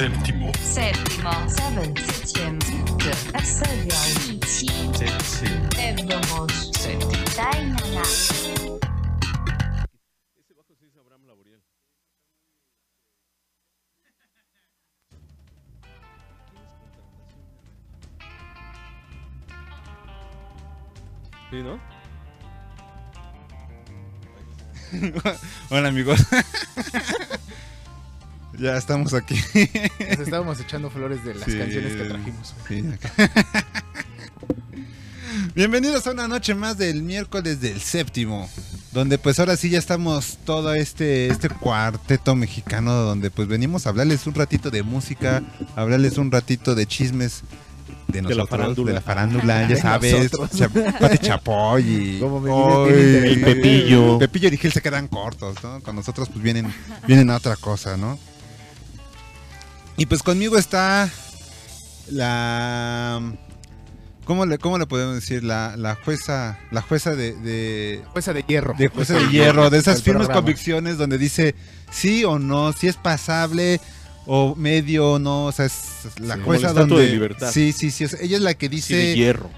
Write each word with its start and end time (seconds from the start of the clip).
no 0.00 0.31
ya 28.72 28.78
estamos 28.78 29.12
aquí. 29.14 29.34
Nos 30.10 30.18
estábamos 30.20 30.58
echando 30.60 30.90
flores 30.90 31.22
de 31.24 31.34
las 31.34 31.44
Sí, 31.44 31.58
canciones 31.58 31.94
que 31.94 32.04
trajimos. 32.04 32.54
sí, 32.68 32.84
acá. 32.92 33.30
Bienvenidos 35.54 36.06
a 36.06 36.12
una 36.12 36.26
noche 36.28 36.54
más 36.54 36.78
del 36.78 37.02
miércoles 37.02 37.60
del 37.60 37.80
séptimo, 37.80 38.48
donde 38.92 39.18
pues 39.18 39.38
ahora 39.38 39.56
sí 39.56 39.68
ya 39.68 39.78
estamos 39.78 40.38
todo 40.46 40.72
este 40.74 41.26
este 41.28 41.50
cuarteto 41.50 42.34
mexicano 42.34 42.94
donde 42.94 43.30
pues 43.30 43.46
venimos 43.48 43.86
a 43.86 43.90
hablarles 43.90 44.26
un 44.26 44.34
ratito 44.34 44.70
de 44.70 44.82
música, 44.82 45.42
hablarles 45.76 46.16
un 46.16 46.30
ratito 46.30 46.74
de 46.74 46.86
chismes 46.86 47.42
de 48.08 48.22
nosotros, 48.22 48.46
de 48.48 48.56
farándula. 48.56 48.92
la 48.92 49.00
farándula, 49.02 49.68
ya 49.68 49.76
sabes, 49.76 50.30
Pati 50.98 51.18
Chapoy 51.18 51.82
y 51.82 52.20
El 52.22 53.40
Pepillo. 53.42 54.18
Pepillo 54.18 54.48
y 54.48 54.56
Gil 54.56 54.72
se 54.72 54.80
quedan 54.80 55.08
cortos, 55.08 55.56
¿no? 55.62 55.80
Con 55.82 55.96
nosotros 55.96 56.28
pues 56.30 56.42
vienen, 56.42 56.72
vienen 57.06 57.28
a 57.30 57.36
otra 57.36 57.56
cosa, 57.56 57.96
¿no? 57.98 58.18
Y 59.96 60.06
pues 60.06 60.22
conmigo 60.22 60.56
está 60.58 61.08
la... 62.10 63.20
¿Cómo 64.24 64.46
le, 64.46 64.58
cómo 64.58 64.78
le 64.78 64.86
podemos 64.86 65.16
decir? 65.16 65.42
La, 65.42 65.76
la 65.76 65.96
jueza, 65.96 66.58
la 66.70 66.80
jueza 66.80 67.14
de, 67.16 67.32
de, 67.34 68.02
Jueza 68.12 68.32
de 68.32 68.42
hierro. 68.44 68.74
de 68.78 68.86
jueza 68.88 69.14
de 69.14 69.28
hierro, 69.30 69.68
de 69.68 69.78
esas 69.78 70.02
firmes 70.02 70.26
programa. 70.26 70.34
convicciones 70.40 70.96
donde 70.96 71.18
dice 71.18 71.56
sí 71.90 72.24
o 72.24 72.38
no, 72.38 72.72
si 72.72 72.86
es 72.86 72.96
pasable 72.96 73.80
o 74.26 74.54
medio 74.54 75.14
o 75.14 75.18
no, 75.18 75.46
o 75.46 75.52
sea, 75.52 75.66
es 75.66 75.74
la 76.20 76.36
Sí, 76.36 76.40
jueza 76.44 76.72
donde... 76.72 77.00
de 77.00 77.08
libertad. 77.08 77.50
Sí, 77.50 77.72
sí, 77.72 77.90
sí, 77.90 78.04
o 78.04 78.08
sea, 78.08 78.20
ella 78.22 78.36
es 78.36 78.42
la 78.42 78.54
que 78.54 78.66
Sí, 78.66 78.74
dice... 78.76 78.94
de 78.96 79.14
hierro. 79.16 79.50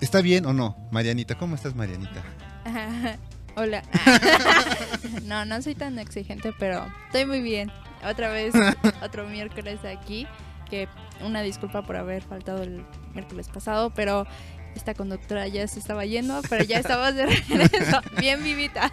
¿Está 0.00 0.22
bien 0.22 0.46
o 0.46 0.54
no? 0.54 0.76
Marianita, 0.90 1.36
¿cómo 1.36 1.54
estás, 1.54 1.74
Marianita? 1.74 2.22
Hola. 3.56 3.82
no, 5.24 5.44
no 5.44 5.60
soy 5.60 5.74
tan 5.74 5.98
exigente, 5.98 6.54
pero 6.58 6.86
estoy 7.06 7.26
muy 7.26 7.42
bien. 7.42 7.70
Otra 8.06 8.30
vez, 8.30 8.54
otro 9.02 9.26
miércoles 9.26 9.80
aquí. 9.84 10.26
Que 10.70 10.88
una 11.20 11.42
disculpa 11.42 11.82
por 11.82 11.96
haber 11.96 12.22
faltado 12.22 12.62
el 12.62 12.84
miércoles 13.12 13.48
pasado, 13.48 13.90
pero 13.94 14.26
esta 14.74 14.94
conductora 14.94 15.46
ya 15.46 15.68
se 15.68 15.78
estaba 15.78 16.04
yendo, 16.04 16.40
pero 16.48 16.64
ya 16.64 16.78
estamos 16.78 17.14
de 17.14 17.26
regreso. 17.26 18.00
Bien 18.18 18.42
vivita. 18.42 18.90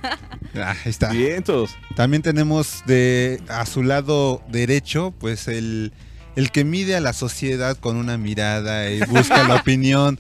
Ah, 0.56 0.72
ahí 0.72 0.78
está. 0.92 1.10
Vientos. 1.10 1.76
También 1.96 2.22
tenemos 2.22 2.84
de 2.86 3.42
a 3.48 3.66
su 3.66 3.84
lado 3.84 4.44
derecho, 4.50 5.12
pues 5.18 5.48
el, 5.48 5.94
el 6.36 6.52
que 6.52 6.66
mide 6.66 6.96
a 6.96 7.00
la 7.00 7.14
sociedad 7.14 7.78
con 7.78 7.96
una 7.96 8.18
mirada 8.18 8.92
y 8.92 9.00
busca 9.06 9.48
la 9.48 9.56
opinión 9.62 10.18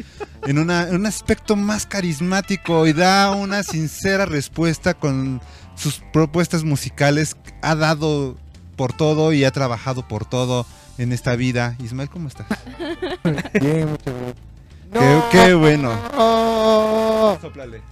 en, 0.48 0.58
una- 0.58 0.88
en 0.88 0.96
un 0.96 1.06
aspecto 1.06 1.56
más 1.58 1.86
carismático 1.86 2.88
y 2.88 2.94
da 2.94 3.32
una 3.32 3.62
sincera 3.64 4.26
respuesta 4.26 4.94
con 4.96 5.42
sus 5.76 6.02
propuestas 6.14 6.64
musicales. 6.64 7.36
Ha 7.62 7.76
dado 7.76 8.38
por 8.82 8.94
todo 8.94 9.32
y 9.32 9.44
ha 9.44 9.52
trabajado 9.52 10.08
por 10.08 10.26
todo 10.26 10.66
en 10.98 11.12
esta 11.12 11.36
vida. 11.36 11.76
Ismael, 11.84 12.10
¿cómo 12.10 12.28
estás? 12.28 12.48
Bien, 13.62 13.92
muchas 13.92 14.12
gracias. 14.16 14.36
Qué, 14.92 15.22
qué 15.32 15.54
bueno. 15.54 15.92
Sóplale. 17.40 17.84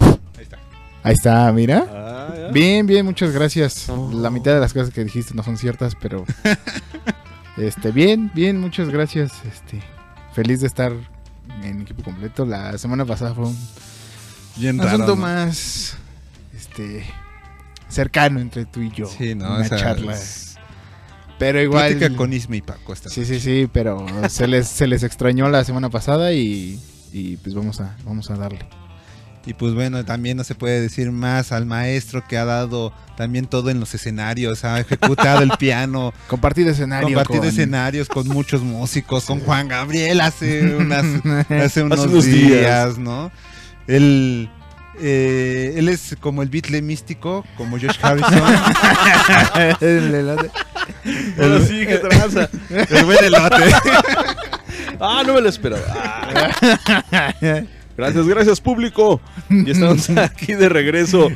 Ahí 0.00 0.42
está. 0.44 0.58
Ahí 1.02 1.12
está, 1.12 1.52
mira. 1.52 1.86
Ah, 1.90 2.34
ya. 2.34 2.48
Bien, 2.52 2.86
bien, 2.86 3.04
muchas 3.04 3.32
gracias. 3.32 3.90
Oh. 3.90 4.10
La 4.10 4.30
mitad 4.30 4.54
de 4.54 4.60
las 4.60 4.72
cosas 4.72 4.94
que 4.94 5.04
dijiste 5.04 5.34
no 5.34 5.42
son 5.42 5.58
ciertas, 5.58 5.94
pero 5.94 6.24
este, 7.58 7.90
bien, 7.90 8.30
bien, 8.34 8.58
muchas 8.58 8.88
gracias. 8.88 9.32
Este, 9.44 9.82
feliz 10.32 10.62
de 10.62 10.68
estar 10.68 10.94
en 11.62 11.82
equipo 11.82 12.02
completo. 12.02 12.46
La 12.46 12.78
semana 12.78 13.04
pasada 13.04 13.34
fue 13.34 13.44
un 13.44 13.58
Bien 14.56 14.78
raro. 14.78 14.88
asunto 14.88 15.16
¿no? 15.16 15.20
más 15.20 15.98
este 16.56 17.04
cercano 17.88 18.40
entre 18.40 18.64
tú 18.66 18.80
y 18.82 18.90
yo. 18.90 19.06
Sí, 19.06 19.34
¿no? 19.34 19.46
Una 19.54 19.60
O 19.60 19.64
sea, 19.64 19.78
charla. 19.78 20.12
es- 20.14 20.56
Pero 21.38 21.60
igual 21.62 21.92
Plática 21.94 22.16
con 22.16 22.32
Isma 22.32 22.56
y 22.56 22.62
Paco. 22.62 22.92
esta 22.92 23.08
Sí, 23.10 23.24
sí, 23.24 23.38
sí, 23.40 23.68
pero 23.72 24.04
se 24.28 24.46
les 24.48 24.66
se 24.68 24.86
les 24.88 25.02
extrañó 25.04 25.48
la 25.48 25.62
semana 25.64 25.88
pasada 25.88 26.32
y, 26.32 26.80
y 27.12 27.36
pues 27.36 27.54
vamos 27.54 27.80
a 27.80 27.96
vamos 28.04 28.30
a 28.30 28.36
darle. 28.36 28.66
Y 29.46 29.54
pues 29.54 29.72
bueno, 29.72 30.04
también 30.04 30.36
no 30.36 30.44
se 30.44 30.54
puede 30.54 30.80
decir 30.80 31.10
más 31.10 31.52
al 31.52 31.64
maestro 31.64 32.22
que 32.28 32.36
ha 32.36 32.44
dado 32.44 32.92
también 33.16 33.46
todo 33.46 33.70
en 33.70 33.80
los 33.80 33.94
escenarios, 33.94 34.64
ha 34.64 34.78
ejecutado 34.80 35.42
el 35.42 35.50
piano, 35.58 36.12
Compartir 36.28 36.66
escenario 36.68 37.06
compartido 37.08 37.40
con- 37.40 37.48
escenarios 37.48 38.08
con 38.08 38.28
muchos 38.28 38.60
músicos, 38.62 39.24
con 39.24 39.40
Juan 39.40 39.68
Gabriel 39.68 40.20
hace 40.20 40.74
unas 40.76 41.04
hace 41.50 41.82
unos, 41.82 42.00
unos 42.00 42.24
días, 42.26 42.50
días. 42.96 42.98
¿no? 42.98 43.30
Él 43.86 44.50
eh, 45.00 45.74
él 45.76 45.88
es 45.88 46.16
como 46.20 46.42
el 46.42 46.48
Beatle 46.48 46.82
místico, 46.82 47.44
como 47.56 47.78
George 47.78 47.98
Harrison, 48.02 48.42
El 49.80 50.14
elote. 50.14 50.50
Ahora 51.40 51.60
sí, 51.60 51.86
¿qué 51.86 51.98
tranza? 51.98 52.48
el 52.70 53.04
buen 53.04 53.24
elote. 53.24 53.64
Ah, 55.00 55.22
no 55.26 55.34
me 55.34 55.40
lo 55.40 55.48
esperaba. 55.48 55.82
Ah. 55.88 57.62
Gracias, 57.96 58.28
gracias 58.28 58.60
público. 58.60 59.20
Y 59.50 59.70
estamos 59.70 60.08
aquí 60.16 60.54
de 60.54 60.68
regreso 60.68 61.28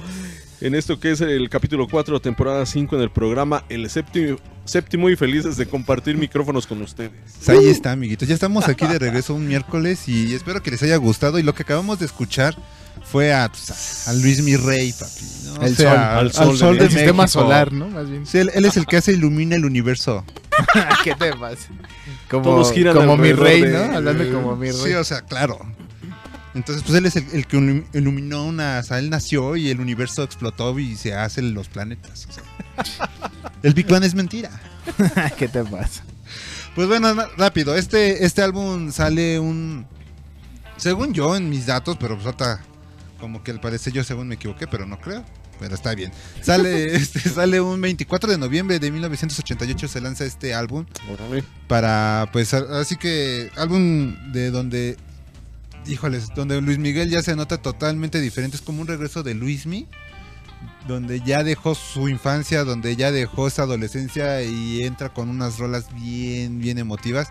en 0.60 0.76
esto 0.76 1.00
que 1.00 1.10
es 1.10 1.20
el 1.20 1.48
capítulo 1.48 1.88
4, 1.88 2.20
temporada 2.20 2.64
5 2.64 2.94
en 2.94 3.02
el 3.02 3.10
programa 3.10 3.64
El 3.68 3.90
séptimo, 3.90 4.38
séptimo 4.64 5.10
y 5.10 5.16
felices 5.16 5.56
de 5.56 5.66
compartir 5.66 6.16
micrófonos 6.16 6.68
con 6.68 6.80
ustedes. 6.82 7.10
Pues 7.44 7.48
ahí 7.48 7.68
está, 7.68 7.90
amiguitos. 7.90 8.28
Ya 8.28 8.34
estamos 8.34 8.68
aquí 8.68 8.86
de 8.86 9.00
regreso 9.00 9.34
un 9.34 9.48
miércoles 9.48 10.08
y 10.08 10.34
espero 10.34 10.62
que 10.62 10.70
les 10.70 10.82
haya 10.84 10.96
gustado. 10.96 11.40
Y 11.40 11.42
lo 11.42 11.52
que 11.52 11.64
acabamos 11.64 11.98
de 11.98 12.06
escuchar 12.06 12.56
fue 13.04 13.32
a, 13.34 13.48
pues, 13.48 14.06
a- 14.06 14.10
a 14.10 14.14
Luis 14.14 14.42
Mirrey, 14.42 14.92
papi. 14.92 15.24
¿no? 15.46 15.62
El 15.66 15.72
O 15.72 15.76
sea, 15.76 15.92
sol, 15.92 16.18
al, 16.18 16.32
sol 16.32 16.58
sol, 16.58 16.74
de 16.74 16.80
de, 16.80 16.86
el 16.86 16.92
sistema 16.92 17.28
solar, 17.28 17.72
¿no? 17.72 17.88
Más 17.88 18.08
bien. 18.10 18.26
Sí, 18.26 18.38
él, 18.38 18.50
él 18.54 18.64
es 18.64 18.76
el 18.76 18.86
que 18.86 18.96
hace 18.96 19.12
ilumina 19.12 19.56
el 19.56 19.64
universo. 19.64 20.24
¿Qué 21.04 21.14
te 21.14 21.32
pasa? 21.34 21.68
Como, 22.30 22.42
Todos 22.44 22.72
giran 22.72 22.94
como 22.94 23.16
mi 23.16 23.32
rey, 23.32 23.62
de- 23.62 23.72
¿no? 23.88 23.96
Hablando 23.96 24.30
como 24.32 24.56
mi 24.56 24.72
Sí, 24.72 24.84
rey. 24.84 24.92
o 24.94 25.04
sea, 25.04 25.22
claro. 25.22 25.58
Entonces, 26.54 26.84
pues 26.84 26.96
él 26.98 27.06
es 27.06 27.16
el, 27.16 27.26
el 27.32 27.46
que 27.46 27.56
ilum- 27.58 27.84
iluminó 27.94 28.44
una. 28.44 28.78
O 28.80 28.82
sea, 28.82 28.98
él 28.98 29.08
nació 29.10 29.56
y 29.56 29.70
el 29.70 29.80
universo 29.80 30.22
explotó 30.22 30.78
y 30.78 30.96
se 30.96 31.14
hacen 31.14 31.54
los 31.54 31.68
planetas. 31.68 32.26
o 32.28 32.32
sea. 32.32 33.08
el 33.62 33.72
Big 33.74 33.86
Bang 33.88 34.04
es 34.04 34.14
mentira. 34.14 34.50
¿Qué 35.38 35.48
te 35.48 35.64
pasa? 35.64 36.02
Pues 36.74 36.88
bueno, 36.88 37.14
rápido. 37.38 37.74
Este, 37.76 38.24
este 38.24 38.42
álbum 38.42 38.92
sale 38.92 39.38
un. 39.38 39.86
Según 40.76 41.12
yo, 41.14 41.36
en 41.36 41.48
mis 41.48 41.66
datos, 41.66 41.96
pero 41.98 42.14
pues 42.16 42.26
ahorita, 42.26 42.60
como 43.22 43.44
que 43.44 43.52
al 43.52 43.60
parecer 43.60 43.92
yo 43.92 44.02
según 44.02 44.26
me 44.26 44.34
equivoqué, 44.34 44.66
pero 44.66 44.84
no 44.84 45.00
creo. 45.00 45.24
Pero 45.60 45.76
está 45.76 45.94
bien. 45.94 46.10
Sale, 46.42 46.96
este, 46.96 47.20
sale 47.20 47.60
un 47.60 47.80
24 47.80 48.32
de 48.32 48.36
noviembre 48.36 48.80
de 48.80 48.90
1988 48.90 49.86
se 49.86 50.00
lanza 50.00 50.24
este 50.24 50.54
álbum 50.54 50.84
para 51.68 52.28
pues 52.32 52.52
así 52.52 52.96
que 52.96 53.48
álbum 53.56 54.32
de 54.32 54.50
donde 54.50 54.96
híjoles 55.86 56.28
donde 56.34 56.60
Luis 56.60 56.78
Miguel 56.78 57.10
ya 57.10 57.22
se 57.22 57.36
nota 57.36 57.58
totalmente 57.58 58.20
diferente 58.20 58.56
es 58.56 58.62
como 58.62 58.80
un 58.82 58.88
regreso 58.88 59.22
de 59.22 59.34
Luismi 59.34 59.86
donde 60.88 61.20
ya 61.20 61.44
dejó 61.44 61.74
su 61.76 62.08
infancia 62.08 62.64
donde 62.64 62.96
ya 62.96 63.12
dejó 63.12 63.46
esa 63.46 63.62
adolescencia 63.62 64.42
y 64.42 64.82
entra 64.82 65.10
con 65.10 65.28
unas 65.28 65.58
rolas 65.58 65.86
bien 65.94 66.58
bien 66.60 66.78
emotivas 66.78 67.28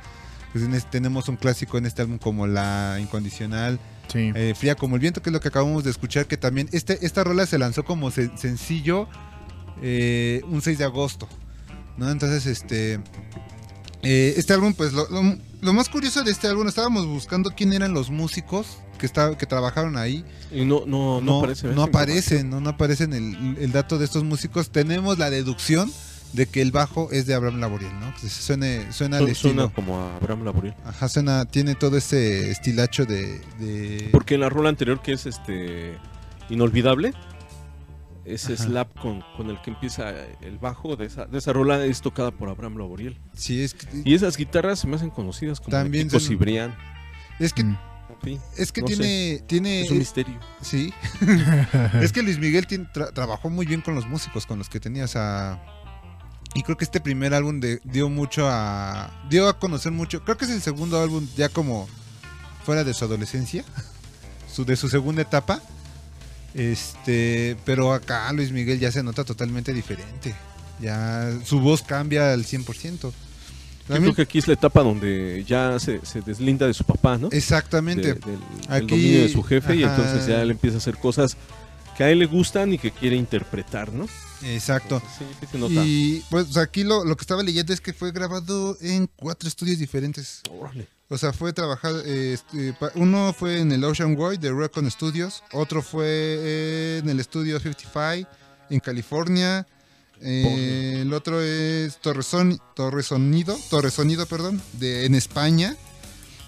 pues 0.53 0.63
en 0.63 0.73
este- 0.73 0.89
tenemos 0.91 1.27
un 1.27 1.35
clásico 1.37 1.77
en 1.77 1.85
este 1.85 2.01
álbum 2.01 2.17
como 2.17 2.47
la 2.47 2.97
incondicional 3.01 3.77
Sí. 4.11 4.31
eh, 4.35 4.53
Fría 4.57 4.75
como 4.75 4.95
el 4.95 5.01
viento, 5.01 5.21
que 5.21 5.29
es 5.29 5.33
lo 5.33 5.39
que 5.39 5.47
acabamos 5.47 5.83
de 5.83 5.91
escuchar, 5.91 6.25
que 6.27 6.37
también 6.37 6.67
este, 6.71 7.05
esta 7.05 7.23
rola 7.23 7.45
se 7.45 7.57
lanzó 7.57 7.83
como 7.85 8.11
se- 8.11 8.35
sencillo 8.37 9.07
eh, 9.81 10.41
un 10.49 10.61
6 10.61 10.77
de 10.77 10.83
agosto, 10.83 11.27
¿no? 11.97 12.09
Entonces, 12.11 12.45
este, 12.45 12.99
eh, 14.03 14.33
este 14.37 14.53
álbum, 14.53 14.73
pues 14.73 14.93
lo, 14.93 15.07
lo- 15.09 15.37
lo 15.61 15.73
más 15.73 15.89
curioso 15.89 16.23
de 16.23 16.31
este 16.31 16.47
álbum, 16.47 16.67
estábamos 16.67 17.05
buscando 17.05 17.51
quién 17.55 17.71
eran 17.73 17.93
los 17.93 18.09
músicos 18.09 18.79
que, 18.97 19.05
está, 19.05 19.37
que 19.37 19.45
trabajaron 19.45 19.95
ahí. 19.97 20.25
Y 20.51 20.65
no, 20.65 20.85
no, 20.85 21.21
no, 21.21 21.21
No, 21.21 21.37
aparece. 21.39 21.67
no 21.69 21.83
aparecen, 21.83 22.49
no, 22.49 22.59
no 22.61 22.69
aparecen 22.71 23.13
el, 23.13 23.57
el 23.59 23.71
dato 23.71 23.97
de 23.97 24.05
estos 24.05 24.23
músicos. 24.23 24.71
Tenemos 24.71 25.17
la 25.19 25.29
deducción 25.29 25.91
de 26.33 26.45
que 26.47 26.61
el 26.61 26.71
bajo 26.71 27.09
es 27.11 27.25
de 27.25 27.33
Abraham 27.33 27.59
Laboriel, 27.59 27.91
¿no? 27.99 28.13
Que 28.15 28.29
suene, 28.29 28.91
suena 28.93 29.17
al 29.17 29.23
Suena 29.35 29.63
estilo. 29.65 29.73
como 29.73 29.99
a 29.99 30.15
Abraham 30.15 30.45
Laboriel. 30.45 30.75
Ajá, 30.85 31.09
suena, 31.09 31.45
tiene 31.45 31.75
todo 31.75 31.97
ese 31.97 32.49
estilacho 32.51 33.05
de... 33.05 33.39
de- 33.59 34.09
Porque 34.11 34.35
en 34.35 34.41
la 34.41 34.49
rola 34.49 34.69
anterior, 34.69 35.01
que 35.01 35.11
es 35.13 35.25
este 35.25 35.97
inolvidable, 36.49 37.13
ese 38.23 38.53
Ajá. 38.53 38.63
slap 38.63 38.97
con, 38.99 39.23
con 39.35 39.49
el 39.49 39.59
que 39.61 39.71
empieza 39.71 40.13
el 40.41 40.57
bajo 40.59 40.95
de 40.95 41.07
esa, 41.07 41.25
de 41.25 41.37
esa 41.37 41.51
rola 41.53 41.83
es 41.85 42.01
tocada 42.01 42.31
por 42.31 42.49
Abraham 42.49 42.77
Laboriel. 42.77 43.17
Sí, 43.33 43.61
es 43.63 43.73
que, 43.73 43.87
Y 44.05 44.13
esas 44.13 44.37
guitarras 44.37 44.79
se 44.79 44.87
me 44.87 44.95
hacen 44.95 45.09
conocidas 45.09 45.59
como 45.59 45.71
También 45.71 46.07
Kiko 46.07 46.19
son- 46.19 46.29
Cibrián. 46.29 46.75
es 47.39 47.51
que, 47.53 47.63
Mm. 47.63 47.77
Es 48.55 48.71
que 48.71 48.81
no 48.81 48.87
sé. 48.87 48.95
tiene, 48.97 49.39
tiene, 49.47 49.81
es 49.81 49.89
un 49.89 49.97
misterio. 49.97 50.39
Sí. 50.61 50.93
es 52.01 52.11
que 52.11 52.21
Luis 52.21 52.37
Miguel 52.37 52.67
tiene- 52.67 52.85
tra- 52.93 53.11
trabajó 53.11 53.49
muy 53.49 53.65
bien 53.65 53.81
con 53.81 53.95
los 53.95 54.05
músicos, 54.07 54.45
con 54.45 54.59
los 54.59 54.69
que 54.69 54.79
tenía. 54.79 55.05
O 55.05 55.07
sea. 55.07 55.59
Y 56.53 56.63
creo 56.63 56.75
que 56.77 56.83
este 56.83 56.99
primer 56.99 57.33
álbum 57.33 57.59
de- 57.59 57.79
dio 57.83 58.09
mucho 58.09 58.47
a. 58.49 59.09
dio 59.29 59.47
a 59.47 59.57
conocer 59.57 59.91
mucho. 59.91 60.23
Creo 60.23 60.37
que 60.37 60.45
es 60.45 60.51
el 60.51 60.61
segundo 60.61 60.99
álbum 61.01 61.27
ya 61.37 61.47
como 61.49 61.87
fuera 62.65 62.83
de 62.83 62.93
su 62.93 63.05
adolescencia. 63.05 63.63
Su, 64.53 64.65
de 64.65 64.75
su 64.75 64.89
segunda 64.89 65.21
etapa. 65.21 65.61
Este. 66.53 67.55
Pero 67.65 67.93
acá 67.93 68.31
Luis 68.33 68.51
Miguel 68.51 68.79
ya 68.79 68.91
se 68.91 69.01
nota 69.03 69.23
totalmente 69.23 69.73
diferente. 69.73 70.35
Ya 70.81 71.31
su 71.45 71.59
voz 71.59 71.83
cambia 71.83 72.33
al 72.33 72.43
100%. 72.45 73.11
Yo 73.89 73.95
creo 73.97 74.13
que 74.15 74.21
aquí 74.23 74.39
es 74.39 74.47
la 74.47 74.53
etapa 74.53 74.81
donde 74.83 75.43
ya 75.47 75.77
se, 75.79 76.05
se 76.05 76.21
deslinda 76.21 76.65
de 76.67 76.73
su 76.73 76.83
papá, 76.83 77.17
¿no? 77.17 77.29
exactamente. 77.31 78.13
De- 78.13 78.19
del, 78.19 78.39
Aquí- 78.69 78.87
dominio 78.87 79.21
de 79.23 79.29
su 79.29 79.43
jefe 79.43 79.75
y 79.75 79.83
entonces 79.83 80.27
ya 80.27 80.41
él 80.41 80.51
empieza 80.51 80.77
a 80.77 80.79
hacer 80.79 80.97
cosas 80.97 81.35
que 81.97 82.03
a 82.03 82.09
él 82.09 82.19
le 82.19 82.25
gustan 82.25 82.73
y 82.73 82.77
que 82.77 82.91
quiere 82.91 83.15
interpretar, 83.15 83.91
¿no? 83.91 84.07
Exacto. 84.43 85.01
Sí, 85.17 85.25
sí 85.39 85.47
se 85.51 85.57
nota. 85.57 85.73
Y 85.85 86.23
pues 86.29 86.57
aquí 86.57 86.83
lo, 86.83 87.03
lo 87.05 87.15
que 87.15 87.21
estaba 87.21 87.43
leyendo 87.43 87.73
es 87.73 87.81
que 87.81 87.93
fue 87.93 88.11
grabado 88.11 88.77
en 88.81 89.07
cuatro 89.15 89.47
estudios 89.47 89.79
diferentes. 89.79 90.41
Órale. 90.49 90.87
O 91.09 91.17
sea, 91.17 91.33
fue 91.33 91.51
trabajado. 91.53 92.01
eh, 92.05 92.33
este, 92.33 92.73
uno 92.95 93.33
fue 93.37 93.59
en 93.59 93.71
el 93.71 93.83
Ocean 93.83 94.15
Way 94.17 94.37
de 94.37 94.51
Recon 94.51 94.89
Studios. 94.89 95.43
Otro 95.51 95.81
fue 95.81 96.99
en 96.99 97.09
el 97.09 97.19
estudio 97.19 97.59
55 97.59 98.29
en 98.69 98.79
California. 98.79 99.67
eh, 100.21 100.99
el 101.01 101.13
otro 101.13 101.41
es 101.41 101.97
Torreson, 101.99 102.59
Torresonido, 102.75 103.57
Torresonido, 103.69 104.25
perdón, 104.25 104.61
de, 104.73 105.05
en 105.05 105.15
España. 105.15 105.75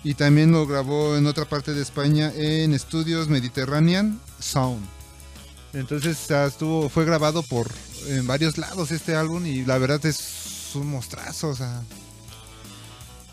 Y 0.05 0.13
también 0.15 0.51
lo 0.51 0.65
grabó 0.67 1.15
en 1.17 1.27
otra 1.27 1.45
parte 1.45 1.73
de 1.73 1.81
España 1.81 2.31
en 2.35 2.73
estudios 2.73 3.29
Mediterranean 3.29 4.19
Sound. 4.39 4.85
Entonces 5.73 6.29
estuvo, 6.29 6.87
fue 6.89 7.03
grabado 7.05 7.41
por 7.43 7.69
en 8.07 8.27
varios 8.27 8.57
lados 8.57 8.91
este 8.91 9.15
álbum 9.15 9.45
y 9.45 9.65
la 9.65 9.77
verdad 9.77 10.05
es 10.05 10.71
un 10.75 10.87
mostrazo, 10.87 11.49
o 11.49 11.55
sea. 11.55 11.81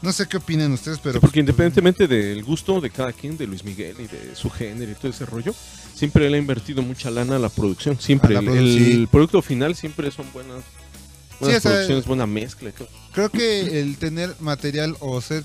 No 0.02 0.12
sé 0.14 0.26
qué 0.26 0.38
opinan 0.38 0.72
ustedes, 0.72 0.98
pero 0.98 1.14
Sí, 1.14 1.18
porque 1.20 1.40
independientemente 1.40 2.08
del 2.08 2.42
gusto 2.42 2.80
de 2.80 2.88
cada 2.88 3.12
quien, 3.12 3.36
de 3.36 3.46
Luis 3.46 3.64
Miguel 3.64 3.96
y 3.98 4.06
de 4.06 4.34
su 4.34 4.48
género 4.48 4.90
y 4.90 4.94
todo 4.94 5.08
ese 5.10 5.26
rollo, 5.26 5.54
siempre 5.94 6.26
él 6.26 6.32
ha 6.32 6.38
invertido 6.38 6.80
mucha 6.80 7.10
lana 7.10 7.36
a 7.36 7.38
la 7.38 7.50
producción. 7.50 8.00
Siempre. 8.00 8.32
La 8.32 8.40
el, 8.40 8.46
produ- 8.46 8.56
el 8.56 8.78
sí. 9.02 9.08
producto 9.12 9.42
final 9.42 9.76
siempre 9.76 10.10
son 10.10 10.24
buenas, 10.32 10.62
buenas 11.38 11.60
sea, 11.62 11.70
producciones, 11.72 12.06
buena 12.06 12.26
mezcla 12.26 12.70
y 12.70 12.72
todo. 12.72 12.88
creo 13.12 13.28
que 13.28 13.80
el 13.82 13.98
tener 13.98 14.34
material 14.40 14.96
o 15.00 15.20
ser 15.20 15.44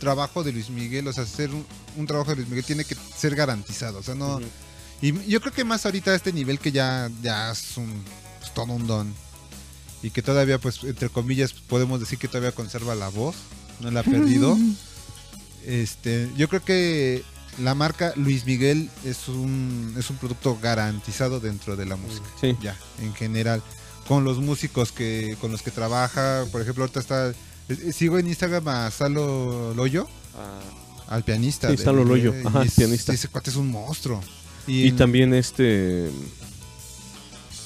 trabajo 0.00 0.42
de 0.42 0.50
Luis 0.50 0.68
Miguel, 0.70 1.06
o 1.06 1.12
sea, 1.12 1.24
ser 1.24 1.50
un, 1.50 1.64
un 1.96 2.06
trabajo 2.08 2.30
de 2.30 2.38
Luis 2.38 2.48
Miguel 2.48 2.64
tiene 2.64 2.84
que 2.84 2.96
ser 3.16 3.36
garantizado, 3.36 4.00
o 4.00 4.02
sea, 4.02 4.16
no. 4.16 4.40
Y 5.02 5.12
yo 5.28 5.40
creo 5.40 5.52
que 5.52 5.64
más 5.64 5.84
ahorita 5.84 6.12
a 6.12 6.14
este 6.14 6.32
nivel 6.32 6.58
que 6.58 6.72
ya 6.72 7.10
ya 7.22 7.50
es 7.50 7.76
un 7.76 8.02
pues, 8.40 8.54
todo 8.54 8.72
un 8.72 8.86
don. 8.86 9.12
y 10.02 10.10
que 10.10 10.22
todavía, 10.22 10.58
pues, 10.58 10.82
entre 10.84 11.08
comillas, 11.10 11.52
podemos 11.52 12.00
decir 12.00 12.18
que 12.18 12.26
todavía 12.28 12.52
conserva 12.52 12.94
la 12.94 13.08
voz, 13.08 13.36
no 13.80 13.90
la 13.90 14.00
ha 14.00 14.02
perdido. 14.04 14.56
Este, 15.64 16.28
yo 16.36 16.48
creo 16.48 16.64
que 16.64 17.22
la 17.58 17.74
marca 17.74 18.12
Luis 18.16 18.44
Miguel 18.46 18.90
es 19.04 19.28
un, 19.28 19.94
es 19.98 20.10
un 20.10 20.16
producto 20.16 20.58
garantizado 20.60 21.38
dentro 21.40 21.76
de 21.76 21.86
la 21.86 21.96
música. 21.96 22.26
Sí. 22.40 22.56
Ya, 22.60 22.76
en 23.00 23.14
general. 23.14 23.62
Con 24.08 24.24
los 24.24 24.38
músicos 24.38 24.90
que 24.90 25.36
con 25.40 25.52
los 25.52 25.62
que 25.62 25.70
trabaja, 25.70 26.44
por 26.50 26.60
ejemplo, 26.60 26.82
ahorita 26.84 27.00
está. 27.00 27.32
Sigo 27.92 28.18
en 28.18 28.26
Instagram 28.26 28.66
a 28.68 28.90
Salo 28.90 29.72
Loyo, 29.74 30.08
al 31.08 31.22
pianista. 31.24 31.70
Sí, 31.70 31.76
de- 31.76 31.84
Salo 31.84 32.04
Loyo, 32.04 32.34
ajá, 32.44 32.64
es- 32.64 32.74
pianista. 32.74 33.12
Ese 33.12 33.28
cuate 33.28 33.50
es 33.50 33.56
un 33.56 33.70
monstruo. 33.70 34.20
Y 34.66 34.88
en- 34.88 34.96
también 34.96 35.34
este. 35.34 36.10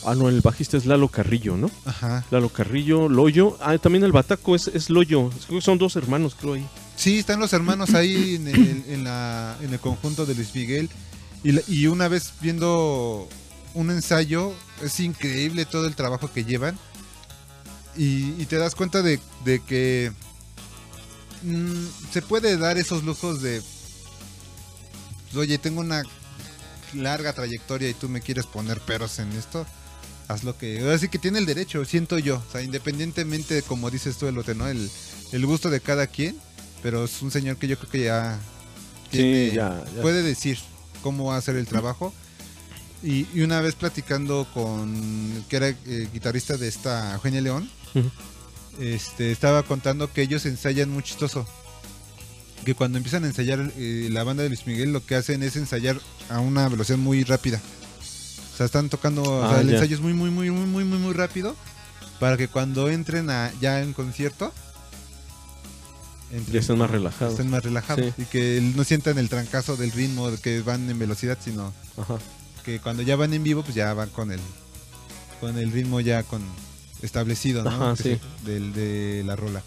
Ah, 0.04 0.14
no, 0.14 0.28
el 0.28 0.40
bajista 0.40 0.76
es 0.76 0.86
Lalo 0.86 1.08
Carrillo, 1.08 1.56
¿no? 1.56 1.68
Ajá. 1.84 2.24
Lalo 2.30 2.48
Carrillo, 2.48 3.08
Loyo. 3.08 3.56
Ah, 3.60 3.76
también 3.78 4.04
el 4.04 4.12
bataco 4.12 4.54
es, 4.54 4.68
es 4.68 4.88
Loyo. 4.88 5.30
Creo 5.46 5.58
que 5.58 5.64
son 5.64 5.78
dos 5.78 5.96
hermanos, 5.96 6.36
creo 6.40 6.54
ahí. 6.54 6.66
Sí, 6.96 7.18
están 7.18 7.40
los 7.40 7.52
hermanos 7.52 7.92
ahí 7.94 8.36
en 8.36 8.46
el, 8.48 8.84
en 8.88 9.04
la- 9.04 9.56
en 9.60 9.72
el 9.72 9.80
conjunto 9.80 10.24
de 10.24 10.34
Luis 10.36 10.54
Miguel. 10.54 10.88
Y, 11.42 11.52
la- 11.52 11.62
y 11.66 11.86
una 11.88 12.06
vez 12.08 12.32
viendo 12.40 13.28
un 13.74 13.90
ensayo, 13.90 14.54
es 14.80 15.00
increíble 15.00 15.64
todo 15.66 15.86
el 15.88 15.96
trabajo 15.96 16.30
que 16.32 16.44
llevan. 16.44 16.78
Y, 17.96 18.40
y 18.40 18.46
te 18.48 18.56
das 18.56 18.74
cuenta 18.76 19.02
de, 19.02 19.18
de 19.44 19.58
que 19.60 20.12
mm, 21.42 21.84
se 22.12 22.22
puede 22.22 22.56
dar 22.58 22.78
esos 22.78 23.02
lujos 23.04 23.42
de, 23.42 23.60
oye, 25.34 25.58
tengo 25.58 25.80
una 25.80 26.02
larga 26.96 27.32
trayectoria 27.32 27.88
y 27.88 27.94
tú 27.94 28.08
me 28.08 28.20
quieres 28.20 28.46
poner 28.46 28.80
peros 28.80 29.18
en 29.18 29.32
esto. 29.32 29.66
Haz 30.28 30.42
lo 30.42 30.56
que... 30.58 30.80
Ahora 30.80 30.98
sí 30.98 31.08
que 31.08 31.18
tiene 31.18 31.38
el 31.38 31.46
derecho, 31.46 31.84
siento 31.84 32.18
yo. 32.18 32.36
O 32.48 32.52
sea, 32.52 32.62
independientemente, 32.62 33.54
de, 33.54 33.62
como 33.62 33.90
dices 33.90 34.16
tú, 34.16 34.26
Elote, 34.26 34.54
¿no? 34.54 34.66
El, 34.66 34.90
el 35.32 35.46
gusto 35.46 35.70
de 35.70 35.80
cada 35.80 36.06
quien. 36.08 36.36
Pero 36.82 37.04
es 37.04 37.22
un 37.22 37.30
señor 37.30 37.56
que 37.56 37.68
yo 37.68 37.78
creo 37.78 37.90
que 37.90 38.04
ya... 38.04 38.38
tiene- 39.10 39.52
ya, 39.54 39.84
ya. 39.94 40.02
puede 40.02 40.22
decir 40.22 40.58
cómo 41.02 41.26
va 41.26 41.36
a 41.36 41.38
hacer 41.38 41.56
el 41.56 41.66
trabajo. 41.66 42.12
Y, 43.02 43.26
y 43.34 43.42
una 43.42 43.60
vez 43.60 43.74
platicando 43.76 44.48
con 44.52 45.44
que 45.48 45.56
era 45.56 45.68
eh, 45.68 46.08
guitarrista 46.12 46.56
de 46.56 46.66
esta 46.66 47.14
Eugenia 47.14 47.40
León, 47.40 47.70
este, 48.80 49.30
estaba 49.30 49.62
contando 49.62 50.12
que 50.12 50.22
ellos 50.22 50.44
ensayan 50.46 50.90
muy 50.90 51.02
chistoso. 51.02 51.46
Que 52.66 52.74
cuando 52.74 52.98
empiezan 52.98 53.22
a 53.24 53.28
ensayar 53.28 53.72
eh, 53.78 54.08
la 54.10 54.24
banda 54.24 54.42
de 54.42 54.48
Luis 54.50 54.66
Miguel, 54.66 54.92
lo 54.92 55.04
que 55.06 55.14
hacen 55.14 55.42
es 55.42 55.56
ensayar 55.56 55.98
a 56.28 56.40
una 56.40 56.68
velocidad 56.68 56.98
muy 56.98 57.22
rápida. 57.24 57.60
O 58.52 58.56
sea, 58.56 58.66
están 58.66 58.88
tocando, 58.88 59.22
o 59.22 59.44
Ah, 59.44 59.50
sea, 59.52 59.60
el 59.60 59.70
ensayo 59.72 59.94
es 59.94 60.02
muy, 60.02 60.12
muy, 60.14 60.30
muy, 60.30 60.50
muy, 60.50 60.66
muy, 60.66 60.84
muy, 60.84 60.98
muy 60.98 61.14
rápido. 61.14 61.54
Para 62.18 62.36
que 62.36 62.48
cuando 62.48 62.88
entren 62.90 63.30
a, 63.30 63.52
ya 63.60 63.82
en 63.82 63.92
concierto, 63.92 64.52
entren 66.32 66.54
Ya 66.54 66.60
están 66.60 66.78
más 66.78 66.90
relajados. 66.90 67.34
estén 67.34 67.50
más 67.50 67.62
relajados. 67.62 68.06
Sí. 68.16 68.22
Y 68.22 68.24
que 68.26 68.60
no 68.74 68.82
sientan 68.84 69.18
el 69.18 69.28
trancazo 69.28 69.76
del 69.76 69.92
ritmo 69.92 70.30
de 70.30 70.38
que 70.38 70.60
van 70.62 70.90
en 70.90 70.98
velocidad, 70.98 71.38
sino 71.40 71.72
Ajá. 71.96 72.18
que 72.64 72.80
cuando 72.80 73.02
ya 73.02 73.14
van 73.16 73.32
en 73.32 73.42
vivo, 73.44 73.62
pues 73.62 73.74
ya 73.74 73.92
van 73.94 74.08
con 74.10 74.32
el 74.32 74.40
con 75.40 75.56
el 75.58 75.70
ritmo 75.70 76.00
ya 76.00 76.22
con 76.24 76.42
establecido, 77.02 77.62
¿no? 77.62 77.70
Ajá, 77.70 77.94
sí. 77.96 78.18
del, 78.44 78.72
de 78.72 79.22
la 79.24 79.36
rola. 79.36 79.62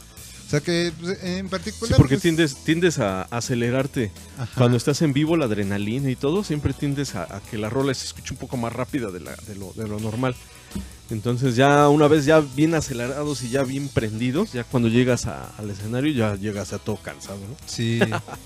O 0.50 0.52
sea 0.52 0.62
que 0.62 0.92
pues, 1.00 1.24
en 1.24 1.44
Sí, 1.46 1.50
particular. 1.52 1.96
porque 1.98 2.16
pues, 2.16 2.24
tiendes, 2.24 2.56
tiendes 2.64 2.98
a 2.98 3.22
acelerarte. 3.24 4.12
ajá. 4.40 4.50
Cuando 4.58 4.78
estás 4.78 5.00
en 5.04 5.14
vivo, 5.14 5.38
la 5.38 5.46
adrenalina 5.46 6.10
y 6.10 6.16
todo, 6.16 6.44
siempre 6.44 6.74
tiendes 6.74 7.14
a, 7.14 7.24
a 7.36 7.40
que 7.40 7.60
la 7.60 7.70
rola 7.70 7.94
se 7.94 8.06
escuche 8.06 8.34
un 8.34 8.40
poco 8.40 8.58
más 8.58 8.74
rápida 8.74 9.12
de, 9.12 9.20
la- 9.20 9.36
de 9.48 9.54
lo, 9.56 9.74
de 9.74 9.88
lo 9.88 10.00
normal. 10.00 10.36
Entonces 11.12 11.56
ya 11.56 11.88
una 11.90 12.08
vez 12.08 12.26
ya 12.26 12.40
bien 12.40 12.76
acelerados 12.76 13.42
y 13.44 13.50
ya 13.50 13.64
bien 13.64 13.90
prendidos, 13.90 14.52
ya 14.54 14.64
cuando 14.64 14.90
llegas 14.90 15.26
a- 15.28 15.50
al 15.58 15.70
escenario 15.70 16.12
ya 16.14 16.36
llegas 16.36 16.72
a 16.74 16.80
todo 16.80 16.98
cansado, 16.98 17.38
¿no? 17.40 17.56
Sí, 17.68 18.00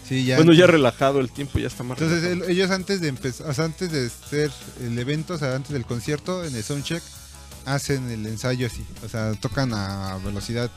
sí, 0.07 0.25
ya. 0.25 0.35
bueno, 0.37 0.53
ya 0.53 0.67
relajado 0.67 1.19
el 1.21 1.29
tiempo, 1.31 1.57
ya 1.59 1.67
está 1.67 1.83
más 1.83 1.97
Entonces 2.01 2.23
relajado. 2.23 2.49
ellos 2.51 2.69
antes 2.71 2.99
de 3.01 3.07
empezar, 3.09 3.49
o 3.49 3.53
sea, 3.53 3.65
antes 3.65 3.91
de 3.91 4.07
hacer 4.07 4.51
el 4.81 4.97
evento, 4.99 5.33
o 5.35 5.37
sea, 5.37 5.55
antes 5.55 5.71
del 5.71 5.85
concierto, 5.85 6.43
en 6.45 6.55
el 6.55 6.63
soundcheck, 6.63 7.03
hacen 7.65 8.09
el 8.11 8.25
ensayo 8.27 8.67
así. 8.67 8.85
O 9.05 9.09
sea, 9.09 9.33
tocan 9.35 9.73
a 9.73 10.17
velocidad. 10.23 10.69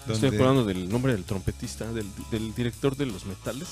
Estoy 0.00 0.14
donde- 0.30 0.36
acordando 0.36 0.64
del 0.64 0.88
nombre 0.88 1.12
del 1.12 1.24
trompetista, 1.24 1.92
del, 1.92 2.06
del 2.30 2.54
director 2.54 2.96
de 2.96 3.06
los 3.06 3.26
metales. 3.26 3.68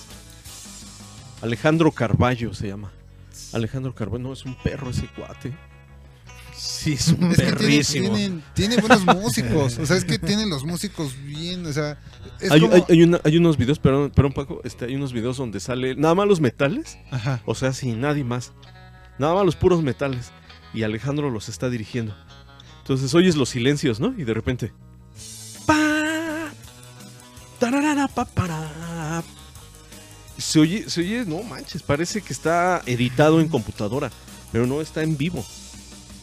Alejandro 1.42 1.92
Carballo 1.92 2.52
se 2.54 2.68
llama. 2.68 2.92
Alejandro 3.52 3.94
Carballo, 3.94 4.24
no, 4.24 4.32
es 4.32 4.44
un 4.44 4.54
perro 4.56 4.90
ese 4.90 5.06
cuate. 5.06 5.54
Sí, 6.56 6.94
es 6.94 7.08
un 7.08 7.24
Es 7.30 7.36
tiene, 7.36 7.52
perrísimo. 7.52 8.16
tiene 8.54 8.76
buenos 8.78 9.04
músicos. 9.04 9.78
O 9.78 9.86
sea, 9.86 9.96
es 9.96 10.04
que 10.04 10.18
tienen 10.18 10.50
los 10.50 10.64
músicos 10.64 11.14
bien. 11.24 11.64
O 11.66 11.72
sea, 11.72 11.98
es 12.40 12.50
hay, 12.50 12.60
como. 12.60 12.74
hay- 12.74 12.84
hay 12.88 13.02
una- 13.02 13.20
hay 13.24 13.36
unos 13.36 13.56
videos, 13.56 13.78
perdón, 13.78 14.10
perdón 14.10 14.32
Paco, 14.32 14.60
este, 14.64 14.86
hay 14.86 14.96
unos 14.96 15.12
videos 15.12 15.36
donde 15.36 15.60
sale 15.60 15.94
nada 15.94 16.14
más 16.16 16.26
los 16.26 16.40
metales, 16.40 16.98
Ajá. 17.12 17.40
o 17.46 17.54
sea, 17.54 17.72
sin 17.72 18.00
nadie 18.00 18.24
más. 18.24 18.52
Nada 19.18 19.34
más 19.34 19.44
los 19.46 19.56
puros 19.56 19.82
metales. 19.82 20.30
Y 20.74 20.82
Alejandro 20.82 21.30
los 21.30 21.48
está 21.48 21.70
dirigiendo. 21.70 22.14
Entonces 22.80 23.14
oyes 23.14 23.36
los 23.36 23.48
silencios, 23.50 24.00
¿no? 24.00 24.14
Y 24.18 24.24
de 24.24 24.34
repente. 24.34 24.72
Se 30.38 30.60
oye, 30.60 30.88
se 30.88 31.00
oye, 31.00 31.24
no 31.26 31.42
manches, 31.42 31.82
parece 31.82 32.22
que 32.22 32.32
está 32.32 32.82
editado 32.86 33.40
en 33.40 33.48
computadora, 33.48 34.10
pero 34.52 34.66
no 34.66 34.80
está 34.80 35.02
en 35.02 35.16
vivo. 35.16 35.44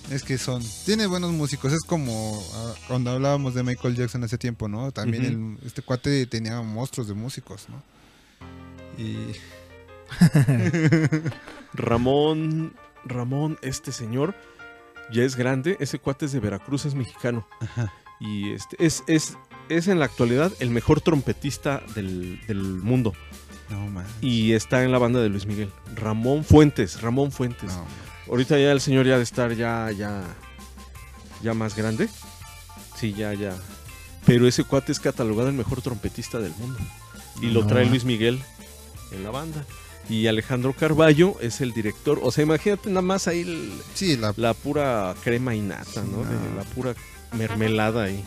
Es 0.10 0.24
que 0.24 0.38
son. 0.38 0.63
Tiene 0.86 1.08
buenos 1.08 1.32
músicos. 1.32 1.74
Es 1.74 1.82
como 1.84 2.42
ah, 2.54 2.74
cuando 2.88 3.10
hablábamos 3.12 3.56
de 3.56 3.63
Michael 3.63 3.96
Jackson 3.96 4.24
hace 4.24 4.38
tiempo, 4.38 4.68
¿no? 4.68 4.92
También 4.92 5.25
el- 5.25 5.68
este 5.68 5.82
cuate 5.82 6.25
tenía 6.27 6.62
monstruos 6.62 7.08
de 7.08 7.13
músicos, 7.15 7.68
¿no? 7.70 7.82
Y. 9.04 9.32
Ramón, 11.74 12.74
Ramón, 13.04 13.58
este 13.62 13.92
señor 13.92 14.36
ya 15.12 15.24
es 15.24 15.36
grande, 15.36 15.77
ese 15.80 16.00
cuate 16.00 16.25
es 16.25 16.32
de 16.32 16.39
Veracruz, 16.39 16.86
es 16.86 16.96
mexicano. 16.96 17.48
Ajá. 17.60 17.92
Y 18.20 18.51
este 18.51 18.77
es, 18.80 19.04
es, 19.08 19.38
es 19.70 19.88
en 19.88 20.00
la 20.00 20.06
actualidad 20.06 20.52
el 20.60 20.70
mejor 20.70 21.02
trompetista 21.02 21.82
del, 21.96 22.40
del 22.48 22.62
mundo. 22.64 23.14
No, 23.70 23.88
man. 23.88 24.06
Y 24.22 24.52
está 24.54 24.84
en 24.84 24.92
la 24.92 24.98
banda 25.00 25.22
de 25.22 25.30
Luis 25.30 25.46
Miguel. 25.46 25.72
Ramón 25.96 26.44
Fuentes, 26.44 27.02
Ramón 27.02 27.32
Fuentes. 27.32 27.72
No. 27.72 27.86
Ahorita 28.30 28.58
ya 28.60 28.72
el 28.72 28.82
señor 28.82 29.06
ya 29.06 29.18
de 29.18 29.24
estar 29.24 29.54
ya, 29.54 29.92
ya, 29.92 30.24
ya 31.44 31.54
más 31.54 31.76
grande. 31.76 32.10
Sí, 32.96 33.14
ya, 33.14 33.34
ya. 33.34 33.56
Pero 34.26 34.48
ese 34.48 34.64
cuate 34.64 34.92
es 34.92 35.00
catalogado 35.00 35.50
el 35.50 35.56
mejor 35.56 35.82
trompetista 35.82 36.40
del 36.40 36.54
mundo. 36.58 36.80
Y 37.42 37.48
lo 37.48 37.66
trae 37.68 37.86
Luis 37.86 38.06
Miguel 38.06 38.42
en 39.12 39.24
la 39.24 39.30
banda. 39.32 39.66
Y 40.10 40.28
Alejandro 40.28 40.74
Carballo 40.74 41.36
es 41.42 41.62
el 41.62 41.74
director. 41.74 42.20
O 42.22 42.32
sea, 42.32 42.44
imagínate 42.44 42.90
nada 42.90 43.02
más 43.02 43.28
ahí 43.28 43.42
el- 43.42 43.74
Sí, 43.96 44.16
la. 44.18 44.34
la 44.38 44.54
pura 44.54 45.16
crema 45.24 45.56
y 45.56 45.62
nata, 45.62 46.04
¿no? 46.04 46.20
De 46.24 46.36
No. 46.36 46.56
la 46.58 46.64
pura 46.64 46.96
mermelada 47.36 48.04
ahí. 48.04 48.24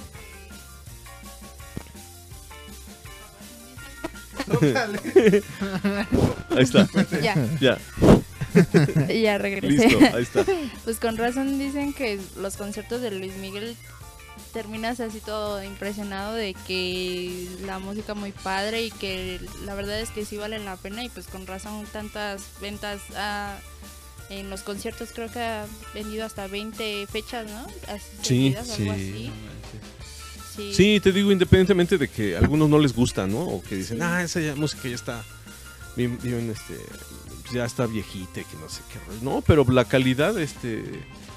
Ahí 6.51 6.63
está, 6.63 6.89
Ya, 7.23 7.35
ya, 7.61 7.79
ya 9.13 9.39
regresé. 9.39 9.89
listo, 9.89 9.99
ahí 10.17 10.23
está. 10.23 10.45
Pues 10.85 10.99
con 10.99 11.17
razón 11.17 11.59
dicen 11.59 11.93
que 11.93 12.19
los 12.37 12.57
conciertos 12.57 13.01
de 13.03 13.11
Luis 13.11 13.37
Miguel 13.37 13.77
terminas 14.53 15.01
así 15.01 15.21
todo 15.21 15.63
impresionado 15.63 16.35
de 16.35 16.55
que 16.67 17.47
la 17.67 17.79
música 17.79 18.15
muy 18.15 18.33
padre 18.33 18.85
y 18.85 18.91
que 18.91 19.41
la 19.65 19.75
verdad 19.75 20.01
es 20.01 20.11
que 20.11 20.25
sí 20.25 20.37
vale 20.37 20.59
la 20.59 20.77
pena 20.77 21.05
y 21.05 21.09
pues 21.09 21.27
con 21.27 21.47
razón 21.47 21.85
tantas 21.93 22.43
ventas 22.61 23.01
ah, 23.15 23.59
en 24.31 24.49
los 24.49 24.63
conciertos 24.63 25.11
creo 25.15 25.31
que 25.31 25.41
ha 25.41 25.67
vendido 25.95 26.25
hasta 26.25 26.47
20 26.47 27.07
fechas, 27.09 27.47
¿no? 27.51 27.67
Así 27.93 28.05
Sí, 28.23 28.55
seguidas, 28.55 28.67
Sí, 28.69 28.83
algo 28.83 28.93
así. 28.93 29.31
Sí. 30.59 30.75
Sí, 30.75 31.01
te 31.01 31.13
digo, 31.13 31.31
independientemente 31.33 31.97
de 31.99 32.09
que 32.09 32.37
a 32.37 32.41
algunos 32.41 32.69
no 32.69 32.79
les 32.79 32.93
gusta, 32.95 33.27
¿no? 33.27 33.39
O 33.41 33.63
que 33.63 33.77
dicen, 33.77 33.99
Sí. 33.99 34.03
ah, 34.05 34.23
esa 34.23 34.41
ya- 34.41 34.55
música 34.57 34.89
ya 34.89 34.95
está 34.97 35.25
bien, 35.97 36.19
bien, 36.23 36.51
este, 36.51 36.75
ya 37.55 37.65
está 37.65 37.87
viejita, 37.87 38.41
y 38.41 38.45
que 38.45 38.57
no 38.61 38.69
sé 38.69 38.81
qué. 38.93 38.99
rollo". 39.07 39.21
No, 39.23 39.41
pero 39.41 39.65
la 39.71 39.85
calidad, 39.85 40.39
este, 40.39 40.83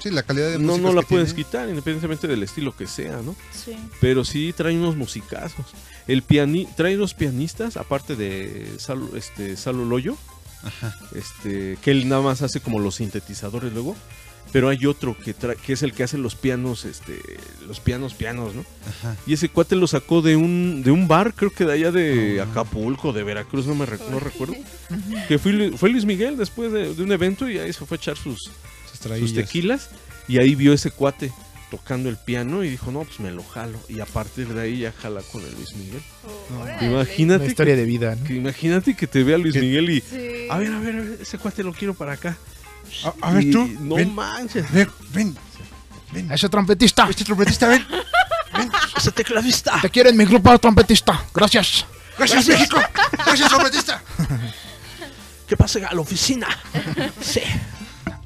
Sí, 0.02 0.10
la 0.10 0.24
calidad 0.24 0.50
de 0.50 0.58
no, 0.58 0.76
no 0.78 0.92
la 0.92 1.02
que 1.02 1.06
puedes 1.08 1.34
tiene. 1.34 1.44
quitar, 1.44 1.68
independientemente 1.68 2.26
del 2.26 2.42
estilo 2.42 2.74
que 2.76 2.88
sea, 2.88 3.22
¿no? 3.22 3.36
Sí. 3.52 3.76
Pero 4.00 4.24
sí 4.24 4.52
trae 4.52 4.76
unos 4.76 4.96
musicazos. 4.96 5.66
El 6.08 6.22
piani 6.22 6.66
trae 6.76 6.96
dos 6.96 7.14
pianistas, 7.14 7.76
aparte 7.76 8.16
de 8.16 8.66
Salo, 8.78 9.16
este, 9.16 9.56
Salo 9.56 9.84
Loyo, 9.84 10.16
Ajá. 10.64 10.96
este, 11.14 11.78
que 11.80 11.92
él 11.92 12.08
nada 12.08 12.22
más 12.22 12.42
hace 12.42 12.58
como 12.60 12.80
los 12.80 12.96
sintetizadores 12.96 13.72
luego. 13.72 13.94
Pero 14.52 14.68
hay 14.68 14.84
otro 14.84 15.16
que, 15.16 15.34
tra- 15.34 15.56
que 15.56 15.72
es 15.72 15.82
el 15.82 15.94
que 15.94 16.02
hace 16.02 16.18
los 16.18 16.34
pianos, 16.34 16.84
este, 16.84 17.18
los 17.66 17.80
pianos, 17.80 18.12
pianos, 18.12 18.54
¿no? 18.54 18.64
Ajá. 18.86 19.16
Y 19.26 19.32
ese 19.32 19.48
cuate 19.48 19.76
lo 19.76 19.86
sacó 19.86 20.20
de 20.20 20.36
un, 20.36 20.82
de 20.84 20.90
un 20.90 21.08
bar, 21.08 21.32
creo 21.34 21.50
que 21.50 21.64
de 21.64 21.72
allá 21.72 21.90
de 21.90 22.38
Ah. 22.40 22.44
Acapulco, 22.50 23.12
de 23.14 23.22
Veracruz, 23.22 23.66
no 23.66 23.74
me 23.74 23.86
rec- 23.86 24.06
no 24.10 24.20
recuerdo. 24.20 24.54
Que 25.28 25.38
fue, 25.38 25.72
fue 25.76 25.88
Luis 25.88 26.04
Miguel 26.04 26.36
después 26.36 26.70
de, 26.70 26.94
de 26.94 27.02
un 27.02 27.10
evento 27.12 27.48
y 27.48 27.58
ahí 27.58 27.72
se 27.72 27.86
fue 27.86 27.96
a 27.96 28.00
echar 28.00 28.16
sus, 28.18 28.50
Sus 29.18 29.32
tequilas 29.34 29.88
y 30.28 30.36
ahí 30.38 30.54
vio 30.54 30.72
ese 30.74 30.90
cuate. 30.90 31.32
tocando 31.70 32.10
el 32.10 32.18
piano 32.18 32.62
y 32.62 32.68
dijo, 32.68 32.92
no, 32.92 33.04
pues 33.04 33.18
me 33.20 33.30
lo 33.32 33.42
jalo. 33.42 33.78
Y 33.88 34.00
a 34.00 34.04
partir 34.04 34.48
de 34.48 34.60
ahí 34.60 34.80
ya 34.80 34.92
jala 34.92 35.22
con 35.32 35.40
el 35.42 35.54
Luis 35.54 35.74
Miguel. 35.74 36.02
Imagínate 36.82 37.44
Una 37.44 37.46
historia 37.50 37.74
que, 37.74 37.80
de 37.80 37.86
vida, 37.86 38.14
¿no? 38.16 38.24
que 38.26 38.34
imagínate 38.34 38.94
que 38.94 39.06
te 39.06 39.24
vea 39.24 39.38
Luis 39.38 39.54
Miguel 39.56 39.88
y, 39.88 40.00
Sí. 40.02 40.46
a 40.50 40.58
ver, 40.58 40.72
a 40.72 40.78
ver, 40.80 40.96
a 40.96 41.00
ver, 41.00 41.18
ese 41.22 41.38
cuate 41.38 41.62
lo 41.62 41.72
quiero 41.72 41.94
para 41.94 42.12
acá. 42.12 42.36
A, 43.04 43.28
a 43.28 43.32
ver 43.32 43.50
tú, 43.50 43.66
No 43.80 43.96
ven, 43.96 44.14
manches. 44.14 44.70
ven, 44.72 44.90
ven, 45.10 45.36
ven. 46.12 46.30
¡Ese 46.32 46.48
trompetista! 46.48 47.06
Este 47.08 47.24
trompetista, 47.24 47.68
ven. 47.68 47.86
Ese 48.96 49.12
tecladista. 49.12 49.80
Te 49.80 49.90
quiero 49.90 50.10
en 50.10 50.16
mi 50.16 50.24
grupo 50.24 50.56
trompetista. 50.58 51.24
Gracias. 51.34 51.84
Gracias, 52.18 52.46
México. 52.46 52.80
Gracias, 53.24 53.48
trompetista. 53.48 54.02
¿Qué 55.48 55.56
pasa 55.56 55.80
a 55.88 55.94
la 55.94 56.00
oficina? 56.00 56.46
Sí, 57.20 57.40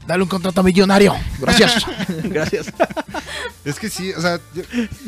Dale 0.07 0.23
un 0.23 0.29
contrato 0.29 0.63
millonario. 0.63 1.17
Gracias. 1.41 1.85
gracias. 2.25 2.67
Es 3.65 3.79
que 3.81 3.91
sí, 3.91 4.13
o 4.13 4.21
sea, 4.21 4.39
yo- 4.55 4.63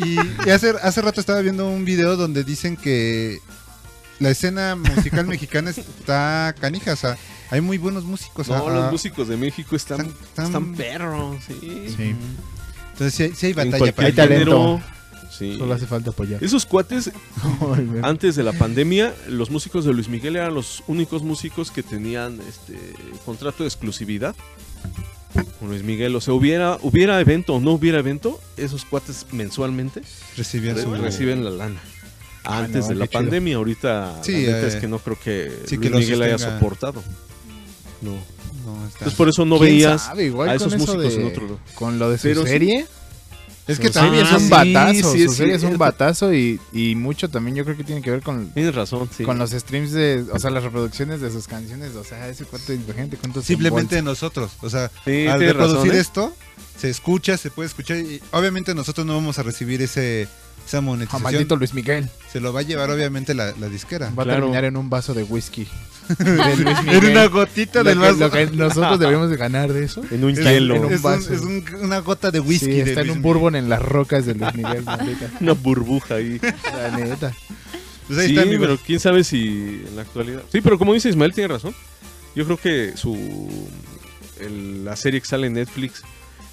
y, 0.04 0.18
y 0.46 0.50
hace, 0.50 0.74
hace 0.82 1.00
rato 1.02 1.20
estaba 1.20 1.40
viendo 1.40 1.68
un 1.68 1.84
video 1.84 2.16
donde 2.16 2.42
dicen 2.42 2.76
que 2.76 3.38
la 4.18 4.30
escena 4.30 4.74
musical 4.74 5.26
mexicana 5.28 5.70
está 5.70 6.52
canija, 6.60 6.94
o 6.94 6.96
sea, 6.96 7.16
hay 7.50 7.60
muy 7.60 7.78
buenos 7.78 8.04
músicos. 8.04 8.48
No, 8.48 8.68
ah, 8.68 8.72
los 8.74 8.92
músicos 8.92 9.28
de 9.28 9.36
México 9.36 9.74
están, 9.76 10.00
están- 10.00 10.14
están- 10.28 10.46
están 10.46 10.74
perros, 10.74 11.36
sí. 11.46 11.86
Sí. 11.96 12.14
Entonces 12.92 13.14
sí, 13.14 13.22
hay- 13.24 13.32
sí 13.34 13.46
hay 13.46 13.52
En 13.52 13.70
batalla 13.70 13.94
para 13.94 14.08
Hay 14.08 14.14
talento. 14.14 14.80
Sí. 15.30 15.56
Solo 15.56 15.74
hace 15.74 15.86
falta 15.86 16.10
apoyar. 16.10 16.42
Esos 16.42 16.66
cuates, 16.66 17.12
antes 18.02 18.34
de 18.34 18.42
la 18.42 18.52
pandemia, 18.52 19.14
los 19.28 19.50
músicos 19.50 19.84
de 19.84 19.92
Luis 19.92 20.08
Miguel 20.08 20.34
eran 20.36 20.52
los 20.54 20.82
únicos 20.88 21.22
músicos 21.22 21.70
que 21.70 21.82
tenían 21.84 22.40
este 22.48 22.76
contrato 23.24 23.62
de 23.62 23.68
exclusividad 23.68 24.34
con 25.60 25.68
Luis 25.68 25.84
Miguel. 25.84 26.16
O 26.16 26.20
sea, 26.20 26.34
hubiera, 26.34 26.78
hubiera 26.82 27.20
evento 27.20 27.54
o 27.54 27.60
no 27.60 27.72
hubiera 27.72 27.98
evento, 28.00 28.40
esos 28.56 28.84
cuates 28.84 29.26
mensualmente 29.30 30.02
recibir 30.36 30.74
re- 30.74 30.82
su 30.82 30.94
reciben 30.96 31.44
la 31.44 31.50
lana. 31.50 31.80
Ah, 32.44 32.60
Antes 32.60 32.84
no, 32.84 32.88
de 32.88 32.94
la 32.96 33.06
chido. 33.06 33.20
pandemia, 33.20 33.56
ahorita 33.56 34.20
Sí, 34.24 34.46
la 34.46 34.58
eh, 34.60 34.66
es 34.66 34.76
que 34.76 34.88
no 34.88 34.98
creo 34.98 35.18
que 35.20 35.52
sí, 35.66 35.76
Luis 35.76 35.90
que 35.90 35.98
Miguel 35.98 36.22
haya 36.22 36.38
soportado. 36.38 37.04
No. 38.02 38.12
No, 38.12 38.76
está- 38.86 38.98
Entonces 38.98 39.14
por 39.14 39.28
eso 39.28 39.44
no 39.44 39.58
¿Quién 39.58 39.70
veías 39.70 40.02
sabe? 40.02 40.24
Igual 40.26 40.48
a 40.50 40.56
con 40.56 40.68
esos 40.68 40.72
eso 40.74 40.78
músicos 40.96 41.14
de- 41.14 41.20
en 41.20 41.26
otro 41.28 41.42
lado. 41.44 41.58
Con 41.74 41.98
lo 41.98 42.10
de 42.10 42.18
su 42.18 42.22
Pero 42.24 42.44
serie. 42.46 42.86
Es 43.66 43.78
que 43.78 43.88
su 43.88 43.92
también 43.94 44.24
serie 44.24 44.36
es 44.36 44.42
un 44.42 44.48
sí, 44.48 44.50
batazo. 44.72 45.12
sí, 45.12 45.24
su 45.24 45.30
es 45.30 45.36
serie 45.36 45.54
es 45.54 45.62
un 45.62 45.76
batazo 45.76 46.32
y, 46.32 46.58
y 46.72 46.94
mucho 46.94 47.28
también 47.28 47.54
yo 47.54 47.64
creo 47.64 47.76
que 47.76 47.84
tiene 47.84 48.00
que 48.00 48.10
ver 48.10 48.22
con, 48.22 48.48
Tienes 48.52 48.74
razón, 48.74 49.10
sí. 49.14 49.24
con 49.24 49.38
los 49.38 49.50
streams 49.50 49.92
de, 49.92 50.24
o 50.32 50.38
sea, 50.38 50.48
las 50.50 50.64
reproducciones 50.64 51.20
de 51.20 51.30
sus 51.30 51.46
canciones. 51.46 51.94
O 51.94 52.02
sea, 52.02 52.28
ese 52.28 52.46
cuánto 52.46 52.72
gente, 52.94 53.18
cuánto 53.18 53.40
se 53.42 53.46
simplemente 53.48 54.00
nosotros, 54.00 54.52
o 54.62 54.70
sea, 54.70 54.90
Sí, 55.04 55.26
al 55.26 55.38
reproducir 55.40 55.76
razón, 55.92 55.96
¿eh? 55.96 56.00
esto, 56.00 56.32
se 56.78 56.88
escucha, 56.88 57.36
se 57.36 57.50
puede 57.50 57.66
escuchar 57.68 57.98
y 57.98 58.22
obviamente 58.32 58.74
nosotros 58.74 59.06
no 59.06 59.14
vamos 59.14 59.38
a 59.38 59.42
recibir 59.42 59.82
ese 59.82 60.28
esa 60.66 60.78
A 60.78 60.80
monetización. 60.80 61.22
maldito 61.22 61.56
Luis 61.56 61.74
Miguel. 61.74 62.08
Se 62.32 62.40
lo 62.40 62.52
va 62.54 62.60
a 62.60 62.62
llevar 62.62 62.90
obviamente 62.90 63.34
la, 63.34 63.52
la 63.58 63.68
disquera. 63.68 64.10
Va 64.18 64.22
a 64.22 64.26
terminar 64.26 64.64
en 64.64 64.76
un 64.78 64.88
vaso 64.88 65.12
de 65.14 65.22
whisky. 65.24 65.66
De 66.18 66.76
En 66.96 67.04
una 67.06 67.26
gotita 67.26 67.82
Lo 67.82 67.90
del 67.90 67.98
que- 67.98 68.04
vaso. 68.06 68.18
lo 68.18 68.30
que 68.30 68.46
nosotros 68.46 68.98
deberíamos 68.98 69.30
de 69.30 69.36
ganar 69.36 69.72
de 69.72 69.84
eso. 69.84 70.02
En 70.10 70.24
un 70.24 70.30
Es- 70.30 70.38
hielo. 70.40 70.76
en 70.76 70.84
un 70.86 70.92
es, 70.92 70.96
un- 70.98 71.02
vaso. 71.02 71.32
es 71.34 71.40
un- 71.42 71.64
una 71.82 71.98
gota 71.98 72.30
de 72.30 72.40
whisky. 72.40 72.66
sí, 72.66 72.70
de 72.72 72.80
está 72.82 73.00
en 73.00 73.06
Luis 73.08 73.16
un 73.16 73.22
Miguel. 73.22 73.22
bourbon 73.34 73.56
en 73.56 73.68
las 73.68 73.82
rocas 73.82 74.26
de 74.26 74.34
Luis 74.34 74.54
Miguel. 74.54 74.84
Una 75.40 75.52
burbuja 75.52 76.14
ahí. 76.16 76.40
La 76.72 76.96
neta. 76.96 77.32
Pues 78.06 78.18
ahí 78.20 78.28
sí, 78.28 78.38
está, 78.38 78.50
pero 78.58 78.78
quién 78.78 79.00
sabe 79.00 79.22
si 79.24 79.82
en 79.86 79.96
la 79.96 80.02
actualidad. 80.02 80.42
Sí, 80.50 80.60
pero 80.62 80.78
como 80.78 80.94
dice 80.94 81.08
Ismael, 81.10 81.34
tiene 81.34 81.48
razón. 81.48 81.74
Yo 82.34 82.44
creo 82.44 82.56
que 82.56 82.92
su 82.96 83.16
el- 84.40 84.84
la 84.84 84.96
serie 84.96 85.20
que 85.20 85.26
sale 85.26 85.46
en 85.48 85.54
Netflix 85.54 86.02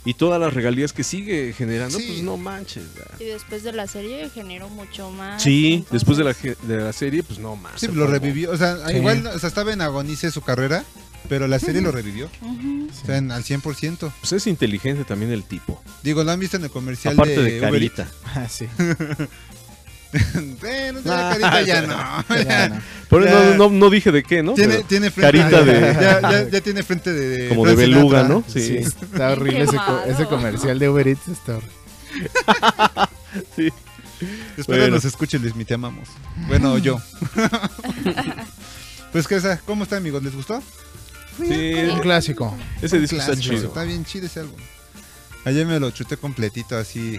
y 0.05 0.13
todas 0.13 0.39
las 0.39 0.53
regalías 0.53 0.93
que 0.93 1.03
sigue 1.03 1.51
generando, 1.53 1.97
Sí. 1.99 2.05
pues 2.07 2.21
no 2.23 2.37
manches. 2.37 2.83
ya. 2.95 3.23
Y 3.23 3.27
después 3.27 3.63
de 3.63 3.73
la 3.73 3.87
serie 3.87 4.29
generó 4.29 4.69
mucho 4.69 5.09
más. 5.11 5.41
Sí, 5.43 5.73
entonces- 5.73 5.91
después 5.91 6.17
de 6.17 6.23
la, 6.23 6.35
de 6.75 6.83
la 6.83 6.93
serie, 6.93 7.23
pues 7.23 7.39
no 7.39 7.55
más. 7.55 7.79
Sí, 7.81 7.87
lo 7.87 8.07
revivió. 8.07 8.51
O 8.51 8.57
sea, 8.57 8.87
Sí. 8.87 8.97
igual 8.97 9.25
o 9.27 9.39
sea, 9.39 9.49
estaba 9.49 9.73
en 9.73 9.81
agonice 9.81 10.29
su 10.31 10.41
carrera, 10.41 10.83
pero 11.27 11.47
la 11.47 11.57
serie 11.59 11.81
lo 11.81 11.91
revivió. 11.91 12.29
Ujú. 12.41 12.87
O 12.91 13.05
sea, 13.05 13.17
en- 13.17 13.31
al 13.31 13.43
100%. 13.43 14.13
Pues 14.21 14.31
es 14.33 14.45
inteligente 14.47 15.03
también 15.05 15.31
el 15.31 15.43
tipo. 15.43 15.81
Digo, 16.03 16.23
lo 16.23 16.31
han 16.31 16.39
visto 16.39 16.57
en 16.57 16.63
el 16.65 16.69
comercial 16.69 17.15
Aparte 17.15 17.41
de, 17.41 17.51
de 17.53 17.59
carita. 17.59 18.07
Ah, 18.25 18.47
sí. 18.47 18.67
No 20.15 20.55
tiene 20.57 20.99
Ah, 21.07 21.29
carita 21.39 21.61
ya 21.63 21.81
sí. 21.81 21.87
no. 21.87 22.35
Ya, 22.43 22.69
no. 22.69 22.81
Pero 23.09 23.25
Ya. 23.25 23.31
no, 23.31 23.53
no, 23.55 23.69
no 23.69 23.89
dije 23.89 24.11
de 24.11 24.23
qué, 24.23 24.41
¿no? 24.43 24.53
Tiene, 24.53 24.75
Pero 24.75 24.87
tiene 24.87 25.11
frente 25.11 25.39
carita 25.39 25.63
de- 25.63 25.93
Ya, 25.93 26.21
ya- 26.21 26.49
ya 26.49 26.61
tiene 26.61 26.83
frente 26.83 27.11
de. 27.13 27.27
de 27.27 27.49
como 27.49 27.65
de 27.65 27.75
beluga. 27.75 28.23
¿no? 28.23 28.43
Sí, 28.47 28.61
Sí. 28.61 28.77
está 28.77 29.31
horrible 29.31 29.63
ese, 29.63 29.75
co- 29.77 29.85
Quemado. 29.85 30.05
ese 30.05 30.25
comercial 30.25 30.79
de 30.79 30.89
Uber 30.89 31.07
Eats. 31.07 31.27
Está 31.27 31.57
horrible. 31.57 31.73
sí. 33.55 33.69
Espero 34.57 34.79
Bueno. 34.79 34.95
nos 34.95 35.05
escuche 35.05 35.37
Luis, 35.39 35.55
mi 35.55 35.65
te 35.65 35.73
amamos. 35.73 36.07
Bueno, 36.47 36.77
yo. 36.77 37.01
pues 39.11 39.27
que 39.27 39.35
esa, 39.35 39.57
¿cómo 39.59 39.83
está 39.83 39.97
amigos? 39.97 40.23
¿Les 40.23 40.33
gustó? 40.33 40.61
Sí, 41.37 41.73
Un 41.91 41.99
clásico. 41.99 42.55
ese 42.81 42.97
disco 42.99 43.17
está 43.17 43.35
chido. 43.35 43.67
Está 43.67 43.83
bien 43.83 44.05
chido 44.05 44.25
ese 44.27 44.39
álbum. 44.39 44.59
Ayer 45.43 45.65
me 45.65 45.79
lo 45.79 45.91
chuté 45.91 46.15
completito 46.17 46.77
así. 46.77 47.17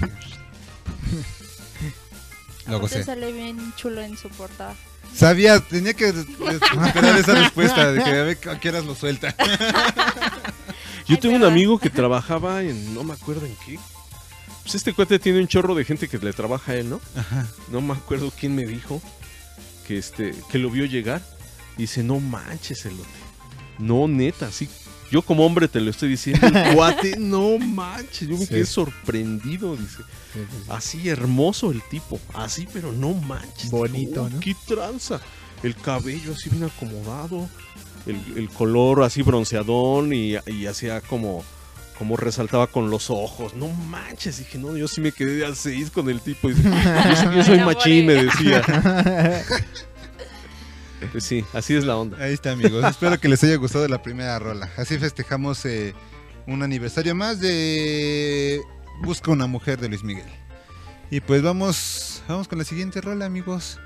Lo 2.69 2.81
gocé. 2.81 3.05
sale 3.05 3.33
bien 3.33 3.73
chulo 3.77 4.01
en 4.03 4.17
su 4.17 4.29
portada. 4.31 4.75
Sabía, 5.15 5.61
tenía 5.61 5.95
que 5.95 6.09
esperar 6.09 7.17
esa 7.19 7.35
respuesta 7.35 7.93
de 7.93 8.03
que 8.03 8.11
a 8.11 8.23
ver 8.23 8.39
a 8.51 8.61
qué 8.61 8.69
horas 8.69 8.85
lo 8.85 8.95
suelta. 8.95 9.35
Yo 11.07 11.19
tengo 11.19 11.39
te 11.39 11.45
un 11.45 11.45
amigo 11.45 11.79
que 11.79 11.91
trabajaba 11.91 12.63
en, 12.63 12.93
no 12.93 13.05
me 13.05 13.15
acuerdo 13.15 13.47
en 13.47 13.57
qué. 13.65 13.79
Pues 14.63 14.75
este 14.75 14.93
cuate 14.93 15.19
tiene 15.21 15.39
un 15.39 15.47
chorro 15.47 15.75
de 15.77 15.85
gente 15.85 16.09
que 16.09 16.19
le 16.19 16.33
trabaja 16.33 16.73
a 16.73 16.75
él, 16.75 16.91
¿no? 16.91 17.01
Ajá. 17.15 17.47
No 17.71 17.81
me 17.81 17.95
acuerdo 17.95 18.33
quién 18.39 18.55
me 18.57 18.67
dijo 18.67 19.01
que 19.87 19.97
este 19.99 20.35
que 20.51 20.59
lo 20.59 20.69
vio 20.71 20.85
llegar 20.85 21.23
y 21.79 21.83
dice, 21.83 22.03
"No 22.03 22.19
manches, 22.19 22.85
elote." 22.85 23.09
No, 23.79 24.09
neta, 24.09 24.51
sí. 24.51 24.69
Yo 25.11 25.23
como 25.23 25.47
hombre 25.47 25.69
te 25.69 25.81
lo 25.81 25.91
estoy 25.91 26.09
diciendo, 26.11 26.47
el 26.47 26.53
cuate, 26.75 27.17
no 27.19 27.59
manches, 27.59 28.29
yo 28.29 28.35
me 28.37 28.45
Sí. 28.45 28.49
quedé 28.49 28.67
sorprendido, 28.67 29.77
dice. 29.77 29.99
Sí, 30.33 30.41
sí, 30.41 30.47
sí. 30.65 30.65
Así 30.69 31.09
hermoso 31.09 31.71
el 31.71 31.81
tipo, 31.83 32.19
así 32.35 32.67
pero 32.73 32.93
no 32.93 33.13
manches. 33.15 33.71
Bonito, 33.71 34.25
oh, 34.25 34.29
¿no? 34.29 34.41
Qué 34.41 34.55
tranza. 34.67 35.21
El 35.63 35.75
cabello 35.77 36.33
así 36.33 36.51
bien 36.51 36.65
acomodado, 36.65 37.49
el, 38.07 38.21
el 38.37 38.49
color 38.51 39.03
así 39.05 39.23
bronceadón 39.23 40.13
y, 40.13 40.35
y 40.47 40.67
hacía 40.67 41.01
como, 41.01 41.43
como 41.99 42.17
resaltaba 42.17 42.67
con 42.67 42.91
los 42.91 43.09
ojos. 43.09 43.55
No 43.55 43.69
manches, 43.69 44.39
dije, 44.39 44.59
no, 44.59 44.77
yo 44.77 44.87
sí 44.89 45.01
me 45.01 45.13
quedé 45.13 45.37
de 45.37 45.47
a 45.47 45.55
seis 45.55 45.91
con 45.91 46.11
el 46.11 46.21
tipo. 46.21 46.49
Dice, 46.51 46.63
yo, 46.63 47.17
soy- 47.17 47.37
yo 47.37 47.45
soy 47.45 47.59
Me 47.59 47.65
machín, 47.65 48.07
me 48.07 48.15
decía. 48.25 48.63
Pues 51.13 51.25
sí, 51.25 51.45
así 51.53 51.75
es 51.75 51.85
la 51.85 51.97
onda. 51.97 52.19
Ahí 52.19 52.33
está, 52.33 52.53
amigos. 52.53 52.85
Espero 52.85 53.19
que 53.19 53.29
les 53.29 53.43
haya 53.45 53.57
gustado 53.57 53.87
la 53.89 54.03
primera 54.03 54.39
rola. 54.39 54.71
Así 54.77 54.99
festejamos 54.99 55.65
eh, 55.67 55.95
un 56.47 56.63
aniversario 56.63 57.15
más 57.15 57.41
de 57.41 58.63
Busca 59.03 59.31
una 59.31 59.47
mujer 59.47 59.79
de 59.79 59.89
Luis 59.89 60.03
Miguel. 60.03 60.27
Y 61.11 61.21
pues 61.21 61.43
vamos, 61.43 62.23
vamos 62.29 62.49
con 62.49 62.59
la 62.59 62.65
siguiente 62.65 63.01
rola, 63.01 63.27
amigos. 63.27 63.79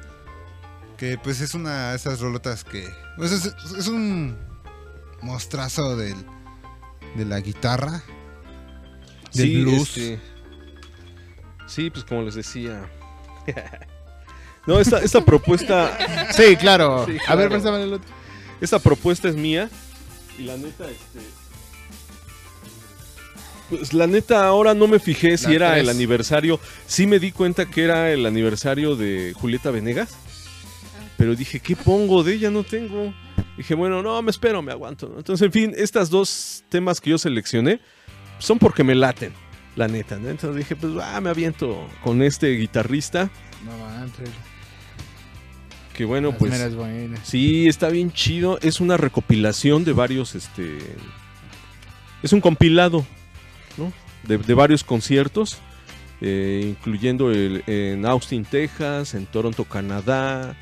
Que 0.96 1.18
pues 1.18 1.40
es 1.40 1.54
una 1.54 1.90
de 1.90 1.96
esas 1.96 2.20
rolotas 2.20 2.62
que 2.62 2.86
pues 3.16 3.32
es, 3.32 3.54
es 3.76 3.88
un 3.88 4.36
mostrazo 5.22 5.96
del, 5.96 6.16
de 7.16 7.24
la 7.24 7.40
guitarra, 7.40 8.02
del 9.34 9.48
sí, 9.48 9.62
blues. 9.62 9.96
este, 9.96 10.20
sí, 11.66 11.90
pues 11.90 12.04
como 12.04 12.22
les 12.22 12.34
decía. 12.34 12.88
no, 14.66 14.78
esta, 14.80 14.98
esta 14.98 15.24
propuesta 15.24 15.96
Sí, 16.32 16.56
claro. 16.56 17.06
Sí, 17.06 17.12
A 17.26 17.34
ver, 17.34 17.48
claro. 17.48 17.50
préstame 17.50 17.82
el 17.82 17.92
otro. 17.94 18.08
Esta 18.60 18.78
propuesta 18.78 19.28
es 19.28 19.36
mía. 19.36 19.70
Y 20.38 20.42
la 20.42 20.56
neta, 20.56 20.84
este. 20.88 21.20
Pues 23.68 23.94
la 23.94 24.06
neta, 24.06 24.46
ahora 24.46 24.74
no 24.74 24.88
me 24.88 24.98
fijé 24.98 25.38
si 25.38 25.46
La 25.48 25.54
era 25.54 25.70
tres. 25.72 25.82
el 25.84 25.88
aniversario. 25.90 26.58
Sí 26.86 27.06
me 27.06 27.18
di 27.20 27.30
cuenta 27.30 27.66
que 27.66 27.84
era 27.84 28.10
el 28.10 28.26
aniversario 28.26 28.96
de 28.96 29.32
Julieta 29.36 29.70
Venegas. 29.70 30.10
Pero 31.16 31.34
dije, 31.36 31.60
¿qué 31.60 31.76
pongo? 31.76 32.24
De 32.24 32.34
ella 32.34 32.50
no 32.50 32.64
tengo. 32.64 33.14
Dije, 33.56 33.74
bueno, 33.74 34.02
no, 34.02 34.20
me 34.22 34.30
espero, 34.30 34.60
me 34.62 34.72
aguanto. 34.72 35.08
¿no? 35.08 35.18
Entonces, 35.18 35.44
en 35.46 35.52
fin, 35.52 35.72
estos 35.76 36.10
dos 36.10 36.64
temas 36.68 37.00
que 37.00 37.10
yo 37.10 37.18
seleccioné 37.18 37.80
son 38.38 38.58
porque 38.58 38.82
me 38.82 38.94
laten, 38.94 39.32
la 39.76 39.86
neta. 39.86 40.16
¿no? 40.16 40.30
Entonces 40.30 40.56
dije, 40.56 40.74
pues, 40.74 40.92
ah, 41.02 41.20
me 41.20 41.30
aviento 41.30 41.86
con 42.02 42.22
este 42.22 42.48
guitarrista. 42.56 43.30
No 43.64 43.76
manches 43.78 44.30
bueno, 46.04 46.36
pues... 46.36 46.52
Sí, 47.22 47.68
está 47.68 47.88
bien 47.88 48.12
chido. 48.12 48.58
Es 48.62 48.80
una 48.80 48.96
recopilación 48.96 49.84
de 49.84 49.92
varios, 49.92 50.34
este... 50.34 50.78
Es 52.22 52.32
un 52.32 52.40
compilado, 52.40 53.06
¿no? 53.76 53.92
De, 54.24 54.54
varios 54.54 54.84
conciertos, 54.84 55.58
eh, 56.20 56.66
incluyendo 56.68 57.30
el, 57.30 57.64
en 57.66 58.04
Austin, 58.04 58.44
Texas, 58.44 59.14
en 59.14 59.24
Toronto, 59.26 59.64
Canadá, 59.64 60.54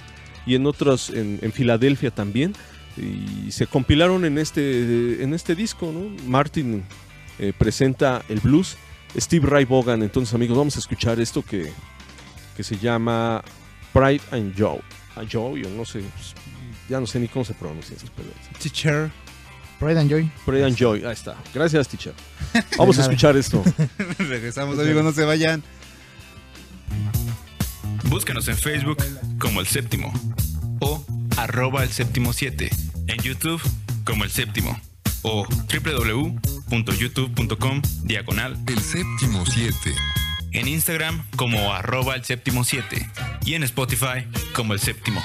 y 0.47 0.55
en 0.55 0.67
otros, 0.67 1.11
en, 1.11 1.53
Filadelfia 1.53 2.11
también. 2.11 2.55
Y 2.97 3.51
se 3.51 3.67
compilaron 3.67 4.25
en 4.25 4.39
este, 4.39 5.23
en 5.23 5.35
este 5.35 5.55
disco. 5.55 5.93
Martin 6.27 6.83
eh, 7.39 7.53
presenta 7.57 8.23
el 8.29 8.41
blues. 8.41 8.77
Steve 9.17 9.47
Ray 9.47 9.65
Vaughan. 9.65 10.03
Entonces, 10.03 10.35
amigos, 10.35 10.57
vamos 10.57 10.77
a 10.77 10.79
escuchar 10.79 11.21
esto 11.21 11.43
que, 11.43 11.71
que 12.57 12.63
se 12.63 12.77
llama 12.79 13.43
Pride 13.93 14.23
and 14.31 14.55
Joe. 14.59 14.81
Ah, 15.19 15.23
a 15.23 15.27
Joe, 15.31 15.61
yo 15.61 15.69
no 15.71 15.85
sé, 15.85 16.01
pues, 16.01 16.35
ya 16.89 17.01
no 17.01 17.07
sé 17.07 17.19
ni 17.19 17.29
cómo 17.29 17.45
se 17.45 17.55
pronuncia 17.55 17.97
Teacher. 18.61 19.11
Pride 19.79 20.01
and 20.01 20.11
Joy. 20.11 20.31
Pride 20.45 20.65
and 20.65 20.77
Joy, 20.77 21.05
ahí 21.05 21.13
está. 21.13 21.37
Gracias, 21.55 21.87
teacher. 21.89 22.13
Vamos 22.79 22.99
a 22.99 23.03
escuchar 23.03 23.37
esto. 23.37 23.63
Regresamos, 24.19 24.77
amigos, 24.79 25.05
no 25.05 25.13
se 25.13 25.25
vayan. 25.25 25.63
Búscanos 28.05 28.49
en 28.49 28.57
Facebook 28.57 28.99
como 29.39 29.61
El 29.61 29.69
Séptimo 29.69 30.13
o 30.81 31.05
arroba 31.37 31.85
El 31.85 31.91
Séptimo 31.91 32.33
7. 32.33 32.71
En 33.07 33.19
YouTube 33.19 33.63
como 34.05 34.25
El 34.25 34.31
Séptimo 34.31 34.81
o 35.23 35.47
www.youtube.com 35.47 37.83
diagonal 38.05 38.59
El 38.67 38.81
Séptimo 38.81 39.47
7 39.47 39.95
en 40.53 40.69
Instagram 40.69 41.25
como 41.37 41.73
arroba 41.73 42.15
el 42.15 42.25
séptimo 42.25 42.65
7 42.65 43.09
y 43.45 43.55
en 43.55 43.63
Spotify 43.63 44.27
como 44.55 44.73
el 44.73 44.81
séptimo. 44.81 45.23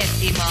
Sétimo. 0.00 0.44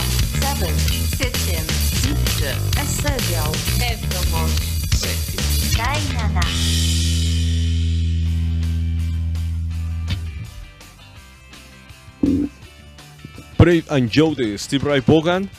Brave 13.57 13.83
and 13.89 14.09
Joe 14.09 14.35
de 14.35 14.57
Steve 14.57 14.85
Ray 14.85 15.01
Bogan 15.01 15.49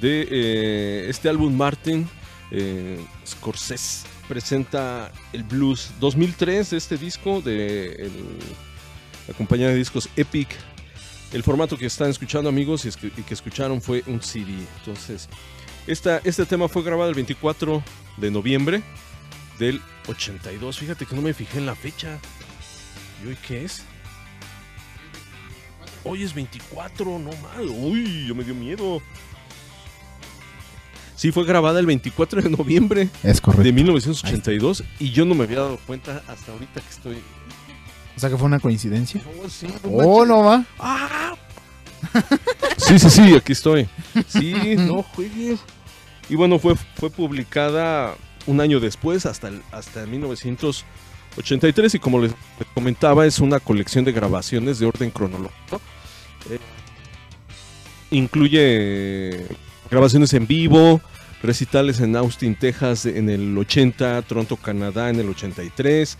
de 0.00 0.26
eh, 0.30 1.06
este 1.08 1.28
álbum 1.28 1.54
Martin 1.54 2.08
eh, 2.50 2.98
Scorsese 3.26 4.06
presenta 4.26 5.12
el 5.32 5.44
blues 5.44 5.90
2003 6.00 6.70
de 6.70 6.76
este 6.76 6.96
disco 6.96 7.40
de 7.42 8.10
la 9.28 9.34
compañía 9.34 9.68
de 9.68 9.74
discos 9.76 10.08
Epic 10.16 10.48
el 11.32 11.42
formato 11.42 11.76
que 11.76 11.86
están 11.86 12.08
escuchando 12.10 12.48
amigos 12.48 12.86
y, 12.86 12.90
que, 12.90 13.10
que 13.10 13.34
escucharon 13.34 13.82
fue 13.82 14.02
un 14.06 14.22
CD. 14.22 14.52
Entonces, 14.78 15.28
esta, 15.86 16.20
este 16.24 16.46
tema 16.46 16.68
fue 16.68 16.82
grabado 16.82 17.10
el 17.10 17.14
24 17.14 17.82
de 18.16 18.30
noviembre 18.30 18.82
del 19.58 19.80
82. 20.06 20.78
Fíjate 20.78 21.06
que 21.06 21.14
no 21.14 21.22
me 21.22 21.34
fijé 21.34 21.58
en 21.58 21.66
la 21.66 21.74
fecha. 21.74 22.18
¿Y 23.22 23.28
hoy 23.28 23.36
qué 23.46 23.64
es? 23.64 23.84
Hoy 26.04 26.22
es 26.22 26.34
24, 26.34 27.18
no 27.18 27.30
mal. 27.42 27.68
Uy, 27.68 28.26
yo 28.26 28.34
me 28.34 28.44
dio 28.44 28.54
miedo. 28.54 29.02
Sí, 31.16 31.32
fue 31.32 31.44
grabada 31.44 31.80
el 31.80 31.86
24 31.86 32.42
de 32.42 32.48
noviembre 32.48 33.08
es 33.24 33.40
correcto. 33.40 33.64
de 33.64 33.72
1982 33.72 34.84
y 35.00 35.10
yo 35.10 35.24
no 35.24 35.34
me 35.34 35.44
había 35.44 35.58
dado 35.58 35.78
cuenta 35.84 36.22
hasta 36.28 36.52
ahorita 36.52 36.80
que 36.80 36.88
estoy 36.88 37.16
o 38.18 38.20
sea 38.20 38.28
que 38.30 38.36
fue 38.36 38.46
una 38.46 38.58
coincidencia. 38.58 39.22
No, 39.40 39.48
sí, 39.48 39.68
Oh, 39.84 40.26
no 40.26 40.42
va. 40.42 40.64
¡Ah! 40.80 41.36
Sí, 42.76 42.98
sí, 42.98 43.10
sí, 43.10 43.34
aquí 43.36 43.52
estoy. 43.52 43.88
Sí, 44.26 44.74
no 44.76 45.04
juegues. 45.04 45.60
Y 46.28 46.34
bueno, 46.34 46.58
fue, 46.58 46.74
fue 46.96 47.10
publicada 47.10 48.16
un 48.46 48.60
año 48.60 48.80
después, 48.80 49.24
hasta, 49.24 49.46
el- 49.48 49.62
hasta 49.70 50.04
1983, 50.06 51.94
y 51.94 51.98
como 52.00 52.18
les 52.20 52.32
comentaba, 52.74 53.24
es 53.24 53.38
una 53.38 53.60
colección 53.60 54.04
de 54.04 54.10
grabaciones 54.12 54.80
de 54.80 54.86
orden 54.86 55.10
cronológico. 55.10 55.80
Eh, 56.50 56.58
incluye 58.10 59.46
grabaciones 59.90 60.32
en 60.34 60.46
vivo, 60.46 61.00
recitales 61.42 62.00
en 62.00 62.16
Austin, 62.16 62.54
Texas 62.56 63.06
en 63.06 63.28
el 63.30 63.56
80, 63.56 64.22
Toronto, 64.22 64.56
Canadá 64.56 65.10
en 65.10 65.20
el 65.20 65.28
83 65.28 66.18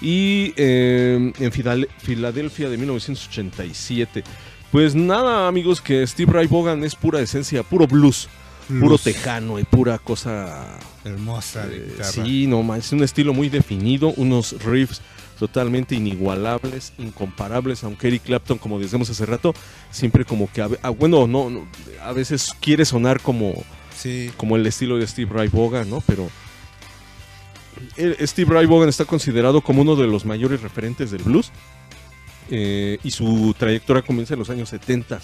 y 0.00 0.52
eh, 0.56 1.32
en 1.38 1.52
Filadelfia 1.52 2.68
de 2.68 2.76
1987. 2.76 4.24
Pues 4.70 4.94
nada, 4.94 5.48
amigos, 5.48 5.80
que 5.80 6.06
Steve 6.06 6.32
Ray 6.32 6.46
Vaughan 6.46 6.84
es 6.84 6.94
pura 6.94 7.20
esencia, 7.20 7.62
puro 7.62 7.86
blues, 7.86 8.28
puro 8.80 8.98
tejano 8.98 9.58
y 9.58 9.64
pura 9.64 9.98
cosa. 9.98 10.78
Hermosa 11.04 11.66
de 11.66 11.78
eh, 11.78 12.04
sí, 12.04 12.46
no 12.46 12.62
manches, 12.62 12.92
un 12.92 13.02
estilo 13.02 13.32
muy 13.32 13.48
definido, 13.48 14.12
unos 14.16 14.62
riffs 14.62 15.00
totalmente 15.38 15.94
inigualables, 15.94 16.92
incomparables, 16.98 17.84
aunque 17.84 18.08
Eric 18.08 18.24
Clapton, 18.24 18.58
como 18.58 18.78
decíamos 18.78 19.08
hace 19.08 19.24
rato, 19.24 19.54
siempre 19.90 20.24
como 20.24 20.50
que, 20.52 20.60
a 20.60 20.68
ah, 20.82 20.90
bueno, 20.90 21.26
no, 21.26 21.48
no, 21.48 21.66
a 22.02 22.12
veces 22.12 22.52
quiere 22.60 22.84
sonar 22.84 23.20
como, 23.20 23.54
Sí. 23.96 24.30
como 24.36 24.56
el 24.56 24.66
estilo 24.66 24.98
de 24.98 25.06
Steve 25.06 25.30
Ray 25.32 25.48
Vaughan, 25.48 25.88
¿no? 25.88 26.02
Pero 26.06 26.28
Steve 28.26 28.52
Ray 28.52 28.66
Vaughan 28.66 28.88
está 28.88 29.04
considerado 29.04 29.60
como 29.60 29.82
uno 29.82 29.96
de 29.96 30.06
los 30.06 30.24
mayores 30.24 30.62
referentes 30.62 31.10
del 31.10 31.22
blues 31.22 31.52
eh, 32.50 32.98
y 33.04 33.10
su 33.10 33.54
trayectoria 33.58 34.02
comienza 34.02 34.34
en 34.34 34.40
los 34.40 34.50
años 34.50 34.68
70. 34.70 35.20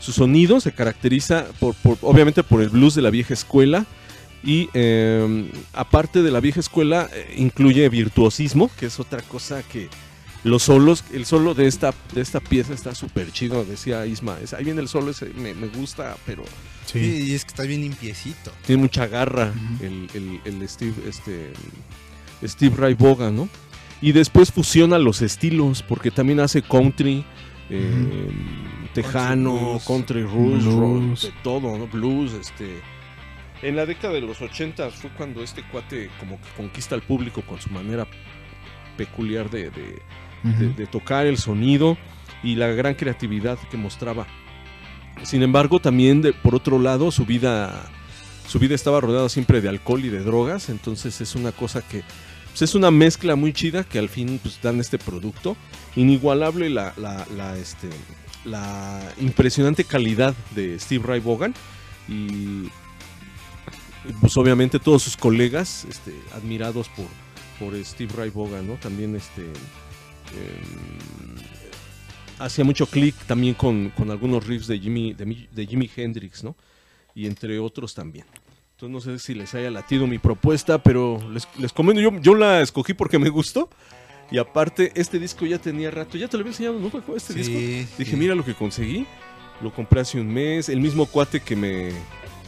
Su 0.00 0.12
sonido 0.12 0.60
se 0.60 0.72
caracteriza 0.72 1.46
por, 1.60 1.74
obviamente 2.02 2.42
por 2.42 2.62
el 2.62 2.68
blues 2.68 2.94
de 2.94 3.02
la 3.02 3.10
vieja 3.10 3.34
escuela 3.34 3.86
y 4.42 4.68
eh, 4.74 5.50
aparte 5.72 6.22
de 6.22 6.30
la 6.30 6.40
vieja 6.40 6.60
escuela 6.60 7.08
eh, 7.12 7.34
incluye 7.36 7.88
virtuosismo, 7.88 8.70
que 8.78 8.86
es 8.86 9.00
otra 9.00 9.22
cosa 9.22 9.62
que 9.62 9.88
los 10.44 10.64
solos, 10.64 11.04
el 11.12 11.26
solo 11.26 11.54
de 11.54 11.66
esta, 11.66 11.92
de 12.14 12.20
esta 12.20 12.40
pieza 12.40 12.72
está 12.72 12.94
súper 12.94 13.32
chido, 13.32 13.64
decía 13.64 14.06
Isma, 14.06 14.36
ahí 14.56 14.64
viene 14.64 14.80
el 14.80 14.88
solo, 14.88 15.12
me 15.34 15.68
gusta, 15.68 16.16
pero 16.24 16.44
Sí, 16.86 17.26
y 17.30 17.34
es 17.34 17.44
que 17.44 17.48
está 17.48 17.64
bien 17.64 17.82
limpiecito. 17.82 18.50
tiene 18.66 18.82
mucha 18.82 19.06
garra 19.06 19.52
el, 19.80 20.08
el- 20.14 20.40
el 20.44 20.68
Steve, 20.68 20.94
este, 21.08 21.52
Steve 22.44 22.74
Ray 22.76 22.94
Vaughan, 22.94 23.36
¿no? 23.36 23.48
Y 24.00 24.12
después 24.12 24.50
fusiona 24.52 24.98
los 24.98 25.20
estilos, 25.22 25.82
porque 25.82 26.10
también 26.10 26.40
hace 26.40 26.62
country, 26.62 27.24
eh, 27.70 28.30
tejano, 28.94 29.80
country 29.86 30.22
blues, 30.22 30.64
Blues. 30.64 31.22
de 31.22 31.32
todo, 31.42 31.76
¿no? 31.78 31.86
Blues, 31.86 32.32
este... 32.34 32.80
En 33.62 33.74
la 33.74 33.86
década 33.86 34.12
de 34.14 34.20
los 34.20 34.40
80 34.42 34.90
fue 34.90 35.10
cuando 35.16 35.42
este 35.42 35.62
cuate 35.72 36.10
como 36.20 36.38
que 36.40 36.48
conquista 36.56 36.94
al 36.94 37.02
público 37.02 37.40
con 37.42 37.58
su 37.60 37.70
manera 37.70 38.06
peculiar 38.96 39.50
de, 39.50 39.70
de- 39.70 40.02
de, 40.42 40.68
de 40.74 40.86
tocar 40.86 41.26
el 41.26 41.38
sonido 41.38 41.96
y 42.42 42.54
la 42.54 42.68
gran 42.68 42.94
creatividad 42.94 43.58
que 43.70 43.76
mostraba. 43.76 44.26
Sin 45.22 45.42
embargo, 45.42 45.80
también 45.80 46.22
de- 46.22 46.32
por 46.32 46.54
otro 46.54 46.78
lado, 46.78 47.10
su 47.10 47.24
vida, 47.26 47.88
su 48.48 48.58
vida 48.58 48.74
estaba 48.74 49.00
rodeada 49.00 49.28
siempre 49.28 49.60
de 49.60 49.68
alcohol 49.68 50.04
y 50.04 50.08
de 50.08 50.22
drogas, 50.22 50.68
entonces 50.68 51.20
es 51.20 51.34
una 51.34 51.52
cosa 51.52 51.82
que 51.82 52.02
pues, 52.50 52.62
es 52.62 52.74
una 52.74 52.90
mezcla 52.90 53.34
muy 53.36 53.52
chida 53.52 53.84
que 53.84 53.98
al 53.98 54.08
fin 54.08 54.38
pues, 54.42 54.60
dan 54.62 54.78
este 54.80 54.98
producto. 54.98 55.56
Inigualable 55.96 56.70
la, 56.70 56.92
la, 56.96 57.26
la, 57.36 57.56
este, 57.58 57.88
la 58.44 59.00
impresionante 59.18 59.84
calidad 59.84 60.34
de 60.54 60.78
Steve 60.78 61.04
Ray 61.06 61.20
Vaughan 61.20 61.54
y 62.08 62.68
pues 64.20 64.36
obviamente 64.36 64.78
todos 64.78 65.02
sus 65.02 65.16
colegas 65.16 65.84
este, 65.90 66.14
admirados 66.34 66.88
por, 66.90 67.06
por 67.58 67.84
Steve 67.84 68.12
Ray 68.16 68.30
Vaughan, 68.30 68.66
¿no? 68.68 68.74
También 68.74 69.16
este 69.16 69.42
em, 69.42 71.36
hacía 72.38 72.64
mucho 72.64 72.86
clic 72.86 73.14
también 73.26 73.54
con, 73.54 73.90
con 73.90 74.10
algunos 74.10 74.46
riffs 74.46 74.66
de 74.66 74.78
Jimmy, 74.78 75.14
de, 75.14 75.48
de 75.50 75.66
Jimi 75.66 75.90
Hendrix, 75.94 76.44
¿no? 76.44 76.56
Y 77.14 77.26
entre 77.26 77.58
otros 77.58 77.94
también. 77.94 78.26
Entonces 78.72 78.90
no 78.92 79.00
sé 79.00 79.18
si 79.18 79.34
les 79.34 79.54
haya 79.54 79.70
latido 79.70 80.06
mi 80.06 80.18
propuesta, 80.18 80.82
pero 80.82 81.18
les, 81.30 81.48
les 81.58 81.72
comento, 81.72 82.00
yo, 82.00 82.10
yo 82.20 82.34
la 82.34 82.60
escogí 82.60 82.92
porque 82.94 83.18
me 83.18 83.30
gustó. 83.30 83.70
Y 84.30 84.38
aparte, 84.38 84.92
este 84.96 85.18
disco 85.18 85.46
ya 85.46 85.58
tenía 85.58 85.90
rato, 85.90 86.18
ya 86.18 86.28
te 86.28 86.36
lo 86.36 86.42
había 86.42 86.50
enseñado, 86.50 86.78
¿no? 86.80 86.88
Este 87.16 87.32
disco. 87.32 87.54
Sí, 87.54 87.86
Dije, 87.96 88.16
mira 88.16 88.34
lo 88.34 88.44
que 88.44 88.54
conseguí. 88.54 89.06
Lo 89.62 89.72
compré 89.72 90.00
hace 90.00 90.20
un 90.20 90.28
mes. 90.28 90.68
El 90.68 90.80
mismo 90.80 91.06
cuate 91.06 91.40
que 91.40 91.54
me 91.56 91.90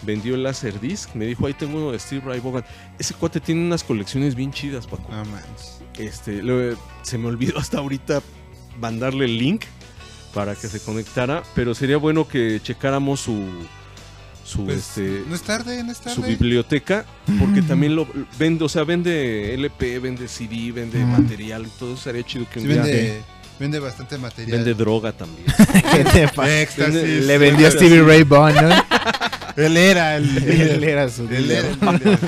vendió 0.02 0.34
el 0.34 0.42
Laserdisc 0.42 1.14
me 1.14 1.24
dijo, 1.26 1.46
ahí 1.46 1.54
tengo 1.54 1.78
uno 1.78 1.92
de 1.92 1.98
Steve 1.98 2.22
Ray 2.26 2.40
Vaughan. 2.40 2.64
Ese 2.98 3.14
cuate 3.14 3.40
tiene 3.40 3.64
unas 3.64 3.82
colecciones 3.84 4.34
bien 4.34 4.52
chidas, 4.52 4.86
Paco. 4.86 5.10
No 5.10 5.24
manches. 5.24 5.80
Este, 5.98 6.42
lo- 6.42 6.76
se 7.02 7.16
me 7.16 7.28
olvidó 7.28 7.58
hasta 7.58 7.78
ahorita 7.78 8.22
mandarle 8.80 9.24
el 9.24 9.38
link 9.38 9.64
para 10.34 10.54
que 10.54 10.68
se 10.68 10.80
conectara, 10.80 11.42
pero 11.54 11.74
sería 11.74 11.96
bueno 11.96 12.26
que 12.28 12.60
checáramos 12.62 13.20
su 13.20 13.44
su 14.44 14.64
Pues, 14.64 14.78
este 14.78 15.24
no 15.28 15.34
es 15.34 15.42
tarde, 15.42 15.82
no 15.84 15.92
es 15.92 15.98
su 16.14 16.22
biblioteca, 16.22 17.04
porque 17.38 17.60
también 17.60 17.94
lo 17.94 18.06
vende, 18.38 18.64
o 18.64 18.68
sea, 18.68 18.84
vende 18.84 19.52
LP, 19.54 19.98
vende 19.98 20.26
CD, 20.26 20.72
vende 20.72 20.98
Mm. 21.04 21.20
material, 21.20 21.66
todo 21.78 21.92
eso 21.94 22.02
sería 22.04 22.22
chido 22.22 22.46
que 22.50 22.58
un 22.60 22.64
Sí, 22.66 22.72
día 22.72 22.82
vende, 22.82 23.22
vende 23.60 23.78
bastante 23.78 24.16
material. 24.16 24.56
vende 24.58 24.74
droga 24.74 25.12
también. 25.12 25.44
¿Qué 25.92 26.04
te 26.04 26.28
pasa? 26.28 26.60
Éxtasis. 26.62 27.26
Le 27.26 27.36
vendió 27.38 27.68
a 27.68 27.70
Stevie 27.70 28.02
Ray 28.02 28.22
Vaughan, 28.22 28.68
¿no? 28.70 28.84
Él 29.56 29.76
era 29.76 30.16
el. 30.16 30.38
Él 30.48 30.84
era 30.84 31.08
su 31.10 31.24
Él 31.28 31.50
era 31.50 31.68
el. 31.68 32.18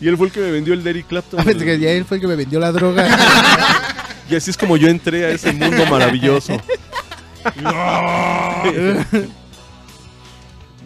Y 0.00 0.08
él 0.08 0.16
fue 0.16 0.28
el 0.28 0.32
que 0.32 0.40
me 0.40 0.50
vendió 0.50 0.72
el 0.72 0.82
Derry 0.82 1.02
Clapton. 1.04 1.38
Ah, 1.40 1.44
pensé 1.44 1.62
que 1.64 1.78
ya 1.78 1.90
él 1.90 2.06
fue 2.06 2.16
el 2.16 2.22
que 2.22 2.26
me 2.26 2.34
vendió 2.34 2.58
la 2.58 2.72
droga. 2.72 3.06
Y 4.30 4.34
así 4.34 4.50
es 4.50 4.56
como 4.56 4.78
yo 4.78 4.88
entré 4.88 5.26
a 5.26 5.30
ese 5.30 5.52
mundo 5.52 5.84
maravilloso. 5.86 6.58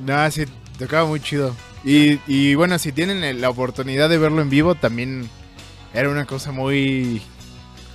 No, 0.04 0.30
sí, 0.30 0.44
tocaba 0.78 1.06
muy 1.06 1.20
chido. 1.20 1.54
Y, 1.84 2.18
y 2.26 2.54
bueno, 2.54 2.78
si 2.78 2.92
tienen 2.92 3.40
la 3.40 3.50
oportunidad 3.50 4.08
de 4.08 4.18
verlo 4.18 4.40
en 4.42 4.50
vivo, 4.50 4.74
también 4.74 5.28
era 5.92 6.08
una 6.08 6.24
cosa 6.24 6.50
muy 6.50 7.20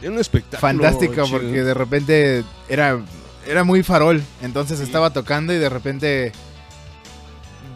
Era 0.02 0.12
un 0.12 0.20
espectáculo. 0.20 0.60
fantástica 0.62 1.24
chido. 1.24 1.30
porque 1.38 1.64
de 1.64 1.74
repente 1.74 2.44
era, 2.68 3.00
era 3.48 3.64
muy 3.64 3.82
farol. 3.84 4.22
Entonces 4.42 4.80
estaba 4.80 5.12
tocando 5.12 5.54
y 5.54 5.58
de 5.58 5.70
repente 5.70 6.32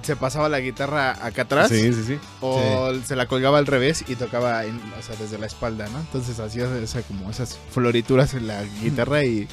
se 0.03 0.15
pasaba 0.17 0.49
la 0.49 0.59
guitarra 0.59 1.11
acá 1.25 1.43
atrás 1.43 1.69
Sí, 1.69 1.93
sí, 1.93 2.03
sí. 2.05 2.19
o 2.41 2.91
se 3.05 3.15
la 3.15 3.25
colgaba 3.25 3.57
al 3.57 3.65
revés 3.65 4.03
y 4.09 4.15
tocaba 4.15 4.65
en- 4.65 4.81
o 4.99 5.01
sea, 5.01 5.15
desde 5.15 5.37
la 5.37 5.45
espalda, 5.45 5.87
¿no? 5.93 5.99
Entonces 5.99 6.37
hacía 6.39 6.67
como 7.07 7.31
esas 7.31 7.57
florituras 7.71 8.33
en 8.33 8.47
la 8.47 8.63
guitarra 8.81 9.23
y 9.23 9.47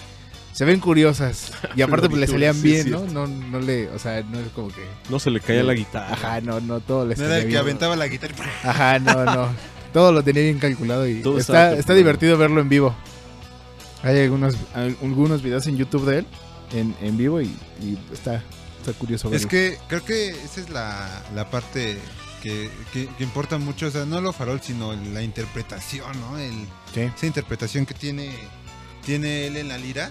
se 0.53 0.65
ven 0.65 0.81
curiosas. 0.81 1.53
Y 1.77 1.83
aparte 1.83 2.09
pues, 2.09 2.21
le 2.21 2.27
salían 2.27 2.55
sí, 2.55 2.63
bien. 2.63 2.91
¿no? 2.91 3.07
¿no? 3.07 3.27
No 3.27 3.61
le, 3.61 3.89
o 3.91 3.99
sea, 3.99 4.23
no 4.23 4.39
es 4.41 4.49
como 4.49 4.69
que... 4.69 4.85
No 5.09 5.19
se 5.19 5.31
le 5.31 5.41
caía 5.41 5.63
la 5.63 5.75
guitarra. 5.75 6.13
Ajá, 6.13 6.41
no, 6.41 6.61
no, 6.61 6.81
todo 6.81 7.07
le 7.07 7.15
No 7.17 7.23
era 7.25 7.35
salía 7.35 7.45
el 7.47 7.51
que 7.53 7.59
aventaba 7.59 7.97
la 7.97 8.09
guitarra. 8.09 8.45
Ajá, 8.65 8.99
no, 8.99 9.25
no. 9.25 9.49
Todo 9.93 10.13
lo 10.13 10.23
tenía 10.23 10.43
bien 10.45 10.59
calculado 10.61 11.07
y 11.09 11.21
Todo 11.21 11.39
está, 11.39 11.53
calculado. 11.53 11.81
está 11.81 11.95
divertido 11.95 12.39
verlo 12.39 12.61
en 12.61 12.69
vivo. 12.69 12.95
Hay 14.03 14.19
algunos, 14.21 14.55
algunos 14.75 15.43
videos 15.43 15.67
en 15.67 15.77
YouTube 15.77 16.07
de 16.07 16.19
él 16.21 16.27
en, 16.73 16.95
en 17.03 17.17
vivo 17.17 17.41
y, 17.41 17.47
y 17.83 17.99
está, 18.13 18.43
está 18.79 18.93
curioso 18.93 19.29
verlo. 19.29 19.41
Es 19.45 19.47
que 19.51 19.79
creo 19.89 20.05
que 20.05 20.29
esa 20.31 20.61
es 20.61 20.71
la, 20.71 21.23
la 21.35 21.51
parte 21.51 21.99
que, 22.43 22.71
que- 22.93 23.09
que 23.19 23.25
importa 23.25 23.59
mucho. 23.59 23.89
O 23.89 23.91
sea, 23.91 24.07
no 24.07 24.21
lo 24.21 24.33
farol, 24.33 24.61
sino 24.63 24.95
la 24.95 25.23
interpretación, 25.23 26.19
¿no? 26.21 26.39
El, 26.39 26.53
Sí. 26.95 27.01
esa 27.01 27.27
interpretación 27.27 27.85
que 27.85 27.95
tiene, 27.95 28.31
tiene 29.05 29.47
él 29.47 29.57
en 29.57 29.69
la 29.69 29.79
lira. 29.79 30.11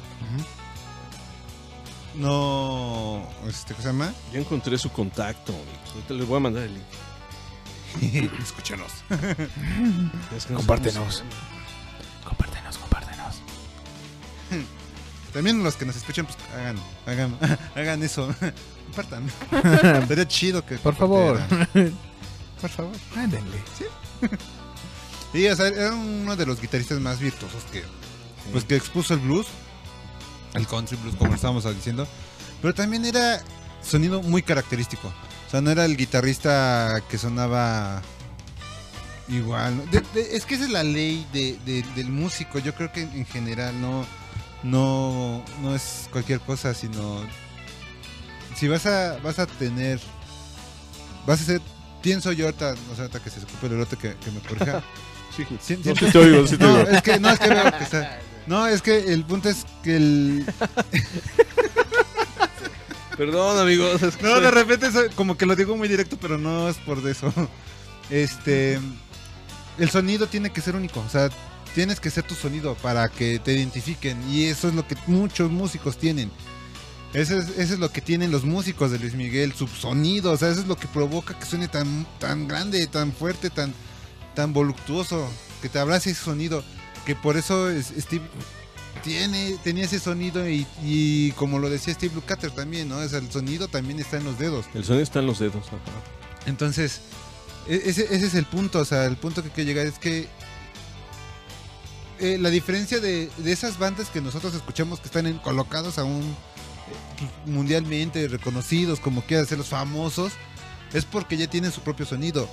No. 2.16 3.28
Este, 3.48 3.74
¿Cómo 3.74 3.84
se 3.84 3.90
llama? 3.90 4.14
Ya 4.34 4.40
encontré 4.40 4.78
su 4.78 4.92
contacto. 4.92 5.54
Ahorita 5.94 6.14
les 6.14 6.28
voy 6.28 6.38
a 6.38 6.40
mandar 6.40 6.64
el 6.64 6.74
link. 6.74 8.32
Escúchanos. 8.42 8.92
Es 10.36 10.46
que 10.46 10.54
no 10.54 10.60
Compártenos. 10.60 11.24
Compártenos, 12.24 12.78
compártenos. 12.78 13.36
También 15.34 15.64
los 15.64 15.76
que 15.76 15.86
nos 15.86 15.96
escuchan, 15.96 16.26
pues 16.26 16.38
hagan, 16.56 16.78
hagan, 17.06 17.38
hagan 17.76 18.04
eso. 18.04 18.34
Compartan. 18.86 19.32
Sería 20.08 20.28
chido 20.28 20.66
que. 20.66 20.78
Por 20.78 20.96
favor. 20.96 21.40
Por 22.60 22.70
favor, 22.70 22.96
ándenle. 23.16 23.58
Sí, 25.32 25.48
o 25.48 25.56
sea, 25.56 25.68
era 25.68 25.94
uno 25.94 26.36
de 26.36 26.46
los 26.46 26.60
guitarristas 26.60 27.00
más 27.00 27.20
virtuosos 27.20 27.64
que, 27.72 27.84
pues 28.52 28.64
que 28.66 28.76
expuso 28.76 29.14
el 29.14 29.20
blues, 29.22 29.48
el 30.54 30.66
country 30.68 30.98
blues 30.98 31.16
como 31.16 31.34
estábamos 31.36 31.64
diciendo, 31.76 32.08
pero 32.62 32.74
también 32.74 33.06
era 33.06 33.42
sonido 33.84 34.22
muy 34.22 34.42
característico. 34.42 35.08
O 35.48 35.50
sea, 35.52 35.62
no 35.62 35.72
era 35.72 35.86
el 35.86 35.98
guitarrista 35.98 37.02
que 37.10 37.18
sonaba 37.18 38.02
igual. 39.28 39.78
¿no? 39.78 39.84
De- 39.92 40.04
de- 40.14 40.36
es 40.36 40.46
que 40.46 40.56
esa 40.56 40.66
es 40.66 40.70
la 40.72 40.84
ley 40.84 41.26
de- 41.34 41.58
de- 41.66 41.84
del 41.96 42.10
músico. 42.10 42.60
Yo 42.60 42.74
creo 42.76 42.92
que 42.92 43.02
en 43.02 43.26
general 43.26 43.80
no, 43.82 44.06
no, 44.64 45.44
no 45.62 45.76
es 45.76 46.08
cualquier 46.12 46.40
cosa, 46.42 46.74
sino 46.74 47.22
si 48.56 48.68
vas 48.68 48.86
a, 48.86 49.18
vas 49.24 49.40
a 49.40 49.46
tener, 49.46 50.00
vas 51.26 51.42
a 51.42 51.46
ser, 51.46 51.62
pienso 52.02 52.32
yo 52.32 52.46
ahorita, 52.46 52.76
no 52.90 52.96
sé, 52.96 53.02
ahorita 53.02 53.20
que 53.24 53.30
se 53.30 53.40
escupe 53.40 53.68
el 53.68 53.74
elote 53.74 53.98
que, 53.98 54.16
que 54.16 54.32
me 54.32 54.40
corrija. 54.42 54.82
Sí, 55.38 55.46
Sí, 55.62 55.78
no, 55.78 55.84
siento- 55.84 56.06
sí 56.08 56.12
te 56.12 56.18
oigo, 56.18 56.48
sí 56.48 56.58
te 56.58 56.64
no, 56.66 56.74
oigo. 56.74 56.90
es 56.90 57.02
que, 57.02 57.20
no, 57.20 57.30
es 57.30 57.40
que 57.40 57.50
veo 57.50 57.72
que 57.78 57.84
está- 57.84 58.20
no, 58.50 58.68
es 58.68 58.82
que 58.82 59.14
el 59.14 59.24
punto 59.24 59.48
es 59.50 59.66
que 59.84 59.96
el, 59.96 60.46
Perdón, 63.18 63.60
amigos. 63.60 64.02
es 64.02 64.16
que 64.16 64.24
No, 64.24 64.34
soy- 64.36 64.44
de 64.44 64.52
repente 64.52 64.92
soy- 64.92 65.10
como 65.10 65.38
que 65.38 65.46
lo 65.46 65.56
digo 65.56 65.76
muy 65.76 65.88
directo, 65.88 66.18
pero 66.20 66.38
no 66.38 66.70
es 66.70 66.78
por 66.78 67.06
eso. 67.08 67.34
Este, 68.10 68.80
el 69.78 69.90
sonido 69.90 70.28
tiene 70.28 70.52
que 70.52 70.62
ser 70.62 70.76
único, 70.76 71.00
o 71.02 71.10
sea, 71.10 71.30
tienes 71.76 72.00
que 72.00 72.10
ser 72.10 72.24
tu 72.24 72.34
sonido 72.34 72.76
para 72.76 73.10
que 73.10 73.38
te 73.40 73.54
identifiquen 73.54 74.18
y 74.32 74.46
eso 74.46 74.68
es 74.70 74.74
lo 74.74 74.88
que 74.88 74.96
muchos 75.08 75.52
músicos 75.52 75.98
tienen. 75.98 76.32
Eso 77.14 77.38
es, 77.38 77.50
eso 77.58 77.74
es 77.74 77.80
lo 77.80 77.92
que 77.92 78.02
tienen 78.02 78.32
los 78.32 78.46
músicos 78.46 78.92
de 78.92 79.00
Luis 79.00 79.16
Miguel, 79.16 79.54
su 79.54 79.68
sonido, 79.68 80.32
o 80.32 80.38
sea, 80.38 80.50
eso 80.50 80.62
es 80.62 80.68
lo 80.68 80.78
que 80.78 80.88
provoca 80.88 81.38
que 81.38 81.46
suene 81.46 81.68
tan, 81.68 82.08
tan 82.20 82.48
grande, 82.48 82.86
tan 82.88 83.12
fuerte, 83.12 83.50
tan, 83.50 83.74
tan 84.36 84.54
voluptuoso, 84.54 85.28
que 85.62 85.70
te 85.70 85.80
abrace 85.80 86.12
ese 86.12 86.24
sonido, 86.24 86.64
que 87.10 87.16
por 87.16 87.38
eso 87.38 87.72
es- 87.72 87.92
Steve 87.98 88.22
tiene, 89.04 89.58
tenía 89.64 89.86
ese 89.86 90.00
sonido 90.00 90.48
y, 90.48 90.68
y 90.84 91.32
como 91.32 91.58
lo 91.58 91.68
decía 91.68 91.92
Steve 91.96 92.14
Lukather 92.14 92.52
también, 92.52 92.88
¿no? 92.88 92.98
O 92.98 93.10
sea, 93.10 93.18
el 93.18 93.32
sonido 93.32 93.68
también 93.68 93.98
está 94.00 94.18
en 94.18 94.26
los 94.26 94.38
dedos. 94.38 94.68
El 94.76 94.84
sonido 94.86 95.02
está 95.02 95.18
en 95.18 95.26
los 95.26 95.40
dedos. 95.40 95.66
ajá. 95.70 95.80
Entonces, 96.46 97.02
e- 97.68 97.82
ese, 97.86 98.04
ese 98.16 98.28
es 98.28 98.36
el 98.36 98.46
punto, 98.46 98.78
o 98.78 98.86
sea, 98.86 99.06
el 99.06 99.18
punto 99.18 99.42
que 99.42 99.50
quiero 99.50 99.68
llegar 99.70 99.88
es 99.88 99.98
que 99.98 100.28
eh, 102.20 102.38
la 102.40 102.52
diferencia 102.52 103.00
de, 103.00 103.32
de 103.38 103.52
esas 103.52 103.80
bandas 103.80 104.10
que 104.10 104.22
nosotros 104.22 104.54
escuchamos 104.54 105.00
que 105.00 105.08
están 105.08 105.26
en- 105.26 105.40
colocados 105.40 105.98
aún 105.98 106.22
eh, 106.22 107.50
mundialmente 107.50 108.28
reconocidos, 108.28 109.00
como 109.00 109.24
quieran 109.24 109.48
ser 109.48 109.58
los 109.58 109.68
famosos, 109.70 110.34
es 110.94 111.06
porque 111.06 111.38
ya 111.38 111.48
tienen 111.48 111.72
su 111.72 111.82
propio 111.82 112.06
sonido. 112.06 112.48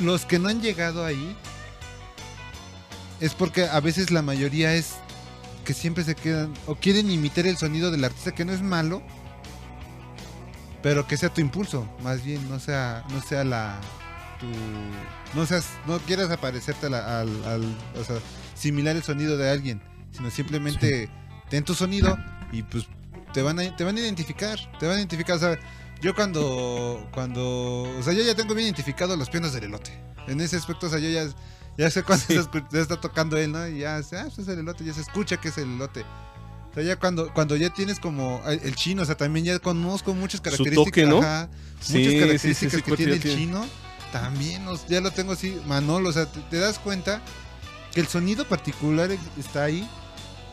Los 0.00 0.26
que 0.26 0.38
no 0.38 0.50
han 0.50 0.60
llegado 0.60 1.02
ahí 1.06 1.34
es 3.20 3.34
porque 3.34 3.64
a 3.64 3.80
veces 3.80 4.10
la 4.10 4.22
mayoría 4.22 4.74
es 4.74 4.94
que 5.64 5.74
siempre 5.74 6.04
se 6.04 6.14
quedan 6.14 6.52
o 6.66 6.74
quieren 6.76 7.10
imitar 7.10 7.46
el 7.46 7.56
sonido 7.56 7.90
del 7.90 8.04
artista 8.04 8.32
que 8.32 8.44
no 8.44 8.52
es 8.52 8.62
malo, 8.62 9.02
pero 10.82 11.06
que 11.06 11.16
sea 11.16 11.32
tu 11.32 11.40
impulso, 11.40 11.88
más 12.02 12.22
bien, 12.24 12.48
no 12.48 12.60
sea, 12.60 13.02
no 13.10 13.20
sea 13.22 13.44
la 13.44 13.80
tu 14.38 14.46
no 15.36 15.46
seas, 15.46 15.66
no 15.86 15.98
quieras 16.00 16.30
aparecerte 16.30 16.86
a 16.86 16.90
la- 16.90 17.20
al, 17.20 17.44
al- 17.46 17.76
o 17.98 18.04
sea, 18.04 18.16
similar 18.54 18.94
el 18.94 19.02
sonido 19.02 19.36
de 19.36 19.50
alguien, 19.50 19.82
sino 20.12 20.30
simplemente 20.30 21.08
ten 21.48 21.64
tu 21.64 21.74
sonido 21.74 22.16
y 22.52 22.62
pues 22.62 22.86
te 23.32 23.40
van 23.42 23.58
a, 23.58 23.74
te 23.76 23.82
van 23.84 23.96
a 23.96 24.00
identificar, 24.00 24.58
te 24.78 24.86
van 24.86 24.96
a 24.96 24.98
identificar, 24.98 25.36
o 25.36 25.38
sea, 25.38 25.58
yo 26.02 26.14
cuando, 26.14 27.08
cuando, 27.12 27.82
o 27.98 28.02
sea, 28.02 28.12
yo 28.12 28.22
ya 28.22 28.34
tengo 28.34 28.54
bien 28.54 28.66
identificado 28.66 29.16
los 29.16 29.30
pianos 29.30 29.52
del 29.54 29.64
elote, 29.64 29.90
en 30.28 30.40
ese 30.40 30.56
aspecto, 30.56 30.86
o 30.86 30.90
sea, 30.90 30.98
yo 30.98 31.08
ya, 31.08 31.26
ya 31.78 31.90
sé 31.90 32.02
cuando 32.02 32.24
está, 32.28 32.50
escu- 32.50 32.66
ya 32.70 32.80
está 32.80 33.00
tocando 33.00 33.36
él, 33.36 33.52
¿no? 33.52 33.66
Y 33.68 33.80
ya, 33.80 33.96
ah, 33.96 33.98
es 34.00 34.12
el 34.48 34.58
elote, 34.58 34.84
ya 34.84 34.92
se 34.94 35.00
escucha 35.02 35.36
que 35.38 35.48
es 35.48 35.58
el 35.58 35.74
elote. 35.74 36.02
O 36.70 36.74
sea, 36.74 36.82
ya 36.82 36.96
cuando, 36.98 37.32
cuando 37.32 37.56
ya 37.56 37.70
tienes 37.70 37.98
como 38.00 38.42
el 38.46 38.74
chino, 38.74 39.02
o 39.02 39.04
sea, 39.04 39.16
también 39.16 39.46
ya 39.46 39.58
conozco 39.58 40.14
muchas 40.14 40.40
características. 40.40 40.84
toque, 40.84 41.06
¿no? 41.06 41.18
ajá, 41.18 41.48
Sí, 41.80 41.98
muchas 41.98 42.14
características 42.20 42.74
sí, 42.74 42.82
que 42.82 42.96
tiene 42.96 43.12
el 43.14 43.20
tiene. 43.20 43.36
chino, 43.38 43.66
también 44.12 44.64
ya 44.88 45.00
lo 45.00 45.10
tengo 45.10 45.32
así, 45.32 45.58
Manolo, 45.66 46.10
o 46.10 46.12
sea, 46.12 46.26
te, 46.26 46.40
te 46.40 46.58
das 46.58 46.78
cuenta 46.78 47.22
que 47.92 48.00
el 48.00 48.06
sonido 48.08 48.46
particular 48.46 49.10
está 49.38 49.64
ahí 49.64 49.88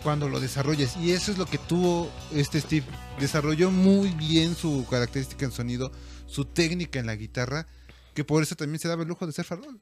cuando 0.02 0.30
lo 0.30 0.40
desarrollas. 0.40 0.96
Y 0.98 1.12
eso 1.12 1.32
es 1.32 1.38
lo 1.38 1.46
que 1.46 1.58
tuvo 1.58 2.10
este 2.34 2.60
Steve. 2.62 2.86
Desarrolló 3.20 3.70
muy 3.72 4.10
bien 4.10 4.56
su 4.56 4.86
característica 4.90 5.46
en 5.46 5.52
sonido, 5.52 5.92
su 6.26 6.46
técnica 6.46 7.00
en 7.00 7.06
la 7.06 7.16
guitarra, 7.16 7.68
que 8.14 8.24
por 8.24 8.44
eso 8.44 8.56
también 8.56 8.80
se 8.80 8.88
daba 8.88 9.02
el 9.04 9.08
lujo 9.10 9.26
de 9.28 9.34
ser 9.34 9.44
farol. 9.46 9.80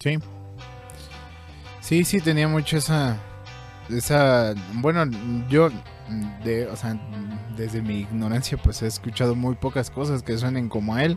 Sí. 0.00 0.18
Sí, 1.80 2.04
sí, 2.04 2.20
tenía 2.20 2.48
mucho 2.48 2.76
esa. 2.76 3.16
Esa. 3.88 4.54
Bueno, 4.74 5.04
yo. 5.48 5.68
De, 6.44 6.66
o 6.66 6.74
sea, 6.76 6.98
desde 7.56 7.82
mi 7.82 8.00
ignorancia, 8.00 8.58
pues 8.60 8.82
he 8.82 8.86
escuchado 8.88 9.36
muy 9.36 9.54
pocas 9.54 9.90
cosas 9.90 10.22
que 10.24 10.36
suenen 10.38 10.68
como 10.68 10.94
a 10.96 11.04
él. 11.04 11.16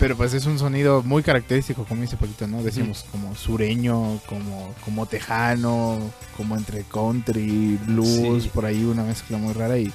Pero 0.00 0.16
pues 0.16 0.34
es 0.34 0.46
un 0.46 0.58
sonido 0.58 1.02
muy 1.04 1.22
característico, 1.22 1.84
como 1.84 2.02
dice 2.02 2.16
Paquito, 2.16 2.48
¿no? 2.48 2.62
Decimos 2.64 3.06
como 3.12 3.34
sureño, 3.36 4.18
como, 4.26 4.74
como 4.84 5.06
tejano, 5.06 5.98
como 6.36 6.56
entre 6.56 6.82
country, 6.82 7.78
blues, 7.86 8.42
Sí. 8.44 8.50
por 8.52 8.66
ahí 8.66 8.82
una 8.84 9.04
mezcla 9.04 9.38
muy 9.38 9.52
rara 9.52 9.78
y 9.78 9.92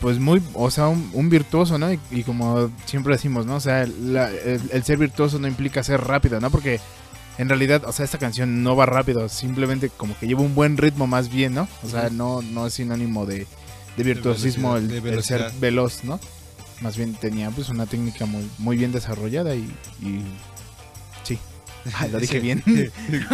pues 0.00 0.18
muy, 0.18 0.42
o 0.54 0.68
sea, 0.72 0.88
un, 0.88 1.08
un 1.12 1.30
virtuoso, 1.30 1.78
¿no? 1.78 1.92
Y, 1.92 2.00
y 2.10 2.24
como 2.24 2.68
siempre 2.86 3.12
decimos, 3.14 3.46
¿no? 3.46 3.54
O 3.54 3.60
sea, 3.60 3.86
la- 3.86 4.28
el, 4.30 4.60
el 4.72 4.82
ser 4.82 4.98
virtuoso 4.98 5.38
no 5.38 5.46
implica 5.46 5.84
ser 5.84 6.00
rápido, 6.00 6.40
¿no? 6.40 6.50
Porque 6.50 6.80
en 7.38 7.48
realidad, 7.48 7.82
o 7.86 7.92
sea, 7.92 8.04
esta 8.04 8.18
canción 8.18 8.62
no 8.62 8.76
va 8.76 8.86
rápido, 8.86 9.28
simplemente 9.28 9.88
como 9.88 10.18
que 10.18 10.26
lleva 10.26 10.42
un 10.42 10.54
buen 10.54 10.76
ritmo 10.76 11.06
más 11.06 11.30
bien, 11.30 11.54
¿no? 11.54 11.68
O 11.82 11.88
sea, 11.88 12.10
no, 12.10 12.42
no 12.42 12.66
es 12.66 12.74
sinónimo 12.74 13.26
de, 13.26 13.46
de 13.96 14.04
virtuosismo 14.04 14.76
el, 14.76 14.88
velocidad, 14.88 15.10
de 15.10 15.16
el 15.16 15.24
ser 15.50 15.60
veloz, 15.60 16.04
¿no? 16.04 16.20
Más 16.80 16.96
bien 16.96 17.14
tenía 17.14 17.50
pues 17.50 17.68
una 17.68 17.86
técnica 17.86 18.26
muy, 18.26 18.48
muy 18.58 18.76
bien 18.76 18.92
desarrollada 18.92 19.54
y, 19.54 19.60
y 20.00 20.22
sí. 21.22 21.38
Ah, 21.94 22.06
lo 22.12 22.18
dije 22.18 22.40
bien. 22.40 22.62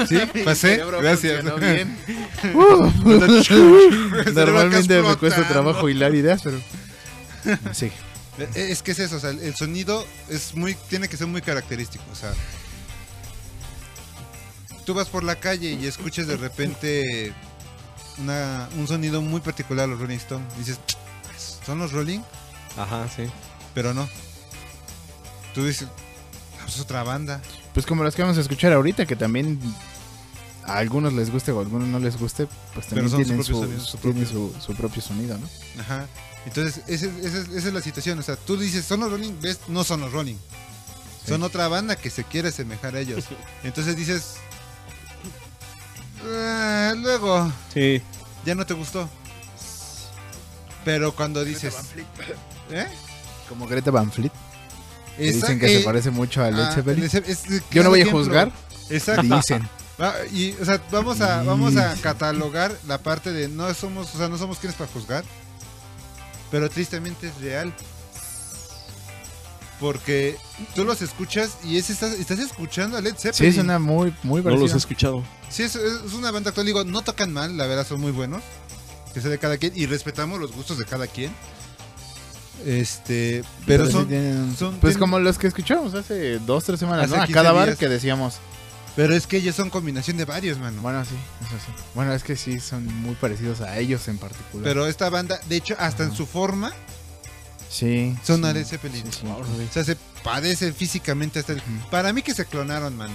Sí, 0.08 0.18
pasé. 0.44 0.82
Gracias. 1.00 1.44
bien. 1.60 1.96
Normalmente 4.34 5.02
me 5.02 5.16
cuesta 5.16 5.46
trabajo 5.48 5.88
hilar 5.88 6.14
ideas, 6.14 6.40
pero 6.42 6.60
sí. 7.72 7.90
Eh, 8.38 8.68
Es 8.70 8.82
que 8.82 8.92
es 8.92 9.00
eso, 9.00 9.16
o 9.16 9.20
sea, 9.20 9.30
el 9.30 9.54
sonido 9.56 10.06
es 10.28 10.54
muy, 10.54 10.76
tiene 10.88 11.08
que 11.08 11.16
ser 11.16 11.26
muy 11.26 11.42
característico, 11.42 12.04
o 12.12 12.14
sea. 12.14 12.32
Tú 14.88 14.94
vas 14.94 15.08
por 15.10 15.22
la 15.22 15.36
calle 15.36 15.72
y 15.72 15.84
escuchas 15.86 16.26
de 16.28 16.38
repente 16.38 17.34
una, 18.16 18.70
un 18.78 18.88
sonido 18.88 19.20
muy 19.20 19.42
particular 19.42 19.84
a 19.84 19.86
los 19.86 20.00
Rolling 20.00 20.16
Stones. 20.16 20.46
Dices, 20.56 20.80
¿son 21.66 21.78
los 21.78 21.92
Rolling? 21.92 22.20
Ajá, 22.74 23.06
sí. 23.14 23.24
Pero 23.74 23.92
no. 23.92 24.08
Tú 25.52 25.66
dices, 25.66 25.88
"Ah, 26.54 26.62
pues 26.62 26.76
es 26.76 26.80
otra 26.80 27.02
banda. 27.02 27.42
Pues 27.74 27.84
como 27.84 28.02
las 28.02 28.14
que 28.14 28.22
vamos 28.22 28.38
a 28.38 28.40
escuchar 28.40 28.72
ahorita, 28.72 29.04
que 29.04 29.14
también 29.14 29.60
a 30.64 30.78
algunos 30.78 31.12
les 31.12 31.30
guste 31.30 31.52
o 31.52 31.58
a 31.58 31.60
algunos 31.60 31.86
no 31.86 31.98
les 31.98 32.16
guste, 32.18 32.46
pues 32.72 32.86
Pero 32.88 33.02
también 33.02 33.10
son 33.10 33.20
su 33.20 33.24
tienen, 33.26 33.44
propio 33.44 33.54
su, 33.56 33.60
sonido, 33.66 33.84
su 33.84 33.98
tienen 33.98 34.24
propio- 34.24 34.52
su, 34.58 34.60
su 34.62 34.74
propio 34.74 35.02
sonido, 35.02 35.36
¿no? 35.36 35.82
Ajá. 35.82 36.06
Entonces, 36.46 36.82
esa 36.86 37.06
es 37.68 37.74
la 37.74 37.82
situación. 37.82 38.18
O 38.20 38.22
sea, 38.22 38.36
tú 38.36 38.56
dices, 38.56 38.86
¿son 38.86 39.00
los 39.00 39.10
Rolling? 39.10 39.34
¿Ves? 39.42 39.60
No 39.68 39.84
son 39.84 40.00
los 40.00 40.12
Rolling. 40.12 40.36
Son 41.26 41.42
otra 41.42 41.68
banda 41.68 41.94
que 41.94 42.08
se 42.08 42.24
quiere 42.24 42.48
asemejar 42.48 42.96
a 42.96 43.00
ellos. 43.00 43.26
Entonces 43.64 43.94
dices, 43.96 44.36
"Ah, 46.24 46.94
luego, 46.96 47.52
Sí. 47.72 48.02
ya 48.44 48.54
no 48.54 48.66
te 48.66 48.74
gustó. 48.74 49.08
Pero 50.84 51.14
cuando 51.14 51.44
dices, 51.44 51.74
¿eh? 52.70 52.86
Como 53.48 53.66
Greta 53.66 53.90
Van 53.90 54.10
Fleet, 54.10 54.32
que 55.16 55.32
dicen 55.32 55.58
que 55.58 55.66
se 55.68 55.80
eh, 55.80 55.84
parece 55.84 56.10
mucho 56.10 56.42
a 56.42 56.50
Led 56.50 56.60
ah. 56.60 56.82
Led 56.84 57.14
es- 57.14 57.42
Yo 57.70 57.82
no 57.82 57.90
voy 57.90 58.02
a 58.02 58.10
juzgar, 58.10 58.52
Exacto. 58.90 59.22
dicen. 59.22 59.68
Va, 60.00 60.14
y, 60.32 60.52
o 60.60 60.64
sea, 60.64 60.80
vamos 60.92 61.20
a, 61.20 61.42
vamos 61.42 61.76
a 61.76 61.94
catalogar 61.96 62.72
la 62.86 62.98
parte 62.98 63.32
de 63.32 63.48
no 63.48 63.72
somos, 63.74 64.14
o 64.14 64.18
sea, 64.18 64.28
no 64.28 64.38
somos 64.38 64.58
quienes 64.58 64.76
para 64.76 64.90
juzgar, 64.92 65.24
pero 66.52 66.70
tristemente 66.70 67.26
es 67.28 67.40
real. 67.40 67.74
Porque 69.80 70.36
tú 70.74 70.84
los 70.84 71.00
escuchas 71.02 71.58
y 71.64 71.76
es, 71.76 71.88
estás, 71.90 72.12
estás 72.14 72.38
escuchando 72.40 72.96
a 72.96 73.00
Led 73.00 73.14
Sí, 73.16 73.28
Zeppelin. 73.30 73.54
suena 73.54 73.78
muy, 73.78 74.12
muy 74.24 74.42
No 74.42 74.56
los 74.56 74.74
he 74.74 74.76
escuchado. 74.76 75.22
Sí, 75.50 75.62
es, 75.62 75.76
es 75.76 76.12
una 76.14 76.30
banda 76.32 76.50
actual. 76.50 76.66
Digo, 76.66 76.84
no 76.84 77.02
tocan 77.02 77.32
mal, 77.32 77.56
la 77.56 77.66
verdad 77.66 77.86
son 77.86 78.00
muy 78.00 78.10
buenos. 78.12 78.42
Que 79.14 79.20
sea 79.20 79.30
de 79.30 79.38
cada 79.38 79.56
quien 79.56 79.72
y 79.76 79.86
respetamos 79.86 80.40
los 80.40 80.52
gustos 80.52 80.78
de 80.78 80.84
cada 80.84 81.06
quien. 81.06 81.30
Este, 82.66 83.44
pero, 83.66 83.88
son, 83.90 84.08
tienen- 84.08 84.56
son- 84.56 84.72
pues 84.80 84.94
tienen- 84.94 84.98
como 84.98 85.18
los 85.20 85.38
que 85.38 85.46
escuchamos 85.46 85.94
hace 85.94 86.38
dos, 86.40 86.64
tres 86.64 86.80
semanas, 86.80 87.08
¿no? 87.08 87.16
A 87.16 87.20
15 87.20 87.32
cada 87.32 87.52
bar 87.52 87.66
días. 87.66 87.78
que 87.78 87.88
decíamos, 87.88 88.34
pero 88.96 89.14
es 89.14 89.28
que 89.28 89.36
ellos 89.36 89.54
son 89.54 89.70
combinación 89.70 90.16
de 90.16 90.24
varios, 90.24 90.58
mano. 90.58 90.82
bueno, 90.82 91.04
sí, 91.04 91.14
eso 91.46 91.54
sí. 91.64 91.72
Bueno, 91.94 92.12
es 92.12 92.24
que 92.24 92.34
sí, 92.36 92.58
son 92.58 92.84
muy 93.00 93.14
parecidos 93.14 93.60
a 93.60 93.78
ellos 93.78 94.08
en 94.08 94.18
particular. 94.18 94.64
Pero 94.64 94.86
esta 94.88 95.08
banda, 95.08 95.40
de 95.48 95.56
hecho, 95.56 95.76
hasta 95.78 96.02
en 96.02 96.12
su 96.14 96.26
forma, 96.26 96.72
sí. 97.68 98.16
son 98.24 98.40
sí, 98.42 98.46
a 98.46 98.52
Led 98.52 98.64
Zeppelin. 98.66 99.04
sí, 99.12 99.20
sí. 99.22 99.26
O 99.26 99.72
sea, 99.72 99.84
se 99.84 99.96
parecen 100.24 100.74
físicamente 100.74 101.38
hasta 101.40 101.52
el... 101.52 101.62
Para 101.90 102.12
mí 102.12 102.22
que 102.22 102.34
se 102.34 102.44
clonaron, 102.44 102.96
mano. 102.96 103.14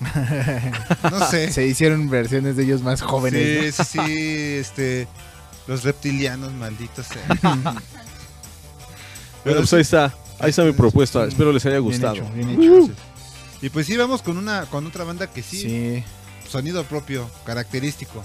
No 1.10 1.26
sé. 1.30 1.50
Se 1.52 1.66
hicieron 1.66 2.08
versiones 2.10 2.56
de 2.56 2.64
ellos 2.64 2.82
más 2.82 3.00
jóvenes. 3.02 3.74
Sí, 3.74 3.84
sí, 3.84 3.98
sí, 4.06 4.32
este, 4.60 5.08
los 5.66 5.84
reptilianos 5.84 6.52
malditos. 6.52 7.06
sean. 7.06 7.62
Bueno, 9.44 9.60
pues 9.60 9.72
ahí 9.74 9.80
está. 9.82 10.12
Ahí 10.40 10.50
está 10.50 10.64
mi 10.64 10.72
propuesta. 10.72 11.24
Espero 11.24 11.52
les 11.52 11.64
haya 11.66 11.78
gustado. 11.78 12.14
hecho, 12.16 12.28
bien 12.32 12.50
hecho. 12.50 12.90
Y 13.62 13.70
pues 13.70 13.86
sí, 13.86 13.96
vamos 13.96 14.20
con 14.20 14.36
una, 14.36 14.66
con 14.66 14.84
otra 14.86 15.04
banda 15.04 15.28
que 15.28 15.40
sí, 15.42 15.60
Sí. 15.62 16.04
sonido 16.50 16.82
propio, 16.84 17.30
característico. 17.44 18.24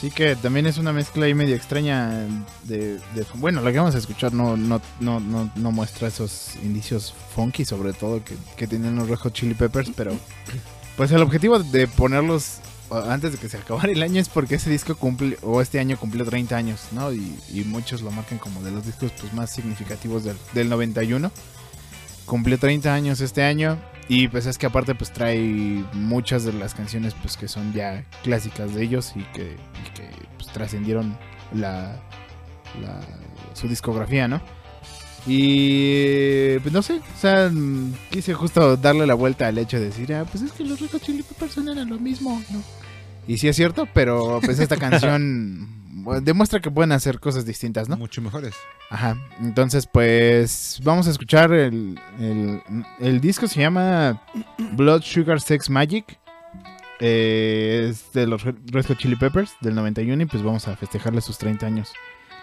Sí 0.00 0.10
que 0.10 0.34
también 0.34 0.66
es 0.66 0.78
una 0.78 0.94
mezcla 0.94 1.26
ahí 1.26 1.34
medio 1.34 1.54
extraña 1.54 2.26
de, 2.64 2.98
bueno, 3.34 3.60
lo 3.60 3.70
que 3.70 3.76
vamos 3.76 3.94
a 3.94 3.98
escuchar 3.98 4.32
no, 4.32 4.56
no, 4.56 4.80
no, 4.98 5.20
no, 5.20 5.50
no 5.54 5.72
muestra 5.72 6.08
esos 6.08 6.56
indicios 6.62 7.14
funky 7.34 7.66
sobre 7.66 7.92
todo 7.92 8.24
que, 8.24 8.34
que 8.56 8.66
tienen 8.66 8.96
los 8.96 9.20
Hot 9.20 9.34
Chili 9.34 9.52
Peppers, 9.52 9.90
pero 9.94 10.12
pues 10.96 11.12
el 11.12 11.20
objetivo 11.20 11.58
de 11.58 11.86
ponerlos 11.86 12.60
antes 12.90 13.32
de 13.32 13.38
que 13.38 13.50
se 13.50 13.58
acabara 13.58 13.92
el 13.92 14.02
año 14.02 14.22
es 14.22 14.30
porque 14.30 14.54
ese 14.54 14.70
disco 14.70 14.96
cumple, 14.96 15.36
o 15.42 15.60
este 15.60 15.78
año 15.78 15.98
cumplió 15.98 16.24
30 16.24 16.56
años, 16.56 16.80
¿no? 16.92 17.12
Y, 17.12 17.38
y 17.52 17.64
muchos 17.64 18.00
lo 18.00 18.10
marcan 18.10 18.38
como 18.38 18.62
de 18.62 18.70
los 18.70 18.86
discos 18.86 19.12
pues, 19.20 19.34
más 19.34 19.50
significativos 19.50 20.24
del, 20.24 20.36
del 20.54 20.70
91. 20.70 21.30
Cumplió 22.24 22.58
30 22.58 22.92
años 22.92 23.20
este 23.20 23.42
año 23.42 23.78
y 24.12 24.26
pues 24.28 24.44
es 24.46 24.58
que 24.58 24.66
aparte 24.66 24.94
pues 24.96 25.12
trae 25.12 25.84
muchas 25.92 26.44
de 26.44 26.52
las 26.52 26.74
canciones 26.74 27.14
pues 27.14 27.36
que 27.36 27.46
son 27.46 27.72
ya 27.72 28.04
clásicas 28.24 28.74
de 28.74 28.82
ellos 28.82 29.12
y 29.14 29.22
que, 29.32 29.42
y 29.52 29.90
que, 29.96 30.10
pues, 30.36 30.48
trascendieron 30.52 31.16
la, 31.54 32.00
la- 32.82 33.00
su 33.54 33.68
discografía, 33.68 34.26
¿no? 34.26 34.40
Y 35.26 36.58
pues 36.60 36.72
no 36.72 36.82
sé, 36.82 36.94
o 36.94 37.18
sea, 37.20 37.50
quise 38.10 38.34
justo 38.34 38.76
darle 38.76 39.06
la 39.06 39.14
vuelta 39.14 39.46
al 39.46 39.58
hecho 39.58 39.78
de 39.78 39.86
decir, 39.86 40.12
ah, 40.14 40.24
pues 40.30 40.42
es 40.42 40.52
que 40.52 40.64
los 40.64 40.80
Hot 40.80 41.02
Chili 41.02 41.22
Peppers 41.22 41.58
a 41.58 41.60
lo 41.84 41.98
mismo, 41.98 42.42
¿no? 42.50 42.62
Y 43.28 43.38
sí 43.38 43.46
es 43.46 43.54
cierto, 43.56 43.86
pero 43.94 44.40
pues 44.44 44.58
esta 44.58 44.76
canción 44.78 45.68
demuestra 46.22 46.60
que 46.60 46.70
pueden 46.70 46.92
hacer 46.92 47.20
cosas 47.20 47.44
distintas, 47.44 47.88
¿no? 47.88 47.96
Mucho 47.96 48.22
mejores. 48.22 48.54
Ajá, 48.90 49.16
entonces 49.40 49.86
pues 49.86 50.80
vamos 50.82 51.06
a 51.06 51.10
escuchar 51.10 51.52
el, 51.52 51.98
el, 52.18 52.62
el 52.98 53.20
disco 53.20 53.46
se 53.46 53.60
llama 53.60 54.22
Blood 54.72 55.02
Sugar 55.02 55.40
Sex 55.40 55.70
Magic. 55.70 56.18
Eh, 57.02 57.88
es 57.90 58.12
de 58.12 58.26
los 58.26 58.42
Red 58.44 58.86
Hot 58.86 58.98
Chili 58.98 59.16
Peppers 59.16 59.52
del 59.62 59.74
91 59.74 60.22
y 60.22 60.26
pues 60.26 60.42
vamos 60.42 60.68
a 60.68 60.76
festejarle 60.76 61.20
sus 61.22 61.38
30 61.38 61.66
años 61.66 61.92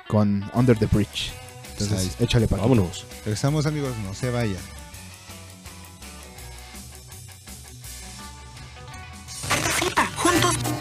con 0.07 0.49
Under 0.53 0.77
the 0.77 0.87
Bridge. 0.87 1.31
Entonces, 1.73 2.15
Ahí. 2.19 2.25
échale 2.25 2.47
para 2.47 2.63
Vámonos. 2.63 3.05
Regresamos 3.23 3.67
amigos, 3.67 3.93
no 4.03 4.15
se 4.15 4.31
vayan. 4.31 4.57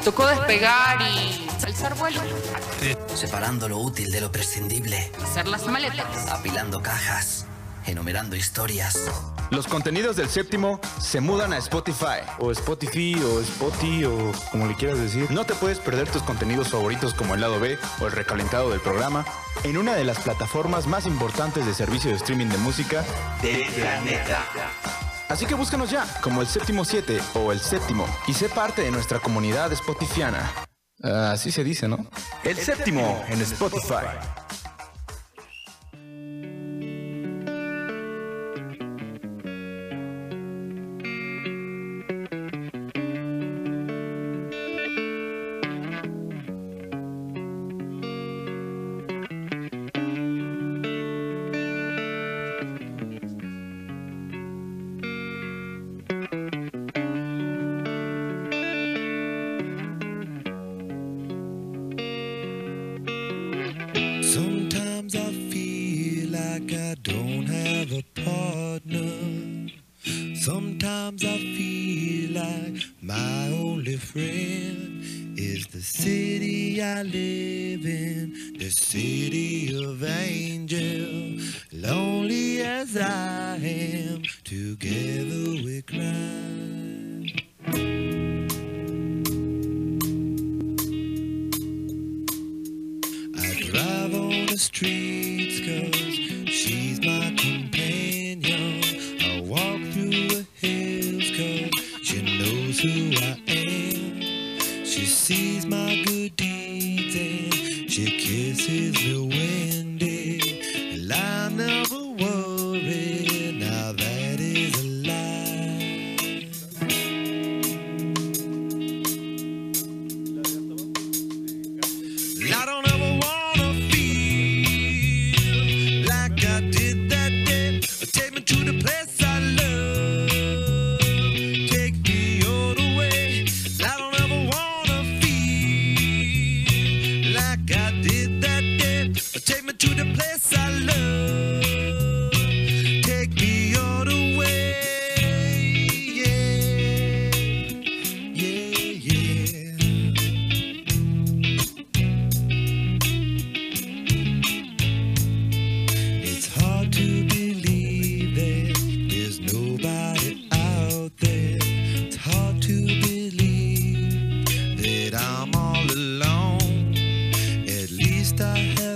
Tocó 0.06 0.24
despegar 0.28 1.02
y 1.02 1.48
alzar 1.64 1.96
vuelo. 1.96 2.20
Separando 3.12 3.68
lo 3.68 3.78
útil 3.78 4.12
de 4.12 4.20
lo 4.20 4.30
prescindible, 4.30 5.10
Hacer 5.20 5.48
las 5.48 5.66
maletas. 5.66 6.30
apilando 6.30 6.80
cajas, 6.80 7.44
enumerando 7.86 8.36
historias. 8.36 9.10
Los 9.50 9.66
contenidos 9.66 10.14
del 10.14 10.28
séptimo 10.28 10.78
se 11.00 11.20
mudan 11.20 11.52
a 11.52 11.58
Spotify. 11.58 12.20
O 12.38 12.52
Spotify, 12.52 13.16
o 13.20 13.40
Spotify, 13.40 14.04
o 14.04 14.30
como 14.52 14.68
le 14.68 14.76
quieras 14.76 15.00
decir. 15.00 15.28
No 15.32 15.44
te 15.44 15.56
puedes 15.56 15.80
perder 15.80 16.08
tus 16.08 16.22
contenidos 16.22 16.68
favoritos 16.68 17.12
como 17.12 17.34
el 17.34 17.40
lado 17.40 17.58
B 17.58 17.76
o 18.00 18.06
el 18.06 18.12
recalentado 18.12 18.70
del 18.70 18.78
programa 18.78 19.24
en 19.64 19.76
una 19.76 19.96
de 19.96 20.04
las 20.04 20.20
plataformas 20.20 20.86
más 20.86 21.06
importantes 21.06 21.66
de 21.66 21.74
servicio 21.74 22.10
de 22.12 22.16
streaming 22.18 22.46
de 22.46 22.58
música 22.58 23.04
del 23.42 23.66
planeta. 23.72 24.44
Así 25.28 25.44
que 25.46 25.54
búscanos 25.54 25.90
ya 25.90 26.06
como 26.22 26.40
el 26.40 26.46
séptimo 26.46 26.84
7 26.84 27.20
o 27.34 27.52
el 27.52 27.60
séptimo 27.60 28.06
y 28.28 28.32
sé 28.32 28.48
parte 28.48 28.82
de 28.82 28.90
nuestra 28.90 29.18
comunidad 29.18 29.74
spotifiana. 29.74 30.50
Así 31.02 31.50
se 31.50 31.64
dice, 31.64 31.88
¿no? 31.88 32.06
El 32.42 32.56
séptimo 32.56 33.24
en 33.28 33.40
Spotify. 33.42 34.06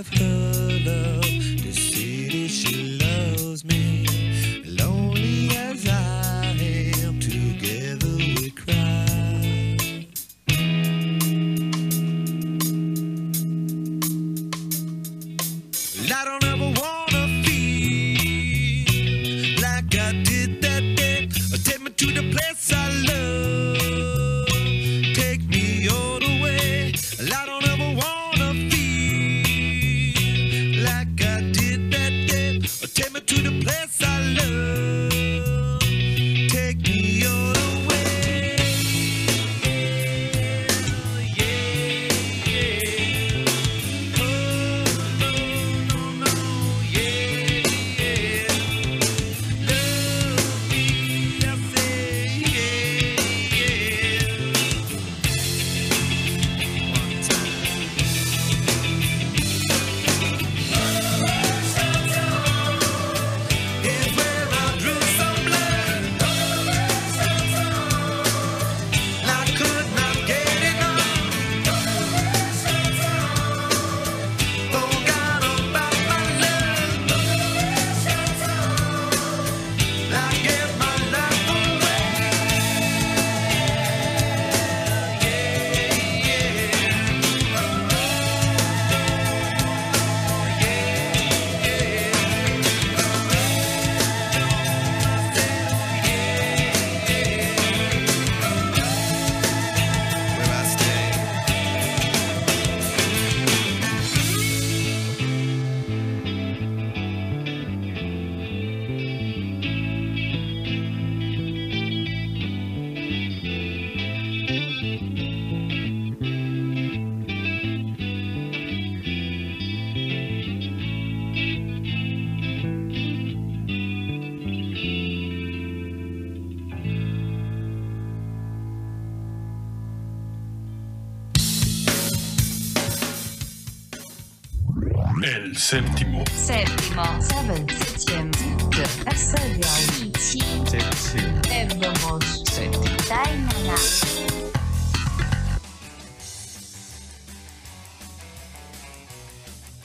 the 0.09 0.25
alone. 0.25 1.20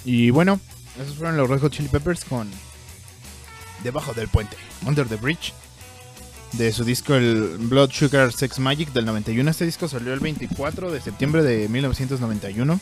Y 0.07 0.31
bueno, 0.31 0.61
esos 1.03 1.17
fueron 1.17 1.37
los 1.37 1.51
Red 1.51 1.61
Hot 1.63 1.73
Chili 1.73 1.89
Peppers 1.89 2.25
con 2.25 2.49
Debajo 3.83 4.15
del 4.15 4.29
puente, 4.29 4.57
Under 4.87 5.07
the 5.07 5.17
Bridge. 5.17 5.53
De 6.53 6.73
su 6.73 6.85
disco 6.85 7.17
el 7.17 7.57
Blood 7.59 7.91
Sugar 7.91 8.33
Sex 8.33 8.61
Magic 8.61 8.93
del 8.93 9.05
91. 9.05 9.51
Este 9.51 9.67
disco 9.67 9.89
salió 9.89 10.15
el 10.15 10.21
24 10.21 10.93
de 10.93 11.01
septiembre 11.01 11.43
de 11.43 11.69
1991. 11.69 12.81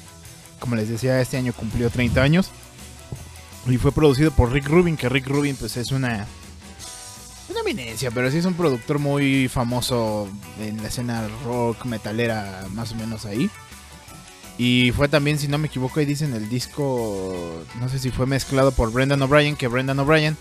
Como 0.60 0.76
les 0.76 0.90
decía, 0.90 1.18
este 1.22 1.38
año 1.38 1.54
cumplió 1.54 1.88
30 1.88 2.22
años. 2.22 2.50
Y 3.66 3.78
fue 3.78 3.90
producido 3.90 4.30
por 4.30 4.52
Rick 4.52 4.68
Rubin, 4.68 4.98
que 4.98 5.08
Rick 5.08 5.26
Rubin 5.26 5.56
pues 5.56 5.78
es 5.78 5.92
una... 5.92 6.26
Una 7.48 7.60
eminencia, 7.60 8.10
pero 8.10 8.30
sí 8.30 8.36
es 8.36 8.44
un 8.44 8.54
productor 8.54 8.98
muy 8.98 9.48
famoso 9.48 10.28
en 10.60 10.82
la 10.82 10.88
escena 10.88 11.26
rock 11.44 11.86
metalera, 11.86 12.66
más 12.72 12.92
o 12.92 12.96
menos 12.96 13.24
ahí. 13.24 13.50
Y 14.56 14.92
fue 14.96 15.08
también, 15.08 15.38
si 15.38 15.48
no 15.48 15.58
me 15.58 15.66
equivoco, 15.66 15.98
ahí 15.98 16.06
dicen 16.06 16.32
el 16.34 16.48
disco, 16.48 17.64
no 17.80 17.88
sé 17.88 17.98
si 17.98 18.10
fue 18.10 18.26
mezclado 18.26 18.70
por 18.72 18.92
Brendan 18.92 19.20
O'Brien, 19.22 19.56
que 19.56 19.66
Brendan 19.66 19.98
O'Brien 19.98 20.36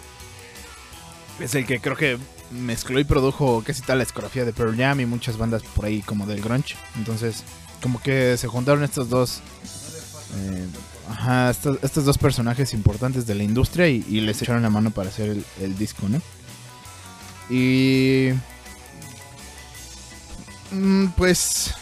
es 1.39 1.55
el 1.55 1.65
que 1.65 1.79
creo 1.79 1.95
que 1.97 2.19
mezcló 2.51 2.99
y 2.99 3.03
produjo 3.03 3.63
casi 3.65 3.81
tal 3.81 3.97
la 3.97 4.03
discografía 4.03 4.45
de 4.45 4.53
Pearl 4.53 4.77
Jam 4.77 4.99
y 4.99 5.07
muchas 5.07 5.37
bandas 5.37 5.63
por 5.63 5.85
ahí 5.85 6.01
como 6.03 6.27
del 6.27 6.41
grunge. 6.41 6.75
Entonces, 6.95 7.43
como 7.81 7.99
que 8.01 8.37
se 8.37 8.47
juntaron 8.47 8.83
estos 8.83 9.09
dos, 9.09 9.41
eh, 10.37 10.67
ajá, 11.09 11.49
estos, 11.49 11.79
estos 11.81 12.05
dos 12.05 12.19
personajes 12.19 12.73
importantes 12.75 13.25
de 13.25 13.33
la 13.33 13.43
industria 13.43 13.87
y, 13.87 14.05
y 14.07 14.21
les 14.21 14.39
echaron 14.43 14.61
la 14.61 14.69
mano 14.69 14.91
para 14.91 15.09
hacer 15.09 15.29
el, 15.29 15.45
el 15.59 15.75
disco, 15.75 16.07
¿no? 16.07 16.21
Y... 17.49 18.29
mm, 20.71 21.07
Pues... 21.17 21.73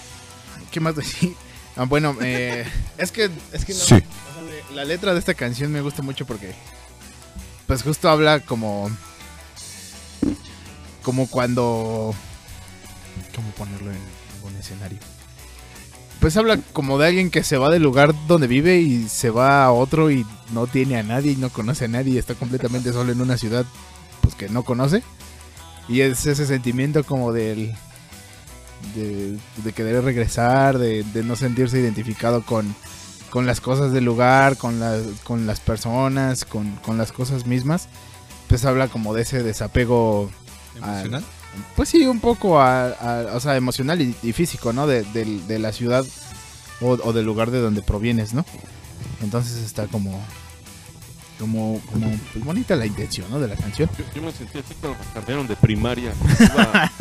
¿Qué 0.72 0.80
más 0.80 0.96
decir? 0.96 1.36
Ah, 1.82 1.86
bueno, 1.86 2.16
eh, 2.22 2.64
es 3.00 3.12
que, 3.12 3.32
es 3.52 3.66
que 3.66 3.74
no- 3.74 3.80
Sí. 3.80 3.96
la 4.76 4.86
letra 4.86 5.14
de 5.14 5.20
esta 5.20 5.34
canción 5.34 5.72
me 5.72 5.82
gusta 5.82 6.04
mucho 6.04 6.28
porque, 6.28 6.54
pues 7.66 7.82
justo 7.82 8.08
habla 8.08 8.40
como, 8.40 8.92
como 11.02 11.28
cuando, 11.28 12.14
¿cómo 13.36 13.50
ponerlo 13.58 13.90
en 13.90 13.98
algún 14.36 14.56
escenario? 14.60 15.00
Pues 16.20 16.38
habla 16.38 16.60
como 16.72 17.00
de 17.00 17.08
alguien 17.08 17.32
que 17.32 17.44
se 17.44 17.58
va 17.58 17.72
del 17.72 17.82
lugar 17.82 18.14
donde 18.28 18.46
vive 18.46 18.80
y 18.80 19.10
se 19.10 19.32
va 19.32 19.66
a 19.66 19.72
otro 19.72 20.12
y 20.12 20.24
no 20.54 20.68
tiene 20.68 21.00
a 21.00 21.04
nadie 21.04 21.32
y 21.32 21.36
no 21.36 21.50
conoce 21.50 21.86
a 21.86 21.88
nadie 21.88 22.14
y 22.14 22.18
está 22.20 22.36
completamente 22.36 22.94
solo 22.94 23.12
en 23.12 23.22
una 23.22 23.40
ciudad, 23.40 23.66
pues 24.22 24.36
que 24.36 24.50
no 24.50 24.62
conoce. 24.64 25.02
Y 25.90 26.02
es 26.02 26.28
ese 26.28 26.46
sentimiento 26.46 27.04
como 27.04 27.34
del, 27.34 27.76
de, 28.96 29.38
de 29.64 29.74
querer 29.74 30.04
regresar, 30.04 30.78
de, 30.78 31.04
de 31.04 31.24
no 31.24 31.36
sentirse 31.36 31.80
identificado 31.80 32.44
con, 32.44 32.74
con 33.30 33.46
las 33.46 33.62
cosas 33.62 33.92
del 33.94 34.06
lugar, 34.06 34.58
con, 34.58 34.80
las 34.80 35.02
con 35.24 35.48
las 35.48 35.60
personas, 35.60 36.46
con, 36.46 36.76
con 36.78 36.98
las 36.98 37.12
cosas 37.12 37.46
mismas. 37.46 37.88
Pues 38.48 38.66
habla 38.66 38.88
como 38.90 39.14
de 39.14 39.22
ese 39.22 39.44
desapego. 39.44 40.30
al- 40.82 40.90
¿Emocional? 40.90 41.24
pues 41.76 41.90
sí, 41.90 42.06
un 42.08 42.20
poco 42.22 42.60
a, 42.62 42.88
a- 42.90 43.36
o 43.36 43.40
sea, 43.40 43.56
emocional 43.58 44.02
y, 44.02 44.16
y 44.24 44.32
físico, 44.34 44.72
¿no? 44.74 44.88
De, 44.88 45.04
del- 45.04 45.46
de 45.48 45.60
la 45.60 45.72
ciudad 45.72 46.06
o, 46.82 46.92
o 46.92 47.14
del 47.14 47.26
lugar 47.26 47.52
de 47.52 47.60
donde 47.60 47.82
provienes, 47.82 48.34
¿no? 48.34 48.46
Entonces 49.22 49.58
está 49.64 49.88
como, 49.88 50.20
como, 51.42 51.82
como 51.92 52.08
pues, 52.32 52.46
bonita 52.46 52.76
la 52.76 52.86
intención, 52.86 53.26
¿no? 53.32 53.40
De 53.40 53.48
la 53.48 53.56
canción. 53.56 53.90
Yo, 53.98 54.06
yo 54.16 54.22
me 54.22 54.32
sentí 54.32 54.60
así 54.60 54.76
cuando 54.80 55.00
me 55.00 55.06
cambiaron 55.12 55.48
de 55.48 55.56
primaria. 55.56 56.14
Iba 56.40 56.92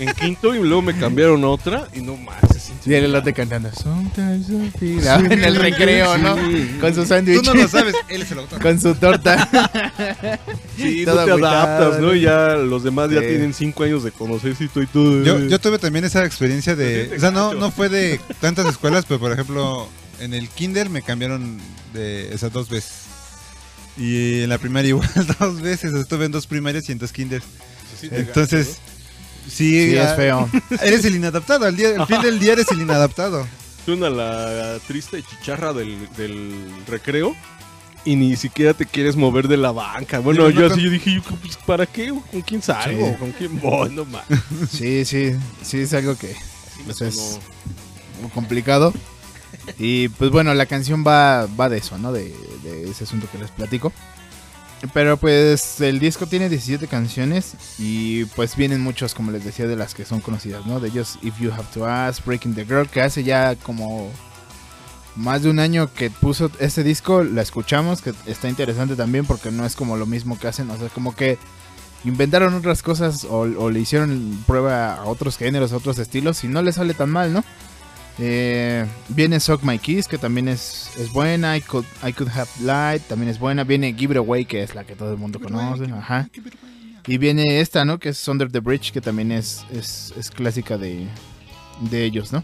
en 0.00 0.14
quinto 0.14 0.54
y 0.54 0.60
luego 0.60 0.80
me 0.80 0.96
cambiaron 0.96 1.42
otra 1.44 1.88
y 1.92 2.00
no 2.02 2.16
más. 2.16 2.36
Y 2.84 2.94
el 2.94 3.04
elote 3.06 3.32
cantando 3.32 3.68
Sometimes 3.72 4.48
I 4.48 4.70
feel- 4.78 5.32
en 5.32 5.44
el 5.44 5.56
recreo, 5.56 6.16
¿no? 6.18 6.36
Sí. 6.36 6.76
Con 6.80 6.94
su 6.94 7.04
sándwich. 7.04 7.42
Tú 7.42 7.42
no 7.42 7.62
lo 7.62 7.68
sabes, 7.68 7.96
él 8.08 8.22
es 8.22 8.30
el 8.30 8.38
autor. 8.38 8.62
Con 8.62 8.80
su 8.80 8.94
torta. 8.94 9.48
Sí, 10.76 11.02
no 11.04 11.24
te 11.24 11.32
adaptas, 11.32 12.00
¿no? 12.00 12.14
Ya 12.14 12.54
los 12.54 12.84
demás 12.84 13.10
ya 13.10 13.20
tienen 13.20 13.52
cinco 13.52 13.82
años 13.82 14.04
de 14.04 14.12
conocerse 14.12 14.64
y 14.64 14.68
todo 14.68 14.84
y 14.84 14.86
todo. 14.86 15.24
Yo, 15.24 15.40
yo 15.40 15.58
tuve 15.58 15.80
también 15.80 16.04
esa 16.04 16.24
experiencia 16.24 16.76
de... 16.76 17.06
te 17.06 17.16
O 17.16 17.20
sea, 17.20 17.32
no, 17.32 17.54
no 17.54 17.72
fue 17.72 17.88
de 17.88 18.20
tantas 18.40 18.66
escuelas, 18.66 19.04
pero 19.06 19.18
por 19.18 19.32
ejemplo, 19.32 19.88
en 20.20 20.32
el 20.32 20.48
kinder 20.48 20.90
me 20.90 21.02
cambiaron 21.02 21.58
de 21.92 22.32
esas 22.32 22.52
dos 22.52 22.68
veces. 22.68 23.05
Y 23.96 24.42
en 24.42 24.48
la 24.48 24.58
primaria 24.58 24.90
igual 24.90 25.08
dos 25.40 25.60
veces. 25.60 25.92
Estuve 25.94 26.26
en 26.26 26.32
dos 26.32 26.46
primarias 26.46 26.88
y 26.88 26.92
en 26.92 26.98
dos 26.98 27.12
kinders. 27.12 27.44
Sí, 28.00 28.08
te 28.08 28.20
Entonces, 28.20 28.66
sí, 28.66 28.96
Sí, 29.48 29.96
es 29.96 30.06
ah, 30.06 30.14
feo. 30.16 30.50
Eres 30.82 31.04
el 31.04 31.16
inadaptado. 31.16 31.66
Al, 31.66 31.76
día, 31.76 32.00
al 32.00 32.06
fin 32.06 32.20
del 32.20 32.38
día 32.38 32.52
eres 32.54 32.70
el 32.70 32.80
inadaptado. 32.80 33.46
Suena 33.84 34.10
la 34.10 34.78
triste 34.86 35.22
chicharra 35.22 35.72
del, 35.72 36.08
del 36.16 36.52
recreo 36.88 37.36
y 38.04 38.16
ni 38.16 38.36
siquiera 38.36 38.74
te 38.74 38.86
quieres 38.86 39.16
mover 39.16 39.48
de 39.48 39.56
la 39.56 39.72
banca. 39.72 40.20
Bueno, 40.20 40.48
yo 40.50 40.66
así 40.66 40.82
yo 40.82 40.90
dije, 40.90 41.14
yo, 41.14 41.22
pues, 41.22 41.56
¿para 41.56 41.86
qué? 41.86 42.08
¿Con 42.08 42.40
quién 42.42 42.62
salgo? 42.62 43.10
Sí. 43.10 43.16
¿Con 43.18 43.32
quién 43.32 43.60
voy? 43.60 43.90
No 43.90 44.04
más. 44.04 44.24
Sí, 44.70 45.04
sí, 45.04 45.34
sí, 45.62 45.80
es 45.80 45.92
algo 45.92 46.16
que 46.16 46.34
pues, 46.84 47.00
es 47.00 47.40
complicado. 48.32 48.92
Y 49.78 50.08
pues 50.08 50.30
bueno, 50.30 50.54
la 50.54 50.66
canción 50.66 51.04
va, 51.06 51.46
va 51.46 51.68
de 51.68 51.78
eso, 51.78 51.98
¿no? 51.98 52.12
De, 52.12 52.34
ese 52.88 53.04
asunto 53.04 53.28
que 53.30 53.38
les 53.38 53.50
platico. 53.50 53.92
Pero 54.92 55.16
pues 55.16 55.80
el 55.80 55.98
disco 55.98 56.26
tiene 56.26 56.48
17 56.48 56.86
canciones 56.86 57.54
y 57.78 58.26
pues 58.26 58.56
vienen 58.56 58.82
muchos, 58.82 59.14
como 59.14 59.30
les 59.30 59.44
decía, 59.44 59.66
de 59.66 59.76
las 59.76 59.94
que 59.94 60.04
son 60.04 60.20
conocidas, 60.20 60.66
¿no? 60.66 60.80
De 60.80 60.88
ellos 60.88 61.18
If 61.22 61.38
You 61.40 61.50
Have 61.50 61.68
to 61.74 61.86
Ask, 61.86 62.24
Breaking 62.24 62.54
the 62.54 62.64
Girl, 62.64 62.88
que 62.88 63.00
hace 63.00 63.24
ya 63.24 63.56
como 63.56 64.10
más 65.16 65.42
de 65.42 65.50
un 65.50 65.60
año 65.60 65.92
que 65.92 66.10
puso 66.10 66.50
este 66.60 66.84
disco, 66.84 67.24
la 67.24 67.40
escuchamos, 67.40 68.02
que 68.02 68.12
está 68.26 68.48
interesante 68.48 68.96
también 68.96 69.24
porque 69.24 69.50
no 69.50 69.64
es 69.64 69.74
como 69.74 69.96
lo 69.96 70.04
mismo 70.04 70.38
que 70.38 70.46
hacen, 70.46 70.70
o 70.70 70.76
sea, 70.76 70.90
como 70.90 71.16
que 71.16 71.38
inventaron 72.04 72.52
otras 72.54 72.82
cosas 72.82 73.24
o, 73.24 73.38
o 73.40 73.70
le 73.70 73.80
hicieron 73.80 74.44
prueba 74.46 74.94
a 74.94 75.04
otros 75.04 75.38
géneros, 75.38 75.72
a 75.72 75.78
otros 75.78 75.98
estilos 75.98 76.44
y 76.44 76.48
no 76.48 76.60
le 76.60 76.72
sale 76.72 76.92
tan 76.92 77.08
mal, 77.08 77.32
¿no? 77.32 77.44
Eh, 78.18 78.86
viene 79.08 79.40
Suck 79.40 79.62
My 79.62 79.78
Kiss, 79.78 80.08
que 80.08 80.18
también 80.18 80.48
es, 80.48 80.90
es 80.98 81.12
buena. 81.12 81.56
I 81.56 81.60
could, 81.60 81.84
I 82.06 82.12
could 82.12 82.30
Have 82.30 82.48
Light, 82.62 83.02
también 83.02 83.30
es 83.30 83.38
buena. 83.38 83.64
Viene 83.64 83.94
Give 83.94 84.14
It 84.14 84.18
Away, 84.18 84.46
que 84.46 84.62
es 84.62 84.74
la 84.74 84.84
que 84.84 84.94
todo 84.94 85.12
el 85.12 85.18
mundo 85.18 85.38
conoce. 85.40 85.84
Ajá. 85.92 86.28
Y 87.06 87.18
viene 87.18 87.60
esta, 87.60 87.84
¿no? 87.84 87.98
Que 87.98 88.10
es 88.10 88.28
Under 88.28 88.50
the 88.50 88.60
Bridge, 88.60 88.92
que 88.92 89.00
también 89.00 89.30
es, 89.32 89.64
es, 89.70 90.12
es 90.18 90.30
clásica 90.30 90.76
de, 90.76 91.06
de 91.90 92.04
ellos, 92.04 92.32
¿no? 92.32 92.42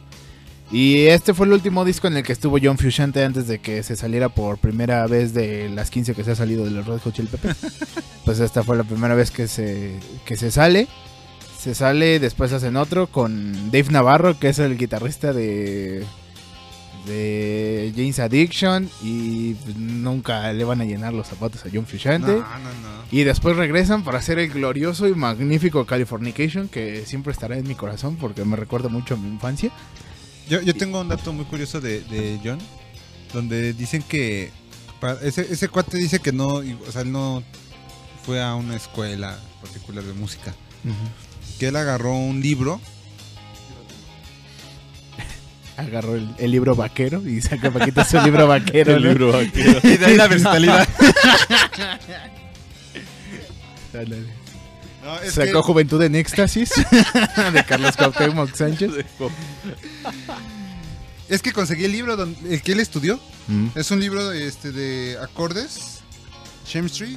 Y 0.71 1.07
este 1.09 1.35
fue 1.35 1.47
el 1.47 1.53
último 1.53 1.85
disco 1.85 2.07
en 2.07 2.17
el 2.17 2.23
que 2.23 2.33
estuvo 2.33 2.57
John 2.63 2.79
Frusciante 2.79 3.23
antes 3.23 3.47
de 3.47 3.59
que 3.59 3.83
se 3.83 3.95
saliera 3.95 4.31
por 4.31 4.57
primera 4.57 5.07
vez 5.07 5.35
de 5.35 5.69
las 5.69 5.91
15 5.91 6.15
que 6.15 6.25
se 6.25 6.31
ha 6.31 6.35
salido 6.35 6.65
de 6.65 6.71
los 6.71 6.87
Red 6.87 7.01
Hot 7.01 7.13
Chili 7.13 7.29
Peppers. 7.29 7.59
pues 8.25 8.41
esta 8.41 8.63
fue 8.63 8.79
la 8.79 8.85
primera 8.85 9.15
vez 9.15 9.31
que 9.31 9.49
se, 9.49 9.95
que 10.25 10.37
se 10.37 10.51
sale. 10.51 10.89
Se 11.63 11.77
sale, 11.77 12.19
después 12.19 12.53
hacen 12.53 12.77
otro 12.77 13.07
con 13.07 13.71
Dave 13.71 13.91
Navarro, 13.91 14.37
que 14.37 14.49
es 14.49 14.59
el 14.59 14.77
guitarrista 14.77 15.33
de 15.33 16.05
de 17.07 17.93
James 17.97 18.19
Addiction 18.19 18.89
y 19.03 19.55
pues, 19.55 19.77
nunca 19.77 20.53
le 20.53 20.65
van 20.65 20.81
a 20.81 20.85
llenar 20.85 21.13
los 21.13 21.27
zapatos 21.29 21.65
a 21.65 21.69
John 21.73 21.87
Frusciante. 21.87 22.33
No, 22.33 22.39
no, 22.39 22.73
no. 22.83 23.05
Y 23.11 23.25
después 23.25 23.57
regresan 23.57 24.05
para 24.05 24.19
hacer 24.19 24.39
el 24.39 24.51
glorioso 24.51 25.07
y 25.07 25.15
magnífico 25.15 25.85
Californication, 25.87 26.69
que 26.69 27.05
siempre 27.07 27.33
estará 27.33 27.57
en 27.57 27.67
mi 27.67 27.75
corazón 27.75 28.17
porque 28.17 28.45
me 28.45 28.57
recuerda 28.57 28.89
mucho 28.89 29.15
a 29.15 29.17
mi 29.17 29.29
infancia. 29.29 29.71
Yo, 30.49 30.61
yo 30.63 30.75
tengo 30.75 31.01
un 31.01 31.09
dato 31.09 31.33
muy 31.33 31.45
curioso 31.45 31.81
de, 31.81 32.01
de 32.03 32.41
John, 32.45 32.59
donde 33.33 33.73
dicen 33.73 34.03
que 34.03 34.51
ese, 35.23 35.53
ese 35.53 35.69
cuate 35.69 35.97
dice 35.97 36.21
que 36.21 36.33
no, 36.33 36.49
o 36.49 36.93
sea, 36.93 37.03
él 37.03 37.13
no 37.13 37.43
fue 38.25 38.43
a 38.43 38.55
una 38.55 38.77
escuela 38.77 39.39
particular 39.61 40.05
de 40.05 40.13
música, 40.13 40.55
que 41.63 41.69
él 41.69 41.77
agarró 41.77 42.17
un 42.17 42.41
libro, 42.41 42.81
Agarró 45.77 46.17
el, 46.17 46.29
el 46.39 46.51
libro 46.51 46.75
vaquero 46.75 47.23
y 47.25 47.41
saca 47.41 47.71
Paquita 47.71 48.05
su 48.05 48.21
libro 48.21 48.49
vaquero. 48.49 48.97
El 48.97 49.03
¿no? 49.05 49.09
libro 49.11 49.33
vaquero. 49.33 49.79
y 49.85 49.97
de 49.97 50.07
ahí 50.07 50.17
la 50.17 50.27
versatilidad. 50.27 50.89
Ándale. 53.95 54.27
No, 55.05 55.21
es 55.21 55.35
Sacó 55.35 55.61
que- 55.61 55.67
Juventud 55.69 56.03
en 56.03 56.17
Éxtasis 56.17 56.73
de 57.53 57.65
Carlos 57.65 57.97
Cuauhtémoc 57.97 58.53
Sánchez. 58.57 58.91
Es 61.29 61.43
que 61.43 61.53
conseguí 61.53 61.85
el 61.85 61.93
libro 61.93 62.17
donde, 62.17 62.55
el 62.57 62.61
que 62.61 62.73
él 62.73 62.81
estudió. 62.81 63.21
Mm. 63.47 63.69
Es 63.77 63.93
un 63.93 64.01
libro 64.01 64.33
este, 64.33 64.73
de 64.73 65.17
acordes, 65.23 66.01
chemistry, 66.67 67.17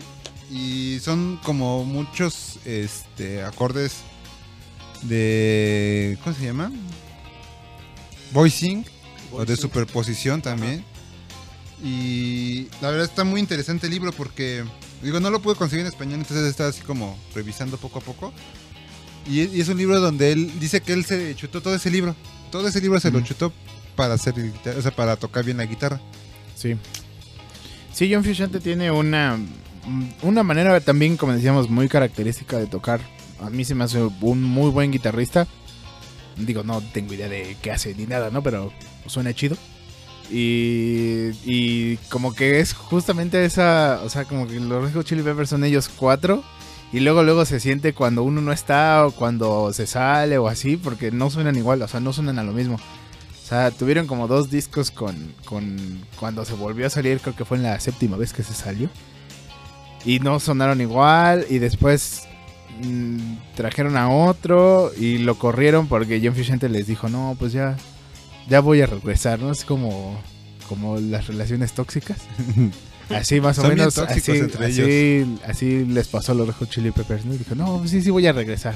y 0.52 1.00
son 1.02 1.40
como 1.44 1.84
muchos 1.84 2.60
este, 2.64 3.42
acordes 3.44 4.04
de... 5.04 6.18
¿Cómo 6.24 6.36
se 6.36 6.44
llama? 6.46 6.72
Voicing, 8.32 8.86
o 9.32 9.46
de 9.46 9.56
superposición 9.56 10.42
también. 10.42 10.84
Y 11.84 12.68
la 12.82 12.90
verdad 12.90 13.06
está 13.06 13.24
muy 13.24 13.40
interesante 13.40 13.88
el 13.88 13.94
libro 13.94 14.12
porque, 14.12 14.64
digo, 15.02 15.20
no 15.20 15.30
lo 15.30 15.42
pude 15.42 15.56
conseguir 15.56 15.86
en 15.86 15.92
español, 15.92 16.20
entonces 16.20 16.48
estaba 16.48 16.70
así 16.70 16.82
como 16.82 17.18
revisando 17.34 17.78
poco 17.78 18.00
a 18.00 18.02
poco. 18.02 18.34
Y, 19.28 19.42
y 19.42 19.62
es 19.62 19.70
un 19.70 19.78
libro 19.78 20.00
donde 20.00 20.32
él 20.32 20.52
dice 20.60 20.82
que 20.82 20.94
él 20.94 21.06
se 21.06 21.36
chutó 21.36 21.62
todo 21.62 21.76
ese 21.76 21.90
libro. 21.90 22.16
Todo 22.52 22.68
ese 22.68 22.80
libro 22.82 23.00
se 23.00 23.12
lo 23.12 23.22
chutó 23.22 23.52
para 23.96 24.14
hacer 24.14 24.38
el 24.38 24.54
guitar- 24.54 24.78
o 24.78 24.82
sea, 24.82 24.92
para 24.96 25.16
tocar 25.16 25.44
bien 25.44 25.58
la 25.58 25.66
guitarra. 25.66 26.00
Sí. 26.56 26.76
Sí, 27.94 28.10
John 28.14 28.24
Frusciante 28.24 28.60
tiene 28.60 28.92
una, 28.92 29.38
una 30.22 30.44
manera 30.44 30.80
también, 30.80 31.18
como 31.18 31.34
decíamos, 31.34 31.70
muy 31.70 31.88
característica 31.90 32.58
de 32.58 32.68
tocar. 32.68 33.00
A 33.42 33.50
mí 33.50 33.66
se 33.66 33.76
me 33.76 33.84
hace 33.84 34.02
un 34.22 34.44
muy 34.44 34.70
buen 34.72 34.92
guitarrista. 34.92 35.48
Digo, 36.38 36.64
no 36.64 36.82
tengo 36.94 37.14
idea 37.14 37.30
de 37.30 37.56
qué 37.62 37.72
hace 37.72 37.96
ni 37.96 38.06
nada, 38.06 38.30
¿no? 38.30 38.42
Pero 38.44 38.72
suena 39.08 39.34
chido. 39.34 39.58
Y, 40.30 41.32
y 41.46 41.98
como 42.10 42.34
que 42.34 42.60
es 42.60 42.74
justamente 42.74 43.46
esa, 43.46 44.02
o 44.04 44.10
sea, 44.10 44.26
como 44.26 44.48
que 44.48 44.60
los 44.60 44.94
Red 44.94 45.04
Chili 45.04 45.22
Peppers 45.22 45.50
son 45.50 45.64
ellos 45.64 45.90
cuatro. 45.90 46.44
Y 46.92 47.00
luego, 47.02 47.24
luego 47.24 47.46
se 47.46 47.60
siente 47.60 47.94
cuando 47.94 48.24
uno 48.24 48.42
no 48.42 48.52
está 48.52 49.06
o 49.06 49.12
cuando 49.12 49.74
se 49.74 49.86
sale 49.88 50.38
o 50.38 50.48
así, 50.48 50.78
porque 50.78 51.12
no 51.12 51.30
suenan 51.30 51.58
igual, 51.58 51.82
o 51.82 51.88
sea, 51.88 52.00
no 52.00 52.14
suenan 52.14 52.40
a 52.40 52.44
lo 52.44 52.54
mismo. 52.54 52.76
O 52.76 53.48
sea, 53.48 53.70
tuvieron 53.72 54.08
como 54.08 54.28
dos 54.28 54.50
discos 54.50 54.92
con, 54.92 55.34
con 55.46 56.02
cuando 56.20 56.46
se 56.46 56.54
volvió 56.54 56.88
a 56.88 56.90
salir, 56.90 57.20
creo 57.20 57.36
que 57.36 57.46
fue 57.46 57.58
en 57.58 57.64
la 57.64 57.80
séptima 57.80 58.18
vez 58.18 58.34
que 58.34 58.44
se 58.44 58.54
salió. 58.54 58.90
Y 60.06 60.20
no 60.20 60.40
sonaron 60.40 60.80
igual 60.82 61.46
y 61.50 61.58
después 61.58 62.28
mm, 62.84 63.38
trajeron 63.56 63.98
a 63.98 64.10
otro 64.10 64.92
y 64.98 65.18
lo 65.20 65.38
corrieron 65.38 65.88
porque 65.88 66.22
John 66.24 66.34
Frusciante 66.36 66.70
les 66.70 66.88
dijo, 66.88 67.10
no, 67.10 67.36
pues 67.40 67.54
ya, 67.54 67.76
ya 68.50 68.60
voy 68.60 68.82
a 68.82 68.86
regresar, 68.88 69.40
¿no? 69.40 69.52
Es 69.52 69.66
como, 69.66 70.20
como 70.70 70.98
las 70.98 71.28
relaciones 71.28 71.74
tóxicas. 71.74 72.20
Así 73.10 73.40
más 73.40 73.60
o 73.60 73.62
Son 73.62 73.70
menos, 73.70 73.96
así, 74.00 74.32
entre 74.32 74.66
así, 74.66 75.38
así 75.48 75.86
les 75.86 76.08
pasó 76.08 76.32
a 76.32 76.36
los 76.36 76.48
Red 76.48 76.56
Hot 76.56 76.70
Chili 76.72 76.90
Peppers, 76.90 77.24
¿no? 77.24 77.36
Y 77.36 77.38
dijo, 77.38 77.54
no, 77.54 77.78
pues 77.78 77.92
sí, 77.92 78.02
sí 78.02 78.10
voy 78.10 78.26
a 78.26 78.34
regresar. 78.34 78.74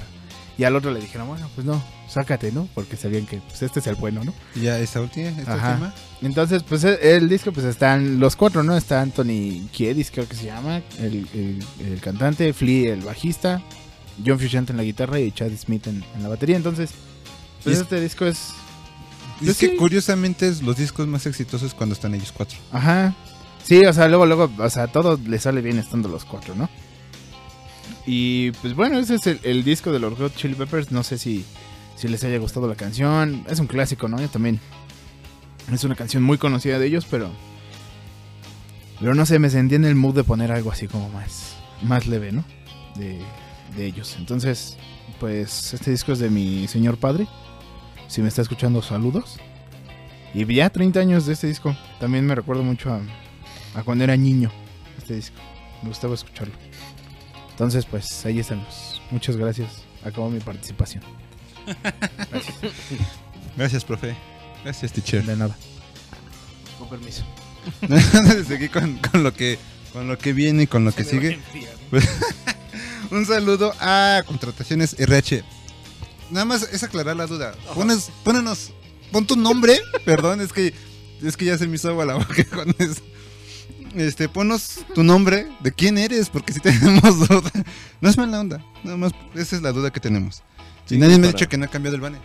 Y 0.55 0.65
al 0.65 0.75
otro 0.75 0.91
le 0.91 0.99
dijeron, 0.99 1.27
bueno, 1.27 1.49
pues 1.55 1.65
no, 1.65 1.81
sácate, 2.07 2.51
¿no? 2.51 2.67
Porque 2.75 2.95
sabían 2.95 3.25
que 3.25 3.37
pues, 3.37 3.63
este 3.63 3.79
es 3.79 3.87
el 3.87 3.95
bueno, 3.95 4.23
¿no? 4.23 4.31
Ya 4.61 4.77
esta 4.77 5.01
última, 5.01 5.29
esta 5.29 5.55
Ajá. 5.55 5.71
última. 5.71 5.93
Entonces, 6.21 6.61
pues 6.61 6.83
e- 6.83 7.15
el 7.15 7.27
disco, 7.27 7.51
pues 7.51 7.65
están 7.65 8.19
los 8.19 8.35
cuatro, 8.35 8.61
¿no? 8.61 8.77
Está 8.77 9.01
Anthony 9.01 9.67
Kiedis, 9.71 10.11
creo 10.11 10.27
que 10.29 10.35
se 10.35 10.45
llama, 10.45 10.83
el, 10.99 11.27
el- 11.33 11.63
el 11.91 11.99
cantante, 11.99 12.53
Flea, 12.53 12.93
el 12.93 13.01
bajista, 13.01 13.63
John 14.25 14.39
Frusciante 14.39 14.71
en 14.73 14.77
la 14.77 14.83
guitarra 14.83 15.19
y 15.19 15.31
Chad 15.31 15.51
Smith 15.57 15.87
en, 15.87 16.03
en 16.15 16.23
la 16.23 16.29
batería. 16.29 16.55
Entonces, 16.57 16.91
pues 17.63 17.75
es- 17.75 17.81
este 17.83 17.99
disco 18.01 18.25
es... 18.25 18.49
Yo 19.41 19.51
es 19.51 19.57
que 19.57 19.67
sí. 19.69 19.75
curiosamente 19.77 20.47
es 20.49 20.61
los 20.61 20.75
discos 20.75 21.07
más 21.07 21.25
exitosos 21.25 21.73
cuando 21.73 21.93
están 21.93 22.13
ellos 22.13 22.31
cuatro. 22.33 22.57
Ajá. 22.73 23.15
Sí, 23.63 23.85
o 23.85 23.93
sea, 23.93 24.07
luego, 24.09 24.25
luego, 24.25 24.51
o 24.57 24.69
sea, 24.69 24.87
todo 24.87 25.17
le 25.25 25.39
sale 25.39 25.61
bien 25.61 25.79
estando 25.79 26.09
los 26.09 26.25
cuatro, 26.25 26.55
¿no? 26.55 26.69
Y 28.05 28.51
pues 28.53 28.73
bueno, 28.75 28.97
ese 28.99 29.15
es 29.15 29.27
el, 29.27 29.39
el 29.43 29.63
disco 29.63 29.91
de 29.91 29.99
los 29.99 30.17
Hot 30.17 30.35
Chili 30.35 30.55
Peppers. 30.55 30.91
No 30.91 31.03
sé 31.03 31.17
si, 31.17 31.45
si 31.95 32.07
les 32.07 32.23
haya 32.23 32.37
gustado 32.39 32.67
la 32.67 32.75
canción. 32.75 33.45
Es 33.49 33.59
un 33.59 33.67
clásico, 33.67 34.07
¿no? 34.07 34.19
Yo 34.19 34.27
también. 34.29 34.59
Es 35.71 35.83
una 35.83 35.95
canción 35.95 36.23
muy 36.23 36.37
conocida 36.37 36.79
de 36.79 36.87
ellos, 36.87 37.05
pero. 37.09 37.29
Pero 38.99 39.15
no 39.15 39.25
sé, 39.25 39.39
me 39.39 39.49
sentí 39.49 39.75
en 39.75 39.85
el 39.85 39.95
mood 39.95 40.15
de 40.15 40.23
poner 40.23 40.51
algo 40.51 40.71
así 40.71 40.87
como 40.87 41.07
más, 41.09 41.55
más 41.83 42.07
leve, 42.07 42.31
¿no? 42.33 42.43
De, 42.95 43.19
de 43.75 43.85
ellos. 43.85 44.15
Entonces, 44.17 44.77
pues 45.19 45.73
este 45.73 45.91
disco 45.91 46.11
es 46.11 46.19
de 46.19 46.29
mi 46.29 46.67
señor 46.67 46.97
padre. 46.97 47.27
Si 48.07 48.21
me 48.21 48.27
está 48.27 48.41
escuchando, 48.41 48.81
saludos. 48.81 49.37
Y 50.33 50.45
ya 50.53 50.69
30 50.69 50.99
años 50.99 51.25
de 51.25 51.33
este 51.33 51.47
disco. 51.47 51.75
También 51.99 52.25
me 52.25 52.35
recuerdo 52.35 52.63
mucho 52.63 52.91
a, 52.91 53.01
a 53.75 53.83
cuando 53.83 54.03
era 54.03 54.15
niño. 54.15 54.51
Este 54.97 55.15
disco. 55.15 55.37
Me 55.81 55.89
gustaba 55.89 56.13
escucharlo. 56.13 56.53
Entonces, 57.51 57.85
pues 57.85 58.25
ahí 58.25 58.39
estamos. 58.39 59.01
Muchas 59.11 59.37
gracias. 59.37 59.83
Acabó 60.03 60.29
mi 60.29 60.39
participación. 60.39 61.03
Gracias. 62.31 62.57
Gracias, 63.57 63.83
profe. 63.83 64.15
Gracias, 64.63 64.93
teacher. 64.93 65.25
De 65.25 65.35
nada. 65.35 65.55
Con 66.77 66.89
permiso. 66.89 67.25
Seguí 68.47 68.69
con, 68.69 68.97
con 68.97 69.23
lo 69.23 69.33
que 69.33 69.59
con 69.91 70.07
lo 70.07 70.17
que 70.17 70.33
viene 70.33 70.63
y 70.63 70.67
con 70.67 70.85
lo 70.85 70.91
que 70.91 71.03
sigue. 71.03 71.39
Un 73.11 73.25
saludo 73.25 73.73
a 73.79 74.23
Contrataciones 74.25 74.95
RH. 74.99 75.43
Nada 76.29 76.45
más 76.45 76.61
es 76.63 76.83
aclarar 76.83 77.15
la 77.15 77.25
duda. 77.25 77.55
Pones, 77.73 78.11
pónenos, 78.23 78.71
pon 79.11 79.25
tu 79.25 79.35
nombre. 79.35 79.79
Perdón, 80.05 80.41
es 80.41 80.53
que 80.53 80.73
es 81.21 81.35
que 81.35 81.45
ya 81.45 81.57
se 81.57 81.67
me 81.67 81.75
hizo 81.75 81.89
agua 81.89 82.05
la 82.05 82.15
boca 82.15 82.43
con 82.53 82.69
eso. 82.77 83.01
Este, 83.95 84.29
ponos 84.29 84.85
tu 84.93 85.03
nombre, 85.03 85.47
de 85.61 85.71
quién 85.71 85.97
eres, 85.97 86.29
porque 86.29 86.53
si 86.53 86.59
tenemos 86.59 87.27
duda. 87.27 87.51
No 87.99 88.09
es 88.09 88.17
mala 88.17 88.39
onda, 88.39 88.63
nada 88.83 88.97
más 88.97 89.11
esa 89.33 89.55
es 89.55 89.61
la 89.63 89.71
duda 89.71 89.91
que 89.91 89.99
tenemos. 89.99 90.43
Y 90.85 90.89
Sí, 90.95 90.97
nadie 90.97 91.17
me 91.17 91.27
ha 91.27 91.31
dicho 91.31 91.47
que 91.49 91.57
no 91.57 91.65
ha 91.65 91.69
cambiado 91.69 91.95
el 91.95 92.01
banner. 92.01 92.21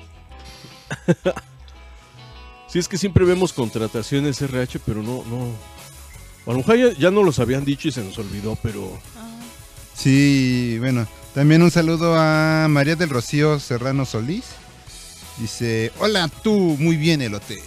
Sí, 2.69 2.79
es 2.79 2.89
que 2.89 2.99
siempre 2.99 3.25
vemos 3.25 3.53
contrataciones 3.53 4.41
RH, 4.43 4.81
pero 4.85 5.03
no, 5.03 5.25
no. 5.25 5.49
A 6.47 6.51
lo 6.53 6.59
mejor 6.59 6.77
ya, 6.77 6.93
ya 6.99 7.11
no 7.11 7.23
los 7.23 7.39
habían 7.39 7.65
dicho 7.65 7.89
y 7.89 7.93
se 7.93 8.03
nos 8.05 8.19
olvidó, 8.19 8.59
pero. 8.63 9.01
Sí, 9.97 10.77
bueno, 10.81 11.07
también 11.35 11.63
un 11.63 11.71
saludo 11.71 12.15
a 12.17 12.67
María 12.69 12.97
del 12.97 13.11
Rocío 13.11 13.59
Serrano 13.61 14.05
Solís. 14.05 14.45
Dice, 15.39 15.93
hola 15.99 16.29
tú, 16.43 16.77
muy 16.79 16.97
bien 16.97 17.23
elote. 17.23 17.63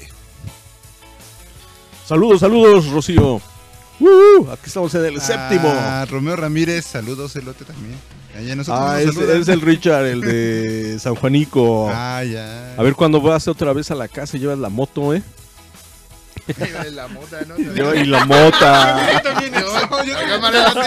Saludos, 2.07 2.39
saludos, 2.39 2.87
Rocío. 2.87 3.41
¡Uh! 3.99 4.47
aquí 4.51 4.63
estamos 4.67 4.93
en 4.95 5.05
el 5.05 5.19
séptimo. 5.21 5.69
A 5.69 6.05
Romeo 6.05 6.35
Ramírez, 6.35 6.85
saludos 6.85 7.35
elote 7.35 7.65
también. 7.65 7.97
Allá 8.37 8.55
nosotros 8.55 8.79
Ah, 8.87 8.99
nos 9.03 9.17
es, 9.17 9.29
es 9.29 9.47
el 9.47 9.61
Richard, 9.61 10.05
el 10.05 10.21
de 10.21 10.99
San 11.01 11.15
Juanico. 11.15 11.89
Ah, 11.91 12.23
ya. 12.23 12.75
A 12.77 12.83
ver 12.83 12.93
cuando 12.93 13.19
vas 13.19 13.47
otra 13.47 13.73
vez 13.73 13.89
a 13.89 13.95
la 13.95 14.07
casa 14.07 14.37
y 14.37 14.41
llevas 14.41 14.59
la 14.59 14.69
moto, 14.69 15.13
¿eh? 15.15 15.23
la 16.93 17.07
mota, 17.09 17.41
¿no? 17.47 17.57
Lleva- 17.57 17.95
y 17.95 18.05
la 18.05 18.23
mota. 18.25 19.21
Yo 19.23 19.97
Oiga, 19.97 20.37
Marianote. 20.39 20.79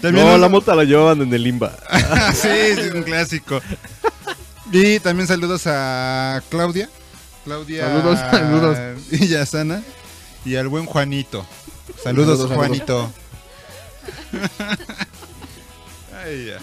También 0.00 0.26
no, 0.26 0.34
un- 0.34 0.40
la 0.40 0.48
mota 0.48 0.74
la 0.74 0.84
llevaban 0.84 1.20
en 1.22 1.32
el 1.34 1.42
limba. 1.42 1.76
sí, 2.34 2.40
sí, 2.42 2.48
es 2.48 2.92
un 2.94 3.02
clásico. 3.02 3.60
Y 4.72 5.00
también 5.00 5.26
saludos 5.26 5.62
a 5.66 6.42
Claudia. 6.48 6.88
Claudia 7.44 7.86
Saludos, 7.86 8.18
saludos. 8.18 8.78
Villasana. 9.10 9.82
Y 10.44 10.56
al 10.56 10.68
buen 10.68 10.86
Juanito. 10.86 11.44
Saludos, 12.02 12.38
Saludos, 12.38 12.56
Juanito. 12.56 13.12
Ay, 16.24 16.46
ya. 16.46 16.58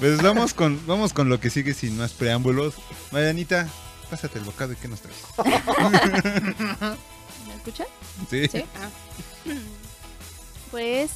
Pues 0.00 0.20
vamos 0.22 0.52
con, 0.54 0.84
vamos 0.86 1.12
con 1.12 1.28
lo 1.28 1.40
que 1.40 1.50
sigue 1.50 1.72
sin 1.74 1.96
más 1.96 2.12
preámbulos. 2.12 2.74
Marianita, 3.12 3.68
pásate 4.10 4.38
el 4.38 4.44
bocado 4.44 4.72
y 4.72 4.76
qué 4.76 4.88
nos 4.88 5.00
traes. 5.00 5.16
¿Me 7.46 7.54
escuchan? 7.54 7.86
Sí. 8.28 8.48
Sí. 8.48 8.64
Ah. 8.82 8.88
Pues, 10.74 11.12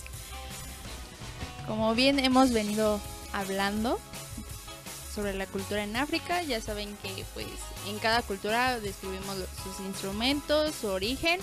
como 1.66 1.92
bien 1.96 2.20
hemos 2.20 2.52
venido 2.52 3.00
hablando 3.32 3.98
sobre 5.12 5.34
la 5.34 5.46
cultura 5.46 5.82
en 5.82 5.96
África, 5.96 6.44
ya 6.44 6.60
saben 6.60 6.96
que 6.98 7.24
pues 7.34 7.48
en 7.88 7.98
cada 7.98 8.22
cultura 8.22 8.78
describimos 8.78 9.36
sus 9.64 9.84
instrumentos, 9.84 10.76
su 10.80 10.86
origen 10.86 11.40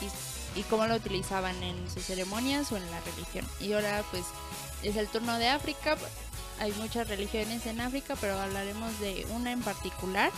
y, 0.00 0.60
y 0.60 0.62
cómo 0.70 0.86
lo 0.86 0.94
utilizaban 0.94 1.62
en 1.62 1.76
sus 1.90 2.06
ceremonias 2.06 2.72
o 2.72 2.78
en 2.78 2.90
la 2.90 3.00
religión. 3.00 3.46
Y 3.60 3.74
ahora 3.74 4.04
pues 4.10 4.24
es 4.82 4.96
el 4.96 5.08
turno 5.08 5.36
de 5.36 5.48
África. 5.48 5.98
Hay 6.60 6.72
muchas 6.80 7.08
religiones 7.08 7.66
en 7.66 7.82
África, 7.82 8.16
pero 8.22 8.40
hablaremos 8.40 8.98
de 9.00 9.26
una 9.34 9.52
en 9.52 9.60
particular 9.60 10.32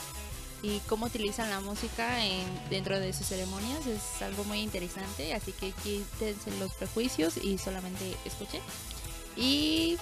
y 0.62 0.78
cómo 0.88 1.06
utilizan 1.06 1.50
la 1.50 1.60
música 1.60 2.24
en, 2.24 2.46
dentro 2.70 2.98
de 2.98 3.12
sus 3.12 3.26
ceremonias 3.26 3.84
es 3.86 4.22
algo 4.22 4.44
muy 4.44 4.60
interesante, 4.60 5.34
así 5.34 5.52
que 5.52 5.72
quítense 5.72 6.56
los 6.58 6.72
prejuicios 6.74 7.36
y 7.36 7.58
solamente 7.58 8.16
escuchen. 8.24 8.60
Y 9.36 9.98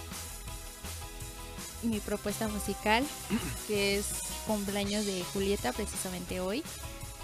mi 1.82 1.98
propuesta 2.00 2.46
musical, 2.48 3.04
que 3.68 3.98
es 3.98 4.06
cumpleaños 4.46 5.06
de 5.06 5.24
Julieta 5.32 5.72
precisamente 5.72 6.40
hoy, 6.40 6.62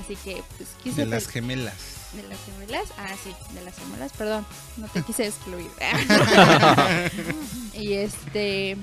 así 0.01 0.17
que 0.17 0.43
pues 0.57 0.71
quise... 0.83 1.05
De 1.05 1.07
las 1.07 1.29
gemelas. 1.29 1.75
¿De 2.15 2.23
las 2.23 2.39
gemelas? 2.47 2.89
Ah, 2.97 3.15
sí, 3.23 3.35
de 3.53 3.63
las 3.63 3.77
gemelas, 3.77 4.13
perdón, 4.13 4.47
no 4.79 4.89
te 4.89 5.03
quise 5.07 5.27
excluir. 5.27 5.71
y 7.75 7.93
este... 7.95 8.79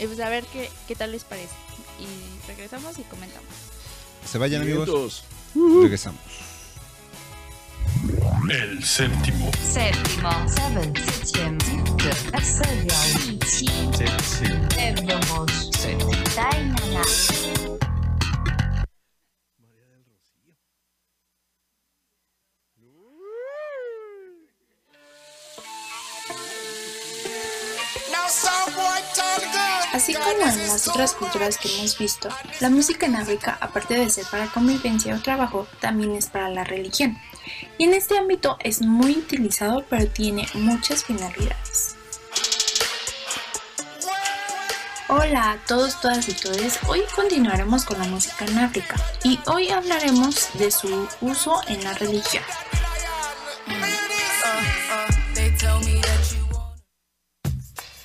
Y 0.00 0.06
pues 0.06 0.18
a 0.18 0.28
ver 0.28 0.44
qué, 0.46 0.68
qué 0.88 0.96
tal 0.96 1.12
les 1.12 1.22
parece. 1.22 1.54
Y 1.98 2.46
regresamos 2.46 2.98
y 2.98 3.02
comentamos. 3.02 3.48
Se 4.24 4.38
vayan 4.38 4.62
amigos. 4.62 5.24
Regresamos. 5.54 6.20
El 8.50 8.82
séptimo. 8.84 9.50
Séptimo. 9.62 10.30
Seven. 11.26 11.72
Así 29.92 30.14
como 30.14 30.30
en 30.30 30.40
las 30.40 30.88
otras 30.88 31.12
culturas 31.12 31.58
que 31.58 31.68
hemos 31.76 31.98
visto, 31.98 32.28
la 32.60 32.70
música 32.70 33.06
en 33.06 33.16
África, 33.16 33.58
aparte 33.60 33.94
de 33.94 34.08
ser 34.08 34.24
para 34.30 34.46
convivencia 34.46 35.14
o 35.14 35.20
trabajo, 35.20 35.66
también 35.80 36.12
es 36.16 36.26
para 36.26 36.48
la 36.48 36.64
religión. 36.64 37.18
Y 37.76 37.84
en 37.84 37.94
este 37.94 38.16
ámbito 38.16 38.56
es 38.60 38.80
muy 38.80 39.12
utilizado, 39.12 39.84
pero 39.90 40.06
tiene 40.08 40.48
muchas 40.54 41.04
finalidades. 41.04 41.96
Hola 45.08 45.52
a 45.52 45.56
todos, 45.66 46.00
todas 46.00 46.26
y 46.30 46.32
todes. 46.32 46.78
Hoy 46.88 47.02
continuaremos 47.14 47.84
con 47.84 47.98
la 47.98 48.06
música 48.06 48.46
en 48.46 48.58
África 48.58 48.96
y 49.22 49.38
hoy 49.46 49.68
hablaremos 49.68 50.48
de 50.54 50.70
su 50.70 51.06
uso 51.20 51.60
en 51.66 51.84
la 51.84 51.92
religión. 51.92 52.42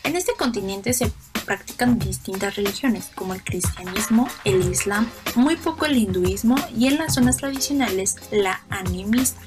En 0.07 0.15
este 0.15 0.31
continente 0.35 0.93
se 0.93 1.11
practican 1.45 1.99
distintas 1.99 2.55
religiones 2.55 3.11
como 3.13 3.33
el 3.33 3.43
cristianismo, 3.43 4.29
el 4.45 4.71
islam, 4.71 5.05
muy 5.35 5.57
poco 5.57 5.85
el 5.85 5.97
hinduismo 5.97 6.55
y 6.73 6.87
en 6.87 6.97
las 6.97 7.15
zonas 7.15 7.35
tradicionales 7.35 8.15
la 8.31 8.63
animista. 8.69 9.41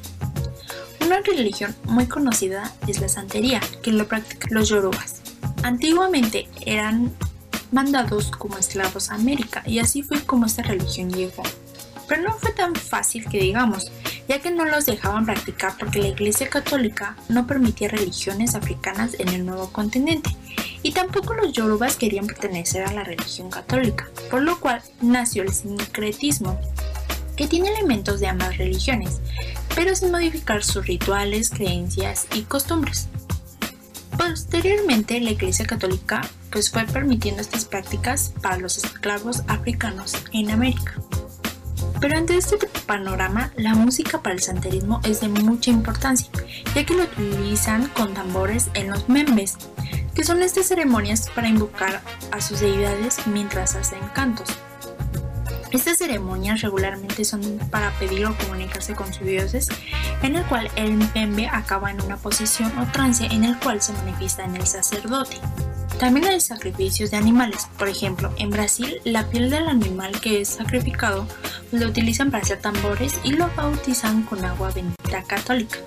Una 1.01 1.23
religión 1.23 1.75
muy 1.85 2.05
conocida 2.05 2.75
es 2.87 3.01
la 3.01 3.09
santería, 3.09 3.63
que 3.83 3.91
lo 3.91 4.07
practican 4.07 4.53
los 4.53 4.69
yorubas. 4.69 5.23
Antiguamente 5.63 6.47
eran 6.67 7.11
mandados 7.73 8.31
como 8.31 8.59
esclavos 8.59 9.11
a 9.11 9.15
América 9.15 9.63
y 9.65 9.79
así 9.79 10.03
fue 10.03 10.21
como 10.21 10.45
esta 10.45 10.63
religión 10.63 11.11
llegó. 11.11 11.43
Pero 12.11 12.23
no 12.23 12.37
fue 12.37 12.51
tan 12.51 12.75
fácil 12.75 13.25
que 13.29 13.39
digamos, 13.39 13.93
ya 14.29 14.41
que 14.41 14.51
no 14.51 14.65
los 14.65 14.85
dejaban 14.85 15.27
practicar 15.27 15.75
porque 15.79 16.01
la 16.01 16.09
Iglesia 16.09 16.51
Católica 16.51 17.17
no 17.29 17.47
permitía 17.47 17.87
religiones 17.87 18.57
africanas 18.57 19.15
en 19.21 19.29
el 19.29 19.47
nuevo 19.47 19.71
continente 19.71 20.37
y 20.83 20.91
tampoco 20.91 21.35
los 21.35 21.53
yorubas 21.53 21.95
querían 21.95 22.27
pertenecer 22.27 22.83
a 22.83 22.93
la 22.93 23.05
religión 23.05 23.49
católica, 23.49 24.09
por 24.29 24.43
lo 24.43 24.59
cual 24.59 24.83
nació 25.01 25.45
el 25.45 25.53
sincretismo, 25.53 26.61
que 27.37 27.47
tiene 27.47 27.69
elementos 27.69 28.19
de 28.19 28.27
ambas 28.27 28.59
religiones, 28.59 29.21
pero 29.77 29.95
sin 29.95 30.11
modificar 30.11 30.65
sus 30.65 30.85
rituales, 30.89 31.51
creencias 31.51 32.27
y 32.35 32.43
costumbres. 32.43 33.07
Posteriormente, 34.19 35.21
la 35.21 35.31
Iglesia 35.31 35.65
Católica 35.65 36.23
pues 36.51 36.73
fue 36.73 36.85
permitiendo 36.87 37.41
estas 37.41 37.67
prácticas 37.67 38.33
para 38.43 38.59
los 38.59 38.79
esclavos 38.79 39.45
africanos 39.47 40.17
en 40.33 40.51
América. 40.51 40.97
Pero 42.01 42.17
ante 42.17 42.37
este 42.37 42.57
panorama, 42.87 43.53
la 43.57 43.75
música 43.75 44.23
para 44.23 44.35
el 44.35 44.41
santerismo 44.41 45.01
es 45.05 45.21
de 45.21 45.29
mucha 45.29 45.71
importancia, 45.71 46.31
ya 46.75 46.85
que 46.85 46.95
lo 46.95 47.05
utilizan 47.05 47.89
con 47.89 48.15
tambores 48.15 48.71
en 48.75 48.91
los 48.91 49.09
membes, 49.09 49.59
que 50.15 50.25
son 50.25 50.43
estas 50.43 50.67
ceremonias 50.67 51.31
para 51.35 51.49
invocar 51.49 52.01
a 52.33 52.41
sus 52.41 52.61
deidades 52.61 53.27
mientras 53.27 53.75
hacen 53.77 54.01
cantos. 54.15 54.49
Estas 55.71 55.99
ceremonias 55.99 56.63
regularmente 56.63 57.25
son 57.25 57.41
para 57.71 57.93
pedir 57.99 58.27
o 58.27 58.37
comunicarse 58.37 58.95
con 58.95 59.13
sus 59.13 59.27
dioses, 59.27 59.69
en 60.23 60.35
el 60.35 60.45
cual 60.47 60.69
el 60.75 60.95
mpembe 60.95 61.47
acaba 61.47 61.91
en 61.91 62.01
una 62.03 62.17
posición 62.17 62.77
o 62.79 62.91
trance 62.91 63.27
en 63.27 63.45
el 63.45 63.57
cual 63.59 63.81
se 63.81 63.93
manifiesta 63.93 64.45
en 64.45 64.57
el 64.57 64.67
sacerdote. 64.67 65.39
También 66.01 66.27
hay 66.27 66.41
sacrificios 66.41 67.11
de 67.11 67.19
animales, 67.19 67.69
por 67.79 67.89
ejemplo, 67.89 68.33
en 68.39 68.51
Brasil 68.51 69.01
la 69.05 69.29
piel 69.29 69.51
del 69.51 69.69
animal 69.69 70.19
que 70.21 70.41
es 70.41 70.49
sacrificado 70.49 71.27
lo 71.73 71.87
utilizan 71.87 72.31
para 72.31 72.43
hacer 72.43 72.61
tambores 72.61 73.21
y 73.23 73.33
lo 73.33 73.49
bautizan 73.55 74.23
con 74.23 74.45
agua 74.45 74.73
bendita 74.75 75.23
católica. 75.25 75.79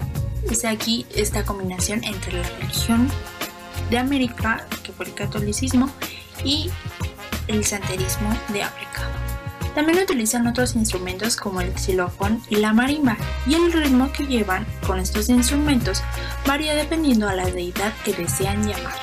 Es 0.49 0.65
aquí 0.65 1.05
esta 1.15 1.43
combinación 1.43 2.03
entre 2.03 2.33
la 2.33 2.47
religión 2.59 3.09
de 3.89 3.97
América, 3.97 4.65
que 4.83 4.91
fue 4.91 5.07
el 5.07 5.13
catolicismo, 5.13 5.89
y 6.43 6.69
el 7.47 7.65
santerismo 7.65 8.29
de 8.49 8.63
África. 8.63 9.22
También 9.75 9.99
utilizan 9.99 10.45
otros 10.47 10.75
instrumentos 10.75 11.35
como 11.35 11.61
el 11.61 11.77
xilófono 11.77 12.39
y 12.49 12.57
la 12.57 12.73
marimba, 12.73 13.17
y 13.47 13.55
el 13.55 13.73
ritmo 13.73 14.11
que 14.11 14.25
llevan 14.25 14.65
con 14.85 14.99
estos 14.99 15.29
instrumentos 15.29 16.03
varía 16.45 16.75
dependiendo 16.75 17.27
a 17.27 17.33
la 17.33 17.45
deidad 17.45 17.93
que 18.05 18.13
desean 18.13 18.67
llamar. 18.67 18.93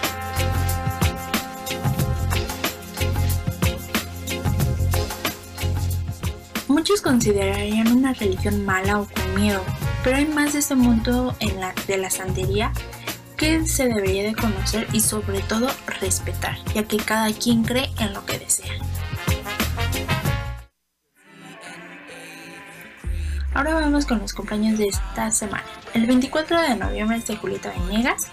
Muchos 6.68 7.00
considerarían 7.02 7.88
una 7.92 8.14
religión 8.14 8.64
mala 8.64 9.00
o 9.00 9.06
con 9.06 9.34
miedo, 9.34 9.62
pero 10.04 10.16
hay 10.16 10.26
más 10.26 10.52
de 10.52 10.60
este 10.60 10.76
mundo 10.76 11.34
en 11.40 11.60
la, 11.60 11.74
de 11.88 11.98
la 11.98 12.10
santería 12.10 12.72
que 13.36 13.66
se 13.66 13.88
debería 13.88 14.22
de 14.22 14.34
conocer 14.34 14.86
y 14.92 15.00
sobre 15.00 15.40
todo 15.40 15.68
respetar, 16.00 16.58
ya 16.74 16.84
que 16.84 16.98
cada 16.98 17.32
quien 17.32 17.64
cree 17.64 17.90
en 17.98 18.12
lo 18.12 18.24
que 18.24 18.38
desea. 18.38 18.72
Ahora 23.52 23.74
vamos 23.74 24.06
con 24.06 24.20
los 24.20 24.32
cumpleaños 24.32 24.78
de 24.78 24.86
esta 24.86 25.30
semana. 25.32 25.64
El 25.92 26.06
24 26.06 26.60
de 26.62 26.76
noviembre 26.76 27.16
es 27.16 27.26
de 27.26 27.36
Julieta 27.36 27.72
Venegas. 27.72 28.28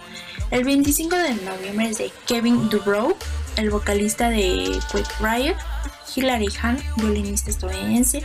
El 0.51 0.63
25 0.63 1.15
de 1.15 1.35
noviembre 1.35 1.89
es 1.89 1.97
de 1.97 2.11
Kevin 2.27 2.69
Dubrow, 2.69 3.15
el 3.55 3.71
vocalista 3.71 4.29
de 4.29 4.79
Quick 4.91 5.19
Riot. 5.19 5.57
Hilary 6.15 6.47
Hahn, 6.61 6.77
violinista 6.97 7.49
estadounidense. 7.49 8.23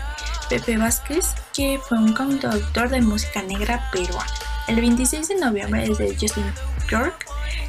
Pepe 0.49 0.77
Vázquez, 0.77 1.35
que 1.55 1.79
fue 1.89 1.99
un 1.99 2.13
cantautor 2.13 2.91
de 2.91 3.01
música 3.01 3.43
negra 3.43 3.89
peruana. 3.91 4.31
El 4.69 4.77
26 4.77 5.29
de 5.29 5.35
noviembre 5.37 5.91
es 5.91 5.99
de 5.99 6.15
Justin 6.19 6.45
York, 6.91 7.27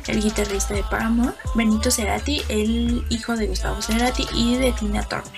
el 0.07 0.21
guitarrista 0.21 0.73
de 0.73 0.83
Paramore. 0.83 1.33
Benito 1.55 1.89
Cerati, 1.89 2.41
el 2.49 3.05
hijo 3.09 3.35
de 3.35 3.47
Gustavo 3.47 3.81
Cerati 3.81 4.27
y 4.33 4.57
de 4.57 4.73
Tina 4.73 5.03
Turner. 5.03 5.31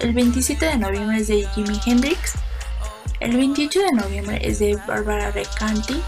El 0.00 0.12
27 0.14 0.64
de 0.64 0.76
noviembre 0.78 1.18
es 1.18 1.28
de 1.28 1.46
Jimi 1.54 1.78
Hendrix. 1.84 2.34
El 3.20 3.36
28 3.36 3.80
de 3.80 3.92
noviembre 3.92 4.38
es 4.42 4.60
de 4.60 4.76
Barbara 4.86 5.32
Recanti, 5.32 6.00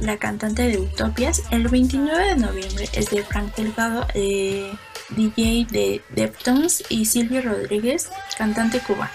la 0.00 0.16
cantante 0.16 0.62
de 0.62 0.78
Utopias. 0.78 1.44
El 1.52 1.68
29 1.68 2.24
de 2.24 2.36
noviembre 2.36 2.88
es 2.92 3.10
de 3.10 3.22
Frank 3.22 3.54
Delgado, 3.54 4.06
eh, 4.14 4.72
DJ 5.10 5.66
de 5.70 6.02
Deftones, 6.10 6.82
y 6.88 7.04
Silvio 7.04 7.42
Rodríguez, 7.42 8.10
cantante 8.36 8.80
cubano. 8.80 9.10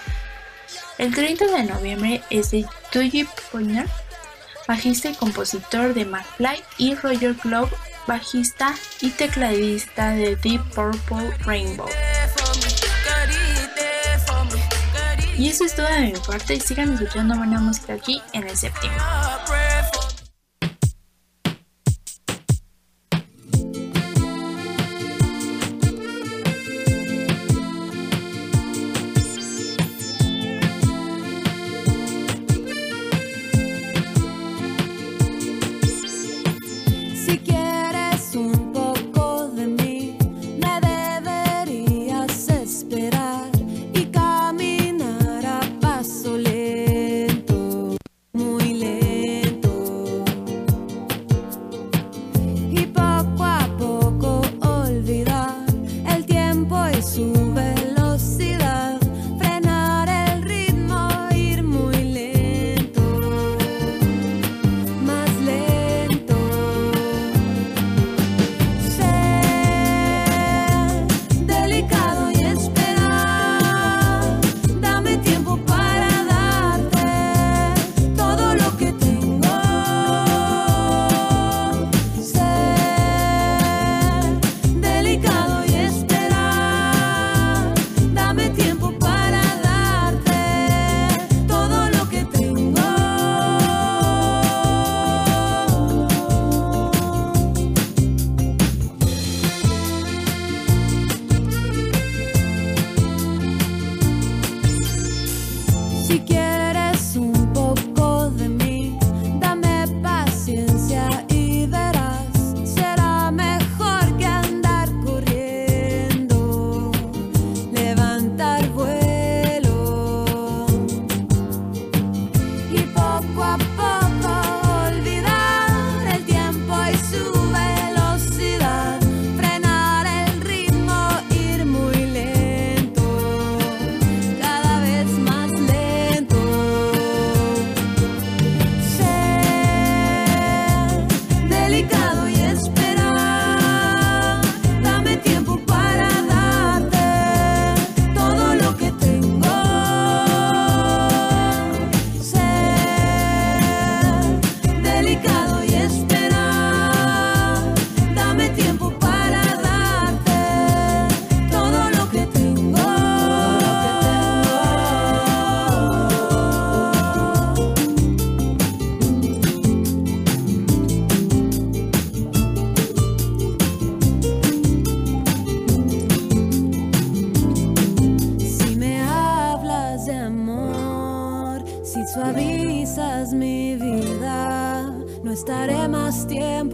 El 0.96 1.14
30 1.14 1.46
de 1.46 1.64
noviembre 1.64 2.22
es 2.30 2.50
de 2.50 2.64
Tuyi 2.90 3.28
Poiner, 3.52 3.88
bajista 4.66 5.10
y 5.10 5.14
compositor 5.14 5.92
de 5.92 6.06
McFly, 6.06 6.62
y 6.78 6.94
Roger 6.94 7.34
Globe, 7.34 7.72
bajista 8.06 8.74
y 9.02 9.10
tecladista 9.10 10.12
de 10.12 10.36
Deep 10.36 10.62
Purple 10.74 11.30
Rainbow. 11.40 11.88
Y 15.36 15.48
eso 15.48 15.64
es 15.64 15.74
todo 15.74 15.86
de 15.86 16.12
mi 16.12 16.12
parte 16.12 16.60
sigan 16.60 16.92
escuchando 16.92 17.36
buena 17.36 17.58
música 17.60 17.94
aquí 17.94 18.22
en 18.32 18.46
el 18.46 18.56
séptimo. 18.56 18.94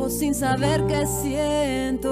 Sin 0.08 0.34
saber 0.34 0.86
qué 0.86 1.04
siento. 1.06 2.10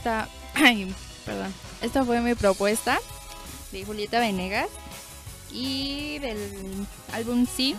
Esta, 0.00 0.28
perdón, 1.26 1.52
esta 1.82 2.04
fue 2.04 2.20
mi 2.22 2.34
propuesta 2.34 2.98
de 3.70 3.84
Julieta 3.84 4.18
Venegas 4.18 4.68
y 5.52 6.18
del 6.20 6.86
álbum 7.12 7.46
Sí, 7.46 7.76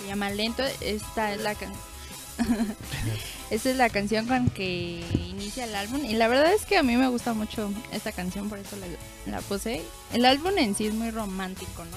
se 0.00 0.08
llama 0.08 0.30
Lento, 0.30 0.64
esta 0.80 1.32
es 1.32 1.40
la 1.42 1.54
can- 1.54 1.72
esta 3.50 3.70
es 3.70 3.76
la 3.76 3.88
canción 3.90 4.26
con 4.26 4.48
que 4.50 5.00
inicia 5.30 5.64
el 5.64 5.74
álbum 5.76 6.04
y 6.04 6.14
la 6.14 6.26
verdad 6.28 6.52
es 6.52 6.64
que 6.64 6.76
a 6.76 6.82
mí 6.82 6.96
me 6.96 7.08
gusta 7.08 7.34
mucho 7.34 7.70
esta 7.92 8.10
canción, 8.12 8.48
por 8.48 8.58
eso 8.58 8.76
la, 8.76 8.86
la 9.32 9.40
puse. 9.42 9.82
El 10.12 10.24
álbum 10.24 10.52
en 10.58 10.74
sí 10.74 10.86
es 10.88 10.94
muy 10.94 11.10
romántico, 11.10 11.84
¿no? 11.84 11.96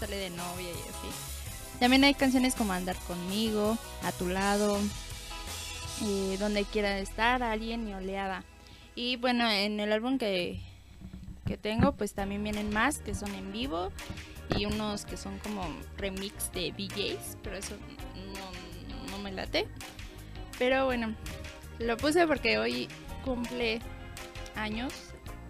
Sale 0.00 0.16
de 0.16 0.30
novia 0.30 0.68
y 0.68 0.72
así. 0.72 1.78
También 1.80 2.02
hay 2.04 2.14
canciones 2.14 2.54
como 2.54 2.72
Andar 2.72 2.96
conmigo, 3.06 3.76
A 4.04 4.12
tu 4.12 4.28
lado, 4.28 4.78
eh, 6.04 6.36
donde 6.38 6.64
quiera 6.64 6.98
estar 6.98 7.42
alguien 7.42 7.88
y 7.88 7.94
oleada. 7.94 8.44
Y 8.94 9.16
bueno, 9.16 9.48
en 9.50 9.80
el 9.80 9.92
álbum 9.92 10.18
que, 10.18 10.60
que 11.46 11.56
tengo, 11.56 11.92
pues 11.92 12.14
también 12.14 12.42
vienen 12.42 12.70
más 12.70 12.98
que 12.98 13.14
son 13.14 13.34
en 13.34 13.52
vivo 13.52 13.90
y 14.56 14.66
unos 14.66 15.04
que 15.04 15.16
son 15.16 15.38
como 15.38 15.62
remix 15.96 16.52
de 16.52 16.72
DJs, 16.72 17.38
pero 17.42 17.56
eso 17.56 17.74
no, 18.34 19.10
no 19.10 19.18
me 19.22 19.32
late. 19.32 19.66
Pero 20.58 20.84
bueno, 20.86 21.14
lo 21.78 21.96
puse 21.96 22.26
porque 22.26 22.58
hoy 22.58 22.88
cumple 23.24 23.80
años 24.54 24.92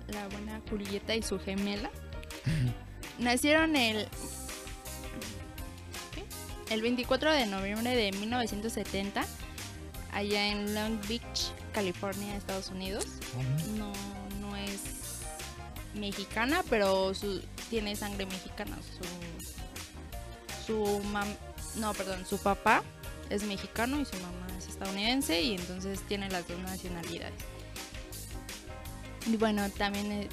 la 0.09 0.29
buena 0.29 0.61
Julieta 0.69 1.15
y 1.15 1.23
su 1.23 1.39
gemela. 1.39 1.91
Nacieron 3.19 3.77
el 3.77 4.09
el 6.71 6.83
24 6.83 7.33
de 7.33 7.47
noviembre 7.47 7.95
de 7.95 8.11
1970 8.13 9.25
allá 10.13 10.49
en 10.49 10.75
Long 10.75 10.99
Beach, 11.09 11.53
California, 11.75 12.37
Estados 12.37 12.69
Unidos. 12.71 13.07
No, 13.77 13.93
no 14.41 14.57
es 14.57 14.81
mexicana, 15.95 16.63
pero 16.71 17.13
su, 17.15 17.43
tiene 17.69 17.97
sangre 17.97 18.27
mexicana. 18.27 18.79
Su, 20.67 20.67
su 20.67 21.05
mam, 21.05 21.29
no, 21.77 21.93
perdón, 21.93 22.25
su 22.25 22.39
papá 22.39 22.83
es 23.29 23.43
mexicano 23.43 24.01
y 24.01 24.05
su 24.05 24.15
mamá 24.17 24.47
es 24.59 24.69
estadounidense 24.69 25.43
y 25.43 25.57
entonces 25.57 26.01
tiene 26.09 26.31
las 26.31 26.47
dos 26.49 26.59
nacionalidades. 26.61 27.35
Y 29.27 29.37
bueno, 29.37 29.69
también 29.71 30.13
eh, 30.13 30.29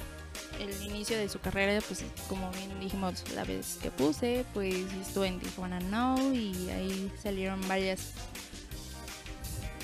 el 0.60 0.82
inicio 0.84 1.16
de 1.16 1.28
su 1.28 1.40
carrera, 1.40 1.82
pues 1.86 2.04
como 2.28 2.50
bien 2.52 2.78
dijimos 2.78 3.24
la 3.34 3.44
vez 3.44 3.78
que 3.82 3.90
puse, 3.90 4.44
pues 4.52 4.74
estuvo 5.00 5.24
en 5.24 5.40
Tijuana 5.40 5.80
Now 5.80 6.32
y 6.32 6.68
ahí 6.70 7.10
salieron 7.22 7.66
varias 7.66 8.12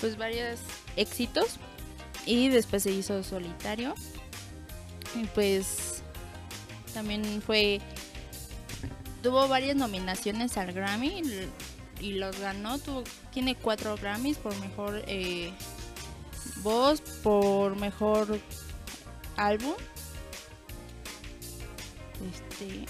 pues 0.00 0.16
varios 0.16 0.58
éxitos. 0.96 1.56
Y 2.26 2.48
después 2.48 2.82
se 2.82 2.92
hizo 2.92 3.22
solitario. 3.22 3.94
Y 5.14 5.24
pues 5.28 6.02
también 6.92 7.42
fue 7.42 7.80
tuvo 9.22 9.48
varias 9.48 9.76
nominaciones 9.76 10.56
al 10.56 10.72
Grammy. 10.72 11.22
Y 12.00 12.12
los 12.12 12.38
ganó. 12.38 12.78
Tuvo, 12.78 13.02
tiene 13.32 13.54
cuatro 13.54 13.96
Grammys. 13.96 14.38
Por 14.38 14.58
mejor 14.60 15.02
eh, 15.06 15.52
voz. 16.62 17.00
Por 17.00 17.76
mejor 17.76 18.38
álbum. 19.36 19.74
Este 22.32 22.84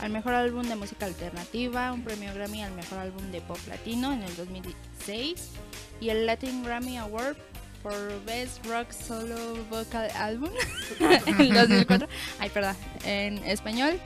al 0.00 0.10
mejor 0.10 0.34
álbum 0.34 0.62
de 0.66 0.76
música 0.76 1.06
alternativa, 1.06 1.92
un 1.92 2.02
premio 2.02 2.32
Grammy 2.34 2.62
al 2.62 2.72
mejor 2.72 2.98
álbum 2.98 3.30
de 3.30 3.40
pop 3.40 3.58
latino 3.68 4.12
en 4.12 4.22
el 4.22 4.34
2006 4.36 5.34
y 6.00 6.08
el 6.08 6.26
Latin 6.26 6.62
Grammy 6.64 6.98
Award 6.98 7.36
por 7.82 8.24
Best 8.24 8.64
Rock 8.66 8.90
Solo 8.92 9.62
Vocal 9.70 10.10
Album 10.16 10.50
en 11.26 11.40
el 11.40 11.52
2004. 11.52 12.08
Ay, 12.38 12.50
perdón, 12.50 12.76
en 13.04 13.38
español, 13.44 13.98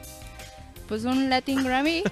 pues 0.88 1.04
un 1.04 1.30
Latin 1.30 1.62
Grammy 1.64 2.02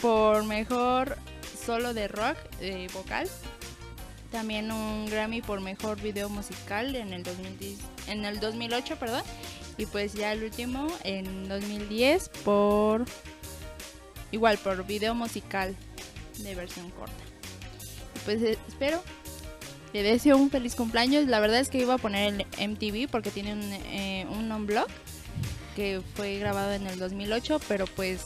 por 0.00 0.44
mejor 0.44 1.16
solo 1.64 1.94
de 1.94 2.08
rock 2.08 2.36
eh, 2.60 2.88
vocal. 2.92 3.28
También 4.30 4.72
un 4.72 5.06
Grammy 5.06 5.42
por 5.42 5.60
mejor 5.60 6.00
video 6.00 6.28
musical 6.28 6.94
en 6.96 7.12
el 7.12 7.22
2010, 7.22 7.78
en 8.08 8.24
el 8.24 8.40
2008, 8.40 8.96
perdón. 8.96 9.22
Y 9.76 9.86
pues 9.86 10.14
ya 10.14 10.32
el 10.32 10.44
último 10.44 10.86
en 11.02 11.48
2010 11.48 12.28
por 12.44 13.04
igual 14.30 14.58
por 14.58 14.86
video 14.86 15.14
musical 15.14 15.74
de 16.38 16.54
versión 16.54 16.90
corta. 16.90 17.12
Y 18.16 18.18
pues 18.24 18.42
eh, 18.42 18.58
espero 18.68 19.02
le 19.92 20.02
deseo 20.02 20.36
un 20.36 20.50
feliz 20.50 20.74
cumpleaños. 20.74 21.26
La 21.28 21.38
verdad 21.40 21.60
es 21.60 21.68
que 21.70 21.78
iba 21.78 21.94
a 21.94 21.98
poner 21.98 22.46
el 22.58 22.70
MTV 22.70 23.08
porque 23.10 23.30
tiene 23.30 23.52
un, 23.52 23.62
eh, 23.72 24.26
un 24.28 24.50
unblock 24.50 24.88
que 25.76 26.02
fue 26.14 26.38
grabado 26.38 26.72
en 26.72 26.86
el 26.88 26.98
2008, 26.98 27.60
pero 27.68 27.86
pues 27.86 28.22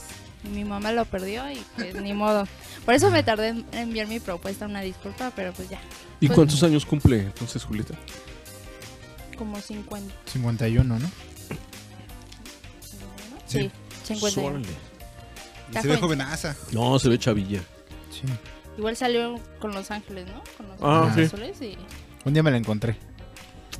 mi 0.51 0.63
mamá 0.63 0.91
lo 0.91 1.05
perdió 1.05 1.49
y 1.51 1.61
pues 1.75 1.93
ni 1.95 2.13
modo. 2.15 2.47
Por 2.85 2.95
eso 2.95 3.11
me 3.11 3.21
tardé 3.23 3.49
en 3.49 3.65
enviar 3.71 4.07
mi 4.07 4.19
propuesta, 4.19 4.65
una 4.65 4.81
disculpa, 4.81 5.31
pero 5.35 5.53
pues 5.53 5.69
ya. 5.69 5.79
¿Y 6.19 6.27
Pues, 6.27 6.35
cuántos 6.35 6.63
años 6.63 6.85
cumple 6.85 7.19
entonces 7.19 7.63
Julieta? 7.63 7.93
Como 9.37 9.59
50. 9.61 10.13
51, 10.25 10.99
¿no? 10.99 11.11
Sí, 13.49 13.71
51. 14.05 14.47
Órale. 14.47 14.67
Está 15.67 15.81
Se 15.81 15.87
ve 15.87 15.95
joven. 15.97 15.99
jovenaza. 16.19 16.55
No, 16.71 16.97
se 16.99 17.09
ve 17.09 17.19
chavilla. 17.19 17.59
Sí. 18.11 18.21
Igual 18.77 18.95
salió 18.95 19.35
con 19.59 19.71
Los 19.73 19.91
Ángeles, 19.91 20.25
¿no? 20.27 20.41
Con 20.57 20.67
Los 20.67 20.77
Ah, 20.81 21.03
Ángeles 21.07 21.29
sí. 21.29 21.35
Azules 21.35 21.61
y 21.61 21.77
Un 22.25 22.33
día 22.33 22.43
me 22.43 22.51
la 22.51 22.57
encontré. 22.57 22.97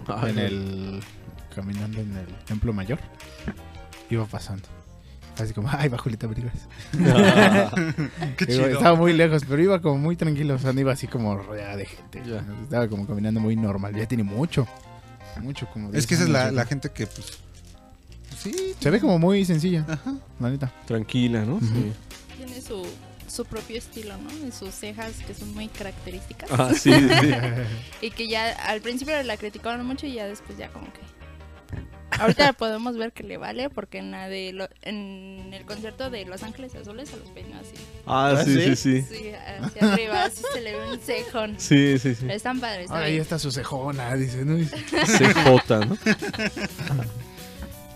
Ay, 0.08 0.32
en 0.32 0.40
el. 0.40 1.00
Caminando 1.56 2.00
en 2.00 2.16
el 2.18 2.28
Templo 2.46 2.74
Mayor. 2.74 3.00
Iba 4.10 4.26
pasando. 4.26 4.68
Así 5.42 5.54
como, 5.54 5.70
ay, 5.72 5.88
va 5.88 5.98
Julieta 5.98 6.28
Venegas. 6.28 6.68
Qué 8.38 8.46
Digo, 8.46 8.66
chido. 8.66 8.78
Estaba 8.78 8.96
muy 8.96 9.14
lejos, 9.14 9.44
pero 9.48 9.62
iba 9.62 9.82
como 9.82 9.98
muy 9.98 10.16
tranquilo. 10.16 10.56
O 10.56 10.60
sea, 10.60 10.74
no 10.74 10.80
iba 10.82 10.92
así 10.92 11.08
como 11.08 11.38
rodeada 11.38 11.78
de 11.78 11.86
gente. 11.86 12.22
Estaba 12.64 12.88
como 12.88 13.08
caminando 13.08 13.40
muy 13.40 13.56
normal. 13.56 13.96
Ya 13.96 14.06
tiene 14.06 14.24
mucho. 14.24 14.68
Mucho, 15.42 15.68
como. 15.72 15.88
Es 15.88 15.94
10 15.94 16.08
que 16.08 16.14
esa 16.16 16.24
es 16.24 16.30
la, 16.30 16.52
la 16.52 16.66
gente 16.66 16.90
que, 16.90 17.08
pues. 17.08 17.40
Sí. 18.38 18.74
Se 18.80 18.90
ve 18.90 19.00
como 19.00 19.20
muy 19.20 19.44
sencilla. 19.46 19.86
La 20.40 20.50
neta. 20.50 20.72
Tranquila, 20.86 21.42
¿no? 21.46 21.60
Sí. 21.60 21.92
tiene 22.38 22.62
su, 22.62 22.86
su 23.28 23.46
propio 23.46 23.78
estilo, 23.78 24.16
¿no? 24.18 24.48
Y 24.48 24.52
sus 24.52 24.74
cejas 24.74 25.14
que 25.28 25.34
son 25.34 25.54
muy 25.54 25.68
características. 25.68 26.50
Ah, 26.52 26.72
sí, 26.74 26.92
sí. 26.94 27.32
y 28.02 28.12
que 28.12 28.28
ya 28.28 28.52
al 28.52 28.82
principio 28.82 29.22
la 29.24 29.38
criticaron 29.38 29.86
mucho 29.86 30.06
y 30.08 30.14
ya 30.14 30.26
después 30.28 30.58
ya 30.58 30.70
como 30.70 30.86
que... 30.94 31.00
Ahorita 32.20 32.52
podemos 32.54 32.98
ver 32.98 33.14
que 33.14 33.24
le 33.24 33.38
vale 33.38 33.70
porque 33.70 34.00
en, 34.00 34.12
la 34.12 34.28
de 34.28 34.52
lo- 34.52 34.68
en 34.82 35.54
el 35.54 35.64
concierto 35.66 36.10
de 36.10 36.26
Los 36.26 36.44
Ángeles 36.44 36.76
Azules 36.76 37.08
se 37.08 37.16
los 37.18 37.30
peinó 37.30 37.56
así. 37.58 37.76
Ah, 38.06 38.34
¿Ah, 38.38 38.44
sí, 38.44 38.56
sí, 38.56 38.76
sí? 38.76 39.02
sí. 39.04 39.16
Sí, 39.16 39.32
hacia 39.64 39.94
arriba, 39.94 40.24
así 40.26 40.42
se 40.54 40.60
le 40.62 40.76
ve 40.76 40.92
un 40.92 41.00
cejón. 41.00 41.56
Sí, 41.58 41.98
sí, 42.00 42.16
sí. 42.16 42.22
Pero 42.22 42.34
están 42.34 42.60
padres. 42.60 42.90
Ahora 42.92 43.06
ahí 43.06 43.18
está 43.18 43.40
su 43.40 43.52
cejona, 43.52 44.16
dice, 44.16 44.44
¿no? 44.44 44.58
CJ, 44.68 45.86
¿no? 45.86 45.98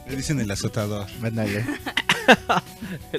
Le 0.07 0.15
dicen 0.15 0.39
el 0.39 0.51
azotador. 0.51 1.07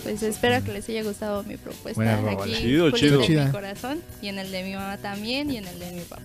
Pues 0.03 0.23
espero 0.23 0.65
que 0.65 0.73
les 0.73 0.89
haya 0.89 1.03
gustado 1.03 1.43
mi 1.43 1.57
propuesta. 1.59 1.93
Buena. 1.95 2.43
Aquí, 2.43 2.55
Chido, 2.55 2.91
Julio 2.91 2.97
chido. 2.97 3.23
Chida. 3.27 3.47
mi 3.47 3.53
corazón 3.53 4.01
y 4.23 4.29
en 4.29 4.39
el 4.39 4.51
de 4.51 4.63
mi 4.63 4.73
mamá 4.73 4.97
también 4.97 5.51
y 5.51 5.59
en 5.59 5.67
el 5.67 5.79
de 5.79 5.93
mi 5.93 6.01
papá. 6.01 6.23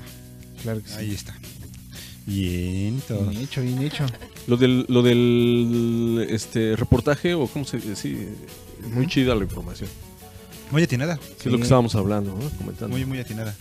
Claro 0.62 0.82
que 0.82 0.88
sí. 0.88 0.95
Ahí 0.97 1.14
está. 1.14 1.36
Bien, 2.26 3.01
todo. 3.07 3.26
Bien 3.26 3.41
hecho, 3.41 3.62
bien 3.62 3.82
hecho. 3.82 4.05
Lo 4.47 4.55
del, 4.55 4.86
lo 4.88 5.01
del 5.01 6.28
este 6.30 6.76
reportaje, 6.76 7.34
o 7.34 7.47
cómo 7.47 7.66
se 7.66 7.78
dice, 7.78 7.95
sí, 7.95 8.30
muy 8.91 9.07
chida 9.07 9.36
la 9.36 9.43
información. 9.43 9.89
Muy 10.72 10.84
atinada. 10.84 11.18
Que 11.18 11.49
es 11.49 11.51
lo 11.51 11.57
que 11.57 11.64
estábamos 11.64 11.95
hablando, 11.95 12.32
¿no? 12.36 12.49
Comentando. 12.57 12.89
Muy, 12.95 13.05
muy 13.05 13.20
atinada. 13.20 13.55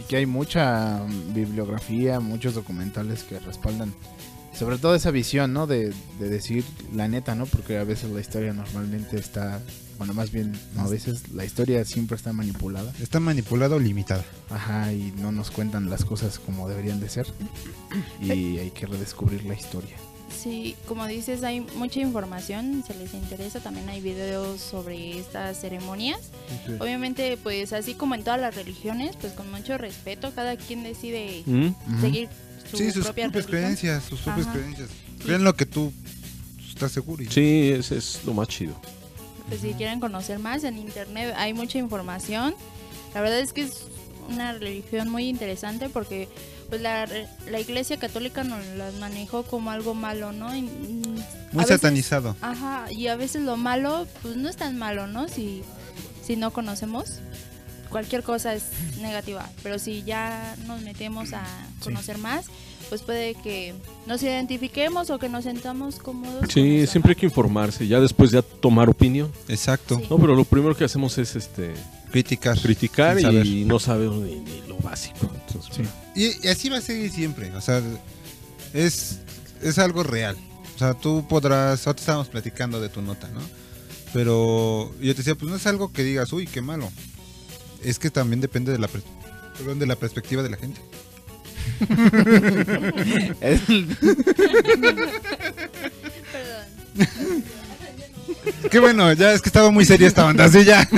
Y 0.00 0.04
que 0.04 0.16
hay 0.16 0.26
mucha 0.26 1.04
mm, 1.04 1.34
bibliografía, 1.34 2.20
muchos 2.20 2.54
documentales 2.54 3.24
que 3.24 3.38
respaldan. 3.40 3.92
Sobre 4.58 4.78
todo 4.78 4.94
esa 4.94 5.10
visión, 5.10 5.52
¿no? 5.52 5.66
De, 5.66 5.92
de 6.18 6.28
decir 6.28 6.64
la 6.94 7.08
neta, 7.08 7.34
¿no? 7.34 7.46
Porque 7.46 7.78
a 7.78 7.84
veces 7.84 8.10
la 8.10 8.20
historia 8.20 8.52
normalmente 8.52 9.18
está. 9.18 9.60
Bueno, 9.98 10.14
más 10.14 10.30
bien, 10.30 10.52
no, 10.74 10.82
a 10.82 10.88
veces 10.88 11.30
la 11.32 11.44
historia 11.44 11.84
siempre 11.84 12.16
está 12.16 12.32
manipulada. 12.32 12.92
Está 13.00 13.20
manipulada 13.20 13.76
o 13.76 13.78
limitada. 13.78 14.24
Ajá, 14.50 14.92
y 14.92 15.12
no 15.18 15.32
nos 15.32 15.50
cuentan 15.50 15.88
las 15.90 16.04
cosas 16.04 16.38
como 16.38 16.68
deberían 16.68 17.00
de 17.00 17.08
ser. 17.08 17.26
Y 18.20 18.30
hay 18.58 18.70
que 18.70 18.86
redescubrir 18.86 19.44
la 19.44 19.54
historia. 19.54 19.96
Sí, 20.36 20.76
como 20.86 21.06
dices, 21.06 21.42
hay 21.44 21.60
mucha 21.60 22.00
información, 22.00 22.84
si 22.86 22.92
les 22.94 23.14
interesa, 23.14 23.60
también 23.60 23.88
hay 23.88 24.00
videos 24.00 24.60
sobre 24.60 25.18
estas 25.18 25.60
ceremonias. 25.60 26.18
Obviamente, 26.78 27.38
pues 27.42 27.72
así 27.72 27.94
como 27.94 28.14
en 28.14 28.22
todas 28.22 28.40
las 28.40 28.54
religiones, 28.54 29.16
pues 29.16 29.32
con 29.32 29.50
mucho 29.50 29.78
respeto, 29.78 30.32
cada 30.34 30.56
quien 30.56 30.82
decide 30.82 31.42
¿Mm? 31.46 32.00
seguir 32.00 32.28
su 32.70 32.76
Sí, 32.76 32.90
sus 32.90 33.04
propia 33.04 33.24
propias 33.24 33.44
religión. 33.46 33.62
creencias, 33.62 34.04
sus 34.04 34.20
propias 34.20 34.46
Ajá. 34.46 34.56
creencias. 34.58 34.88
Creen 35.24 35.44
lo 35.44 35.54
que 35.56 35.66
tú 35.66 35.92
estás 36.68 36.92
seguro. 36.92 37.22
y- 37.22 37.26
Sí, 37.26 37.70
ese 37.72 37.96
es 37.96 38.20
lo 38.24 38.34
más 38.34 38.48
chido. 38.48 38.74
Pues 39.48 39.60
si 39.60 39.72
quieren 39.74 40.00
conocer 40.00 40.38
más, 40.38 40.64
en 40.64 40.76
internet 40.78 41.34
hay 41.36 41.54
mucha 41.54 41.78
información. 41.78 42.54
La 43.14 43.20
verdad 43.20 43.38
es 43.40 43.52
que 43.52 43.62
es 43.62 43.84
una 44.28 44.52
religión 44.52 45.08
muy 45.08 45.28
interesante 45.28 45.88
porque 45.88 46.28
pues 46.68 46.80
la, 46.80 47.08
la 47.48 47.60
iglesia 47.60 47.96
católica 47.96 48.42
nos 48.42 48.64
las 48.76 48.94
manejó 48.94 49.44
como 49.44 49.70
algo 49.70 49.94
malo, 49.94 50.32
¿no? 50.32 50.54
Y, 50.54 50.62
mm, 50.62 51.02
Muy 51.52 51.62
veces- 51.64 51.80
satanizado. 51.80 52.34
Ajá, 52.40 52.90
y 52.90 53.06
a 53.06 53.14
veces 53.14 53.42
lo 53.42 53.56
malo 53.56 54.08
pues 54.22 54.36
no 54.36 54.48
es 54.48 54.56
tan 54.56 54.76
malo, 54.76 55.06
¿no? 55.06 55.28
Si, 55.28 55.62
si 56.26 56.34
no 56.34 56.52
conocemos, 56.52 57.20
cualquier 57.96 58.22
cosa 58.22 58.52
es 58.52 58.64
negativa, 59.00 59.48
pero 59.62 59.78
si 59.78 60.02
ya 60.02 60.54
nos 60.66 60.82
metemos 60.82 61.32
a 61.32 61.42
conocer 61.82 62.18
más, 62.18 62.44
pues 62.90 63.00
puede 63.00 63.34
que 63.36 63.72
nos 64.06 64.22
identifiquemos 64.22 65.08
o 65.08 65.18
que 65.18 65.30
nos 65.30 65.44
sentamos 65.44 65.96
cómodos. 65.96 66.44
Sí, 66.52 66.86
siempre 66.86 67.12
hay 67.12 67.16
que 67.16 67.24
informarse, 67.24 67.86
ya 67.88 67.98
después 67.98 68.32
ya 68.32 68.42
tomar 68.42 68.90
opinión. 68.90 69.32
Exacto. 69.48 69.96
Sí. 69.98 70.06
No, 70.10 70.18
pero 70.18 70.34
lo 70.34 70.44
primero 70.44 70.76
que 70.76 70.84
hacemos 70.84 71.16
es 71.16 71.36
este 71.36 71.72
Criticar. 72.12 72.60
criticar 72.60 73.18
y 73.18 73.64
no 73.64 73.78
sabemos 73.78 74.18
ni, 74.18 74.34
ni 74.40 74.60
lo 74.68 74.76
básico. 74.76 75.30
Entonces, 75.46 75.86
Y, 76.14 76.46
y 76.46 76.48
así 76.48 76.68
va 76.68 76.76
a 76.76 76.82
seguir 76.82 77.10
siempre. 77.10 77.50
O 77.56 77.62
sea, 77.62 77.80
es, 78.74 79.20
es 79.62 79.78
algo 79.78 80.02
real. 80.02 80.36
O 80.74 80.78
sea, 80.78 80.92
tú 80.92 81.24
podrás. 81.26 81.86
Ahorita 81.86 82.00
estábamos 82.02 82.28
platicando 82.28 82.78
de 82.78 82.90
tu 82.90 83.00
nota, 83.00 83.26
¿no? 83.28 83.40
Pero 84.12 84.92
yo 85.00 85.14
te 85.14 85.18
decía, 85.22 85.34
pues 85.34 85.48
no 85.50 85.56
es 85.56 85.66
algo 85.66 85.90
que 85.94 86.04
digas, 86.04 86.30
uy, 86.34 86.46
qué 86.46 86.60
malo. 86.60 86.90
Es 87.84 87.98
que 87.98 88.10
también 88.10 88.40
depende 88.40 88.72
de 88.72 88.78
la, 88.78 88.88
perdón, 88.88 89.78
de 89.78 89.86
la 89.86 89.96
perspectiva 89.96 90.42
de 90.42 90.50
la 90.50 90.56
gente. 90.56 90.80
Perdón. 93.40 93.96
Qué 98.70 98.78
bueno, 98.80 99.12
ya 99.12 99.32
es 99.32 99.42
que 99.42 99.48
estaba 99.48 99.70
muy 99.70 99.84
seria 99.84 100.08
esta 100.08 100.24
banda, 100.24 100.48
sí, 100.48 100.64
ya. 100.64 100.88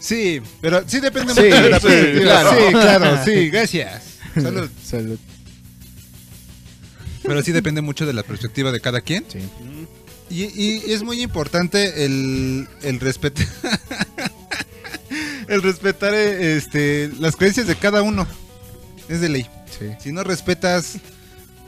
Sí, 0.00 0.40
pero 0.60 0.82
sí 0.86 1.00
depende 1.00 1.34
Sí, 1.34 1.40
mucho 1.42 1.62
de 1.62 1.70
la 1.70 1.80
sí, 1.80 1.86
perspectiva. 1.86 2.22
claro. 2.24 2.50
Sí, 2.50 2.72
claro, 2.72 3.24
sí, 3.24 3.50
gracias. 3.50 4.02
Salud. 4.34 4.70
Salud. 4.84 5.18
Pero 7.22 7.42
sí 7.42 7.52
depende 7.52 7.82
mucho 7.82 8.06
de 8.06 8.12
la 8.14 8.22
perspectiva 8.22 8.72
de 8.72 8.80
cada 8.80 9.00
quien. 9.00 9.24
Sí. 9.28 9.38
Y, 10.30 10.44
y 10.44 10.92
es 10.92 11.02
muy 11.02 11.22
importante 11.22 12.04
el, 12.04 12.68
el 12.82 13.00
respetar 13.00 13.46
el 15.48 15.62
respetar 15.62 16.14
eh, 16.14 16.56
este 16.56 17.10
las 17.18 17.36
creencias 17.36 17.66
de 17.66 17.76
cada 17.76 18.02
uno. 18.02 18.26
Es 19.08 19.20
de 19.20 19.28
ley. 19.28 19.46
Sí. 19.78 19.86
Si 20.00 20.12
no 20.12 20.22
respetas 20.22 20.98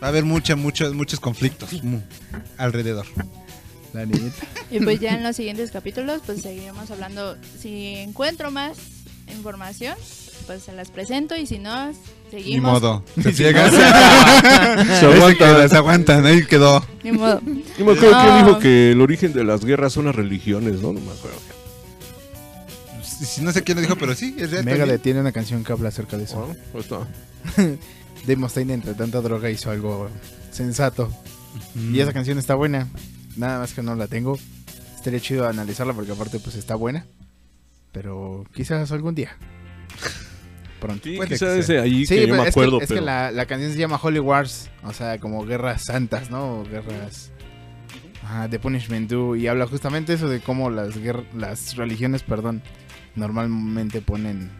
va 0.02 0.08
a 0.08 0.10
haber 0.10 0.24
mucha, 0.24 0.56
muchos, 0.56 0.94
muchos 0.94 1.20
conflictos 1.20 1.70
alrededor. 2.56 3.06
La 3.92 4.06
niñita. 4.06 4.46
Y 4.70 4.80
pues 4.80 5.00
ya 5.00 5.14
en 5.14 5.22
los 5.24 5.36
siguientes 5.36 5.70
capítulos 5.70 6.22
pues 6.24 6.42
seguiremos 6.42 6.90
hablando. 6.90 7.36
Si 7.58 7.96
encuentro 7.96 8.50
más 8.50 8.78
información, 9.28 9.96
pues 10.50 10.64
se 10.64 10.72
las 10.72 10.90
presento 10.90 11.36
y 11.36 11.46
si 11.46 11.60
no, 11.60 11.92
seguimos. 12.28 12.64
Ni 12.64 12.80
modo. 12.80 13.04
Se 13.14 13.22
no, 13.30 13.32
Se 13.32 15.06
aguanta. 15.06 15.68
Se 15.68 15.76
aguantan, 15.76 16.26
ahí 16.26 16.44
quedó. 16.44 16.84
Ni 17.04 17.12
modo. 17.12 17.40
Yo 17.78 17.84
me 17.84 17.92
acuerdo 17.92 18.00
que 18.00 18.10
No. 18.10 18.38
él 18.38 18.44
dijo 18.44 18.58
que 18.58 18.90
el 18.90 19.00
origen 19.00 19.32
de 19.32 19.44
las 19.44 19.64
guerras 19.64 19.92
son 19.92 20.06
las 20.06 20.14
religiones, 20.16 20.80
¿no? 20.80 20.92
No 20.92 20.98
me 20.98 21.12
acuerdo. 21.12 21.38
Si, 23.04 23.26
si 23.26 23.42
no 23.42 23.52
sé 23.52 23.62
quién 23.62 23.76
lo 23.76 23.82
dijo, 23.82 23.94
pero 23.94 24.12
sí, 24.16 24.34
es 24.40 24.50
real. 24.50 24.64
También. 24.64 24.98
tiene 24.98 25.20
una 25.20 25.30
canción 25.30 25.62
que 25.62 25.70
habla 25.70 25.90
acerca 25.90 26.16
de 26.16 26.24
eso. 26.24 26.48
Ah, 26.50 26.56
ahí 26.74 26.80
está. 26.80 26.98
Dave 28.26 28.36
Mustaine, 28.36 28.74
entre 28.74 28.94
tanta 28.94 29.20
droga, 29.20 29.50
hizo 29.50 29.70
algo 29.70 30.10
sensato. 30.50 31.12
Mm. 31.76 31.94
Y 31.94 32.00
esa 32.00 32.12
canción 32.12 32.38
está 32.38 32.56
buena. 32.56 32.88
Nada 33.36 33.60
más 33.60 33.72
que 33.72 33.84
no 33.84 33.94
la 33.94 34.08
tengo. 34.08 34.36
Estaría 34.96 35.20
chido 35.20 35.46
analizarla 35.46 35.92
porque 35.92 36.10
aparte 36.10 36.40
pues 36.40 36.56
está 36.56 36.74
buena. 36.74 37.06
Pero 37.92 38.44
quizás 38.52 38.90
algún 38.90 39.14
día. 39.14 39.36
Pronto. 40.80 41.04
Sí, 41.04 41.16
Puede 41.16 41.28
quizás 41.28 41.54
que 41.54 41.58
ese 41.60 41.78
ahí 41.78 42.06
Sí, 42.06 42.14
que 42.14 42.20
yo 42.22 42.26
pero 42.28 42.42
me 42.42 42.48
es, 42.48 42.54
que- 42.54 42.60
acuerdo, 42.60 42.80
es 42.80 42.88
que, 42.88 42.94
pero... 42.94 43.06
la, 43.06 43.30
la 43.30 43.46
canción 43.46 43.72
se 43.72 43.78
llama 43.78 44.00
Holy 44.02 44.18
Wars. 44.18 44.70
O 44.82 44.92
sea, 44.92 45.18
como 45.18 45.44
guerras 45.44 45.84
santas, 45.84 46.30
¿no? 46.30 46.60
O 46.60 46.64
Guerras... 46.64 47.30
Ajá, 48.24 48.48
de 48.48 48.58
Punishment 48.58 49.10
Do. 49.10 49.36
Y 49.36 49.46
habla 49.46 49.66
justamente 49.66 50.12
eso 50.14 50.28
de 50.28 50.40
cómo 50.40 50.70
las, 50.70 50.94
las 51.36 51.76
religiones, 51.76 52.22
perdón, 52.22 52.62
normalmente 53.16 54.00
ponen 54.00 54.50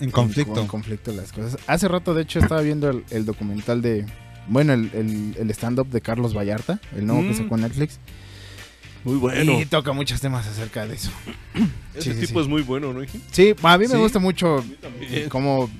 En 0.00 0.10
conflicto. 0.10 0.60
en 0.60 0.66
conflicto 0.66 1.12
las 1.12 1.32
cosas. 1.32 1.58
Hace 1.66 1.88
rato, 1.88 2.14
de 2.14 2.22
hecho, 2.22 2.38
estaba 2.38 2.60
viendo 2.60 2.88
el, 2.90 3.04
el 3.10 3.24
documental 3.24 3.82
de. 3.82 4.06
Bueno, 4.48 4.72
el, 4.72 4.90
el- 4.94 5.36
el 5.38 5.50
stand-up 5.50 5.88
de 5.90 6.00
Carlos 6.00 6.34
Vallarta, 6.36 6.80
el 6.96 7.06
nuevo 7.06 7.22
que 7.22 7.30
Mm. 7.30 7.34
sacó 7.38 7.56
Netflix. 7.56 7.98
Muy 9.08 9.16
bueno. 9.18 9.58
Y 9.60 9.64
toca 9.66 9.92
muchos 9.92 10.20
temas 10.20 10.46
acerca 10.46 10.86
de 10.86 10.94
eso. 10.96 11.10
Ese 11.94 12.14
sí, 12.14 12.20
tipo 12.26 12.40
sí. 12.40 12.44
es 12.44 12.48
muy 12.48 12.62
bueno, 12.62 12.92
¿no? 12.92 13.00
Sí, 13.32 13.54
a 13.62 13.78
mí 13.78 13.88
me 13.88 13.96
gusta 13.96 14.18
mucho 14.18 14.64
cómo, 15.30 15.70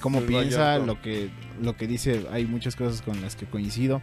cómo 0.00 0.18
El 0.20 0.24
piensa, 0.24 0.58
Vallarta. 0.58 0.86
lo 0.86 1.00
que, 1.02 1.28
lo 1.62 1.76
que 1.76 1.86
dice. 1.86 2.26
Hay 2.32 2.46
muchas 2.46 2.74
cosas 2.74 3.02
con 3.02 3.20
las 3.20 3.36
que 3.36 3.46
coincido. 3.46 4.00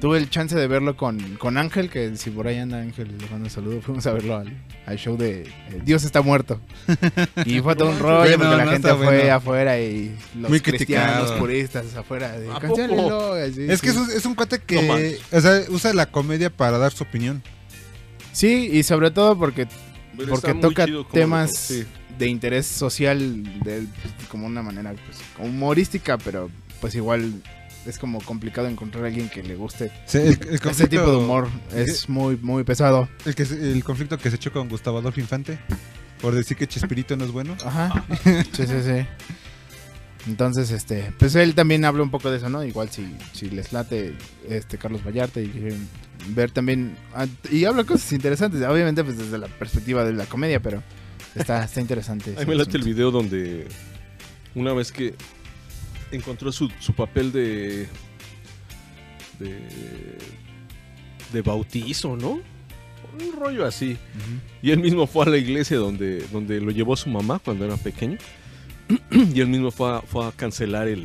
Tuve 0.00 0.16
el 0.16 0.30
chance 0.30 0.56
de 0.56 0.66
verlo 0.66 0.96
con, 0.96 1.18
con 1.36 1.58
Ángel, 1.58 1.90
que 1.90 2.16
si 2.16 2.30
por 2.30 2.46
ahí 2.46 2.56
anda 2.56 2.78
Ángel, 2.80 3.08
le 3.18 3.26
mando 3.28 3.44
un 3.44 3.50
saludo. 3.50 3.82
Fuimos 3.82 4.06
a 4.06 4.12
verlo 4.14 4.34
al, 4.38 4.50
al 4.86 4.96
show 4.96 5.14
de 5.18 5.42
eh, 5.42 5.82
Dios 5.84 6.04
está 6.04 6.22
muerto. 6.22 6.58
Y 7.44 7.60
fue 7.60 7.76
todo 7.76 7.90
un 7.90 7.98
rollo 7.98 8.20
Bueno, 8.20 8.38
porque 8.38 8.56
la 8.56 8.64
no 8.64 8.70
gente 8.72 8.88
fue 8.94 9.04
bueno. 9.18 9.34
afuera 9.34 9.78
y 9.78 10.16
los 10.40 10.48
Muy 10.50 10.60
cristianos 10.60 11.14
criticado. 11.16 11.38
puristas 11.38 11.94
afuera 11.96 12.32
de 12.38 12.50
¿A 12.50 12.58
"Cancélelo", 12.58 13.34
así, 13.34 13.66
Es 13.68 13.82
que 13.82 13.90
sí. 13.92 13.96
es 13.96 14.02
un, 14.02 14.10
es 14.10 14.24
un 14.24 14.34
cuate 14.34 14.58
que 14.60 14.80
manches. 14.82 15.20
o 15.32 15.40
sea, 15.42 15.60
usa 15.68 15.92
la 15.92 16.06
comedia 16.06 16.48
para 16.48 16.78
dar 16.78 16.92
su 16.92 17.04
opinión. 17.04 17.42
Sí, 18.32 18.68
y 18.72 18.82
sobre 18.82 19.10
todo 19.10 19.36
porque, 19.38 19.66
Pero 20.16 20.28
porque 20.30 20.54
toca 20.54 20.86
temas 21.12 21.54
sí. 21.54 21.84
de 22.18 22.26
interés 22.28 22.66
social 22.66 23.42
de, 23.64 23.86
como 24.28 24.46
una 24.46 24.62
manera 24.62 24.92
pues, 24.92 25.18
humorística, 25.38 26.16
pero 26.18 26.50
pues 26.80 26.94
igual 26.94 27.32
es 27.86 27.98
como 27.98 28.20
complicado 28.20 28.68
encontrar 28.68 29.04
a 29.04 29.06
alguien 29.08 29.28
que 29.30 29.42
le 29.42 29.54
guste 29.56 29.90
Sí, 30.06 30.18
el- 30.18 30.38
el 30.48 30.60
ese 30.70 30.86
tipo 30.86 31.10
de 31.10 31.16
humor. 31.16 31.48
Es 31.74 32.08
muy, 32.08 32.36
muy 32.36 32.62
pesado. 32.64 33.08
El, 33.24 33.34
que, 33.34 33.44
se- 33.46 33.72
el 33.72 33.82
conflicto 33.84 34.18
que 34.18 34.30
se 34.30 34.36
echó 34.36 34.52
con 34.52 34.68
Gustavo 34.68 34.98
Adolfo 34.98 35.18
Infante 35.20 35.58
por 36.20 36.34
decir 36.34 36.56
que 36.56 36.66
Chespirito 36.68 37.16
no 37.16 37.24
es 37.24 37.32
bueno. 37.32 37.56
Ajá. 37.64 38.04
sí, 38.52 38.66
sí, 38.66 38.74
sí. 38.84 39.06
Entonces, 40.26 40.70
este, 40.70 41.12
pues 41.18 41.34
él 41.34 41.54
también 41.54 41.84
habla 41.84 42.02
un 42.02 42.10
poco 42.10 42.30
de 42.30 42.36
eso, 42.36 42.48
¿no? 42.50 42.62
Igual 42.64 42.90
si, 42.90 43.06
si 43.32 43.48
les 43.50 43.72
late 43.72 44.14
este 44.48 44.76
Carlos 44.78 45.02
Vallarta 45.04 45.40
y 45.40 45.48
quieren 45.48 45.88
ver 46.28 46.50
también. 46.50 46.94
ah, 47.14 47.26
Y 47.50 47.64
habla 47.64 47.84
cosas 47.84 48.12
interesantes, 48.12 48.60
obviamente, 48.62 49.02
pues 49.02 49.16
desde 49.16 49.38
la 49.38 49.46
perspectiva 49.48 50.04
de 50.04 50.12
la 50.12 50.26
comedia, 50.26 50.60
pero 50.60 50.82
está, 51.34 51.64
está 51.64 51.80
interesante. 51.80 52.34
Ahí 52.38 52.44
me 52.46 52.54
late 52.54 52.76
el 52.76 52.82
video 52.84 53.10
donde 53.10 53.66
una 54.54 54.72
vez 54.74 54.92
que 54.92 55.14
encontró 56.12 56.52
su, 56.52 56.70
su 56.80 56.92
papel 56.92 57.32
de, 57.32 57.88
de 59.38 59.58
de 61.32 61.42
bautizo, 61.42 62.16
¿no? 62.16 62.40
Un 63.20 63.32
rollo 63.38 63.64
así. 63.66 63.96
Y 64.62 64.70
él 64.70 64.80
mismo 64.80 65.06
fue 65.06 65.26
a 65.26 65.28
la 65.30 65.36
iglesia 65.36 65.76
donde, 65.78 66.26
donde 66.32 66.60
lo 66.60 66.70
llevó 66.72 66.96
su 66.96 67.08
mamá 67.08 67.38
cuando 67.38 67.64
era 67.64 67.76
pequeño. 67.76 68.18
Y 69.10 69.40
él 69.40 69.46
mismo 69.48 69.70
fue 69.70 69.96
a, 69.96 70.00
fue 70.02 70.26
a 70.26 70.32
cancelar 70.32 70.88
el, 70.88 71.04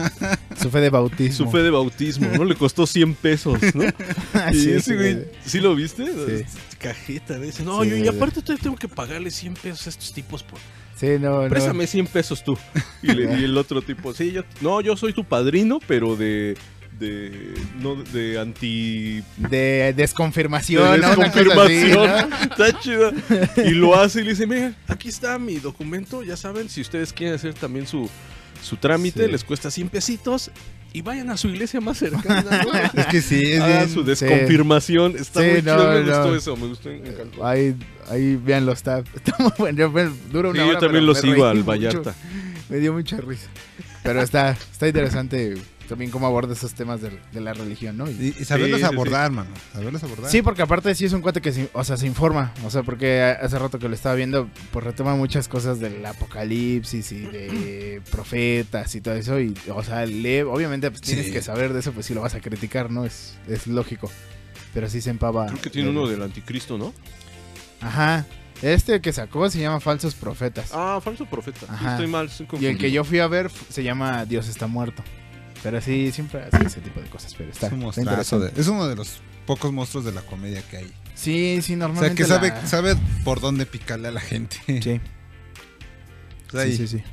Su 0.60 0.70
fe 0.70 0.80
de 0.80 0.90
bautismo. 0.90 1.46
su 1.46 1.50
fe 1.52 1.62
de 1.62 1.70
bautismo, 1.70 2.28
¿no? 2.36 2.44
Le 2.44 2.54
costó 2.54 2.86
100 2.86 3.14
pesos, 3.14 3.58
¿no? 3.74 3.84
y 4.52 4.54
Sí, 4.54 4.70
ese 4.70 4.94
güey, 4.96 5.14
sí. 5.14 5.50
¿sí 5.50 5.60
lo 5.60 5.74
viste? 5.74 6.04
Sí. 6.06 6.44
Cajeta, 6.78 7.38
dice, 7.38 7.62
no, 7.62 7.82
Sí, 7.84 7.90
yo, 7.90 7.96
y 7.96 8.08
aparte 8.08 8.40
todavía 8.42 8.62
tengo 8.62 8.76
que 8.76 8.88
pagarle 8.88 9.30
100 9.30 9.54
pesos 9.54 9.86
a 9.86 9.90
estos 9.90 10.12
tipos 10.12 10.42
por... 10.42 10.58
Sí, 10.98 11.08
no, 11.20 11.42
no. 11.42 11.48
Préstame 11.50 11.86
100 11.86 12.06
pesos 12.06 12.42
tú. 12.42 12.56
Y, 13.02 13.08
le- 13.12 13.38
y 13.40 13.44
el 13.44 13.56
otro 13.58 13.82
tipo, 13.82 14.14
sí, 14.14 14.32
yo, 14.32 14.42
no, 14.62 14.80
yo 14.80 14.96
soy 14.96 15.12
tu 15.12 15.24
padrino, 15.24 15.78
pero 15.86 16.16
de, 16.16 16.56
de, 16.98 17.54
no, 17.80 17.94
de 17.96 18.38
anti... 18.38 19.22
De 19.36 19.92
desconfirmación, 19.96 21.00
de 21.00 21.06
desconfirmación. 21.06 22.08
así, 22.10 22.30
¿no? 22.30 22.36
Está 22.66 22.80
chido. 22.80 23.12
Y 23.64 23.70
lo 23.70 23.98
hace 24.00 24.20
y 24.20 24.24
le 24.24 24.30
dice, 24.30 24.46
mira, 24.46 24.72
aquí 24.88 25.08
está 25.08 25.38
mi 25.38 25.56
documento, 25.56 26.22
ya 26.22 26.36
saben, 26.36 26.68
si 26.68 26.80
ustedes 26.80 27.12
quieren 27.12 27.34
hacer 27.34 27.54
también 27.54 27.86
su, 27.86 28.08
su 28.62 28.76
trámite, 28.76 29.24
Sí. 29.26 29.30
les 29.32 29.44
cuesta 29.44 29.70
100 29.70 29.88
pesitos. 29.90 30.50
Y 30.92 31.02
vayan 31.02 31.28
a 31.28 31.36
su 31.36 31.48
iglesia 31.48 31.78
más 31.82 31.98
cercana. 31.98 32.42
¿no? 32.64 32.72
Es 33.00 33.06
que 33.08 33.20
sí, 33.20 33.42
es 33.52 33.60
Hagan 33.60 33.78
bien- 33.84 33.90
su 33.90 34.02
desconfirmación. 34.02 35.14
Está 35.18 35.42
Sí, 35.42 35.46
muy 35.50 35.62
no, 35.62 35.76
chido. 35.76 35.90
Me 35.92 36.00
no. 36.00 36.06
gustó 36.06 36.36
eso. 36.36 36.56
Me 36.56 36.66
gustó. 36.68 36.88
Me 36.88 36.96
encantó. 37.10 37.46
Ahí, 37.46 37.76
ahí 38.08 38.36
véanlo, 38.36 38.72
está, 38.72 39.00
está 39.14 39.34
muy 39.38 39.52
bueno. 39.58 39.78
Yo, 39.78 39.90
dura 40.32 40.48
una 40.48 40.58
Sí, 40.62 40.64
yo 40.64 40.70
hora, 40.70 40.78
también 40.80 41.04
pero 41.04 41.12
lo 41.12 41.14
sigo 41.14 41.44
al 41.44 41.56
mucho. 41.56 41.66
Vallarta. 41.66 42.14
Me 42.70 42.78
dio 42.78 42.94
mucha 42.94 43.18
risa. 43.18 43.46
Pero 44.02 44.22
está, 44.22 44.52
está 44.52 44.86
interesante 44.88 45.56
también 45.86 46.10
cómo 46.10 46.26
aborda 46.26 46.52
esos 46.52 46.74
temas 46.74 47.00
de, 47.00 47.10
de 47.32 47.40
la 47.40 47.54
religión, 47.54 47.96
¿no? 47.96 48.10
Y, 48.10 48.34
y 48.38 48.44
saberlos 48.44 48.82
abordar, 48.82 49.30
mano. 49.30 49.50
Saberlos 49.72 50.02
abordar. 50.04 50.30
Sí, 50.30 50.42
porque 50.42 50.62
aparte 50.62 50.94
sí 50.94 51.04
es 51.06 51.12
un 51.12 51.22
cuate 51.22 51.40
que 51.40 51.52
se, 51.52 51.70
o 51.72 51.82
sea, 51.84 51.96
se 51.96 52.06
informa. 52.06 52.52
O 52.64 52.70
sea, 52.70 52.82
porque 52.82 53.22
hace 53.22 53.58
rato 53.58 53.78
que 53.78 53.88
lo 53.88 53.94
estaba 53.94 54.14
viendo, 54.14 54.48
pues 54.72 54.84
retoma 54.84 55.14
muchas 55.16 55.48
cosas 55.48 55.80
del 55.80 56.04
apocalipsis 56.04 57.12
y 57.12 57.20
de 57.20 58.02
profetas 58.10 58.94
y 58.94 59.00
todo 59.00 59.14
eso. 59.14 59.40
Y, 59.40 59.54
o 59.74 59.82
sea, 59.82 60.04
lee, 60.06 60.42
obviamente, 60.42 60.90
pues 60.90 61.00
tienes 61.02 61.26
Sí. 61.26 61.32
que 61.32 61.42
saber 61.42 61.72
de 61.72 61.80
eso, 61.80 61.92
pues 61.92 62.06
si 62.06 62.14
lo 62.14 62.20
vas 62.20 62.34
a 62.34 62.40
criticar, 62.40 62.90
¿no? 62.90 63.04
Es, 63.04 63.36
es 63.48 63.66
lógico. 63.66 64.10
Pero 64.74 64.88
sí 64.90 65.00
se 65.00 65.10
empava. 65.10 65.46
Creo 65.46 65.60
que 65.62 65.70
tiene 65.70 65.88
uno 65.90 66.06
del 66.06 66.22
anticristo, 66.22 66.76
¿no? 66.76 66.92
Ajá. 67.80 68.26
Este 68.62 69.00
que 69.02 69.12
sacó 69.12 69.50
se 69.50 69.60
llama 69.60 69.80
Falsos 69.80 70.14
Profetas. 70.14 70.70
Ah, 70.72 70.98
falso 71.02 71.26
profeta. 71.26 71.60
Sí, 71.60 71.66
Ajá. 71.68 71.90
estoy 71.92 72.06
mal. 72.06 72.26
estoy 72.26 72.46
Y 72.60 72.66
el 72.66 72.78
que 72.78 72.90
yo 72.90 73.04
fui 73.04 73.18
a 73.18 73.26
ver 73.26 73.50
se 73.68 73.82
llama 73.82 74.24
Dios 74.24 74.48
está 74.48 74.66
muerto. 74.66 75.02
Pero 75.62 75.80
sí, 75.80 76.10
siempre 76.12 76.42
hace 76.42 76.64
ese 76.66 76.80
tipo 76.80 77.00
de 77.00 77.06
cosas. 77.08 77.34
Pero 77.34 77.50
está, 77.50 77.66
Es 77.68 77.72
un 77.72 77.82
está 77.84 78.38
de- 78.38 78.52
es 78.60 78.68
uno 78.68 78.86
de 78.86 78.96
los 78.96 79.20
pocos 79.46 79.72
monstruos 79.72 80.04
de 80.04 80.12
la 80.12 80.22
comedia 80.22 80.62
que 80.70 80.76
hay. 80.78 80.92
Sí, 81.14 81.54
sí, 81.54 81.58
O 81.58 81.62
sea, 81.62 81.76
normalmente. 81.78 82.14
que 82.22 82.24
sabe, 82.28 82.48
la- 82.48 82.66
sabe 82.66 82.94
por 83.24 83.40
dónde 83.40 83.66
picarle 83.66 84.08
a 84.08 84.12
la 84.12 84.20
gente. 84.20 84.56
Sí. 84.66 85.00
Pues 86.50 86.62
ahí. 86.64 86.76
Sí, 86.76 86.86
sí, 86.86 86.98
sí. 86.98 87.04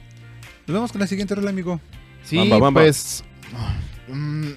Nos 0.67 0.75
vamos 0.75 0.91
con 0.91 1.01
la 1.01 1.07
siguiente 1.07 1.33
rola, 1.35 1.49
amigo. 1.49 1.81
Sí, 2.23 2.37
Bamba, 2.37 2.59
bamba. 2.59 2.81
pues. 2.81 3.23
mm, 4.07 4.47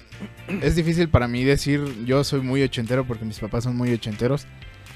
es 0.61 0.75
difícil 0.75 1.09
para 1.09 1.27
mí 1.27 1.43
decir. 1.43 2.05
Yo 2.05 2.23
soy 2.23 2.41
muy 2.41 2.61
ochentero 2.63 3.05
porque 3.07 3.25
mis 3.25 3.39
papás 3.39 3.63
son 3.63 3.75
muy 3.75 3.91
ochenteros. 3.91 4.45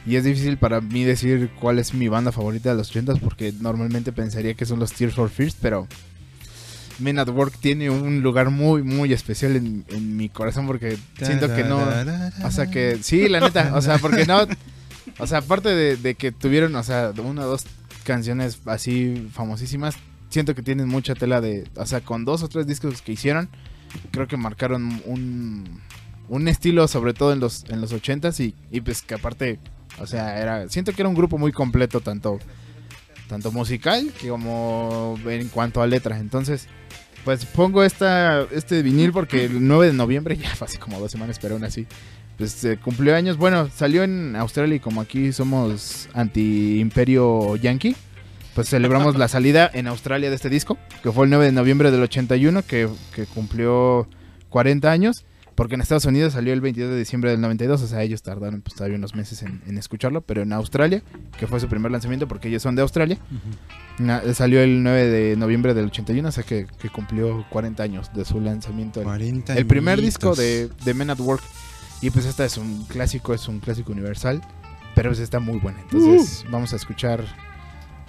Y 0.05 0.15
es 0.15 0.23
difícil 0.23 0.57
para 0.57 0.81
mí 0.81 1.03
decir 1.03 1.51
cuál 1.59 1.77
es 1.80 1.93
mi 1.93 2.07
banda 2.07 2.31
favorita 2.31 2.69
de 2.72 2.76
los 2.76 2.89
ochentas 2.89 3.19
porque 3.19 3.53
normalmente 3.59 4.11
pensaría 4.11 4.53
que 4.55 4.65
son 4.65 4.80
los 4.80 4.93
Tears 4.93 5.13
for 5.13 5.30
Fears, 5.30 5.55
pero 5.61 5.88
Men 7.02 7.19
at 7.19 7.30
Work 7.30 7.57
tiene 7.60 7.90
un 7.90 8.22
lugar 8.22 8.49
muy, 8.49 8.84
muy 8.84 9.11
especial 9.14 9.56
en, 9.56 10.18
mi 10.18 10.30
corazón 10.30 10.68
porque 10.68 10.98
siento 11.22 11.53
que 11.53 11.64
no... 11.64 11.80
O 12.44 12.52
sea 12.52 12.68
que, 12.68 12.99
sí, 13.02 13.28
la 13.28 13.40
neta, 13.40 13.72
o 13.76 13.82
sea, 13.82 13.98
porque 13.98 14.26
no... 14.26 14.48
O 15.18 15.28
sea, 15.28 15.40
aparte 15.40 15.69
de, 15.69 16.15
que 16.15 16.32
tuvieron, 16.32 16.76
o 16.76 16.84
sea, 16.84 17.11
una 17.18 17.45
o 17.45 17.48
dos 17.48 17.65
canciones 18.03 18.60
así 18.65 19.30
famosísimas, 19.34 19.95
siento 20.30 20.56
que 20.56 20.61
tienen 20.61 20.88
mucha 20.88 21.15
tela 21.15 21.41
de... 21.41 21.68
O 21.76 21.86
sea, 21.86 22.02
con 22.02 22.26
dos 22.26 22.44
o 22.44 22.48
tres 22.48 22.68
discos 22.68 23.02
que 23.02 23.11
hicieron, 23.11 23.49
creo 24.11 24.28
que 24.28 24.38
marcaron 24.38 25.02
un, 25.06 25.82
un 26.30 26.48
estilo, 26.48 26.88
sobre 26.88 27.14
todo 27.14 27.34
en 27.34 27.40
los, 27.40 27.65
en 27.69 27.82
los 27.82 27.91
ochentas 27.94 28.40
y, 28.40 28.56
y 28.72 28.82
pues 28.82 29.02
que 29.02 29.15
aparte, 29.15 29.60
o 29.99 30.07
sea, 30.07 30.40
era... 30.40 30.69
Siento 30.69 30.94
que 30.94 31.02
era 31.02 31.10
un 31.10 31.15
grupo 31.15 31.38
muy 31.38 31.52
completo, 31.52 31.99
tanto, 31.99 32.40
tanto 33.28 33.52
musical 33.52 34.11
como 34.28 35.18
en 35.26 35.49
cuanto 35.49 35.82
a 35.82 35.88
letras. 35.88 36.19
Entonces, 36.19 36.68
pues 37.23 37.45
pongo 37.45 37.84
esta, 37.84 38.43
este 38.52 38.81
vinil 38.81 39.11
porque 39.11 39.45
el 39.45 39.65
9 39.68 39.88
de 39.88 39.93
noviembre, 39.93 40.38
ya 40.38 40.56
fue 40.56 40.65
hace 40.65 40.80
como 40.80 40.99
dos 40.99 41.11
semanas, 41.11 41.39
pero 41.39 41.56
aún 41.56 41.64
así, 41.64 41.88
pues 42.38 42.64
eh, 42.64 42.77
cumplió 42.84 43.15
años. 43.15 43.38
Bueno, 43.38 43.69
salió 43.76 44.03
en 44.03 44.35
Australia 44.35 44.76
y 44.76 44.80
como 44.80 45.02
aquí 45.02 45.31
somos 45.31 46.10
anti-imperio 46.14 47.56
yankee, 47.57 47.95
pues 48.56 48.69
celebramos 48.69 49.15
la 49.18 49.27
salida 49.27 49.69
en 49.73 49.88
Australia 49.88 50.30
de 50.30 50.35
este 50.35 50.49
disco, 50.49 50.77
que 51.03 51.11
fue 51.11 51.26
el 51.26 51.30
9 51.30 51.45
de 51.45 51.52
noviembre 51.52 51.91
del 51.91 52.02
81, 52.02 52.64
que, 52.64 52.89
que 53.15 53.26
cumplió 53.26 54.07
40 54.49 54.91
años. 54.91 55.26
Porque 55.56 55.76
en 55.76 55.82
Estados 55.82 56.06
Unidos 56.06 56.34
salió 56.34 56.53
el 56.53 56.61
22 56.61 56.91
de 56.91 56.98
diciembre 56.98 57.30
del 57.32 57.41
92, 57.41 57.82
o 57.82 57.88
sea, 57.88 58.02
ellos 58.03 58.22
tardaron 58.23 58.61
pues, 58.61 58.73
todavía 58.76 58.98
unos 58.98 59.14
meses 59.15 59.44
en, 59.44 59.61
en 59.68 59.78
escucharlo, 59.78 60.22
pero 60.22 60.41
en 60.41 60.53
Australia, 60.53 61.03
que 61.38 61.45
fue 61.45 61.60
su 61.60 61.68
primer 61.68 61.91
lanzamiento 61.91 62.28
porque 62.28 62.48
ellos 62.48 62.64
son 62.64 62.76
de 62.76 62.82
Australia, 62.82 63.18
na- 63.99 64.22
salió 64.34 64.61
el 64.61 64.82
9 64.82 65.07
de 65.07 65.36
noviembre 65.36 65.73
del 65.73 65.86
81, 65.88 66.28
o 66.28 66.32
sea 66.32 66.44
que, 66.44 66.65
que 66.80 66.90
cumplió 66.90 67.45
40 67.49 67.84
años 67.84 68.10
de 68.14 68.26
su 68.26 68.40
lanzamiento. 68.40 69.02
El- 69.02 69.06
40 69.06 69.56
el 69.56 69.65
primer 69.65 69.99
añitos. 69.99 70.14
disco 70.14 70.36
de, 70.36 70.69
de 70.86 70.94
Men 70.94 71.10
at 71.10 71.19
Work. 71.19 71.44
Y 72.02 72.10
pues 72.10 72.26
esta 72.26 72.45
es 72.45 72.57
un 72.57 72.86
clásico, 72.86 73.34
es 73.34 73.48
un 73.48 73.60
clásico 73.60 73.91
universal, 73.91 74.41
pero 74.95 75.10
pues 75.10 75.19
está 75.19 75.40
muy 75.40 75.60
buena. 75.60 75.80
Entonces 75.82 76.44
vamos 76.49 76.73
a 76.73 76.78
escuchar 76.78 77.23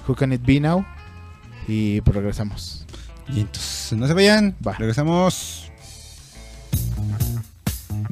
Who 0.08 0.14
Can 0.14 0.32
It 0.32 0.42
Be 0.46 0.60
Now 0.60 0.86
y 1.68 2.00
pues 2.02 2.14
regresamos. 2.16 2.86
Y 3.28 3.40
entonces, 3.40 3.92
no 3.98 4.06
se 4.06 4.14
vayan. 4.14 4.56
Va. 4.66 4.72
Regresamos. 4.74 5.71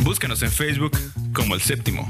Búscanos 0.03 0.43
en 0.43 0.51
Facebook 0.51 0.99
como 1.33 1.55
El 1.55 1.61
Séptimo 1.61 2.05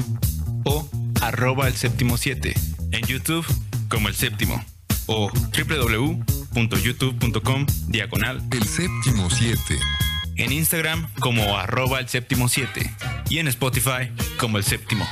o 0.65 0.89
arroba 1.21 1.69
El 1.69 1.75
Séptimo 1.75 2.17
7. 2.17 2.55
En 2.93 3.05
YouTube 3.07 3.45
como 3.89 4.09
El 4.09 4.15
Séptimo 4.15 4.65
o 5.07 5.31
www.youtube.com 5.31 7.67
diagonal 7.89 8.41
El 8.53 8.62
Séptimo 8.65 9.29
7. 9.29 9.59
En 10.37 10.53
Instagram 10.53 11.09
como 11.21 11.59
arroba 11.59 11.99
El 12.01 12.09
Séptimo 12.09 12.49
7 12.49 12.91
y 13.29 13.39
en 13.39 13.49
Spotify 13.49 14.11
como 14.39 14.57
El 14.59 14.65
Séptimo. 14.65 15.07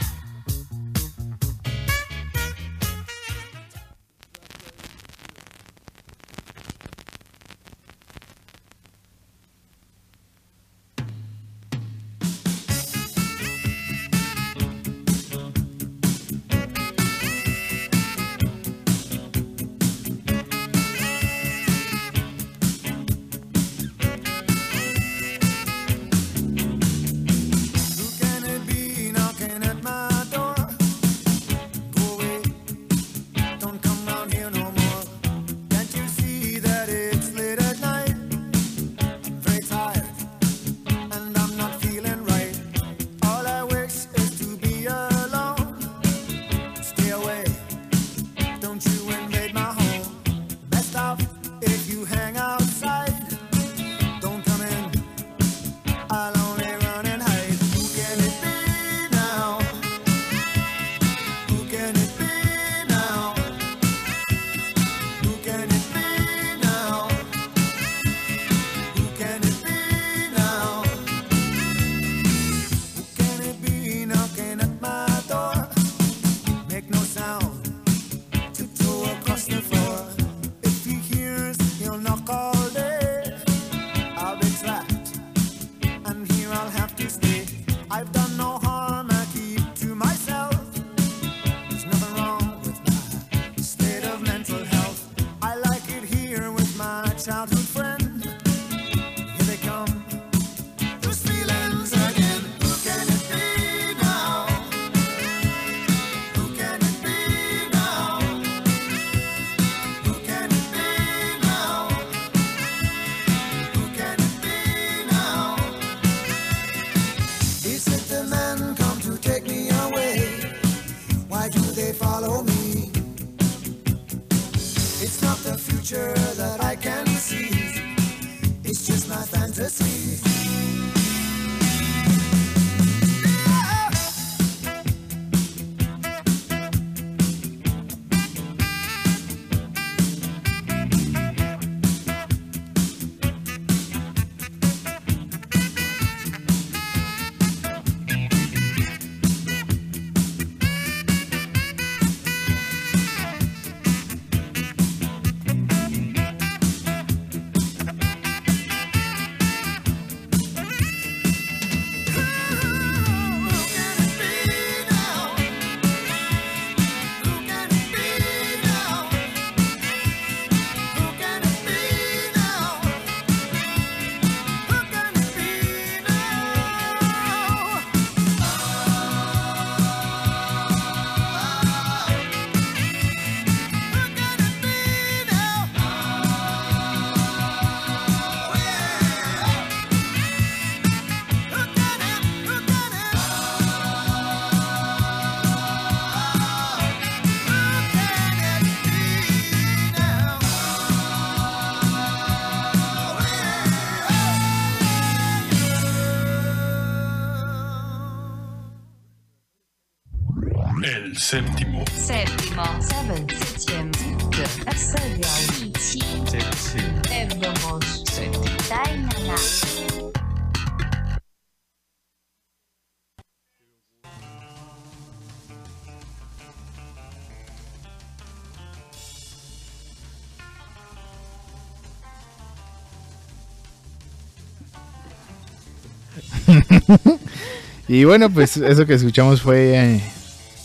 Y 237.88 238.04
bueno, 238.04 238.30
pues 238.30 238.56
eso 238.56 238.86
que 238.86 238.94
escuchamos 238.94 239.42
fue 239.42 239.94
eh, 239.94 240.00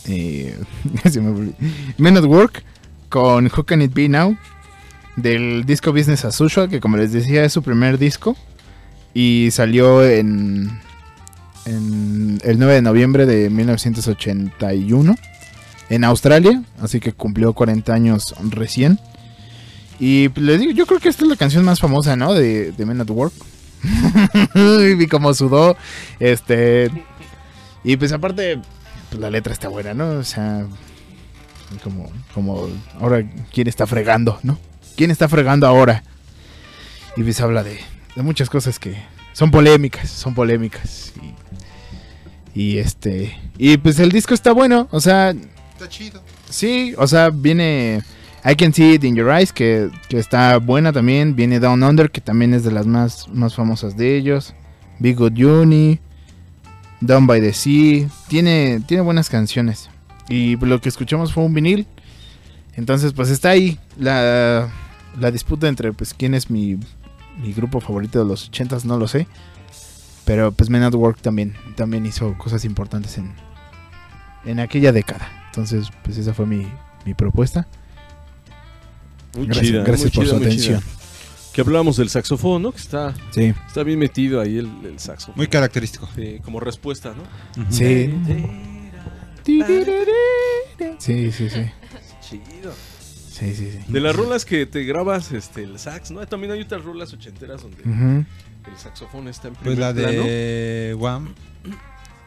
eh. 0.07 0.57
Men 1.97 2.17
at 2.17 2.25
Work 2.25 2.63
con 3.09 3.45
Who 3.45 3.63
Can 3.63 3.81
It 3.81 3.93
Be 3.93 4.09
Now 4.09 4.37
del 5.15 5.65
disco 5.65 5.93
Business 5.93 6.25
as 6.25 6.39
Usual, 6.41 6.69
que 6.69 6.79
como 6.79 6.97
les 6.97 7.13
decía 7.13 7.43
es 7.45 7.53
su 7.53 7.63
primer 7.63 7.97
disco 7.97 8.35
y 9.13 9.49
salió 9.51 10.03
en, 10.05 10.79
en 11.65 12.39
el 12.43 12.59
9 12.59 12.75
de 12.75 12.81
noviembre 12.81 13.25
de 13.25 13.49
1981 13.49 15.15
en 15.89 16.03
Australia, 16.03 16.63
así 16.81 16.99
que 16.99 17.13
cumplió 17.13 17.53
40 17.53 17.93
años 17.93 18.33
recién. 18.49 18.99
Y 19.99 20.29
pues, 20.29 20.45
les 20.45 20.59
digo, 20.59 20.71
yo 20.71 20.85
creo 20.85 20.99
que 20.99 21.09
esta 21.09 21.23
es 21.23 21.29
la 21.29 21.35
canción 21.35 21.63
más 21.63 21.79
famosa, 21.79 22.15
¿no? 22.15 22.33
De, 22.33 22.71
de 22.71 22.85
Men 22.85 23.01
at 23.01 23.09
Work. 23.09 23.33
y 24.55 24.95
vi 24.95 25.07
cómo 25.07 25.33
sudó. 25.33 25.77
Este. 26.19 26.89
Y 27.83 27.97
pues 27.97 28.11
aparte, 28.11 28.59
pues 29.09 29.21
la 29.21 29.29
letra 29.29 29.53
está 29.53 29.67
buena, 29.67 29.93
¿no? 29.93 30.11
O 30.11 30.23
sea. 30.23 30.65
Como, 31.83 32.11
como 32.35 32.69
ahora, 32.99 33.23
¿quién 33.51 33.67
está 33.67 33.87
fregando, 33.87 34.39
no? 34.43 34.59
¿Quién 34.95 35.09
está 35.09 35.27
fregando 35.27 35.65
ahora? 35.65 36.03
Y 37.17 37.23
pues 37.23 37.41
habla 37.41 37.63
de, 37.63 37.79
de 38.15 38.21
muchas 38.21 38.49
cosas 38.49 38.77
que 38.77 38.95
son 39.33 39.49
polémicas, 39.49 40.09
son 40.09 40.35
polémicas. 40.35 41.13
Y, 42.53 42.61
y 42.61 42.77
este. 42.77 43.37
Y 43.57 43.77
pues 43.77 43.99
el 43.99 44.11
disco 44.11 44.33
está 44.33 44.51
bueno, 44.51 44.87
o 44.91 44.99
sea. 44.99 45.33
Está 45.73 45.89
chido. 45.89 46.21
Sí, 46.49 46.93
o 46.97 47.07
sea, 47.07 47.31
viene 47.31 48.03
I 48.45 48.55
Can 48.55 48.73
See 48.73 48.93
It 48.95 49.03
in 49.03 49.15
Your 49.15 49.31
Eyes, 49.31 49.51
que, 49.51 49.89
que 50.09 50.19
está 50.19 50.57
buena 50.57 50.91
también. 50.91 51.35
Viene 51.35 51.59
Down 51.59 51.81
Under, 51.81 52.11
que 52.11 52.21
también 52.21 52.53
es 52.53 52.63
de 52.63 52.71
las 52.71 52.85
más, 52.85 53.27
más 53.29 53.55
famosas 53.55 53.97
de 53.97 54.15
ellos. 54.15 54.53
Big 54.99 55.17
Good 55.17 55.39
Uni, 55.39 55.99
Down 57.05 57.27
by 57.27 57.41
the 57.41 57.53
Sea. 57.53 58.07
Tiene, 58.27 58.81
tiene 58.87 59.01
buenas 59.01 59.29
canciones. 59.29 59.89
Y 60.29 60.55
lo 60.57 60.79
que 60.79 60.89
escuchamos 60.89 61.33
fue 61.33 61.43
un 61.43 61.53
vinil. 61.53 61.87
Entonces, 62.75 63.13
pues 63.13 63.29
está 63.29 63.49
ahí 63.49 63.77
la, 63.97 64.69
la 65.19 65.31
disputa 65.31 65.67
entre 65.67 65.93
pues 65.93 66.13
quién 66.13 66.33
es 66.33 66.49
mi, 66.49 66.77
mi 67.41 67.53
grupo 67.53 67.79
favorito 67.79 68.19
de 68.19 68.25
los 68.25 68.51
80s, 68.51 68.85
no 68.85 68.97
lo 68.97 69.07
sé. 69.07 69.27
Pero 70.25 70.51
pues 70.53 70.69
Men 70.69 70.83
at 70.83 70.93
Work 70.93 71.19
también, 71.21 71.53
también 71.75 72.05
hizo 72.05 72.37
cosas 72.37 72.63
importantes 72.63 73.17
en, 73.17 73.33
en 74.45 74.59
aquella 74.59 74.91
década. 74.91 75.29
Entonces, 75.47 75.89
pues 76.03 76.17
esa 76.17 76.33
fue 76.33 76.45
mi, 76.45 76.65
mi 77.05 77.13
propuesta. 77.13 77.67
Muy 79.35 79.47
gracias 79.47 79.67
chida, 79.67 79.83
gracias 79.83 80.15
muy 80.15 80.15
por 80.15 80.23
chida, 80.25 80.37
su 80.37 80.43
atención. 80.43 80.79
chida. 80.79 80.92
Que 81.53 81.61
hablábamos 81.61 81.97
del 81.97 82.09
saxofón, 82.09 82.63
¿no? 82.63 82.71
Que 82.71 82.79
está, 82.79 83.13
Sí. 83.31 83.53
está 83.67 83.83
bien 83.83 83.99
metido 83.99 84.41
ahí 84.41 84.57
el, 84.57 84.69
el 84.85 84.99
saxofón. 84.99 85.35
Muy 85.37 85.47
característico. 85.47 86.09
Sí, 86.15 86.39
como 86.43 86.59
respuesta, 86.59 87.13
¿no? 87.15 87.23
Sí. 87.69 88.11
Sí, 90.99 91.31
sí, 91.31 91.49
sí. 91.49 91.71
Chido. 92.21 92.73
Sí, 93.03 93.53
sí, 93.55 93.71
sí. 93.71 93.79
De 93.87 93.99
las 93.99 94.15
rolas 94.15 94.45
que 94.45 94.65
te 94.65 94.83
grabas 94.83 95.31
este, 95.31 95.63
el 95.63 95.77
sax, 95.79 96.11
¿no? 96.11 96.25
También 96.27 96.53
hay 96.53 96.61
otras 96.61 96.83
rolas 96.83 97.13
ochenteras 97.13 97.61
donde 97.63 97.81
Ujú. 97.81 98.25
el 98.71 98.77
saxofón 98.77 99.27
está 99.27 99.49
en 99.49 99.55
Pues 99.55 99.75
primer 99.75 99.79
la 99.79 99.93
plano. 99.93 100.23
de 100.23 100.95
Wham. 100.97 101.33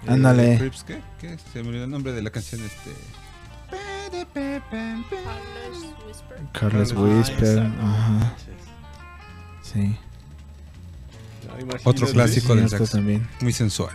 Ándale. 0.07 0.55
Eh, 0.55 0.71
¿qué? 0.87 1.01
¿Qué? 1.21 1.37
Se 1.53 1.63
me 1.63 1.69
olvidó 1.71 1.85
el 1.85 1.91
nombre 1.91 2.13
de 2.13 2.23
la 2.23 2.31
canción 2.31 2.61
este. 2.65 2.91
Carlos 6.53 6.93
Ah, 6.97 7.01
Whisper. 7.01 7.59
Ajá. 7.81 8.37
Sí. 9.77 9.97
Ah, 11.49 11.61
imagínate. 11.61 11.83
Otro 11.85 12.07
clásico 12.09 12.55
del 12.57 12.69
Cierto 12.69 12.87
sax. 12.87 12.97
también. 12.97 13.27
Muy 13.41 13.53
sensual. 13.53 13.91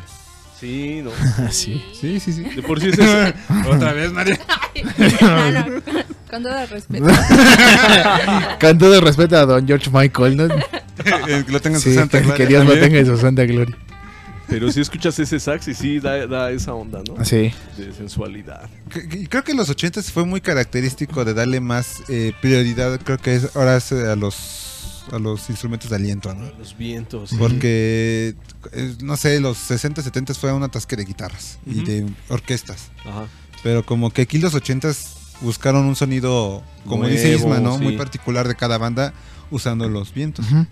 Sí, 0.59 1.01
no. 1.03 1.11
sí. 1.51 1.83
Sí, 1.99 2.19
sí, 2.19 2.33
sí. 2.33 2.43
De 2.43 2.61
por 2.61 2.79
sí 2.79 2.89
es 2.89 2.99
eso. 2.99 3.33
Otra 3.69 3.93
vez, 3.93 4.11
María. 4.11 4.39
No, 5.21 5.51
no, 5.51 5.81
con 6.29 6.43
todo 6.43 6.65
respeto. 6.67 7.05
Con 8.61 8.77
todo 8.77 9.01
respeto 9.01 9.37
a 9.37 9.45
don 9.45 9.67
George 9.67 9.89
Michael, 9.91 10.37
¿no? 10.37 10.47
que 10.47 11.45
lo 11.51 11.59
tenga 11.59 11.77
en 11.77 11.81
su 11.81 11.89
Sí, 11.89 11.95
santa 11.95 12.19
que- 12.19 12.25
gloria 12.25 12.37
que 12.37 12.47
Dios 12.47 12.65
lo 12.65 12.73
tenga 12.79 12.99
en 12.99 13.05
su 13.05 13.17
santa 13.17 13.43
gloria. 13.45 13.75
Pero 14.47 14.71
si 14.71 14.81
escuchas 14.81 15.17
ese 15.19 15.39
sax 15.39 15.67
y 15.69 15.73
sí 15.73 15.99
da, 15.99 16.27
da 16.27 16.51
esa 16.51 16.73
onda, 16.73 17.01
¿no? 17.07 17.23
Sí. 17.25 17.51
De 17.77 17.93
sensualidad. 17.97 18.69
Creo 19.29 19.43
que 19.43 19.51
en 19.51 19.57
los 19.57 19.69
80 19.69 20.01
fue 20.03 20.25
muy 20.25 20.41
característico 20.41 21.23
de 21.25 21.33
darle 21.33 21.59
más 21.61 22.03
eh, 22.09 22.33
prioridad, 22.41 22.99
creo 23.01 23.17
que 23.17 23.35
es 23.35 23.55
ahora 23.55 23.77
es, 23.77 23.91
a 23.93 24.15
los 24.15 24.35
a 25.11 25.19
los 25.19 25.49
instrumentos 25.49 25.89
de 25.89 25.95
aliento, 25.95 26.33
¿no? 26.33 26.51
Los 26.57 26.77
vientos. 26.77 27.33
Porque 27.37 28.35
eh, 28.71 28.95
no 29.01 29.17
sé, 29.17 29.39
los 29.39 29.57
60, 29.57 30.01
70 30.01 30.33
fue 30.33 30.51
un 30.53 30.63
atasque 30.63 30.95
de 30.95 31.05
guitarras 31.05 31.59
y 31.65 31.83
de 31.83 32.07
orquestas. 32.29 32.91
Ajá. 33.05 33.27
Pero 33.63 33.85
como 33.85 34.11
que 34.11 34.23
aquí 34.23 34.37
los 34.39 34.53
80 34.53 34.91
buscaron 35.41 35.85
un 35.85 35.95
sonido, 35.95 36.63
como 36.85 37.07
dice 37.07 37.33
Isma, 37.33 37.59
¿no? 37.59 37.77
sí. 37.77 37.83
Muy 37.83 37.97
particular 37.97 38.47
de 38.47 38.55
cada 38.55 38.77
banda 38.77 39.13
usando 39.49 39.87
los 39.89 40.13
vientos. 40.13 40.45
Ujú. 40.51 40.65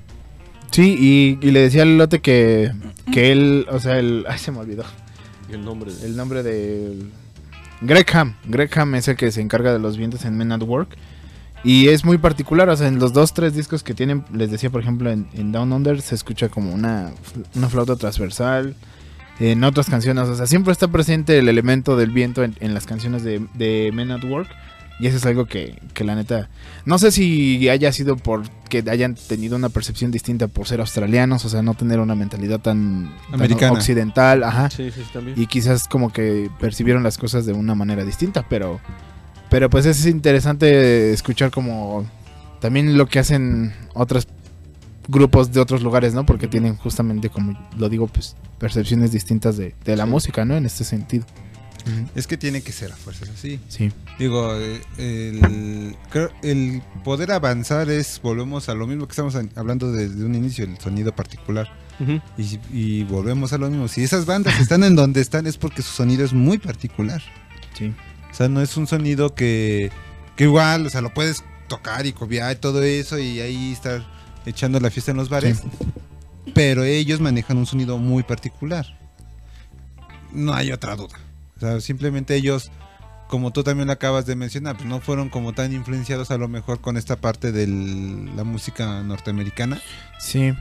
Sí, 0.72 0.96
y, 1.00 1.46
y 1.46 1.52
le 1.52 1.62
decía 1.62 1.82
al 1.82 1.98
lote 1.98 2.20
que, 2.20 2.72
que 3.12 3.32
él, 3.32 3.66
o 3.72 3.80
sea, 3.80 3.98
el, 3.98 4.26
ay, 4.30 4.40
se 4.40 4.52
me 4.52 4.60
olvidó. 4.60 4.84
Y 5.50 5.54
el 5.54 5.66
nombre 5.66 5.94
de... 5.94 6.06
El 6.06 6.16
nombre 6.16 6.44
de 6.44 6.96
Greg 7.82 8.06
Ham. 8.16 8.36
Greg 8.46 8.78
Ham 8.78 8.96
es 8.96 9.08
el 9.08 9.16
que 9.16 9.32
se 9.32 9.42
encarga 9.42 9.74
de 9.74 9.80
los 9.80 9.98
vientos 9.98 10.26
en 10.26 10.38
Men 10.38 10.52
at 10.52 10.62
Work. 10.62 10.96
Y 11.64 11.90
es 11.90 12.06
muy 12.06 12.18
particular, 12.18 12.70
o 12.70 12.78
sea, 12.78 12.88
en 12.88 13.00
los 13.00 13.12
dos, 13.12 13.34
tres 13.34 13.54
discos 13.54 13.84
que 13.84 13.94
tienen, 13.94 14.24
les 14.34 14.50
decía, 14.50 14.70
por 14.70 14.82
ejemplo, 14.82 15.12
en, 15.12 15.28
en 15.34 15.52
Down 15.52 15.74
Under 15.74 16.02
se 16.02 16.16
escucha 16.16 16.50
como 16.50 16.74
una, 16.74 17.12
una 17.56 17.68
flauta 17.70 17.96
transversal. 17.96 18.76
En 19.42 19.64
otras 19.64 19.90
canciones, 19.90 20.28
o 20.28 20.36
sea, 20.36 20.48
siempre 20.48 20.74
está 20.74 20.90
presente 20.90 21.38
el 21.38 21.48
elemento 21.48 21.96
del 21.96 22.12
viento 22.12 22.44
en, 22.44 22.56
en 22.60 22.74
las 22.74 22.86
canciones 22.86 23.24
de, 23.24 23.46
de 23.54 23.92
Men 23.94 24.12
at 24.12 24.24
Work. 24.24 24.50
Y 25.02 25.08
eso 25.08 25.16
es 25.16 25.26
algo 25.26 25.46
que, 25.46 25.82
que 25.94 26.04
la 26.04 26.14
neta, 26.14 26.50
no 26.84 26.98
sé 26.98 27.12
si 27.14 27.70
haya 27.70 27.94
sido 27.94 28.18
porque 28.18 28.84
hayan 28.92 29.16
tenido 29.16 29.56
una 29.56 29.70
percepción 29.70 30.12
distinta 30.12 30.50
por 30.50 30.68
ser 30.68 30.82
australianos, 30.82 31.46
o 31.46 31.50
sea, 31.50 31.62
no 31.62 31.74
tener 31.74 32.02
una 32.02 32.16
mentalidad 32.16 32.60
tan, 32.60 33.10
tan 33.28 33.36
Americana. 33.36 33.72
occidental, 33.72 34.44
ajá. 34.44 34.70
Sí, 34.70 34.92
sí, 34.92 35.02
también. 35.14 35.42
Y 35.42 35.48
quizás 35.48 35.88
como 35.88 36.12
que 36.12 36.50
percibieron 36.60 37.02
las 37.02 37.18
cosas 37.18 37.46
de 37.46 37.54
una 37.54 37.76
manera 37.76 38.04
distinta, 38.04 38.46
pero 38.50 38.82
pero 39.50 39.70
pues 39.70 39.86
es 39.86 40.06
interesante 40.06 41.12
escuchar 41.12 41.52
como 41.52 42.06
también 42.60 42.98
lo 42.98 43.08
que 43.08 43.20
hacen 43.20 43.74
otros 43.94 44.28
grupos 45.08 45.52
de 45.52 45.60
otros 45.60 45.82
lugares, 45.82 46.14
¿no? 46.14 46.26
Porque 46.26 46.48
tienen 46.48 46.76
justamente, 46.78 47.30
como 47.30 47.58
lo 47.78 47.90
digo, 47.90 48.08
pues 48.08 48.36
percepciones 48.60 49.12
distintas 49.12 49.58
de, 49.58 49.74
de 49.86 49.96
la 49.96 50.06
música, 50.06 50.46
¿no? 50.46 50.56
En 50.56 50.66
este 50.66 50.84
sentido. 50.84 51.26
Es 52.14 52.28
que 52.28 52.38
tiene 52.38 52.62
que 52.62 52.72
ser 52.72 52.92
a 52.92 52.96
fuerzas 52.96 53.30
así. 53.30 53.60
Sí. 53.70 53.92
Digo, 54.20 54.54
eh, 54.56 54.82
el, 56.44 56.82
poder 57.04 57.32
avanzar 57.32 57.90
es, 57.90 58.20
volvemos 58.22 58.70
a 58.70 58.76
lo 58.76 58.86
mismo 58.86 59.08
que 59.08 59.14
estamos 59.14 59.36
an- 59.36 59.50
hablando 59.56 59.92
desde 59.92 60.24
un 60.24 60.36
inicio, 60.36 60.66
el 60.66 60.78
sonido 60.78 61.16
particular. 61.16 61.68
Y, 62.38 62.60
y 62.72 63.04
volvemos 63.04 63.52
a 63.54 63.58
lo 63.58 63.70
mismo. 63.70 63.88
Si 63.88 64.04
esas 64.04 64.26
bandas 64.26 64.60
están 64.60 64.84
en 64.84 64.96
donde 64.96 65.20
están 65.20 65.48
es 65.48 65.58
porque 65.58 65.82
su 65.82 65.92
sonido 65.92 66.24
es 66.24 66.32
muy 66.34 66.58
particular. 66.58 67.22
Sí. 67.78 67.94
O 68.40 68.42
sea, 68.42 68.48
no 68.48 68.62
es 68.62 68.78
un 68.78 68.88
sonido 68.88 69.36
que, 69.36 69.92
que 70.38 70.46
igual, 70.46 70.86
o 70.86 70.90
sea, 70.90 71.02
lo 71.02 71.14
puedes 71.14 71.44
tocar 71.68 72.06
y 72.06 72.14
copiar 72.14 72.56
y 72.56 72.56
todo 72.56 72.82
eso 72.82 73.20
y 73.20 73.42
ahí 73.42 73.74
estar 73.74 74.02
echando 74.46 74.80
la 74.80 74.90
fiesta 74.90 75.12
en 75.12 75.18
los 75.18 75.28
bares. 75.28 75.62
Pero 76.54 76.86
ellos 76.86 77.20
manejan 77.20 77.58
un 77.58 77.66
sonido 77.66 77.98
muy 77.98 78.24
particular. 78.24 78.98
No 80.32 80.54
hay 80.54 80.72
otra 80.72 80.96
duda. 80.96 81.20
O 81.58 81.60
sea, 81.60 81.82
simplemente 81.82 82.34
ellos, 82.34 82.72
como 83.30 83.52
tú 83.52 83.64
también 83.64 83.86
lo 83.88 83.94
acabas 83.94 84.26
de 84.26 84.36
mencionar, 84.36 84.76
pues 84.76 84.90
no 84.90 85.00
fueron 85.00 85.30
como 85.30 85.54
tan 85.54 85.72
influenciados 85.72 86.32
a 86.32 86.38
lo 86.40 86.48
mejor 86.48 86.82
con 86.82 86.98
esta 86.98 87.16
parte 87.16 87.52
de 87.52 87.68
la 88.36 88.44
música 88.44 89.04
norteamericana. 89.04 89.80
Sí. 90.20 90.52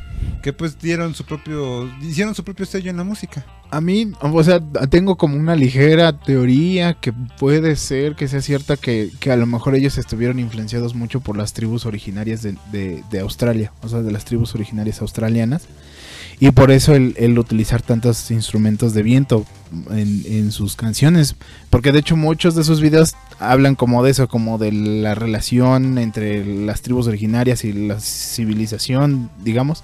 Que 0.43 0.53
pues 0.53 0.79
dieron 0.79 1.15
su 1.15 1.25
propio, 1.25 1.91
hicieron 2.03 2.35
su 2.35 2.45
propio 2.45 2.67
sello 2.67 2.91
en 2.91 2.99
la 2.99 3.05
música. 3.05 3.45
A 3.71 3.81
mí, 3.81 4.13
o 4.21 4.45
sea, 4.45 4.61
tengo 4.91 5.17
como 5.17 5.37
una 5.39 5.57
ligera 5.57 6.13
teoría 6.13 6.93
que 6.95 7.13
puede 7.39 7.75
ser 7.77 8.15
que 8.17 8.29
sea 8.29 8.43
cierta 8.43 8.77
que, 8.77 9.11
que 9.19 9.33
a 9.33 9.37
lo 9.37 9.47
mejor 9.47 9.75
ellos 9.75 9.97
estuvieron 9.97 10.39
influenciados 10.39 10.95
mucho 10.95 11.21
por 11.21 11.37
las 11.39 11.55
tribus 11.55 11.87
originarias 11.87 12.43
de, 12.43 12.55
de- 12.71 13.03
de 13.11 13.21
Australia, 13.21 13.73
o 13.83 13.89
sea, 13.89 14.03
de 14.03 14.13
las 14.13 14.25
tribus 14.27 14.55
originarias 14.55 15.01
australianas. 15.01 15.67
Y 16.41 16.53
por 16.53 16.71
eso 16.71 16.95
el, 16.95 17.15
el 17.19 17.37
utilizar 17.39 17.83
tantos 17.83 18.31
instrumentos 18.31 18.95
de 18.95 19.03
viento 19.03 19.45
en, 19.91 20.23
en 20.27 20.53
sus 20.53 20.77
canciones. 20.77 21.35
Porque 21.71 21.93
de 21.93 21.99
hecho 22.01 22.17
muchos 22.17 22.55
de 22.55 22.65
sus 22.65 22.81
videos 22.81 23.15
hablan 23.39 23.75
como 23.75 24.03
de 24.03 24.11
eso, 24.11 24.29
como 24.29 24.59
de 24.59 24.73
la 24.73 25.15
relación 25.15 25.99
entre 25.99 26.45
las 26.45 26.83
tribus 26.83 27.07
originarias 27.07 27.65
y 27.65 27.73
la 27.73 27.99
civilización, 28.01 29.31
digamos. 29.45 29.83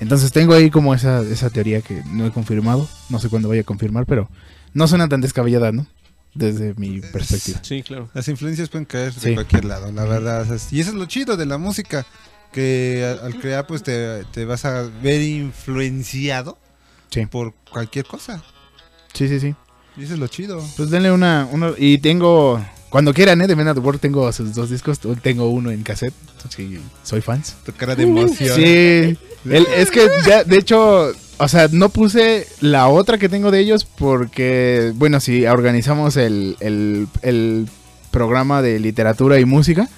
Entonces 0.00 0.30
tengo 0.32 0.52
ahí 0.54 0.70
como 0.70 0.94
esa, 0.94 1.22
esa 1.22 1.48
teoría 1.50 1.80
que 1.80 2.02
no 2.12 2.26
he 2.26 2.30
confirmado. 2.30 2.88
No 3.08 3.18
sé 3.18 3.28
cuándo 3.28 3.48
vaya 3.48 3.62
a 3.62 3.64
confirmar, 3.64 4.04
pero 4.06 4.28
no 4.74 4.86
suena 4.88 5.08
tan 5.08 5.20
descabellada, 5.22 5.72
¿no? 5.72 5.86
Desde 6.34 6.74
mi 6.74 7.00
perspectiva. 7.00 7.60
Sí, 7.62 7.82
claro. 7.82 8.10
Las 8.12 8.28
influencias 8.28 8.68
pueden 8.68 8.84
caer 8.84 9.14
de 9.14 9.20
Sí. 9.20 9.32
cualquier 9.34 9.64
lado, 9.64 9.90
la 9.90 10.04
verdad. 10.04 10.46
y 10.70 10.80
eso 10.80 10.90
es 10.90 10.96
lo 10.96 11.06
chido 11.06 11.38
de 11.38 11.46
la 11.46 11.56
música, 11.56 12.04
que 12.52 13.04
al, 13.22 13.24
al 13.32 13.40
crear 13.40 13.66
pues 13.66 13.82
te, 13.82 14.24
te 14.32 14.44
vas 14.44 14.66
a 14.66 14.82
ver 15.02 15.22
influenciado 15.22 16.58
Sí. 17.10 17.24
por 17.24 17.54
cualquier 17.72 18.04
cosa. 18.04 18.42
Sí, 19.16 19.28
sí, 19.28 19.40
sí. 19.40 19.54
Y 19.96 20.04
eso 20.04 20.14
es 20.14 20.18
lo 20.20 20.26
chido. 20.28 20.62
Pues 20.76 20.90
denle 20.90 21.10
una, 21.10 21.48
una- 21.50 21.72
Y 21.78 21.98
tengo. 21.98 22.64
Cuando 22.90 23.12
quieran, 23.12 23.40
¿eh? 23.40 23.46
De 23.46 23.56
Men 23.56 23.68
at 23.68 23.78
Work 23.78 24.00
tengo 24.00 24.30
sus 24.32 24.54
dos 24.54 24.70
discos. 24.70 25.00
Tengo 25.22 25.48
uno 25.50 25.70
en 25.70 25.82
cassette. 25.82 26.14
Sí, 26.48 26.78
soy 27.02 27.20
fans. 27.20 27.56
Tu 27.64 27.72
cara 27.72 27.94
de 27.96 28.04
emoción. 28.04 28.54
Sí. 28.56 29.18
El- 29.50 29.66
es 29.76 29.90
que, 29.90 30.06
ya, 30.26 30.44
de 30.44 30.56
hecho, 30.58 31.12
o 31.38 31.48
sea, 31.48 31.68
no 31.72 31.88
puse 31.88 32.46
la 32.60 32.88
otra 32.88 33.18
que 33.18 33.28
tengo 33.28 33.50
de 33.50 33.60
ellos 33.60 33.84
porque, 33.84 34.92
bueno, 34.94 35.18
si 35.20 35.46
organizamos 35.46 36.16
el, 36.16 36.56
el, 36.60 37.08
el 37.22 37.68
programa 38.10 38.62
de 38.62 38.78
literatura 38.80 39.38
y 39.40 39.44
música, 39.44 39.88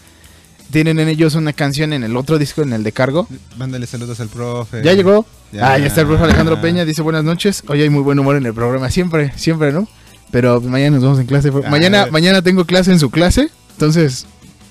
tienen 0.70 0.98
en 0.98 1.08
ellos 1.08 1.34
una 1.34 1.52
canción 1.52 1.92
en 1.92 2.02
el 2.04 2.16
otro 2.16 2.38
disco, 2.38 2.62
en 2.62 2.72
el 2.72 2.82
de 2.82 2.92
cargo. 2.92 3.28
Mándale 3.56 3.86
saludos 3.86 4.20
al 4.20 4.28
profe. 4.28 4.82
¿Ya 4.82 4.94
llegó? 4.94 5.24
Ya. 5.52 5.72
Ah, 5.72 5.78
ya 5.78 5.86
está 5.86 6.02
el 6.02 6.06
profe 6.06 6.24
Alejandro 6.24 6.60
Peña, 6.60 6.84
dice 6.84 7.02
buenas 7.02 7.24
noches. 7.24 7.62
Hoy 7.68 7.82
hay 7.82 7.88
muy 7.88 8.02
buen 8.02 8.18
humor 8.18 8.36
en 8.36 8.44
el 8.44 8.52
programa, 8.52 8.90
siempre, 8.90 9.32
siempre, 9.36 9.72
¿no? 9.72 9.88
Pero 10.30 10.60
pues, 10.60 10.70
mañana 10.70 10.96
nos 10.96 11.02
vemos 11.02 11.18
en 11.18 11.26
clase. 11.26 11.50
Ah, 11.64 11.70
mañana, 11.70 12.06
mañana 12.10 12.42
tengo 12.42 12.64
clase 12.66 12.92
en 12.92 12.98
su 12.98 13.10
clase, 13.10 13.48
entonces, 13.72 14.26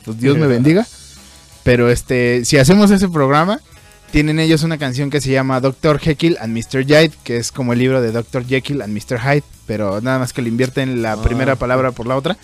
pues 0.05 0.19
Dios 0.19 0.37
me 0.37 0.47
bendiga. 0.47 0.85
Pero 1.63 1.89
este, 1.89 2.45
si 2.45 2.57
hacemos 2.57 2.91
ese 2.91 3.09
programa, 3.09 3.59
tienen 4.11 4.39
ellos 4.39 4.63
una 4.63 4.77
canción 4.77 5.09
que 5.09 5.19
se 5.19 5.31
llama 5.31 5.59
Dr. 5.59 5.99
Jekyll 5.99 6.37
and 6.39 6.55
Mr. 6.55 6.85
Hyde, 6.85 7.11
que 7.23 7.37
es 7.37 7.51
como 7.51 7.73
el 7.73 7.79
libro 7.79 8.01
de 8.01 8.11
Dr. 8.11 8.45
Jekyll 8.45 8.81
and 8.81 8.93
Mr. 8.93 9.19
Hyde, 9.19 9.43
pero 9.65 9.99
nada 9.99 10.19
más 10.19 10.31
que 10.31 10.41
le 10.41 10.49
invierten 10.49 11.01
la 11.01 11.13
Ah, 11.13 11.21
primera 11.23 11.55
palabra 11.55 11.91
por 11.91 12.05
la 12.07 12.15
otra 12.15 12.37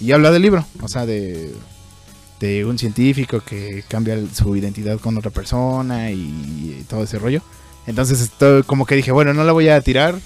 y 0.00 0.12
habla 0.12 0.30
del 0.30 0.42
libro, 0.42 0.66
o 0.82 0.88
sea, 0.88 1.06
de 1.06 1.54
de 2.40 2.64
un 2.64 2.78
científico 2.78 3.40
que 3.40 3.84
cambia 3.88 4.18
su 4.32 4.56
identidad 4.56 4.98
con 4.98 5.16
otra 5.16 5.30
persona 5.30 6.10
y, 6.10 6.84
todo 6.88 7.04
ese 7.04 7.18
rollo. 7.18 7.42
Entonces 7.86 8.20
estoy 8.20 8.62
como 8.64 8.86
que 8.86 8.94
dije, 8.96 9.12
bueno, 9.12 9.32
no 9.34 9.44
la 9.44 9.52
voy 9.52 9.68
a 9.68 9.80
tirar 9.80 10.16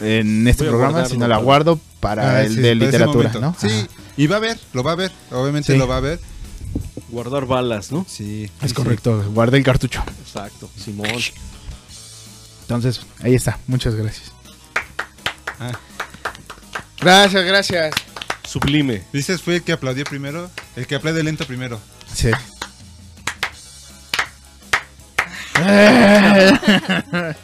en 0.00 0.46
este 0.48 0.62
Voy 0.64 0.70
programa, 0.70 0.92
guardarlo 0.92 1.14
sino 1.14 1.28
la 1.28 1.36
guardo 1.38 1.80
para 2.00 2.30
Ah, 2.36 2.42
el 2.42 2.54
sí, 2.54 2.60
de 2.60 2.74
para 2.74 2.86
literatura. 2.86 3.32
¿no? 3.40 3.54
Sí, 3.58 3.68
Ajá. 3.68 3.86
y 4.16 4.26
va 4.26 4.36
a 4.36 4.40
ver, 4.40 4.58
lo 4.72 4.82
va 4.82 4.92
a 4.92 4.96
ver. 4.96 5.12
Obviamente 5.30 5.72
Sí. 5.72 5.78
lo 5.78 5.86
va 5.86 5.96
a 5.98 6.00
ver. 6.00 6.20
Guardar 7.10 7.46
balas, 7.46 7.92
¿no? 7.92 8.04
Sí. 8.08 8.50
Es 8.62 8.72
correcto, 8.74 9.22
guardé 9.32 9.58
el 9.58 9.64
cartucho. 9.64 10.02
Exacto, 10.24 10.68
Simón. 10.76 11.08
Entonces, 12.62 13.00
ahí 13.22 13.34
está, 13.34 13.58
muchas 13.66 13.94
gracias. 13.94 14.32
Ah. 15.60 15.72
Gracias, 17.00 17.44
gracias. 17.44 17.94
Sublime. 18.46 19.02
Dices 19.12 19.40
fue 19.42 19.56
el 19.56 19.62
que 19.62 19.72
aplaudió 19.72 20.04
primero, 20.04 20.50
el 20.76 20.86
que 20.86 20.94
aplaude 20.96 21.22
lento 21.22 21.46
primero. 21.46 21.78
Sí. 22.12 22.30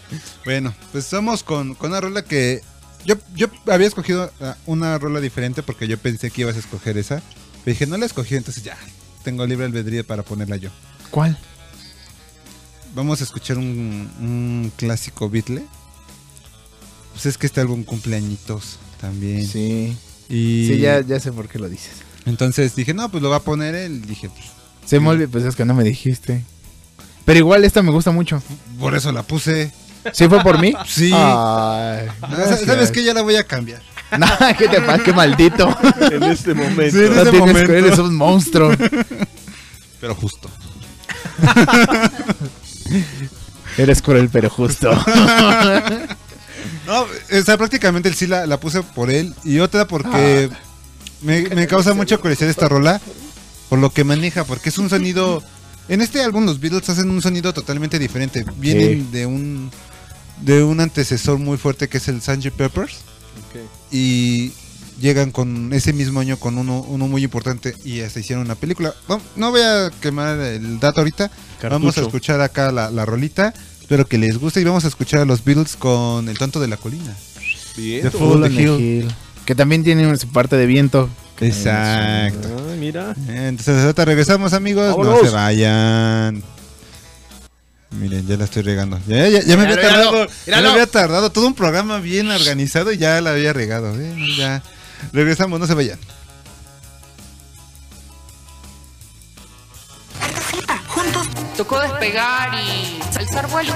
Bueno, 0.44 0.74
pues 0.90 1.04
estamos 1.04 1.42
con, 1.42 1.74
con 1.74 1.90
una 1.90 2.00
rola 2.00 2.22
que 2.22 2.60
yo, 3.04 3.14
yo 3.34 3.48
había 3.66 3.86
escogido 3.86 4.30
ah, 4.40 4.56
una 4.66 4.98
rola 4.98 5.20
diferente 5.20 5.62
porque 5.62 5.86
yo 5.88 5.98
pensé 5.98 6.30
que 6.30 6.42
ibas 6.42 6.56
a 6.56 6.58
escoger 6.58 6.98
esa. 6.98 7.22
Pero 7.64 7.74
dije, 7.74 7.86
no 7.86 7.96
la 7.96 8.06
escogí, 8.06 8.34
entonces 8.36 8.64
ya, 8.64 8.76
tengo 9.22 9.46
libre 9.46 9.66
albedrío 9.66 10.04
para 10.04 10.22
ponerla 10.22 10.56
yo. 10.56 10.70
¿Cuál? 11.10 11.38
Vamos 12.94 13.20
a 13.20 13.24
escuchar 13.24 13.56
un, 13.58 14.10
un 14.20 14.72
clásico 14.76 15.30
Beatle. 15.30 15.64
Pues 17.12 17.26
es 17.26 17.38
que 17.38 17.46
este 17.46 17.60
álbum 17.60 17.84
cumple 17.84 18.16
añitos 18.16 18.78
también. 19.00 19.46
Sí. 19.46 19.96
Y 20.28 20.66
Sí, 20.68 20.78
ya, 20.78 21.00
ya 21.02 21.20
sé 21.20 21.30
por 21.32 21.48
qué 21.48 21.58
lo 21.58 21.68
dices. 21.68 21.92
entonces 22.26 22.74
dije, 22.74 22.94
no, 22.94 23.10
pues 23.10 23.22
lo 23.22 23.30
va 23.30 23.36
a 23.36 23.42
poner 23.42 23.74
él. 23.74 24.02
Dije, 24.02 24.28
pues, 24.28 24.46
Se 24.86 24.98
me 24.98 25.08
olvidó, 25.08 25.30
pues 25.30 25.44
es 25.44 25.54
que 25.54 25.64
no 25.64 25.74
me 25.74 25.84
dijiste. 25.84 26.44
Pero 27.24 27.38
igual 27.38 27.64
esta 27.64 27.82
me 27.82 27.90
gusta 27.90 28.10
mucho. 28.10 28.42
por 28.78 28.94
eso 28.94 29.12
la 29.12 29.22
puse. 29.22 29.72
¿Sí 30.12 30.26
fue 30.28 30.42
por 30.42 30.58
mí? 30.58 30.74
Sí. 30.86 31.12
Ay, 31.14 32.08
No, 32.20 32.36
¿Sabes 32.66 32.90
qué? 32.90 33.04
Ya 33.04 33.14
la 33.14 33.22
voy 33.22 33.36
a 33.36 33.44
cambiar. 33.46 33.80
No, 34.18 34.26
¿qué 34.58 34.68
te 34.68 34.80
pasa? 34.82 35.02
Qué 35.02 35.12
maldito. 35.12 35.74
En 36.10 36.22
este 36.24 36.52
momento. 36.54 36.96
Sí, 36.98 37.04
en 37.04 37.14
No 37.14 37.22
este 37.22 37.30
tienes 37.30 37.40
momento. 37.40 37.72
que 37.72 37.78
eres 37.78 37.98
un 37.98 38.14
monstruo. 38.16 38.70
Pero 40.00 40.14
justo. 40.14 40.50
Eres 43.78 44.02
cruel, 44.02 44.28
pero 44.30 44.50
justo. 44.50 44.90
No, 46.86 47.02
o 47.02 47.42
sea, 47.44 47.56
prácticamente 47.56 48.08
el 48.08 48.14
sí 48.14 48.26
la, 48.26 48.46
la 48.46 48.58
puse 48.60 48.82
por 48.82 49.10
él. 49.10 49.34
Y 49.44 49.60
otra 49.60 49.86
porque 49.86 50.50
me, 51.22 51.42
me 51.42 51.66
causa 51.66 51.94
mucha 51.94 52.18
curiosidad 52.18 52.50
esta 52.50 52.68
rola. 52.68 53.00
Por 53.70 53.78
lo 53.78 53.90
que 53.90 54.04
maneja, 54.04 54.44
porque 54.44 54.68
es 54.68 54.76
un 54.78 54.90
sonido. 54.90 55.42
En 55.88 56.00
este 56.00 56.22
álbum 56.22 56.44
los 56.46 56.60
Beatles 56.60 56.88
hacen 56.88 57.10
un 57.10 57.20
sonido 57.22 57.52
totalmente 57.52 57.98
diferente. 57.98 58.44
Vienen 58.56 59.02
Sí. 59.04 59.08
de 59.12 59.26
un 59.26 59.70
de 60.40 60.64
un 60.64 60.80
antecesor 60.80 61.38
muy 61.38 61.56
fuerte 61.56 61.88
que 61.88 61.98
es 61.98 62.08
el 62.08 62.20
Sgt. 62.20 62.50
Peppers. 62.50 62.98
Y 63.90 64.52
llegan 65.00 65.30
con 65.30 65.72
ese 65.72 65.92
mismo 65.92 66.20
año 66.20 66.36
con 66.38 66.58
uno, 66.58 66.80
uno 66.88 67.06
muy 67.08 67.24
importante 67.24 67.74
y 67.84 68.00
hasta 68.00 68.20
hicieron 68.20 68.44
una 68.44 68.54
película. 68.54 68.94
No, 69.08 69.20
no 69.36 69.50
voy 69.50 69.60
a 69.60 69.90
quemar 70.00 70.38
el 70.40 70.80
dato 70.80 71.00
ahorita. 71.00 71.30
Vamos 71.70 71.96
a 71.98 72.02
escuchar 72.02 72.40
acá 72.40 72.72
la, 72.72 72.90
la 72.90 73.04
rolita. 73.04 73.52
Espero 73.80 74.06
que 74.06 74.18
les 74.18 74.38
guste 74.38 74.60
y 74.60 74.64
vamos 74.64 74.84
a 74.84 74.88
escuchar 74.88 75.20
a 75.20 75.24
los 75.24 75.44
Beatles 75.44 75.76
con 75.76 76.28
El 76.28 76.38
tonto 76.38 76.60
de 76.60 76.68
la 76.68 76.76
colina. 76.76 77.14
Bien. 77.76 78.02
The 78.02 78.10
Full 78.10 78.20
Fool 78.20 78.42
on 78.42 78.42
the 78.42 78.48
the 78.56 78.62
Hill. 78.62 78.80
Hill. 78.80 79.14
Que 79.44 79.54
también 79.54 79.84
tiene 79.84 80.16
su 80.16 80.28
parte 80.28 80.56
de 80.56 80.66
viento. 80.66 81.08
Exacto. 81.42 82.48
Ah, 82.56 82.74
mira. 82.78 83.14
Entonces 83.28 83.82
ahorita 83.82 84.04
regresamos 84.04 84.52
amigos. 84.52 84.96
No 84.96 85.20
se 85.20 85.30
vayan. 85.30 86.42
Miren, 87.90 88.26
ya 88.26 88.36
la 88.36 88.44
estoy 88.44 88.62
regando. 88.62 88.98
Ya, 89.06 89.28
ya, 89.28 89.42
ya 89.42 89.56
me 89.56 89.64
había 89.64 89.80
tardado. 89.80 90.26
Ya 90.46 90.60
me 90.62 90.68
había 90.68 90.86
tardado. 90.86 91.30
Todo 91.30 91.46
un 91.46 91.54
programa 91.54 91.98
bien 91.98 92.30
organizado 92.30 92.92
y 92.92 92.98
ya 92.98 93.20
la 93.20 93.32
había 93.32 93.52
regado. 93.52 93.94
¿eh? 94.00 94.14
Ya. 94.36 94.62
Regresamos, 95.12 95.60
no 95.60 95.66
se 95.66 95.74
vayan. 95.74 95.98
Tocó 101.56 101.78
despegar 101.80 102.50
y 102.54 103.00
alzar 103.16 103.46
vuelo. 103.48 103.74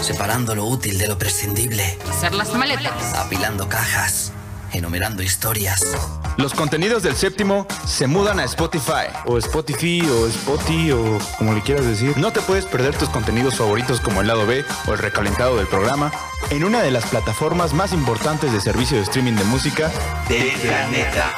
Separando 0.00 0.54
lo 0.54 0.66
útil 0.66 0.96
de 0.98 1.08
lo 1.08 1.18
prescindible. 1.18 1.98
Hacer 2.08 2.32
las 2.32 2.54
maletas. 2.54 3.14
Apilando 3.14 3.68
cajas. 3.68 4.32
Enumerando 4.76 5.22
historias. 5.22 5.96
Los 6.36 6.52
contenidos 6.52 7.02
del 7.02 7.16
séptimo 7.16 7.66
se 7.86 8.06
mudan 8.06 8.38
a 8.38 8.44
Spotify. 8.44 9.08
O 9.24 9.38
Spotify, 9.38 10.02
o 10.02 10.26
Spotify, 10.26 10.92
o 10.92 11.18
como 11.38 11.54
le 11.54 11.62
quieras 11.62 11.86
decir. 11.86 12.14
No 12.18 12.30
te 12.30 12.42
puedes 12.42 12.66
perder 12.66 12.94
tus 12.94 13.08
contenidos 13.08 13.54
favoritos 13.56 14.02
como 14.02 14.20
el 14.20 14.26
lado 14.26 14.46
B 14.46 14.66
o 14.86 14.92
el 14.92 14.98
recalentado 14.98 15.56
del 15.56 15.66
programa 15.66 16.12
en 16.50 16.62
una 16.62 16.82
de 16.82 16.90
las 16.90 17.06
plataformas 17.06 17.72
más 17.72 17.94
importantes 17.94 18.52
de 18.52 18.60
servicio 18.60 18.98
de 18.98 19.04
streaming 19.04 19.32
de 19.32 19.44
música 19.44 19.90
del 20.28 20.50
planeta. 20.60 21.32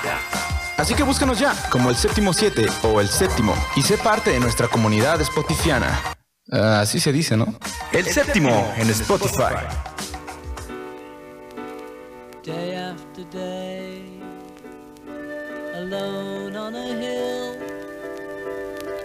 Así 0.77 0.95
que 0.95 1.05
búscanos 1.05 1.39
ya 1.39 1.55
como 1.71 1.91
el 1.91 1.97
séptimo 1.97 2.33
7 2.33 2.67
o 2.83 3.01
el 3.01 3.09
séptimo 3.09 3.55
y 3.77 3.83
sé 3.83 3.99
parte 3.99 4.31
de 4.31 4.41
nuestra 4.41 4.67
comunidad 4.67 5.23
spotifiana. 5.23 6.01
Ah, 6.51 6.81
Así 6.81 6.99
se 6.99 7.13
dice, 7.13 7.37
¿no? 7.37 7.55
El 7.93 8.05
séptimo 8.07 8.75
en 8.77 8.91
Spotify. 8.91 9.55
Day 12.49 12.75
after 12.77 13.25
day, 13.25 14.01
alone 15.75 16.57
on 16.57 16.75
a 16.75 16.95
hill. 16.95 17.59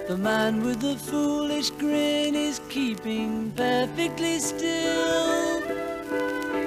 The 0.07 0.15
man 0.15 0.63
with 0.63 0.79
the 0.79 0.95
foolish 0.95 1.69
grin 1.71 2.35
is 2.35 2.61
keeping 2.69 3.51
perfectly 3.51 4.39
still. 4.39 5.59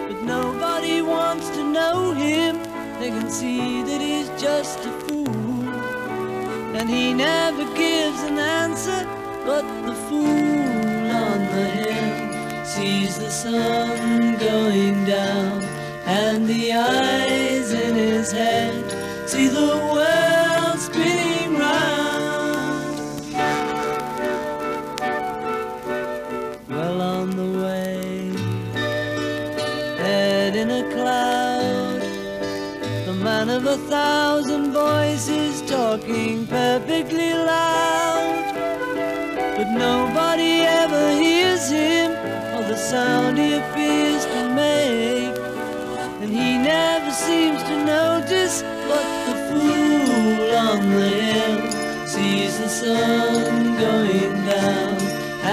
But 0.09 0.21
nobody 0.23 1.01
wants 1.01 1.49
to 1.57 1.65
know 1.65 2.13
him, 2.13 2.59
they 3.01 3.09
can 3.09 3.31
see 3.31 3.83
that 3.83 4.01
he's 4.03 4.29
just 4.39 4.79
a 4.81 4.93
fool. 5.05 5.65
And 6.77 6.91
he 6.91 7.15
never 7.15 7.65
gives 7.75 8.21
an 8.23 8.39
answer, 8.39 9.01
but 9.47 9.65
the 9.87 9.95
fool 9.95 11.11
on 11.25 11.39
the 11.57 11.67
hill 11.79 12.65
sees 12.67 13.19
the 13.19 13.31
sun 13.31 14.37
going 14.37 15.07
down 15.07 15.66
and 16.07 16.47
the 16.47 16.73
eyes 16.73 17.73
in 17.73 17.97
his 17.97 18.31
head 18.31 19.29
see 19.29 19.49
the 19.49 19.77
world 19.93 20.79
spinning 20.79 21.59
round. 21.59 22.97
Well 26.69 27.01
on 27.03 27.31
the 27.31 27.51
way, 27.65 28.33
head 29.99 30.55
in 30.55 30.71
a 30.71 30.85
cloud, 30.95 32.01
the 33.07 33.15
man 33.15 33.49
of 33.51 33.67
a 33.67 33.77
thousand 33.89 34.73
voices 34.73 35.61
talking 35.69 36.47
perfectly 36.47 37.33
loud, 37.33 38.55
but 39.57 39.73
nobody 39.73 40.61
ever 40.61 41.11
hears 41.17 41.69
him 41.69 42.13
or 42.55 42.63
the 42.63 42.77
sound 42.77 43.39
sun 52.87 53.77
going 53.77 54.35
down 54.47 54.97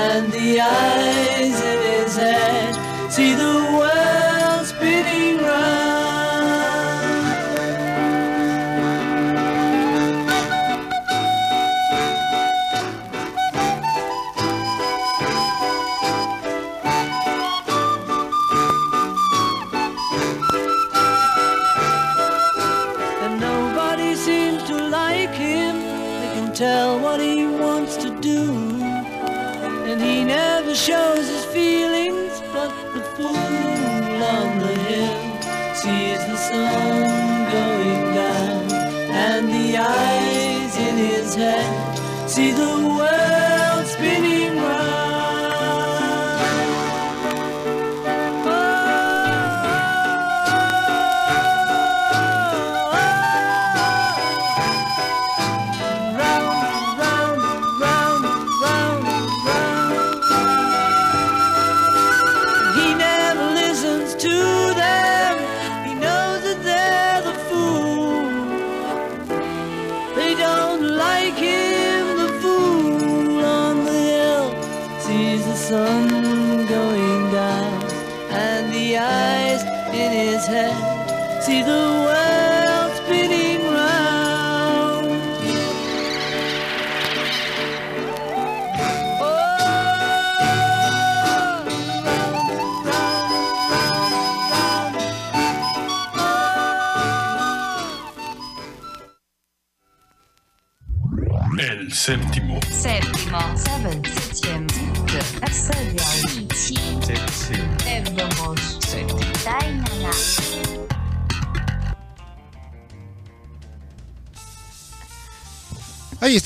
and 0.06 0.32
the 0.32 0.62
eyes 0.62 1.58
in 1.72 1.80
his 1.92 2.16
head 2.16 3.12
see 3.12 3.34
the 3.34 3.73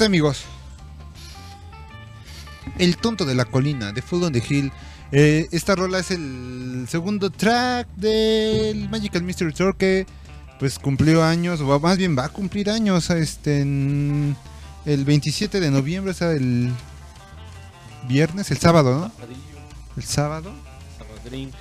amigos. 0.08 0.46
El 2.80 2.98
tonto 2.98 3.26
de 3.26 3.36
la 3.36 3.46
colina, 3.46 3.92
de 3.92 4.02
Full 4.02 4.24
on 4.24 4.34
the 4.34 4.42
Hill. 4.48 4.72
Eh, 5.12 5.48
esta 5.52 5.76
rola 5.76 6.00
es 6.00 6.12
el 6.12 6.88
segundo 6.90 7.30
track 7.30 7.88
del 7.96 8.90
Magical 8.90 9.24
Mystery 9.24 9.54
Tour 9.54 9.78
que 9.78 10.06
pues 10.60 10.80
cumplió 10.80 11.24
años, 11.24 11.62
o 11.62 11.80
más 11.80 11.98
bien 11.98 12.18
va 12.18 12.26
a 12.26 12.30
cumplir 12.30 12.70
años 12.70 13.10
este 13.12 13.62
en 13.62 14.36
el 14.86 15.06
27 15.06 15.60
de 15.60 15.70
noviembre, 15.70 16.12
o 16.12 16.16
sea, 16.16 16.32
el 16.32 16.72
viernes, 18.08 18.50
el 18.50 18.58
sábado, 18.58 19.00
¿no? 19.00 19.12
El 19.96 20.04
sábado. 20.04 20.52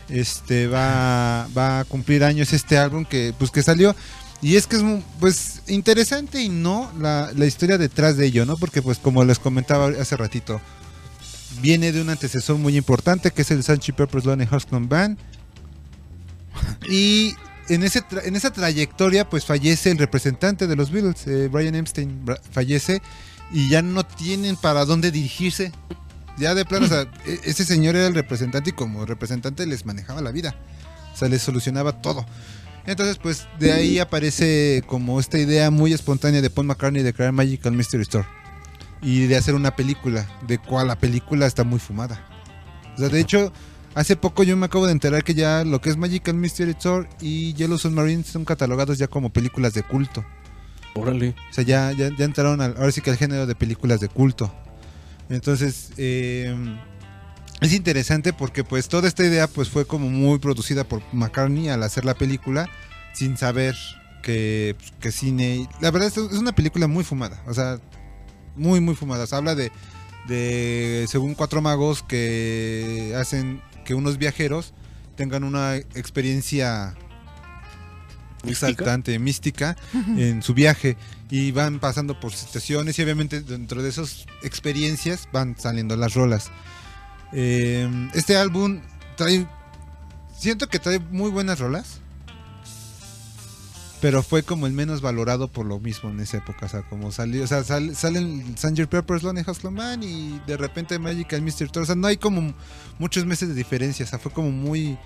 Este 0.09 0.68
va, 0.68 1.48
va 1.56 1.81
a 1.81 1.85
cumplir 1.85 2.23
años 2.23 2.52
este 2.52 2.78
álbum 2.78 3.05
que 3.05 3.35
pues 3.36 3.51
que 3.51 3.64
salió 3.64 3.97
y 4.42 4.56
es 4.56 4.66
que 4.66 4.76
es 4.76 4.82
pues 5.18 5.62
interesante 5.66 6.42
y 6.42 6.48
no 6.48 6.92
la, 6.98 7.30
la 7.34 7.46
historia 7.46 7.78
detrás 7.78 8.16
de 8.16 8.26
ello, 8.26 8.44
¿no? 8.46 8.56
Porque 8.56 8.82
pues 8.82 8.98
como 8.98 9.24
les 9.24 9.38
comentaba 9.38 9.88
hace 9.88 10.16
ratito, 10.16 10.60
viene 11.60 11.92
de 11.92 12.00
un 12.00 12.10
antecesor 12.10 12.56
muy 12.58 12.76
importante 12.76 13.30
que 13.30 13.42
es 13.42 13.50
el 13.50 13.62
Sanchi 13.62 13.92
Peppers 13.92 14.24
Lonely 14.24 14.46
Hearts 14.46 14.66
Club 14.66 14.88
Band. 14.88 15.18
Y 16.88 17.34
en, 17.68 17.82
ese 17.82 18.02
en 18.24 18.36
esa 18.36 18.52
trayectoria 18.52 19.28
pues 19.28 19.44
fallece 19.44 19.90
el 19.90 19.98
representante 19.98 20.66
de 20.66 20.76
los 20.76 20.90
Beatles, 20.90 21.26
eh, 21.26 21.48
Brian 21.48 21.74
Epstein, 21.74 22.24
fallece 22.50 23.02
y 23.52 23.68
ya 23.68 23.82
no 23.82 24.04
tienen 24.04 24.56
para 24.56 24.84
dónde 24.84 25.10
dirigirse. 25.10 25.72
Ya 26.38 26.54
de 26.54 26.66
plano, 26.66 26.84
o 26.84 26.88
sea, 26.88 27.06
e- 27.24 27.40
ese 27.44 27.64
señor 27.64 27.96
era 27.96 28.06
el 28.06 28.14
representante 28.14 28.70
y 28.70 28.72
como 28.74 29.06
representante 29.06 29.64
les 29.66 29.86
manejaba 29.86 30.20
la 30.20 30.32
vida. 30.32 30.54
O 31.14 31.16
sea, 31.16 31.28
les 31.28 31.40
solucionaba 31.40 32.02
todo. 32.02 32.26
Entonces, 32.86 33.18
pues 33.18 33.46
de 33.58 33.72
ahí 33.72 33.98
aparece 33.98 34.82
como 34.86 35.18
esta 35.20 35.38
idea 35.38 35.70
muy 35.70 35.92
espontánea 35.92 36.40
de 36.42 36.50
Paul 36.50 36.66
McCartney 36.68 37.02
de 37.02 37.12
crear 37.12 37.32
Magical 37.32 37.72
Mystery 37.72 38.02
Store 38.02 38.26
y 39.02 39.26
de 39.26 39.36
hacer 39.36 39.54
una 39.54 39.74
película, 39.76 40.26
de 40.46 40.58
cual 40.58 40.86
la 40.88 40.96
película 40.98 41.46
está 41.46 41.64
muy 41.64 41.78
fumada. 41.80 42.24
O 42.94 42.98
sea, 42.98 43.08
de 43.08 43.20
hecho, 43.20 43.52
hace 43.94 44.16
poco 44.16 44.42
yo 44.44 44.56
me 44.56 44.66
acabo 44.66 44.86
de 44.86 44.92
enterar 44.92 45.24
que 45.24 45.34
ya 45.34 45.64
lo 45.64 45.80
que 45.80 45.90
es 45.90 45.96
Magical 45.96 46.34
Mystery 46.34 46.70
Store 46.72 47.08
y 47.20 47.52
Yellow 47.54 47.76
Submarine 47.78 48.22
son 48.24 48.44
catalogados 48.44 48.98
ya 48.98 49.08
como 49.08 49.30
películas 49.30 49.74
de 49.74 49.82
culto. 49.82 50.24
Órale. 50.94 51.34
O 51.50 51.52
sea, 51.52 51.62
ya, 51.64 51.92
ya, 51.92 52.10
ya 52.16 52.24
entraron 52.24 52.60
al- 52.62 52.76
ahora 52.78 52.90
sí 52.92 53.00
que 53.02 53.10
al 53.10 53.16
género 53.18 53.46
de 53.46 53.54
películas 53.54 54.00
de 54.00 54.08
culto. 54.08 54.54
Entonces, 55.28 55.90
eh, 55.96 56.54
es 57.61 57.73
interesante 57.73 58.33
porque 58.33 58.65
pues 58.65 58.89
toda 58.89 59.09
esta 59.09 59.24
idea 59.24 59.47
pues 59.49 59.69
fue 59.69 59.87
como 59.87 60.09
muy 60.09 60.39
producida 60.39 60.85
por 60.85 61.03
McCartney 61.12 61.69
al 61.69 61.83
hacer 61.83 62.05
la 62.05 62.15
película 62.15 62.69
sin 63.15 63.37
saber 63.37 63.74
que, 64.23 64.74
pues, 64.78 64.93
que 65.01 65.12
cine... 65.12 65.69
La 65.81 65.91
verdad 65.91 66.09
es 66.09 66.16
una 66.16 66.53
película 66.53 66.87
muy 66.87 67.05
fumada, 67.05 67.43
o 67.47 67.55
sea, 67.55 67.81
muy 68.57 68.81
muy 68.81 68.95
fumada. 68.95 69.24
O 69.24 69.27
sea, 69.27 69.39
habla 69.39 69.55
de, 69.55 69.70
de, 70.28 71.07
según 71.09 71.35
cuatro 71.35 71.62
magos 71.62 72.03
que 72.03 73.15
hacen 73.16 73.62
que 73.85 73.95
unos 73.95 74.19
viajeros 74.19 74.74
tengan 75.16 75.45
una 75.45 75.77
experiencia 75.77 76.95
exaltante, 78.45 79.19
mística 79.19 79.77
en 80.16 80.43
su 80.43 80.55
viaje 80.55 80.97
y 81.31 81.51
van 81.53 81.81
pasando 81.81 82.20
por 82.20 82.33
situaciones 82.33 82.99
y 82.99 83.03
obviamente 83.03 83.41
dentro 83.41 83.83
de 83.83 83.89
esas 83.89 84.27
experiencias 84.43 85.28
van 85.33 85.57
saliendo 85.59 85.97
las 85.97 86.15
rolas. 86.15 86.51
Eh, 87.32 87.89
este 88.15 88.36
álbum 88.36 88.81
trae, 89.16 89.47
siento 90.36 90.69
que 90.69 90.78
trae 90.78 90.98
muy 90.98 91.31
buenas 91.31 91.59
rolas, 91.59 92.01
pero 94.01 94.23
fue 94.23 94.43
como 94.43 94.66
el 94.66 94.73
menos 94.73 95.01
valorado 95.01 95.48
por 95.48 95.66
lo 95.66 95.81
mismo 95.81 96.11
en 96.11 96.20
esa 96.20 96.36
época, 96.36 96.66
o 96.66 96.69
sea, 96.69 96.82
como 96.82 97.11
salió, 97.11 97.43
o 97.43 97.47
sea, 97.47 97.65
sal- 97.65 97.97
salen 97.97 98.57
Sanger 98.57 98.89
Peppers, 98.89 99.23
Lonely 99.23 99.44
House 99.44 99.65
Man 99.65 100.03
y 100.03 100.39
de 100.47 100.57
repente 100.57 100.98
Magical 100.98 101.43
Mystery 101.43 101.70
Tour, 101.70 101.82
o 101.82 101.86
sea, 101.86 101.94
no 101.94 102.07
hay 102.07 102.16
como 102.19 102.55
muchos 102.98 103.24
meses 103.24 103.48
de 103.48 103.55
diferencia, 103.55 104.05
o 104.05 104.09
sea, 104.09 104.19
fue 104.19 104.32
como 104.32 104.51
muy 104.51 104.98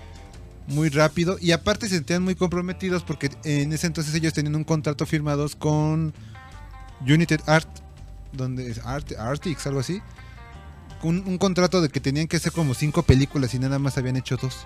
muy 0.67 0.89
rápido. 0.89 1.37
Y 1.41 1.51
aparte 1.53 1.89
se 1.89 1.95
sentían 1.95 2.21
muy 2.23 2.35
comprometidos 2.35 3.03
porque 3.03 3.31
en 3.43 3.73
ese 3.73 3.87
entonces 3.87 4.13
ellos 4.13 4.31
tenían 4.33 4.55
un 4.55 4.63
contrato 4.63 5.05
firmados 5.05 5.55
con 5.55 6.13
United 7.01 7.41
Art, 7.47 7.67
donde 8.31 8.79
Art, 8.85 9.11
Artix, 9.17 9.65
algo 9.65 9.79
así. 9.79 10.01
Un, 11.03 11.23
un 11.27 11.37
contrato 11.37 11.81
de 11.81 11.89
que 11.89 11.99
tenían 11.99 12.27
que 12.27 12.37
hacer 12.37 12.51
como 12.51 12.73
cinco 12.73 13.01
películas 13.03 13.53
y 13.53 13.59
nada 13.59 13.79
más 13.79 13.97
habían 13.97 14.17
hecho 14.17 14.37
dos. 14.37 14.65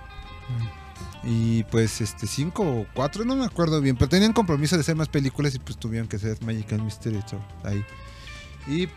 Y 1.24 1.64
pues 1.66 2.02
este 2.02 2.28
cinco 2.28 2.64
o 2.64 2.86
cuatro, 2.94 3.26
no 3.26 3.36
me 3.36 3.46
acuerdo 3.46 3.82
bien, 3.82 3.96
pero 3.96 4.10
tenían 4.10 4.34
compromiso 4.34 4.76
de 4.76 4.82
hacer 4.82 4.96
más 4.96 5.08
películas 5.08 5.56
y 5.56 5.60
pues 5.60 5.78
tuvieron 5.78 6.08
que 6.08 6.18
hacer 6.18 6.38
Magical 6.44 6.82
Mystery 6.84 7.22
Tour 7.28 7.42
ahí. 7.64 7.84
Y 8.68 8.88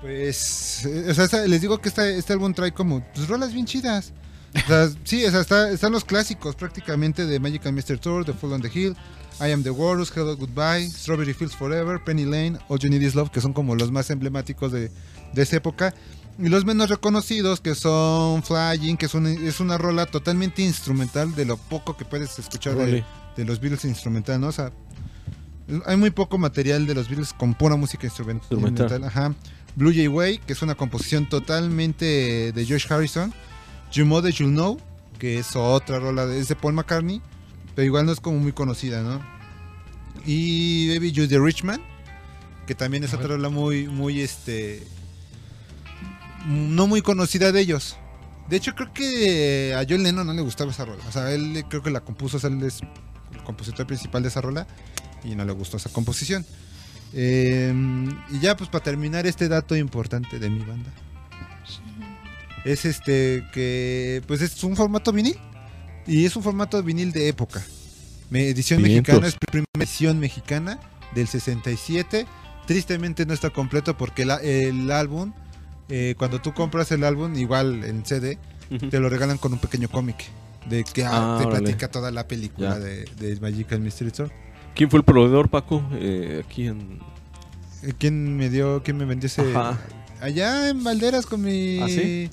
pues, 0.00 0.84
eh, 0.84 1.06
o 1.10 1.14
sea, 1.14 1.46
les 1.46 1.60
digo 1.60 1.78
que 1.78 1.88
este, 1.88 2.18
este 2.18 2.32
álbum 2.32 2.52
trae 2.54 2.72
como 2.72 3.04
pues, 3.14 3.28
rolas 3.28 3.52
bien 3.52 3.66
chidas. 3.66 4.12
O 4.64 4.66
sea, 4.66 4.88
sí, 5.04 5.24
o 5.24 5.30
sea, 5.30 5.40
está- 5.40 5.70
están 5.70 5.92
los 5.92 6.04
clásicos 6.04 6.56
prácticamente 6.56 7.24
de 7.26 7.38
Magical 7.38 7.72
Mystery 7.72 8.00
Tour, 8.00 8.24
The 8.24 8.32
Fall 8.32 8.52
on 8.54 8.62
the 8.62 8.70
Hill, 8.72 8.96
I 9.40 9.50
Am 9.52 9.62
the 9.62 9.70
Walrus, 9.70 10.10
Hello 10.14 10.36
Goodbye, 10.36 10.88
Strawberry 10.88 11.32
Fields 11.32 11.54
Forever, 11.56 12.02
Penny 12.02 12.24
Lane, 12.24 12.58
All 12.68 12.78
You 12.78 12.90
Need 12.90 13.02
Is 13.02 13.14
Love, 13.14 13.30
que 13.30 13.40
son 13.40 13.52
como 13.52 13.74
los 13.74 13.90
más 13.90 14.10
emblemáticos 14.10 14.72
de, 14.72 14.90
de 15.32 15.42
esa 15.42 15.56
época. 15.56 15.94
Y 16.38 16.48
los 16.48 16.64
menos 16.64 16.88
reconocidos, 16.88 17.60
que 17.60 17.74
son 17.74 18.42
Flying, 18.42 18.96
que 18.96 19.06
es 19.06 19.14
una, 19.14 19.30
es 19.30 19.60
una 19.60 19.76
rola 19.78 20.06
totalmente 20.06 20.62
instrumental 20.62 21.34
de 21.34 21.44
lo 21.44 21.56
poco 21.56 21.96
que 21.96 22.04
puedes 22.04 22.38
escuchar 22.38 22.74
de, 22.76 23.04
los 23.44 23.60
Beatles 23.60 23.84
instrumental, 23.84 24.40
¿no? 24.40 24.48
O 24.48 24.52
sea, 24.52 24.72
hay 25.86 25.96
muy 25.96 26.10
poco 26.10 26.38
material 26.38 26.86
de 26.86 26.94
los 26.94 27.08
Beatles 27.08 27.32
con 27.32 27.54
pura 27.54 27.76
música 27.76 28.06
instrument- 28.06 28.40
Instrumental. 28.40 28.86
instrumental. 28.86 29.04
Ajá. 29.04 29.34
Blue 29.74 29.92
Jay 29.92 30.08
Way, 30.08 30.38
que 30.38 30.52
es 30.52 30.62
una 30.62 30.74
composición 30.74 31.28
totalmente 31.28 32.52
de 32.52 32.66
George 32.66 32.92
Harrison. 32.92 33.32
You 33.92 34.06
That 34.22 34.30
You 34.30 34.46
Know, 34.48 34.78
que 35.18 35.38
es 35.38 35.54
otra 35.54 35.98
rola 35.98 36.26
de, 36.26 36.38
es 36.40 36.48
de 36.48 36.56
Paul 36.56 36.74
McCartney, 36.74 37.20
pero 37.74 37.86
igual 37.86 38.06
no 38.06 38.12
es 38.12 38.20
como 38.20 38.38
muy 38.38 38.52
conocida, 38.52 39.02
¿no? 39.02 39.20
Y 40.26 40.94
Baby 40.94 41.12
You 41.12 41.28
the 41.28 41.38
Rich 41.38 41.64
Man, 41.64 41.80
que 42.66 42.74
también 42.74 43.04
es 43.04 43.14
otra 43.14 43.28
rola 43.28 43.48
muy, 43.48 43.88
muy, 43.88 44.20
este, 44.20 44.86
no 46.46 46.86
muy 46.86 47.02
conocida 47.02 47.52
de 47.52 47.60
ellos. 47.60 47.96
De 48.48 48.56
hecho, 48.56 48.74
creo 48.74 48.92
que 48.92 49.74
a 49.74 49.84
John 49.88 50.02
Lennon 50.02 50.26
no 50.26 50.32
le 50.32 50.42
gustaba 50.42 50.70
esa 50.70 50.84
rola. 50.84 51.02
O 51.08 51.12
sea, 51.12 51.32
él 51.32 51.64
creo 51.68 51.82
que 51.82 51.90
la 51.90 52.00
compuso, 52.00 52.36
o 52.36 52.40
sea, 52.40 52.50
él 52.50 52.62
es 52.62 52.80
el 53.32 53.42
compositor 53.44 53.86
principal 53.86 54.22
de 54.22 54.28
esa 54.28 54.40
rola 54.40 54.66
y 55.24 55.34
no 55.34 55.44
le 55.44 55.52
gustó 55.52 55.76
esa 55.78 55.90
composición. 55.90 56.44
Eh, 57.14 57.72
y 58.30 58.40
ya, 58.40 58.56
pues 58.56 58.68
para 58.70 58.84
terminar 58.84 59.26
este 59.26 59.48
dato 59.48 59.76
importante 59.76 60.38
de 60.38 60.50
mi 60.50 60.60
banda. 60.60 60.92
Es 62.64 62.84
este 62.84 63.44
que 63.52 64.22
pues 64.28 64.40
es 64.40 64.62
un 64.62 64.76
formato 64.76 65.12
vinil 65.12 65.36
y 66.06 66.24
es 66.24 66.36
un 66.36 66.42
formato 66.42 66.82
vinil 66.82 67.12
de 67.12 67.28
época. 67.28 67.62
Edición 68.32 68.82
Vientos. 68.82 69.14
mexicana 69.14 69.26
es 69.28 69.36
primera 69.50 69.66
edición 69.74 70.18
mexicana 70.18 70.80
del 71.14 71.28
67. 71.28 72.26
Tristemente 72.66 73.26
no 73.26 73.34
está 73.34 73.50
completo 73.50 73.96
porque 73.96 74.24
la- 74.24 74.36
el 74.36 74.90
álbum 74.90 75.32
eh, 75.88 76.14
cuando 76.16 76.40
tú 76.40 76.54
compras 76.54 76.90
el 76.92 77.04
álbum 77.04 77.34
igual 77.36 77.84
en 77.84 78.06
CD 78.06 78.38
te 78.90 78.98
lo 79.00 79.10
regalan 79.10 79.36
con 79.36 79.52
un 79.52 79.58
pequeño 79.58 79.88
cómic 79.90 80.16
de 80.70 80.84
que 80.84 81.04
ah, 81.04 81.10
Ah, 81.12 81.38
te 81.38 81.44
órale. 81.46 81.60
platica 81.64 81.90
toda 81.90 82.10
la 82.10 82.26
película 82.26 82.78
de, 82.78 83.04
de 83.18 83.38
Magical 83.40 83.80
Mystery 83.80 84.10
Tour. 84.12 84.30
¿Quién 84.74 84.88
fue 84.88 85.00
el 85.00 85.04
proveedor, 85.04 85.50
Paco? 85.50 85.82
Eh, 85.92 86.42
aquí 86.46 86.68
en. 86.68 86.98
Eh, 87.82 87.92
¿Quién 87.98 88.34
me 88.38 88.48
dio, 88.48 88.82
quién 88.82 88.96
me 88.96 89.04
vendió 89.04 89.26
ese? 89.26 89.42
Ajá. 89.54 89.78
Allá 90.22 90.70
en 90.70 90.82
Valderas 90.82 91.26
con 91.26 91.42
mi. 91.42 91.80
¿Ah, 91.80 91.88
sí? 91.88 92.30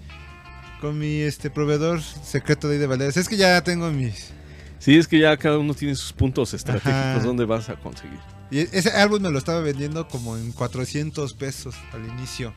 Con 0.82 0.98
mi 0.98 1.22
este 1.22 1.50
proveedor 1.50 2.02
secreto 2.02 2.68
de 2.68 2.76
ahí 2.76 2.80
de 2.80 2.88
Valderas. 2.88 3.18
Es 3.18 3.28
que 3.28 3.36
ya 3.38 3.62
tengo 3.64 3.90
mis. 3.92 4.32
Sí, 4.80 4.98
es 4.98 5.08
que 5.08 5.20
ya 5.20 5.36
cada 5.36 5.58
uno 5.58 5.74
tiene 5.74 5.94
sus 5.96 6.14
puntos 6.14 6.54
estratégicos. 6.54 6.94
Ajá. 6.94 7.20
¿Dónde 7.20 7.44
vas 7.46 7.68
a 7.70 7.76
conseguir? 7.76 8.20
Y 8.50 8.60
e- 8.60 8.70
ese 8.72 8.90
álbum 8.92 9.22
me 9.22 9.30
lo 9.30 9.38
estaba 9.38 9.60
vendiendo 9.60 10.08
como 10.08 10.38
en 10.38 10.54
400 10.54 11.34
pesos 11.34 11.76
al 11.92 12.06
inicio. 12.08 12.54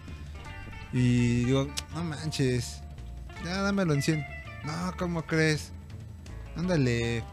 Y 0.93 1.45
digo, 1.45 1.69
no 1.95 2.05
manches. 2.05 2.81
Ya 3.45 3.61
dámelo 3.63 3.93
en 3.95 4.03
100. 4.03 4.25
No, 4.65 4.95
¿cómo 4.97 5.23
crees? 5.27 5.73
Ándale. 6.57 7.25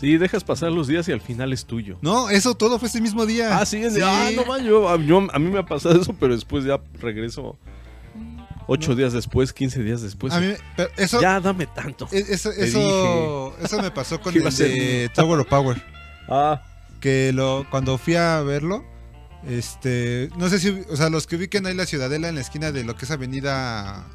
Sí, 0.00 0.16
dejas 0.16 0.42
pasar 0.42 0.72
los 0.72 0.88
días 0.88 1.06
y 1.08 1.12
al 1.12 1.20
final 1.20 1.52
es 1.52 1.64
tuyo. 1.66 1.98
No, 2.02 2.28
eso 2.28 2.56
todo 2.56 2.80
fue 2.80 2.88
ese 2.88 3.00
mismo 3.00 3.26
día. 3.26 3.56
Ah, 3.56 3.64
sí, 3.64 3.76
es 3.76 3.94
de, 3.94 4.02
ah, 4.02 4.30
no 4.34 4.44
man, 4.44 4.64
yo- 4.64 4.88
a 4.88 4.98
mí 4.98 5.48
me 5.50 5.58
ha 5.60 5.64
pasado 5.66 6.00
eso, 6.00 6.12
pero 6.18 6.34
después 6.34 6.64
ya 6.64 6.80
regreso 7.00 7.56
ocho 8.66 8.94
días 8.94 9.12
después, 9.12 9.52
15 9.52 9.82
días 9.82 10.02
después. 10.02 10.32
A 10.32 10.40
mí, 10.40 10.52
pero 10.76 10.90
eso, 10.96 11.20
ya 11.20 11.40
dame 11.40 11.66
tanto. 11.66 12.08
e- 12.12 12.24
eso, 12.30 12.50
eso, 12.52 13.54
eso 13.62 13.82
me 13.82 13.90
pasó 13.90 14.20
con 14.20 14.34
el 14.36 14.42
de. 14.42 15.10
Tower 15.14 15.40
of 15.40 15.46
Power. 15.48 15.82
Ah, 16.28 16.62
que 17.00 17.32
lo 17.32 17.66
cuando 17.70 17.98
fui 17.98 18.14
a 18.16 18.40
verlo 18.40 18.82
este 19.46 20.30
no 20.38 20.48
sé 20.48 20.58
si 20.58 20.70
o 20.88 20.96
sea 20.96 21.10
los 21.10 21.26
que 21.26 21.36
ubiquen 21.36 21.66
ahí 21.66 21.74
la 21.74 21.84
ciudadela 21.84 22.28
en 22.30 22.34
la 22.36 22.40
esquina 22.40 22.72
de 22.72 22.84
lo 22.84 22.96
que 22.96 23.04
es 23.04 23.10
avenida. 23.10 24.06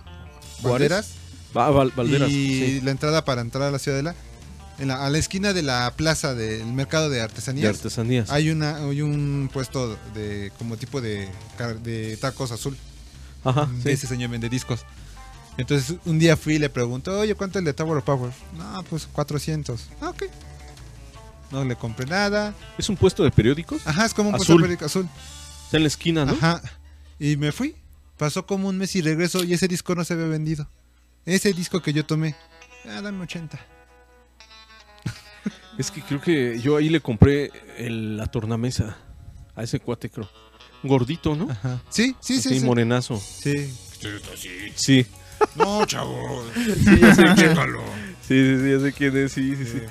Valderas 0.61 1.13
va, 1.55 1.69
Val- 1.69 1.93
Valderas. 1.95 2.29
y 2.29 2.33
sí. 2.33 2.81
la 2.83 2.91
entrada 2.91 3.23
para 3.25 3.41
entrar 3.41 3.63
a 3.63 3.71
la 3.71 3.79
ciudadela 3.79 4.15
en 4.79 4.87
la, 4.87 5.05
a 5.05 5.09
la 5.09 5.17
esquina 5.17 5.53
de 5.53 5.61
la 5.61 5.93
plaza 5.95 6.33
del 6.33 6.65
mercado 6.65 7.09
de 7.09 7.21
artesanías 7.21 7.63
De 7.63 7.69
artesanías. 7.77 8.29
hay 8.31 8.49
una 8.49 8.77
hay 8.77 9.01
un 9.01 9.49
puesto 9.53 9.97
de 10.15 10.51
como 10.57 10.75
tipo 10.77 10.99
de 11.01 11.29
tacos 12.19 12.51
azul 12.51 12.75
Ajá, 13.43 13.65
de 13.67 13.81
sí. 13.83 13.89
ese 13.89 14.07
señor 14.07 14.29
vende 14.31 14.49
discos 14.49 14.85
entonces 15.57 15.97
un 16.05 16.19
día 16.19 16.35
fui 16.37 16.55
y 16.55 16.59
le 16.59 16.69
pregunto 16.69 17.17
oye 17.19 17.35
cuánto 17.35 17.57
es 17.59 17.61
el 17.61 17.65
de 17.65 17.73
Tower 17.73 17.97
of 17.97 18.03
Power 18.03 18.31
no 18.57 18.83
pues 18.83 19.07
400 19.07 19.89
ah, 20.01 20.09
ok 20.09 20.23
no 21.51 21.63
le 21.65 21.75
compré 21.75 22.05
nada 22.05 22.53
¿Es 22.77 22.89
un 22.89 22.95
puesto 22.95 23.23
de 23.23 23.31
periódicos? 23.31 23.85
Ajá, 23.87 24.05
es 24.05 24.13
como 24.13 24.29
un 24.29 24.35
puesto 24.35 24.53
de 24.53 24.59
periódico 24.59 24.85
azul. 24.85 25.09
Está 25.65 25.77
en 25.77 25.83
la 25.83 25.87
esquina, 25.87 26.23
¿no? 26.25 26.33
Ajá. 26.33 26.61
Y 27.17 27.37
me 27.37 27.51
fui. 27.51 27.75
Pasó 28.17 28.45
como 28.45 28.67
un 28.69 28.77
mes 28.77 28.95
y 28.95 29.01
regreso 29.01 29.43
y 29.43 29.53
ese 29.53 29.67
disco 29.67 29.95
no 29.95 30.03
se 30.03 30.13
había 30.13 30.27
vendido. 30.27 30.67
Ese 31.25 31.51
disco 31.53 31.81
que 31.81 31.91
yo 31.91 32.05
tomé. 32.05 32.35
Ah, 32.85 33.01
dame 33.01 33.23
80. 33.23 33.59
Es 35.77 35.89
que 35.91 36.01
creo 36.01 36.21
que 36.21 36.59
yo 36.59 36.75
ahí 36.77 36.89
le 36.89 37.01
compré 37.01 37.51
el- 37.77 38.17
la 38.17 38.27
tornamesa 38.27 38.97
a 39.55 39.63
ese 39.63 39.79
cuate, 39.79 40.09
creo. 40.09 40.29
Gordito, 40.83 41.35
¿no? 41.35 41.49
Ajá. 41.49 41.81
Sí, 41.89 42.15
sí, 42.19 42.41
sí. 42.41 42.49
Así, 42.49 42.59
sí. 42.59 42.65
morenazo. 42.65 43.19
Sí. 43.19 43.73
Sí. 44.75 45.05
No, 45.55 45.85
chavo. 45.85 46.43
Sí, 46.55 46.99
ya 47.01 47.15
sé 47.15 47.23
quién. 47.23 47.35
Chécalo. 47.35 47.81
Sí, 48.27 48.35
sí, 48.45 48.57
sí, 48.63 48.71
ya 48.71 48.79
sé 48.79 48.93
quién 48.93 49.17
es. 49.17 49.31
Sí, 49.31 49.55
sí, 49.55 49.65
sí. 49.65 49.81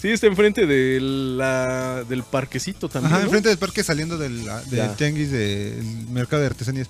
Sí, 0.00 0.08
está 0.10 0.26
enfrente 0.28 0.64
de 0.66 1.00
la, 1.00 2.04
del 2.08 2.22
parquecito 2.22 2.88
también. 2.88 3.12
Ajá, 3.12 3.18
¿no? 3.20 3.24
enfrente 3.26 3.48
del 3.48 3.58
parque 3.58 3.82
saliendo 3.82 4.16
del, 4.16 4.44
del 4.44 4.54
Ya. 4.70 4.94
tianguis 4.94 5.30
del 5.32 5.82
mercado 6.10 6.40
de 6.42 6.46
artesanías. 6.46 6.86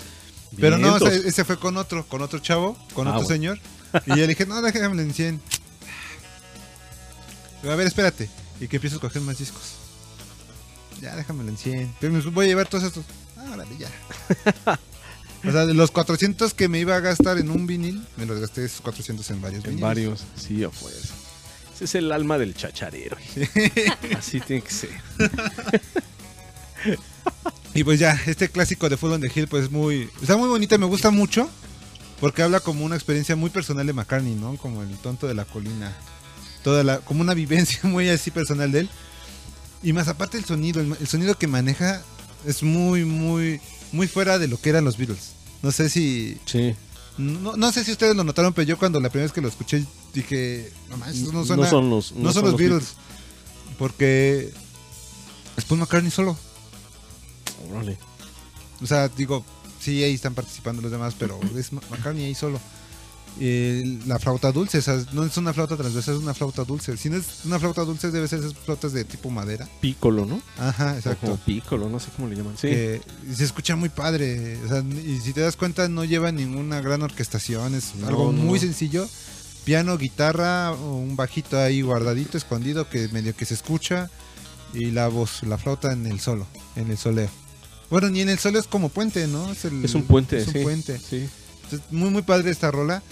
Pero 0.61 0.77
no, 0.77 0.97
ese, 0.99 1.27
ese 1.29 1.45
fue 1.45 1.59
con 1.59 1.77
otro, 1.79 2.05
con 2.07 2.21
otro 2.21 2.39
chavo, 2.41 2.77
con 2.93 3.07
Ah, 3.07 3.13
otro 3.13 3.23
bueno. 3.25 3.29
señor. 3.29 3.59
Y 4.07 4.11
yo 4.11 4.17
le 4.17 4.27
dije, 4.29 4.45
no, 4.45 4.61
déjame 4.61 5.01
en 5.01 5.15
100. 5.15 5.41
A 7.65 7.75
ver, 7.75 7.87
espérate. 7.87 8.29
Y 8.61 8.69
que 8.69 8.77
empiezo 8.77 8.97
a 8.99 9.01
coger 9.01 9.23
más 9.23 9.39
discos. 9.39 9.75
Ya, 11.01 11.17
déjamelo 11.17 11.49
en 11.49 11.57
100. 11.57 11.95
Pero 12.01 12.13
me 12.13 12.21
voy 12.21 12.45
a 12.47 12.49
llevar 12.49 12.69
todos 12.69 12.85
estos. 12.85 13.05
Órale, 13.53 13.77
ya. 13.79 13.89
o 15.49 15.53
sea, 15.53 15.67
de 15.67 15.75
los 15.75 15.91
400 15.91 16.55
que 16.55 16.69
me 16.69 16.79
iba 16.81 16.97
a 16.97 17.01
gastar 17.01 17.39
en 17.39 17.51
un 17.51 17.67
vinil, 17.67 18.07
me 18.17 18.27
los 18.27 18.41
gasté 18.41 18.65
esos 18.65 18.81
400 18.81 19.29
en 19.31 19.41
varios 19.41 19.65
En 19.65 19.71
viniles. 19.71 19.83
varios, 19.83 20.25
sí, 20.37 20.65
a 20.65 20.71
fuerza. 20.71 21.15
Ese 21.75 21.85
es 21.85 21.95
el 21.95 22.11
alma 22.13 22.39
del 22.39 22.55
chacharero. 22.55 23.17
Así 24.19 24.41
tiene 24.41 24.63
que 24.63 24.71
ser. 24.73 24.91
Y 27.75 27.85
pues 27.85 28.01
ya, 28.01 28.19
este 28.27 28.49
clásico 28.49 28.89
de 28.89 28.97
Full 28.97 29.13
on 29.13 29.21
the 29.21 29.31
Hill, 29.33 29.47
pues 29.47 29.71
muy. 29.71 30.11
Está 30.21 30.37
muy 30.37 30.49
bonita, 30.49 30.79
me 30.79 30.87
gusta 30.87 31.11
mucho. 31.11 31.49
Porque 32.21 32.43
habla 32.43 32.59
como 32.59 32.85
una 32.85 32.97
experiencia 32.97 33.37
muy 33.37 33.51
personal 33.51 33.87
de 33.87 33.93
McCartney, 33.93 34.35
¿no? 34.35 34.57
Como 34.57 34.83
el 34.83 34.97
tonto 34.99 35.29
de 35.29 35.35
la 35.35 35.45
colina. 35.45 35.93
Toda 36.65 36.83
la, 36.83 36.99
como 36.99 37.21
una 37.21 37.35
vivencia 37.35 37.79
muy 37.85 38.09
así 38.09 38.31
personal 38.33 38.73
de 38.73 38.81
él. 38.81 38.91
Y 39.83 39.93
más 39.93 40.09
aparte 40.09 40.39
el 40.39 40.45
sonido, 40.45 40.81
el, 40.81 40.97
el 40.99 41.07
sonido 41.07 41.37
que 41.37 41.47
maneja 41.47 42.03
es 42.47 42.63
muy, 42.63 43.05
muy, 43.05 43.61
muy 43.93 44.07
fuera 44.09 44.39
de 44.39 44.49
lo 44.49 44.61
que 44.61 44.71
eran 44.71 44.85
los 44.85 44.97
Beatles. 44.97 45.33
No 45.63 45.73
sé 45.73 45.89
si. 45.91 46.39
Sí. 46.45 46.75
No, 47.17 47.57
no 47.57 47.73
sé 47.73 47.85
si 47.85 47.91
ustedes 47.93 48.15
lo 48.15 48.23
notaron, 48.25 48.53
pero 48.53 48.67
yo 48.69 48.79
cuando 48.79 49.01
la 49.01 49.09
primera 49.11 49.25
vez 49.27 49.33
que 49.33 49.41
lo 49.41 49.49
escuché 49.49 49.85
dije, 50.15 50.73
no 50.89 50.97
esto 51.07 51.33
no, 51.33 51.41
No 51.41 51.45
son 51.45 51.91
los- 51.91 52.13
no 52.13 52.33
son 52.33 52.45
los 52.45 52.57
Beatles. 52.57 52.95
Porque 53.79 54.53
es 55.57 55.65
Paul 55.65 55.81
McCartney 55.81 56.11
solo. 56.11 56.37
Órale. 57.71 57.99
O 58.81 58.87
sea, 58.87 59.09
digo, 59.09 59.45
sí, 59.81 60.03
ahí 60.03 60.15
están 60.15 60.35
participando 60.35 60.81
los 60.83 60.91
demás, 60.91 61.15
pero 61.19 61.39
es 61.57 61.73
McCartney 61.91 62.25
ahí 62.25 62.35
solo. 62.35 62.61
Eh, 63.41 64.01
la 64.07 64.19
flauta 64.19 64.51
dulce, 64.51 64.79
o 64.79 64.83
sea, 64.83 65.01
no 65.13 65.23
es 65.25 65.37
una 65.37 65.53
flauta 65.53 65.77
transversal, 65.77 66.17
es 66.17 66.21
una 66.23 66.35
flauta 66.35 66.65
dulce. 66.65 66.97
Si 66.97 67.09
no 67.09 67.17
es 67.17 67.25
una 67.45 67.59
flauta 67.61 67.83
dulce, 67.85 68.11
debe 68.11 68.27
ser 68.27 68.41
esas 68.41 68.55
flautas 68.55 68.93
de 68.93 69.05
tipo 69.05 69.31
madera. 69.31 69.69
Pícolo, 69.81 70.27
¿no? 70.27 70.41
Ajá, 70.59 70.97
exacto. 70.97 71.33
O 71.33 71.37
pícolo, 71.37 71.89
no 71.89 72.01
sé 72.01 72.09
cómo 72.17 72.27
le 72.29 72.35
llaman. 72.37 72.57
Sí. 72.59 72.69
Se 73.33 73.45
escucha 73.45 73.77
muy 73.77 73.91
padre. 73.91 74.59
O 74.65 74.69
sea, 74.69 74.81
y 74.83 75.21
si 75.21 75.33
te 75.33 75.41
das 75.41 75.57
cuenta, 75.57 75.89
no 75.89 76.05
lleva 76.05 76.33
ninguna 76.33 76.81
gran 76.81 77.03
orquestación, 77.03 77.75
es 77.77 77.95
No, 77.95 78.09
algo 78.09 78.33
no. 78.33 78.43
muy 78.43 78.59
sencillo. 78.59 79.09
Piano, 79.65 79.97
guitarra, 79.99 80.73
un 80.73 81.15
bajito 81.15 81.59
ahí 81.61 81.83
guardadito, 81.83 82.39
escondido, 82.39 82.89
que 82.89 83.07
medio 83.09 83.37
que 83.37 83.45
se 83.45 83.55
escucha. 83.55 84.11
Y 84.75 84.87
la 84.91 85.07
voz, 85.09 85.43
la 85.45 85.59
flauta 85.59 85.93
en 85.93 86.07
el 86.07 86.19
solo, 86.21 86.47
en 86.75 86.91
el 86.91 86.99
soleo. 86.99 87.29
Bueno, 87.89 88.11
ni 88.11 88.21
en 88.21 88.29
el 88.31 88.39
solo 88.39 88.59
es 88.59 88.67
como 88.67 88.89
puente, 88.89 89.27
¿no? 89.29 89.51
Es, 89.53 89.65
el- 89.65 89.85
Es 89.85 89.95
un 89.95 90.03
puente, 90.03 90.39
Es 90.39 90.49
un 90.49 90.53
sí, 90.55 90.59
puente. 90.61 90.99
sí. 90.99 91.29
Entonces, 91.65 91.93
muy, 91.93 92.11
muy 92.11 92.23
padre 92.23 92.51
esta 92.51 92.71
rola. 92.71 93.03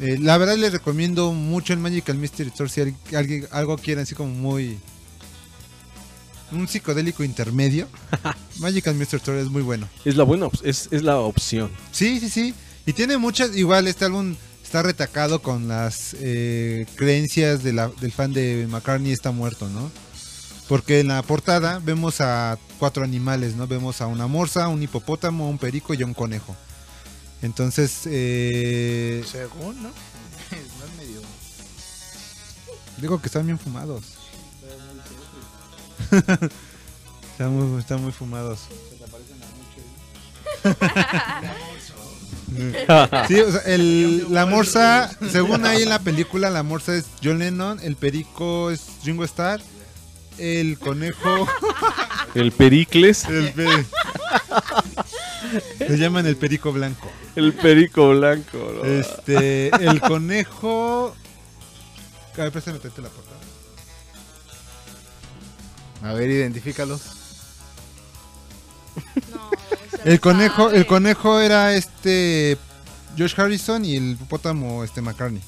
Eh, 0.00 0.16
la 0.18 0.38
verdad 0.38 0.56
les 0.56 0.72
recomiendo 0.72 1.32
mucho 1.32 1.72
el 1.74 1.78
Magical 1.78 2.16
Mystery 2.16 2.50
Tour 2.50 2.70
si 2.70 2.80
al- 2.80 2.94
alguien 3.14 3.46
algo 3.50 3.76
quieren 3.76 4.02
así 4.02 4.14
como 4.14 4.30
muy 4.32 4.78
un 6.52 6.66
psicodélico 6.66 7.22
intermedio. 7.22 7.86
Magical 8.58 8.94
Mystery 8.94 9.22
Tour 9.22 9.36
es 9.36 9.48
muy 9.48 9.62
bueno. 9.62 9.88
Es 10.04 10.16
la 10.16 10.24
buena, 10.24 10.48
es, 10.64 10.88
es 10.90 11.02
la 11.02 11.18
opción. 11.18 11.70
Sí, 11.92 12.18
sí, 12.18 12.28
sí. 12.28 12.54
Y 12.86 12.92
tiene 12.92 13.18
muchas, 13.18 13.56
igual 13.56 13.86
este 13.86 14.06
álbum 14.06 14.34
está 14.62 14.82
retacado 14.82 15.42
con 15.42 15.68
las 15.68 16.16
eh, 16.18 16.86
creencias 16.96 17.62
de 17.62 17.72
la- 17.72 17.88
del 18.00 18.10
fan 18.12 18.32
de 18.32 18.66
McCartney 18.70 19.12
está 19.12 19.30
muerto, 19.32 19.68
¿no? 19.68 19.90
Porque 20.68 21.00
en 21.00 21.08
la 21.08 21.22
portada 21.22 21.80
vemos 21.80 22.20
a 22.20 22.56
cuatro 22.78 23.02
animales, 23.04 23.54
¿no? 23.56 23.66
Vemos 23.66 24.00
a 24.00 24.06
una 24.06 24.26
morsa, 24.28 24.68
un 24.68 24.82
hipopótamo, 24.82 25.50
un 25.50 25.58
perico 25.58 25.94
y 25.94 26.02
a 26.02 26.06
un 26.06 26.14
conejo. 26.14 26.56
Entonces, 27.42 28.00
eh, 28.06 29.24
Según, 29.30 29.82
¿no? 29.82 29.88
No 30.50 30.84
es 30.86 30.96
medio. 30.98 31.20
digo 32.98 33.20
que 33.20 33.26
están 33.28 33.46
bien 33.46 33.58
fumados. 33.58 34.02
están, 37.32 37.52
muy, 37.54 37.80
están 37.80 38.02
muy 38.02 38.12
fumados. 38.12 38.60
Sí, 43.28 43.38
o 43.40 43.52
sea, 43.52 43.60
el- 43.66 44.26
la 44.32 44.44
morsa, 44.44 45.10
según 45.30 45.64
ahí 45.64 45.82
en 45.84 45.88
la 45.88 46.00
película, 46.00 46.50
la 46.50 46.62
morsa 46.64 46.94
es 46.96 47.06
John 47.22 47.38
Lennon, 47.38 47.78
el 47.80 47.94
perico 47.96 48.70
es 48.72 48.82
Ringo 49.04 49.24
Starr, 49.24 49.60
el 50.36 50.78
conejo 50.78 51.46
El 52.34 52.50
Pericles. 52.52 53.24
el 53.26 53.52
pe- 53.52 53.86
le 55.88 55.96
llaman 55.98 56.26
el 56.26 56.36
perico 56.36 56.72
blanco. 56.72 57.09
El 57.36 57.52
perico 57.54 58.10
blanco. 58.10 58.58
¿no? 58.74 58.84
Este, 58.84 59.68
el 59.68 60.00
conejo. 60.00 61.14
A 62.34 62.42
ver, 62.42 62.52
préstame 62.52 62.78
la 62.78 63.08
portada. 63.08 63.40
A 66.02 66.12
ver, 66.14 66.30
identifícalos. 66.30 67.02
El 70.04 70.18
conejo, 70.18 70.70
el 70.70 70.86
conejo 70.86 71.40
era 71.40 71.74
este 71.74 72.56
George 73.16 73.40
Harrison 73.40 73.84
y 73.84 73.96
el 73.96 74.12
hipopótamo 74.12 74.82
este 74.82 75.02
McCartney. 75.02 75.42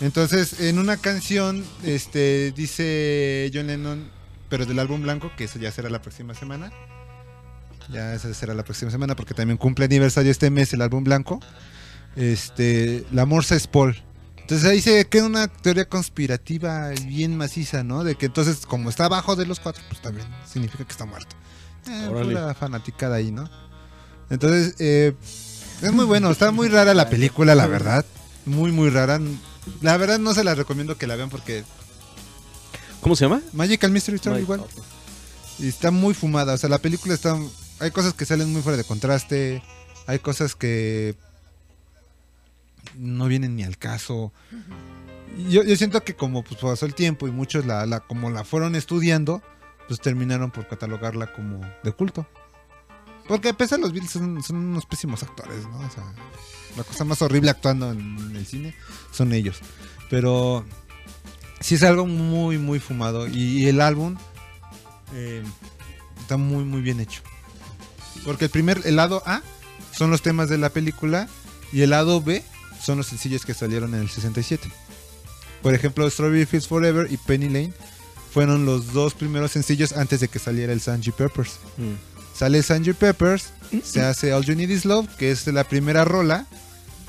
Entonces, 0.00 0.60
en 0.60 0.78
una 0.78 0.98
canción, 0.98 1.64
este 1.82 2.52
dice 2.52 3.50
John 3.52 3.66
Lennon, 3.66 4.08
pero 4.48 4.66
del 4.66 4.78
álbum 4.78 5.02
blanco, 5.02 5.32
que 5.36 5.44
eso 5.44 5.58
ya 5.58 5.72
será 5.72 5.88
la 5.88 6.02
próxima 6.02 6.34
semana. 6.34 6.70
Ya 7.90 8.14
esa 8.14 8.32
será 8.34 8.54
la 8.54 8.64
próxima 8.64 8.90
semana 8.90 9.14
porque 9.16 9.34
también 9.34 9.56
cumple 9.56 9.84
aniversario 9.84 10.30
este 10.30 10.50
mes 10.50 10.72
el 10.72 10.82
álbum 10.82 11.04
blanco. 11.04 11.40
Este, 12.16 13.04
la 13.12 13.26
morsa 13.26 13.54
es 13.54 13.66
Paul. 13.66 14.02
Entonces 14.36 14.68
ahí 14.68 14.80
se 14.80 15.06
queda 15.06 15.26
una 15.26 15.48
teoría 15.48 15.88
conspirativa 15.88 16.90
bien 17.04 17.36
maciza, 17.36 17.82
¿no? 17.82 18.04
De 18.04 18.14
que 18.14 18.26
entonces 18.26 18.64
como 18.64 18.90
está 18.90 19.06
abajo 19.06 19.34
de 19.36 19.46
los 19.46 19.60
cuatro, 19.60 19.82
pues 19.88 20.00
también 20.00 20.26
significa 20.50 20.84
que 20.84 20.92
está 20.92 21.04
muerto. 21.04 21.34
Eh, 21.88 22.08
pura 22.10 22.54
fanaticada 22.54 23.16
ahí, 23.16 23.32
¿no? 23.32 23.48
Entonces, 24.30 24.74
eh, 24.78 25.14
es 25.82 25.92
muy 25.92 26.04
bueno, 26.04 26.30
está 26.30 26.50
muy 26.50 26.68
rara 26.68 26.94
la 26.94 27.08
película, 27.08 27.54
la 27.54 27.66
verdad. 27.66 28.04
Muy, 28.44 28.72
muy 28.72 28.90
rara. 28.90 29.20
La 29.82 29.96
verdad 29.96 30.18
no 30.18 30.32
se 30.32 30.44
la 30.44 30.54
recomiendo 30.54 30.96
que 30.96 31.06
la 31.06 31.16
vean 31.16 31.30
porque 31.30 31.64
¿Cómo 33.06 33.14
se 33.14 33.24
llama? 33.24 33.40
Magical 33.52 33.92
Mystery 33.92 34.16
Story 34.16 34.40
igual. 34.40 34.64
Y 35.60 35.68
está 35.68 35.92
muy 35.92 36.12
fumada, 36.12 36.54
o 36.54 36.56
sea, 36.56 36.68
la 36.68 36.78
película 36.78 37.14
está... 37.14 37.38
Hay 37.80 37.90
cosas 37.90 38.14
que 38.14 38.24
salen 38.24 38.52
muy 38.52 38.62
fuera 38.62 38.76
de 38.78 38.84
contraste, 38.84 39.62
hay 40.06 40.18
cosas 40.18 40.54
que 40.54 41.14
no 42.96 43.26
vienen 43.26 43.56
ni 43.56 43.64
al 43.64 43.76
caso. 43.78 44.32
Yo, 45.50 45.62
yo 45.62 45.76
siento 45.76 46.02
que 46.02 46.14
como 46.16 46.42
pues, 46.42 46.58
pasó 46.60 46.86
el 46.86 46.94
tiempo 46.94 47.28
y 47.28 47.30
muchos 47.30 47.66
la, 47.66 47.84
la- 47.86 48.00
como 48.00 48.30
la 48.30 48.44
fueron 48.44 48.74
estudiando, 48.74 49.42
pues 49.88 50.00
terminaron 50.00 50.50
por 50.50 50.66
catalogarla 50.66 51.32
como 51.32 51.60
de 51.84 51.92
culto. 51.92 52.26
Porque 53.28 53.48
a 53.50 53.52
pesar 53.56 53.78
de 53.78 53.82
los 53.82 53.92
Beatles 53.92 54.12
son, 54.12 54.42
son 54.42 54.56
unos 54.56 54.86
pésimos 54.86 55.22
actores, 55.22 55.64
¿no? 55.66 55.78
O 55.80 55.90
sea, 55.90 56.04
la 56.76 56.84
cosa 56.84 57.04
más 57.04 57.20
horrible 57.22 57.50
actuando 57.50 57.90
en 57.90 58.34
el 58.36 58.46
cine 58.46 58.74
son 59.10 59.32
ellos. 59.32 59.58
Pero 60.08 60.64
sí 61.60 61.74
es 61.74 61.82
algo 61.82 62.06
muy, 62.06 62.56
muy 62.56 62.78
fumado. 62.78 63.26
Y, 63.26 63.64
y 63.64 63.66
el 63.68 63.80
álbum 63.80 64.16
eh, 65.12 65.42
está 66.20 66.36
muy, 66.36 66.64
muy 66.64 66.80
bien 66.82 67.00
hecho. 67.00 67.20
Porque 68.26 68.44
el 68.46 68.50
primer, 68.50 68.82
el 68.84 68.96
lado 68.96 69.22
A 69.24 69.40
son 69.96 70.10
los 70.10 70.20
temas 70.20 70.50
de 70.50 70.58
la 70.58 70.68
película 70.68 71.28
y 71.72 71.80
el 71.80 71.90
lado 71.90 72.20
B 72.20 72.42
son 72.84 72.98
los 72.98 73.06
sencillos 73.06 73.46
que 73.46 73.54
salieron 73.54 73.94
en 73.94 74.02
el 74.02 74.10
67. 74.10 74.68
Por 75.62 75.74
ejemplo, 75.74 76.08
Strawberry 76.10 76.44
Fields 76.44 76.68
Forever 76.68 77.10
y 77.10 77.16
Penny 77.16 77.46
Lane 77.46 77.72
fueron 78.30 78.66
los 78.66 78.92
dos 78.92 79.14
primeros 79.14 79.52
sencillos 79.52 79.92
antes 79.92 80.20
de 80.20 80.28
que 80.28 80.38
saliera 80.38 80.72
el 80.72 80.80
Sgt. 80.80 81.12
Peppers. 81.12 81.58
Sale 82.34 82.62
Sgt. 82.62 82.94
Peppers, 82.94 83.52
se 83.82 84.02
hace 84.02 84.34
All 84.34 84.44
You 84.44 84.54
Need 84.54 84.68
Is 84.68 84.84
Love, 84.84 85.08
que 85.16 85.30
es 85.30 85.46
la 85.46 85.64
primera 85.64 86.04
rola 86.04 86.46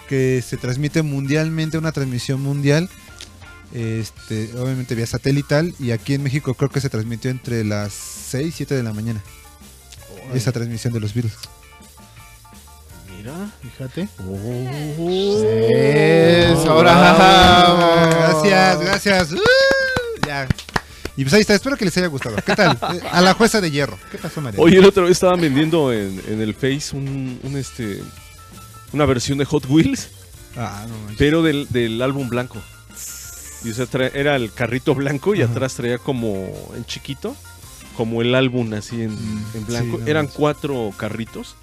que 0.08 0.42
se 0.48 0.56
transmite 0.56 1.02
mundialmente, 1.02 1.78
una 1.78 1.92
transmisión 1.92 2.42
mundial, 2.42 2.90
este, 3.74 4.50
obviamente 4.58 4.96
vía 4.96 5.06
satelital, 5.06 5.76
y 5.80 5.92
aquí 5.92 6.14
en 6.14 6.24
México 6.24 6.54
creo 6.54 6.70
que 6.70 6.80
se 6.80 6.90
transmitió 6.90 7.30
entre 7.30 7.66
las 7.66 7.92
6 7.94 8.48
y 8.48 8.52
7 8.52 8.76
de 8.76 8.84
la 8.84 8.94
mañana. 8.94 9.22
Esa 10.34 10.52
transmisión 10.52 10.94
de 10.94 11.00
los 11.00 11.14
virus. 11.14 11.34
Mira. 13.18 13.50
Fíjate. 13.62 14.08
Oh. 14.20 15.44
Es 15.70 16.66
ahora. 16.66 16.94
Gracias, 18.44 18.80
gracias. 18.80 19.32
Uh, 19.34 20.26
ya. 20.26 20.48
Y 21.16 21.24
pues 21.24 21.34
ahí 21.34 21.42
está, 21.42 21.56
espero 21.56 21.76
que 21.78 21.86
les 21.86 21.98
haya 21.98 22.08
gustado. 22.08 22.36
¿Qué 22.46 22.56
tal? 22.56 22.78
A 23.12 23.22
la 23.22 23.34
jueza 23.34 23.60
de 23.60 23.72
hierro. 23.72 23.98
¿Qué 24.12 24.18
pasó, 24.20 24.40
María? 24.42 24.60
Oye, 24.62 24.78
el 24.78 24.86
otro 24.86 25.04
vez 25.04 25.12
estaban 25.14 25.42
vendiendo 25.42 25.92
en, 25.92 26.22
en 26.28 26.42
el 26.42 26.54
Face 26.54 26.90
un, 26.96 27.40
un, 27.44 27.58
este 27.58 28.02
una 28.94 29.06
versión 29.06 29.38
de 29.40 29.46
Hot 29.46 29.66
Wheels, 29.68 30.10
Ah, 30.56 30.86
no 30.88 30.96
manches. 31.00 31.18
pero 31.18 31.42
del, 31.44 31.68
del 31.70 32.02
álbum 32.02 32.30
blanco. 32.30 32.62
Y 33.64 33.72
o 33.72 33.74
sea, 33.74 33.86
trae- 33.86 34.12
era 34.14 34.36
el 34.36 34.52
carrito 34.54 34.94
blanco 34.96 35.34
y 35.36 35.42
atrás 35.42 35.74
traía 35.74 35.98
como 35.98 36.48
en 36.76 36.86
chiquito, 36.86 37.36
como 37.98 38.22
el 38.22 38.34
álbum 38.36 38.72
así 38.74 39.02
en, 39.02 39.18
en 39.54 39.66
blanco. 39.66 39.98
Mm, 39.98 40.02
no 40.02 40.08
Eran 40.08 40.28
cuatro 40.28 40.94
carritos 40.96 41.56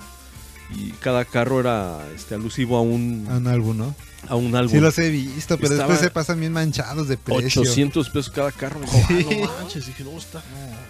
y 0.77 0.90
cada 0.93 1.24
carro 1.24 1.61
era 1.61 1.98
este 2.15 2.35
alusivo 2.35 2.77
a 2.77 2.82
un, 2.82 3.27
A 3.31 3.36
un 3.36 3.47
álbum, 3.47 3.77
¿no? 3.78 3.94
a 4.28 4.36
un 4.36 4.55
álbum. 4.56 4.73
Sí 4.73 4.81
los 4.81 4.98
he 4.98 5.11
visto, 5.11 5.56
pero 5.59 5.74
Estaba 5.74 5.93
después 5.93 6.01
se 6.01 6.11
pasan 6.11 6.40
bien 6.40 6.52
manchados 6.52 7.09
de 7.09 7.16
precio. 7.19 7.61
800 7.62 8.09
pesos 8.11 8.31
cada 8.35 8.51
carro. 8.52 8.81
Sí. 8.86 9.15
dije, 9.15 9.43
"Ah, 9.44 9.47
no 9.47 9.62
manches", 9.62 9.86
dije, 9.86 10.02
no, 10.02 10.16
está. 10.19 10.43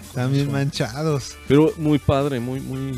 Están 0.07 0.31
bien 0.31 0.51
manchados. 0.51 1.35
Pero 1.47 1.73
muy 1.77 1.99
padre, 1.99 2.39
muy, 2.39 2.61
muy, 2.61 2.79
muy 2.79 2.93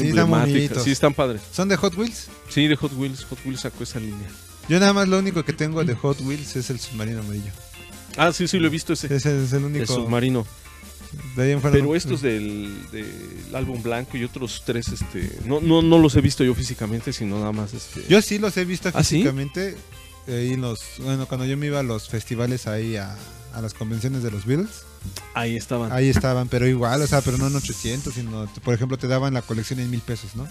Sí, 0.00 0.08
están 0.08 0.24
emblemática. 0.24 0.80
Sí, 0.80 0.90
están 0.90 1.14
padres. 1.14 1.40
¿Son 1.52 1.68
de 1.68 1.76
Hot 1.76 1.96
Wheels? 1.96 2.26
Sí, 2.48 2.66
de 2.66 2.74
Hot 2.76 2.92
Wheels. 2.94 3.24
Hot 3.24 3.38
Wheels 3.44 3.60
sacó 3.60 3.84
esa 3.84 4.00
línea. 4.00 4.28
Yo 4.68 4.78
nada 4.80 4.92
más 4.92 5.06
lo 5.08 5.18
único 5.18 5.44
que 5.44 5.52
tengo 5.52 5.84
de 5.84 5.94
Hot 5.94 6.20
Wheels 6.22 6.56
es 6.56 6.68
el 6.70 6.80
submarino 6.80 7.20
amarillo. 7.20 7.52
Ah, 8.16 8.32
sí, 8.32 8.48
sí, 8.48 8.58
lo 8.58 8.66
he 8.66 8.70
visto 8.70 8.92
ese. 8.94 9.06
Ese 9.14 9.44
es 9.44 9.52
el 9.52 9.58
El 9.60 9.64
único. 9.66 9.94
submarino. 9.94 10.44
De 11.36 11.42
ahí 11.44 11.50
en 11.52 11.60
fuera 11.60 11.74
Pero 11.74 11.86
no- 11.86 11.94
estos 11.94 12.22
del, 12.22 12.74
del 12.90 13.54
álbum 13.54 13.82
blanco 13.82 14.16
y 14.16 14.24
otros 14.24 14.62
tres, 14.64 14.88
este, 14.88 15.38
no, 15.44 15.60
no, 15.60 15.82
no 15.82 15.98
los 15.98 16.14
he 16.16 16.20
visto 16.20 16.42
yo 16.44 16.54
físicamente, 16.54 17.12
sino 17.12 17.38
nada 17.38 17.52
más, 17.52 17.74
este. 17.74 18.04
Yo 18.08 18.20
sí 18.22 18.38
los 18.38 18.56
he 18.56 18.64
visto 18.64 18.90
¿Ah, 18.94 19.02
sí? 19.04 19.16
físicamente. 19.16 19.76
ahí 20.26 20.52
en 20.52 20.60
los, 20.62 20.80
bueno, 20.98 21.26
cuando 21.26 21.44
yo 21.46 21.56
me 21.56 21.66
iba 21.66 21.80
a 21.80 21.82
los 21.82 22.08
festivales 22.08 22.66
ahí 22.66 22.96
a, 22.96 23.16
a 23.54 23.60
las 23.60 23.74
convenciones 23.74 24.22
de 24.22 24.30
los 24.30 24.46
Beatles, 24.46 24.84
Ahí 25.34 25.56
estaban. 25.56 25.90
ahí 25.92 26.08
estaban, 26.08 26.48
pero 26.48 26.66
igual, 26.68 27.02
o 27.02 27.06
sea, 27.06 27.20
pero 27.22 27.36
no 27.36 27.48
en 27.48 27.56
800, 27.56 28.14
sino, 28.14 28.46
por 28.62 28.72
ejemplo, 28.74 28.96
te 28.98 29.08
daban 29.08 29.34
la 29.34 29.42
colección 29.42 29.80
en 29.80 29.90
mil 29.90 30.00
pesos, 30.00 30.36
¿no? 30.36 30.46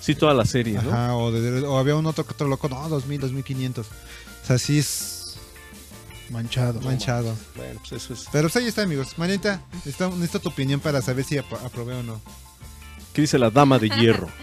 Sí, 0.00 0.14
toda 0.14 0.32
la 0.34 0.44
serie, 0.44 0.74
¿no? 0.74 0.90
Ajá, 0.92 1.16
o, 1.16 1.32
de- 1.32 1.62
o 1.62 1.78
había 1.78 1.96
un 1.96 2.06
otro, 2.06 2.24
otro 2.28 2.46
loco, 2.46 2.68
no, 2.68 2.88
2000, 2.88 3.20
2500. 3.22 3.86
O 3.86 4.46
sea, 4.46 4.58
sí 4.58 4.78
es 4.78 5.23
Manchado. 6.30 6.80
manchado. 6.80 7.36
Bueno, 7.56 7.80
pues 7.80 8.02
eso 8.02 8.14
es. 8.14 8.24
Pero 8.32 8.48
pues 8.48 8.56
ahí 8.56 8.66
está, 8.66 8.82
amigos. 8.82 9.16
Manita, 9.18 9.60
necesito, 9.74 10.08
necesito 10.10 10.40
tu 10.40 10.48
opinión 10.48 10.80
para 10.80 11.00
saber 11.02 11.24
si 11.24 11.36
apro- 11.36 11.60
aprobé 11.64 11.94
o 11.94 12.02
no. 12.02 12.20
¿Qué 13.12 13.20
dice 13.22 13.38
la 13.38 13.50
dama 13.50 13.78
de 13.78 13.88
hierro? 13.90 14.28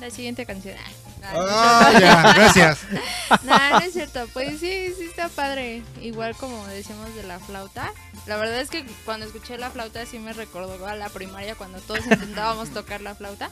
La 0.00 0.10
siguiente 0.10 0.46
canción. 0.46 0.76
Ah, 1.22 1.32
Ah, 1.36 1.90
no, 1.92 2.00
ya, 2.00 2.32
gracias. 2.32 2.78
No, 3.44 3.70
no 3.70 3.78
es 3.80 3.92
cierto. 3.92 4.26
Pues 4.32 4.58
sí, 4.58 4.94
sí 4.96 5.04
está 5.04 5.28
padre. 5.28 5.82
Igual 6.00 6.34
como 6.36 6.66
decíamos 6.68 7.14
de 7.14 7.22
la 7.22 7.38
flauta. 7.38 7.92
La 8.26 8.38
verdad 8.38 8.60
es 8.62 8.70
que 8.70 8.86
cuando 9.04 9.26
escuché 9.26 9.58
la 9.58 9.70
flauta 9.70 10.06
sí 10.06 10.18
me 10.18 10.32
recordó 10.32 10.86
a 10.86 10.94
la 10.96 11.10
primaria 11.10 11.54
cuando 11.54 11.80
todos 11.80 12.00
intentábamos 12.06 12.70
tocar 12.74 13.02
la 13.02 13.14
flauta. 13.14 13.50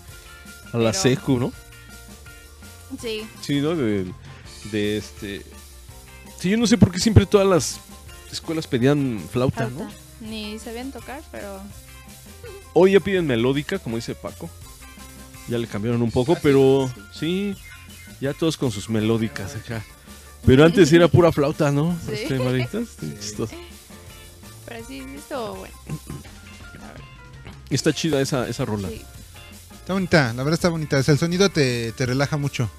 A 0.72 0.78
la 0.78 0.92
Pero- 0.92 1.02
secu, 1.02 1.38
¿no? 1.38 1.52
Sí. 2.98 3.28
Sí, 3.42 3.60
¿no? 3.60 3.76
De, 3.76 4.10
de 4.72 4.96
este. 4.96 5.44
Sí, 6.40 6.50
yo 6.50 6.56
no 6.56 6.66
sé 6.66 6.78
por 6.78 6.92
qué 6.92 6.98
siempre 6.98 7.26
todas 7.26 7.46
las 7.46 7.80
escuelas 8.30 8.66
pedían 8.66 9.20
flauta, 9.30 9.66
Flauta. 9.68 9.84
¿no? 9.84 9.90
Ni 10.28 10.58
sabían 10.58 10.92
tocar, 10.92 11.22
pero 11.30 11.60
Hoy 12.74 12.92
ya 12.92 13.00
piden 13.00 13.26
melódica, 13.26 13.78
como 13.78 13.96
dice 13.96 14.14
Paco. 14.14 14.48
Ya 15.48 15.58
le 15.58 15.66
cambiaron 15.66 16.02
un 16.02 16.10
poco, 16.10 16.36
pero 16.42 16.90
sí, 17.12 17.56
ya 18.20 18.34
todos 18.34 18.56
con 18.56 18.70
sus 18.70 18.88
melódicas 18.88 19.56
acá. 19.56 19.84
Pero 20.46 20.64
antes 20.64 20.92
era 20.92 21.08
pura 21.08 21.32
flauta, 21.32 21.72
¿no? 21.72 21.98
Sí. 22.06 22.12
Este, 22.12 22.38
Maritas, 22.38 22.88
sí, 23.00 23.14
pero 24.66 24.86
sí, 24.86 24.98
estuvo 25.16 25.54
bueno. 25.56 25.74
Está 27.70 27.92
chida 27.92 28.20
esa, 28.20 28.48
esa 28.48 28.64
rola. 28.64 28.88
Sí. 28.88 29.02
Está 29.80 29.94
bonita, 29.94 30.32
la 30.34 30.42
verdad 30.42 30.54
está 30.54 30.68
bonita. 30.68 30.98
O 30.98 31.02
sea, 31.02 31.12
el 31.12 31.18
sonido 31.18 31.48
te, 31.48 31.92
te 31.92 32.06
relaja 32.06 32.36
mucho. 32.36 32.70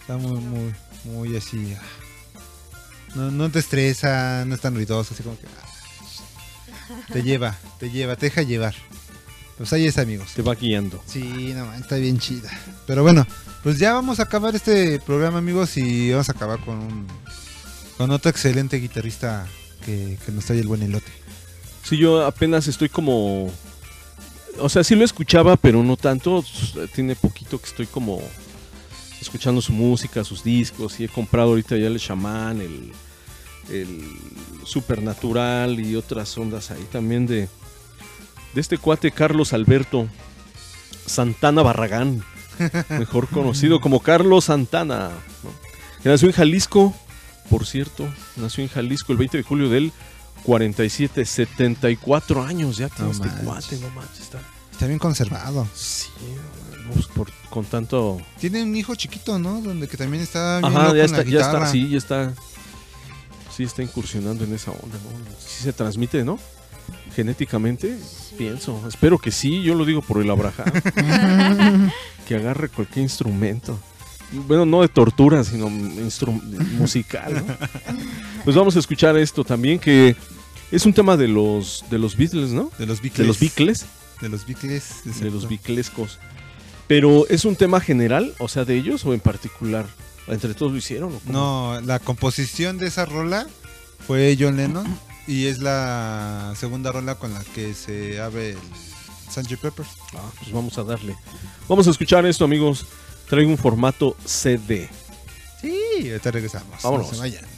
Está 0.00 0.16
muy, 0.16 0.40
muy, 0.40 0.74
muy 1.04 1.36
así. 1.36 1.76
No, 3.14 3.30
no 3.30 3.50
te 3.50 3.58
estresa, 3.58 4.44
no 4.46 4.54
es 4.54 4.60
tan 4.60 4.74
ruidoso, 4.74 5.14
así 5.14 5.22
como 5.22 5.38
que. 5.38 5.46
ah, 5.46 7.02
te 7.12 7.22
lleva, 7.22 7.56
te 7.78 7.90
lleva, 7.90 8.16
te 8.16 8.26
deja 8.26 8.42
llevar. 8.42 8.74
Pues 9.56 9.72
ahí 9.72 9.86
es, 9.86 9.98
amigos. 9.98 10.32
Te 10.34 10.42
va 10.42 10.54
guiando. 10.54 11.02
Sí, 11.06 11.52
no, 11.54 11.72
está 11.74 11.96
bien 11.96 12.18
chida. 12.18 12.50
Pero 12.86 13.02
bueno, 13.02 13.26
pues 13.62 13.78
ya 13.78 13.92
vamos 13.92 14.20
a 14.20 14.24
acabar 14.24 14.54
este 14.54 15.00
programa, 15.00 15.38
amigos, 15.38 15.76
y 15.76 16.12
vamos 16.12 16.28
a 16.28 16.32
acabar 16.32 16.60
con 16.64 16.78
un, 16.78 17.06
con 17.96 18.10
otro 18.12 18.30
excelente 18.30 18.76
guitarrista 18.76 19.46
que, 19.84 20.16
que 20.24 20.32
nos 20.32 20.44
trae 20.44 20.60
el 20.60 20.68
buen 20.68 20.82
elote. 20.82 21.10
Sí, 21.82 21.96
yo 21.96 22.24
apenas 22.24 22.68
estoy 22.68 22.88
como. 22.88 23.50
O 24.60 24.68
sea, 24.68 24.84
sí 24.84 24.94
lo 24.94 25.04
escuchaba, 25.04 25.56
pero 25.56 25.82
no 25.82 25.96
tanto. 25.96 26.44
Tiene 26.94 27.16
poquito 27.16 27.58
que 27.58 27.66
estoy 27.66 27.86
como 27.86 28.20
escuchando 29.20 29.60
su 29.60 29.72
música, 29.72 30.24
sus 30.24 30.42
discos. 30.44 30.98
Y 31.00 31.04
he 31.04 31.08
comprado 31.08 31.50
ahorita 31.50 31.76
ya 31.76 31.86
el 31.86 31.98
Shaman, 31.98 32.60
el, 32.60 32.92
el 33.70 34.02
Supernatural 34.64 35.78
y 35.80 35.96
otras 35.96 36.36
ondas 36.38 36.70
ahí 36.70 36.86
también 36.92 37.26
de, 37.26 37.48
de 38.54 38.60
este 38.60 38.78
cuate 38.78 39.10
Carlos 39.10 39.52
Alberto 39.52 40.08
Santana 41.06 41.62
Barragán, 41.62 42.22
mejor 42.90 43.28
conocido 43.28 43.80
como 43.80 44.00
Carlos 44.00 44.44
Santana. 44.46 45.08
¿no? 45.42 46.02
Que 46.02 46.08
nació 46.08 46.28
en 46.28 46.34
Jalisco, 46.34 46.94
por 47.50 47.66
cierto, 47.66 48.06
nació 48.36 48.62
en 48.62 48.68
Jalisco 48.70 49.12
el 49.12 49.18
20 49.18 49.38
de 49.38 49.42
julio 49.42 49.68
del 49.68 49.92
47, 50.44 51.24
74 51.24 52.42
años 52.44 52.76
ya 52.76 52.88
tiene 52.88 53.06
No 53.06 53.10
este 53.12 53.26
manches. 53.26 53.44
cuate, 53.44 53.76
no 53.78 53.90
manches, 53.90 54.20
está, 54.20 54.40
Está 54.70 54.86
bien 54.86 54.98
conservado. 54.98 55.66
sí, 55.74 56.08
pues 56.92 57.06
por- 57.06 57.30
con 57.50 57.64
tanto... 57.64 58.20
Tiene 58.40 58.62
un 58.62 58.74
hijo 58.76 58.94
chiquito, 58.94 59.38
¿no? 59.38 59.60
Donde 59.60 59.88
que 59.88 59.96
también 59.96 60.22
está 60.22 60.58
bien 60.60 60.72
Ajá, 60.72 60.84
loco 60.84 60.96
ya 60.96 61.04
en 61.04 61.10
la 61.12 61.18
está, 61.18 61.30
ya 61.30 61.40
está, 61.40 61.66
sí, 61.66 61.88
ya 61.88 61.98
está, 61.98 62.32
sí 63.54 63.62
está 63.64 63.82
incursionando 63.82 64.44
en 64.44 64.54
esa 64.54 64.70
onda, 64.70 64.96
¿no? 64.98 65.10
Sí 65.38 65.62
se 65.64 65.72
transmite, 65.72 66.24
¿no? 66.24 66.38
Genéticamente, 67.14 67.98
pienso, 68.36 68.82
espero 68.88 69.18
que 69.18 69.30
sí, 69.32 69.62
yo 69.62 69.74
lo 69.74 69.84
digo 69.84 70.02
por 70.02 70.22
el 70.22 70.30
Abraham, 70.30 70.70
que 72.26 72.36
agarre 72.36 72.68
cualquier 72.68 73.02
instrumento. 73.02 73.78
Bueno, 74.30 74.66
no 74.66 74.82
de 74.82 74.88
tortura, 74.88 75.42
sino 75.42 75.68
musical, 75.70 77.44
¿no? 77.46 77.56
Pues 78.44 78.54
vamos 78.54 78.76
a 78.76 78.78
escuchar 78.78 79.16
esto 79.16 79.42
también, 79.42 79.78
que 79.78 80.14
es 80.70 80.84
un 80.84 80.92
tema 80.92 81.16
de 81.16 81.28
los, 81.28 81.84
de 81.90 81.98
los 81.98 82.14
Beatles, 82.16 82.50
¿no? 82.50 82.70
De 82.78 82.86
los 82.86 83.00
Beatles. 83.00 83.18
De 83.18 83.26
los 83.26 83.40
Beatles. 83.40 83.86
De 84.20 84.28
los 84.28 84.46
Beatles. 84.46 84.84
De 85.20 85.30
los 85.30 85.48
Beatlescos. 85.48 86.18
Pero 86.88 87.28
¿es 87.28 87.44
un 87.44 87.54
tema 87.54 87.80
general? 87.80 88.34
O 88.38 88.48
sea, 88.48 88.64
de 88.64 88.74
ellos 88.76 89.04
o 89.04 89.14
en 89.14 89.20
particular? 89.20 89.86
¿Entre 90.26 90.54
todos 90.54 90.72
lo 90.72 90.78
hicieron? 90.78 91.12
o? 91.14 91.20
No, 91.30 91.80
la 91.82 91.98
composición 91.98 92.78
de 92.78 92.88
esa 92.88 93.04
rola 93.04 93.46
fue 94.06 94.36
John 94.38 94.56
Lennon 94.56 94.86
y 95.26 95.46
es 95.46 95.58
la 95.58 96.54
segunda 96.56 96.90
rola 96.90 97.14
con 97.16 97.34
la 97.34 97.44
que 97.54 97.74
se 97.74 98.20
abre 98.20 98.50
el 98.50 98.58
Sgt. 99.30 99.60
Peppers. 99.60 99.88
Ah, 100.14 100.30
pues 100.38 100.50
vamos 100.52 100.76
a 100.78 100.84
darle. 100.84 101.14
Vamos 101.68 101.86
a 101.86 101.90
escuchar 101.90 102.24
esto, 102.26 102.44
amigos. 102.44 102.86
Traigo 103.28 103.50
un 103.50 103.58
formato 103.58 104.16
CD. 104.24 104.88
Sí, 105.60 106.08
ahorita 106.08 106.30
regresamos. 106.30 106.82
Vámonos. 106.82 107.08
No 107.08 107.14
se 107.14 107.20
vayan. 107.20 107.57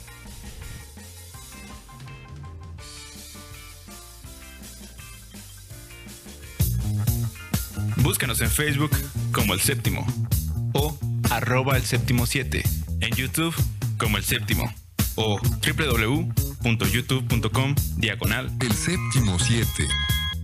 Búscanos 7.97 8.41
en 8.41 8.49
Facebook 8.49 8.89
como 9.31 9.53
El 9.53 9.61
Séptimo 9.61 10.03
o 10.73 10.97
arroba 11.29 11.77
El 11.77 11.83
Séptimo 11.83 12.25
7. 12.25 12.63
En 13.01 13.15
YouTube 13.15 13.53
como 13.97 14.17
El 14.17 14.23
Séptimo 14.23 14.73
o 15.15 15.39
www.youtube.com 15.39 17.75
diagonal 17.97 18.51
El 18.59 18.73
séptimo 18.73 19.37
7. 19.39 19.87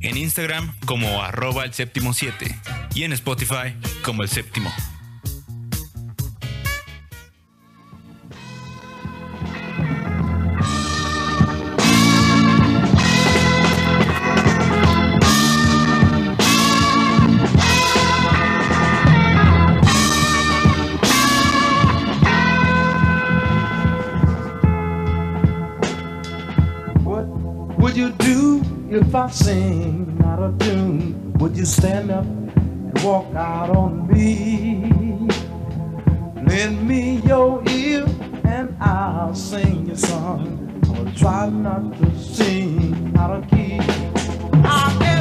En 0.02 0.18
Instagram 0.18 0.76
como 0.86 1.24
arroba 1.24 1.66
El 1.66 1.74
Séptimo 1.74 2.14
7 2.14 2.60
y 2.96 3.04
en 3.04 3.14
Spotify 3.14 3.76
como 4.04 4.24
El 4.24 4.30
Séptimo. 4.30 4.74
If 28.98 29.14
I 29.14 29.30
sing 29.30 30.20
out 30.26 30.40
of 30.40 30.58
tune? 30.60 31.34
Would 31.34 31.56
you 31.56 31.66
stand 31.66 32.10
up 32.12 32.26
and 32.26 33.04
walk 33.04 33.34
out 33.36 33.70
on 33.70 34.08
me? 34.08 34.90
Lend 36.44 36.88
me 36.88 37.18
your 37.26 37.64
ear 37.70 38.06
and 38.44 38.76
I'll 38.82 39.36
sing 39.36 39.88
your 39.88 39.98
song. 39.98 40.82
Or 40.90 41.12
try 41.18 41.50
not 41.50 41.98
to 42.00 42.18
sing 42.18 43.14
out 43.18 43.32
of 43.32 43.50
key. 43.50 43.78
I 44.64 44.98
get 45.00 45.17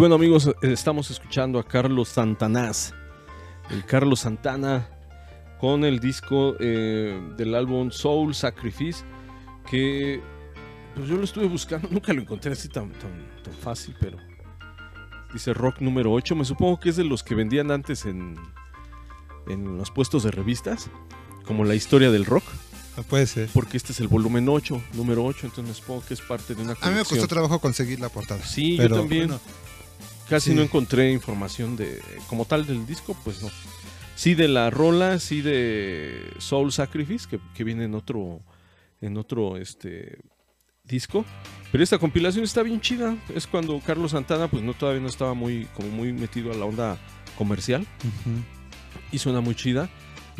bueno 0.00 0.14
amigos, 0.14 0.50
estamos 0.62 1.10
escuchando 1.10 1.58
a 1.58 1.62
Carlos 1.62 2.08
Santanás. 2.08 2.94
El 3.68 3.84
Carlos 3.84 4.20
Santana 4.20 4.88
con 5.60 5.84
el 5.84 6.00
disco 6.00 6.56
eh, 6.58 7.20
del 7.36 7.54
álbum 7.54 7.90
Soul 7.90 8.34
Sacrifice. 8.34 9.04
Que 9.68 10.22
pues 10.94 11.06
yo 11.06 11.16
lo 11.16 11.24
estuve 11.24 11.48
buscando, 11.48 11.86
nunca 11.90 12.14
lo 12.14 12.22
encontré 12.22 12.52
así 12.52 12.68
tan, 12.70 12.90
tan, 12.92 13.12
tan 13.44 13.52
fácil, 13.52 13.94
pero 14.00 14.16
dice 15.34 15.52
rock 15.52 15.80
número 15.80 16.10
8. 16.12 16.34
Me 16.34 16.46
supongo 16.46 16.80
que 16.80 16.88
es 16.88 16.96
de 16.96 17.04
los 17.04 17.22
que 17.22 17.34
vendían 17.34 17.70
antes 17.70 18.06
en, 18.06 18.36
en 19.48 19.76
los 19.76 19.90
puestos 19.90 20.22
de 20.22 20.30
revistas, 20.30 20.88
como 21.44 21.62
la 21.66 21.74
historia 21.74 22.10
del 22.10 22.24
rock. 22.24 22.44
No 22.96 23.02
puede 23.02 23.26
ser. 23.26 23.50
Porque 23.52 23.76
este 23.76 23.92
es 23.92 24.00
el 24.00 24.08
volumen 24.08 24.48
8, 24.48 24.82
número 24.94 25.26
8, 25.26 25.40
entonces 25.48 25.68
me 25.68 25.74
supongo 25.74 26.02
que 26.06 26.14
es 26.14 26.22
parte 26.22 26.54
de 26.54 26.62
una 26.62 26.72
A 26.80 26.88
mí 26.88 26.94
me 26.94 27.00
costó 27.00 27.10
colección. 27.10 27.28
trabajo 27.28 27.58
conseguir 27.58 28.00
la 28.00 28.08
portada. 28.08 28.42
Sí, 28.42 28.76
Pero, 28.78 28.96
yo 28.96 29.00
también. 29.02 29.26
bueno, 29.28 29.40
Casi 30.30 30.50
sí. 30.50 30.56
no 30.56 30.62
encontré 30.62 31.10
información 31.10 31.76
de 31.76 32.00
como 32.28 32.44
tal 32.44 32.64
del 32.64 32.86
disco, 32.86 33.16
pues 33.24 33.42
no. 33.42 33.50
Sí 34.14 34.34
de 34.34 34.48
la 34.48 34.70
rola, 34.70 35.18
sí 35.18 35.42
de 35.42 36.32
Soul 36.38 36.72
Sacrifice, 36.72 37.28
que, 37.28 37.40
que 37.54 37.64
viene 37.64 37.84
en 37.84 37.94
otro, 37.94 38.40
en 39.00 39.16
otro 39.16 39.56
este 39.56 40.18
disco. 40.84 41.24
Pero 41.72 41.82
esta 41.82 41.98
compilación 41.98 42.44
está 42.44 42.62
bien 42.62 42.80
chida. 42.80 43.16
Es 43.34 43.46
cuando 43.46 43.80
Carlos 43.80 44.12
Santana, 44.12 44.48
pues 44.48 44.62
no 44.62 44.74
todavía 44.74 45.00
no 45.00 45.08
estaba 45.08 45.34
muy, 45.34 45.66
como 45.74 45.88
muy 45.88 46.12
metido 46.12 46.52
a 46.52 46.54
la 46.54 46.64
onda 46.64 46.98
comercial. 47.36 47.86
Y 49.10 49.18
suena 49.18 49.40
muy 49.40 49.54
chida. 49.54 49.90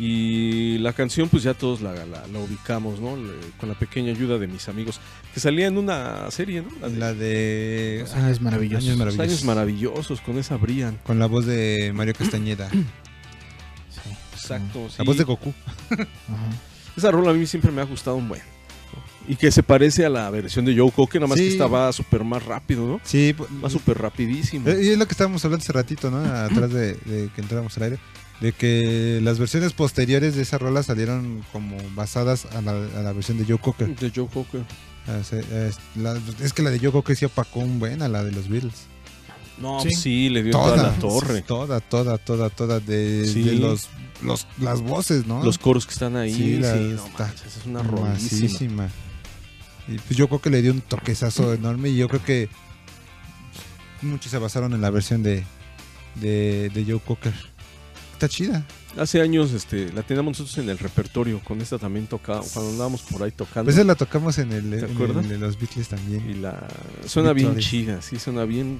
Y 0.03 0.79
la 0.79 0.93
canción, 0.93 1.29
pues 1.29 1.43
ya 1.43 1.53
todos 1.53 1.81
la, 1.81 1.93
la- 1.93 2.25
la 2.25 2.39
ubicamos, 2.39 2.99
¿no? 2.99 3.15
Le- 3.15 3.33
con 3.59 3.69
la 3.69 3.75
pequeña 3.77 4.11
ayuda 4.11 4.39
de 4.39 4.47
mis 4.47 4.67
amigos. 4.67 4.99
Que 5.31 5.39
salía 5.39 5.67
en 5.67 5.77
una 5.77 6.31
serie, 6.31 6.63
¿no? 6.63 6.69
La 6.81 6.87
de, 6.89 6.97
La 6.97 7.13
de 7.13 7.97
Los 8.01 8.13
años 8.13 8.41
maravillosos. 8.41 8.83
Años 8.83 8.97
Los 8.97 9.05
maravillosos. 9.05 9.29
años 9.31 9.43
maravillosos, 9.45 10.21
con 10.21 10.37
esa 10.39 10.57
Brian. 10.57 10.97
Con 11.05 11.19
la 11.19 11.27
voz 11.27 11.45
de 11.45 11.91
Mario 11.93 12.15
Castañeda. 12.17 12.67
Exacto. 14.33 14.83
La 14.85 14.89
sí. 14.89 15.03
voz 15.05 15.17
de 15.17 15.23
Goku. 15.23 15.53
Esa 16.97 17.11
rola 17.11 17.31
a 17.31 17.33
mí 17.33 17.45
siempre 17.45 17.71
me 17.71 17.81
ha 17.81 17.85
gustado 17.85 18.17
un 18.17 18.27
buen. 18.27 18.41
Y 19.27 19.35
que 19.35 19.51
se 19.51 19.61
parece 19.61 20.03
a 20.05 20.09
la 20.09 20.29
versión 20.31 20.65
de 20.65 20.75
Joe 20.75 20.91
Cocker, 20.91 21.21
nada 21.21 21.29
más 21.29 21.37
Sí. 21.37 21.45
que 21.45 21.51
estaba 21.51 21.93
súper 21.93 22.23
más 22.23 22.43
rápido, 22.43 22.87
¿no? 22.87 22.99
Sí, 23.03 23.33
Va 23.63 23.69
súper 23.69 23.99
rapidísimo. 23.99 24.67
Eh, 24.67 24.81
Y 24.83 24.87
es 24.89 24.97
lo 24.97 25.05
que 25.05 25.11
estábamos 25.13 25.45
hablando 25.45 25.61
hace 25.63 25.71
ratito, 25.73 26.09
¿no? 26.09 26.17
Atrás 26.25 26.71
de, 26.73 26.95
de 26.95 27.29
que 27.35 27.41
entramos 27.41 27.77
al 27.77 27.83
aire. 27.83 27.99
De 28.41 28.51
que 28.53 29.19
las 29.21 29.37
versiones 29.37 29.71
posteriores 29.73 30.35
de 30.35 30.41
esa 30.41 30.57
rola 30.57 30.81
salieron 30.83 31.45
como 31.51 31.77
basadas 31.95 32.45
a 32.47 32.61
la, 32.61 32.71
a 32.71 33.01
la 33.03 33.13
versión 33.13 33.37
de 33.37 33.45
Joe 33.45 33.59
Cocker. 33.59 33.95
De 33.95 34.11
Joe 34.13 34.27
Cocker. 34.27 34.63
Ah, 35.07 35.19
sí, 35.23 35.35
es, 35.37 35.77
la- 35.95 36.19
es 36.43 36.51
que 36.53 36.63
la 36.63 36.71
de 36.71 36.79
Joe 36.79 36.91
Cocker 36.91 37.15
sí 37.15 37.25
opacó 37.25 37.59
un 37.59 37.79
buen 37.79 38.01
a 38.01 38.07
la 38.07 38.23
de 38.23 38.31
los 38.31 38.49
Beatles. 38.49 38.73
No, 39.59 39.79
sí, 39.81 40.29
le 40.29 40.41
dio 40.41 40.53
toda, 40.53 40.75
la 40.75 40.93
torre. 40.93 41.43
Toda, 41.43 41.79
toda, 41.81 42.17
toda, 42.17 42.49
toda. 42.49 42.79
De, 42.79 43.27
Sí. 43.31 43.43
de 43.43 43.53
los, 43.57 43.89
los, 44.23 44.47
las 44.59 44.81
voces, 44.81 45.27
¿no? 45.27 45.43
Los 45.43 45.59
coros 45.59 45.85
que 45.85 45.93
están 45.93 46.15
ahí, 46.15 46.33
sí, 46.33 46.57
la- 46.57 46.75
no 46.75 47.05
está 47.05 47.27
manches, 47.27 47.57
es 47.57 47.65
una 47.67 47.83
rolísima. 47.83 48.89
Y 49.87 49.97
pues 49.99 50.17
yo 50.17 50.27
creo 50.27 50.41
que 50.41 50.49
le 50.49 50.63
dio 50.63 50.71
un 50.71 50.81
toquezazo 50.81 51.53
enorme 51.53 51.89
y 51.89 51.97
yo 51.97 52.07
creo 52.07 52.23
que 52.23 52.49
muchos 54.01 54.31
se 54.31 54.37
basaron 54.39 54.73
en 54.73 54.81
la 54.81 54.89
versión 54.89 55.21
de, 55.21 55.43
de, 56.15 56.69
de 56.73 56.85
Joe 56.85 56.99
Cocker. 56.99 57.33
Está 58.21 58.29
chida. 58.29 58.63
Hace 58.99 59.19
años 59.19 59.51
este, 59.51 59.91
la 59.93 60.03
teníamos 60.03 60.37
nosotros 60.37 60.55
en 60.59 60.69
el 60.69 60.77
repertorio, 60.77 61.39
con 61.43 61.59
esta 61.59 61.79
también 61.79 62.05
tocaba, 62.05 62.43
cuando 62.53 62.69
andábamos 62.69 63.01
por 63.01 63.23
ahí 63.23 63.31
tocando. 63.31 63.61
A 63.61 63.73
veces 63.73 63.83
la 63.83 63.95
tocamos 63.95 64.37
en 64.37 64.51
el, 64.51 64.69
¿Te 64.69 64.85
en 64.85 65.17
el 65.17 65.27
de 65.27 65.37
los 65.39 65.57
Beatles 65.59 65.87
también. 65.87 66.29
Y 66.29 66.35
la 66.35 66.67
suena 67.07 67.33
bien 67.33 67.57
chida, 67.57 67.99
sí, 68.03 68.19
suena 68.19 68.45
bien 68.45 68.79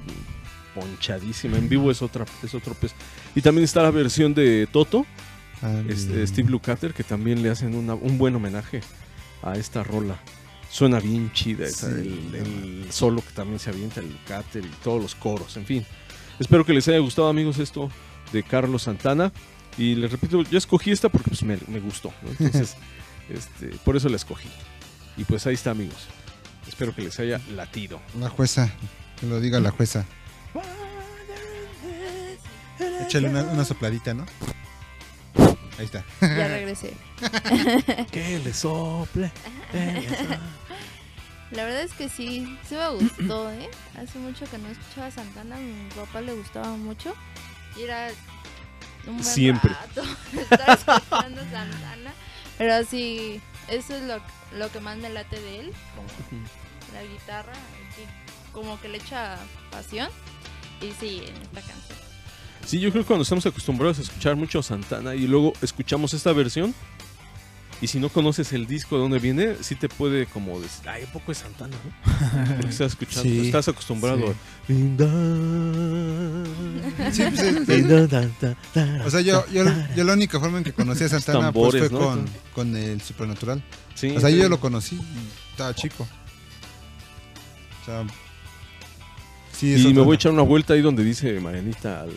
ponchadísima. 0.76 1.58
En 1.58 1.68
vivo 1.68 1.90
es 1.90 2.02
otra, 2.02 2.24
es 2.44 2.54
otro 2.54 2.74
pez. 2.74 2.92
Y 3.34 3.40
también 3.42 3.64
está 3.64 3.82
la 3.82 3.90
versión 3.90 4.32
de 4.32 4.68
Toto, 4.70 5.04
Ah, 5.60 5.82
este. 5.88 6.24
Steve 6.24 6.48
Lukather, 6.48 6.94
que 6.94 7.02
también 7.02 7.42
le 7.42 7.50
hacen 7.50 7.74
una- 7.74 7.94
un 7.94 8.18
buen 8.18 8.36
homenaje 8.36 8.80
a 9.42 9.54
esta 9.54 9.82
rola. 9.82 10.20
Suena 10.70 11.00
bien 11.00 11.32
chida, 11.32 11.66
esa, 11.66 11.88
el 11.88 12.86
solo 12.90 13.22
que 13.22 13.32
también 13.34 13.58
se 13.58 13.70
avienta, 13.70 13.98
el 14.00 14.08
Lukather 14.10 14.64
y 14.64 14.70
todos 14.84 15.02
los 15.02 15.14
coros, 15.16 15.56
en 15.56 15.66
fin. 15.66 15.84
Espero 16.38 16.64
que 16.64 16.72
les 16.72 16.86
haya 16.86 16.98
gustado, 16.98 17.28
amigos, 17.28 17.58
esto 17.58 17.90
de 18.32 18.42
Carlos 18.42 18.82
Santana. 18.82 19.32
Y 19.78 19.94
les 19.94 20.10
repito, 20.12 20.42
yo 20.42 20.58
escogí 20.58 20.90
esta 20.90 21.08
porque 21.08 21.30
pues, 21.30 21.42
me, 21.42 21.58
me 21.68 21.80
gustó. 21.80 22.12
¿no? 22.22 22.30
Entonces, 22.30 22.76
este, 23.28 23.68
por 23.84 23.96
eso 23.96 24.08
la 24.08 24.16
escogí. 24.16 24.48
Y 25.16 25.24
pues 25.24 25.46
ahí 25.46 25.54
está, 25.54 25.70
amigos. 25.70 26.08
Espero 26.66 26.94
que 26.94 27.02
les 27.02 27.18
haya 27.20 27.40
latido. 27.54 28.00
La 28.18 28.28
jueza, 28.28 28.70
que 29.18 29.26
lo 29.26 29.40
diga 29.40 29.60
la 29.60 29.70
jueza. 29.70 30.06
Échale 33.06 33.28
una, 33.28 33.44
una 33.44 33.64
sopladita, 33.64 34.14
¿no? 34.14 34.26
Ahí 35.78 35.84
está. 35.84 36.04
Ya 36.20 36.48
regresé. 36.48 36.94
que 38.10 38.38
le 38.38 38.52
sople. 38.52 39.32
La 41.52 41.64
verdad 41.64 41.82
es 41.82 41.92
que 41.92 42.08
sí, 42.08 42.58
sí 42.66 42.74
me 42.74 42.88
gustó, 42.88 43.50
¿eh? 43.50 43.68
Hace 43.98 44.18
mucho 44.18 44.46
que 44.50 44.56
no 44.56 44.68
escuchaba 44.68 45.08
a 45.08 45.10
Santana, 45.10 45.56
a 45.56 45.58
mi 45.58 45.88
papá 45.94 46.22
le 46.22 46.32
gustaba 46.32 46.76
mucho. 46.76 47.14
Era 47.78 48.08
un 49.06 49.14
buen 49.14 49.24
Siempre. 49.24 49.72
rato 49.72 50.02
estar 50.40 50.78
escuchando 50.78 51.40
Santana. 51.50 52.12
Pero 52.58 52.84
sí, 52.84 53.40
eso 53.68 53.94
es 53.96 54.02
lo, 54.02 54.20
lo 54.58 54.70
que 54.70 54.80
más 54.80 54.96
me 54.98 55.08
late 55.10 55.40
de 55.40 55.60
él, 55.60 55.72
como 55.96 56.08
la 56.92 57.02
guitarra, 57.02 57.52
como 58.52 58.80
que 58.80 58.88
le 58.88 58.98
echa 58.98 59.38
pasión. 59.70 60.08
Y 60.80 60.92
sí, 61.00 61.22
en 61.26 61.36
esta 61.42 61.60
canción. 61.60 61.98
Sí, 62.66 62.78
yo 62.78 62.90
creo 62.92 63.02
que 63.02 63.06
cuando 63.08 63.22
estamos 63.24 63.44
acostumbrados 63.46 63.98
a 63.98 64.02
escuchar 64.02 64.36
mucho 64.36 64.62
Santana 64.62 65.14
y 65.16 65.26
luego 65.26 65.52
escuchamos 65.62 66.14
esta 66.14 66.32
versión, 66.32 66.72
y 67.82 67.88
si 67.88 67.98
no 67.98 68.08
conoces 68.08 68.52
el 68.52 68.66
disco 68.66 68.94
de 68.96 69.02
dónde 69.02 69.18
viene, 69.18 69.56
sí 69.60 69.74
te 69.74 69.88
puede 69.88 70.24
como 70.26 70.58
decir, 70.60 70.88
ay, 70.88 71.02
¿a 71.02 71.12
poco 71.12 71.32
es 71.32 71.38
Santana, 71.38 71.76
¿no? 71.84 72.46
Porque 72.56 72.68
estás 72.70 72.92
escuchando, 72.92 73.22
Sí, 73.28 73.46
estás 73.46 73.68
acostumbrado 73.68 74.34
sí. 74.66 74.72
Sí, 77.12 77.22
pues, 77.66 77.68
es- 77.68 78.12
es- 78.74 79.06
o 79.06 79.10
sea, 79.10 79.20
yo, 79.20 79.44
yo, 79.52 79.64
yo 79.96 80.04
la 80.04 80.12
única 80.14 80.38
forma 80.40 80.58
en 80.58 80.64
que 80.64 80.72
conocí 80.72 81.04
a 81.04 81.08
Santana 81.08 81.52
pues, 81.52 81.76
fue 81.76 81.90
¿no? 81.90 81.98
con, 81.98 82.24
con 82.54 82.76
el 82.76 83.00
Supernatural. 83.02 83.62
Sí, 83.94 84.10
o 84.16 84.20
sea, 84.20 84.30
sí. 84.30 84.36
yo 84.36 84.42
ya 84.44 84.48
lo 84.48 84.60
conocí, 84.60 84.98
estaba 85.50 85.74
chico. 85.74 86.06
O 87.82 87.84
sea, 87.84 88.04
sí, 89.52 89.74
y 89.74 89.92
me 89.92 90.00
voy 90.02 90.14
a 90.14 90.16
echar 90.16 90.32
una 90.32 90.42
vuelta 90.42 90.74
ahí 90.74 90.80
donde 90.82 91.02
dice 91.04 91.38
Marianita, 91.40 92.02
al, 92.02 92.10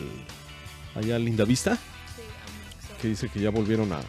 allá 0.94 1.16
a 1.16 1.18
Linda 1.18 1.44
Vista, 1.44 1.76
que 3.02 3.08
dice 3.08 3.28
que 3.28 3.40
ya 3.40 3.50
volvieron 3.50 3.92
a, 3.92 4.00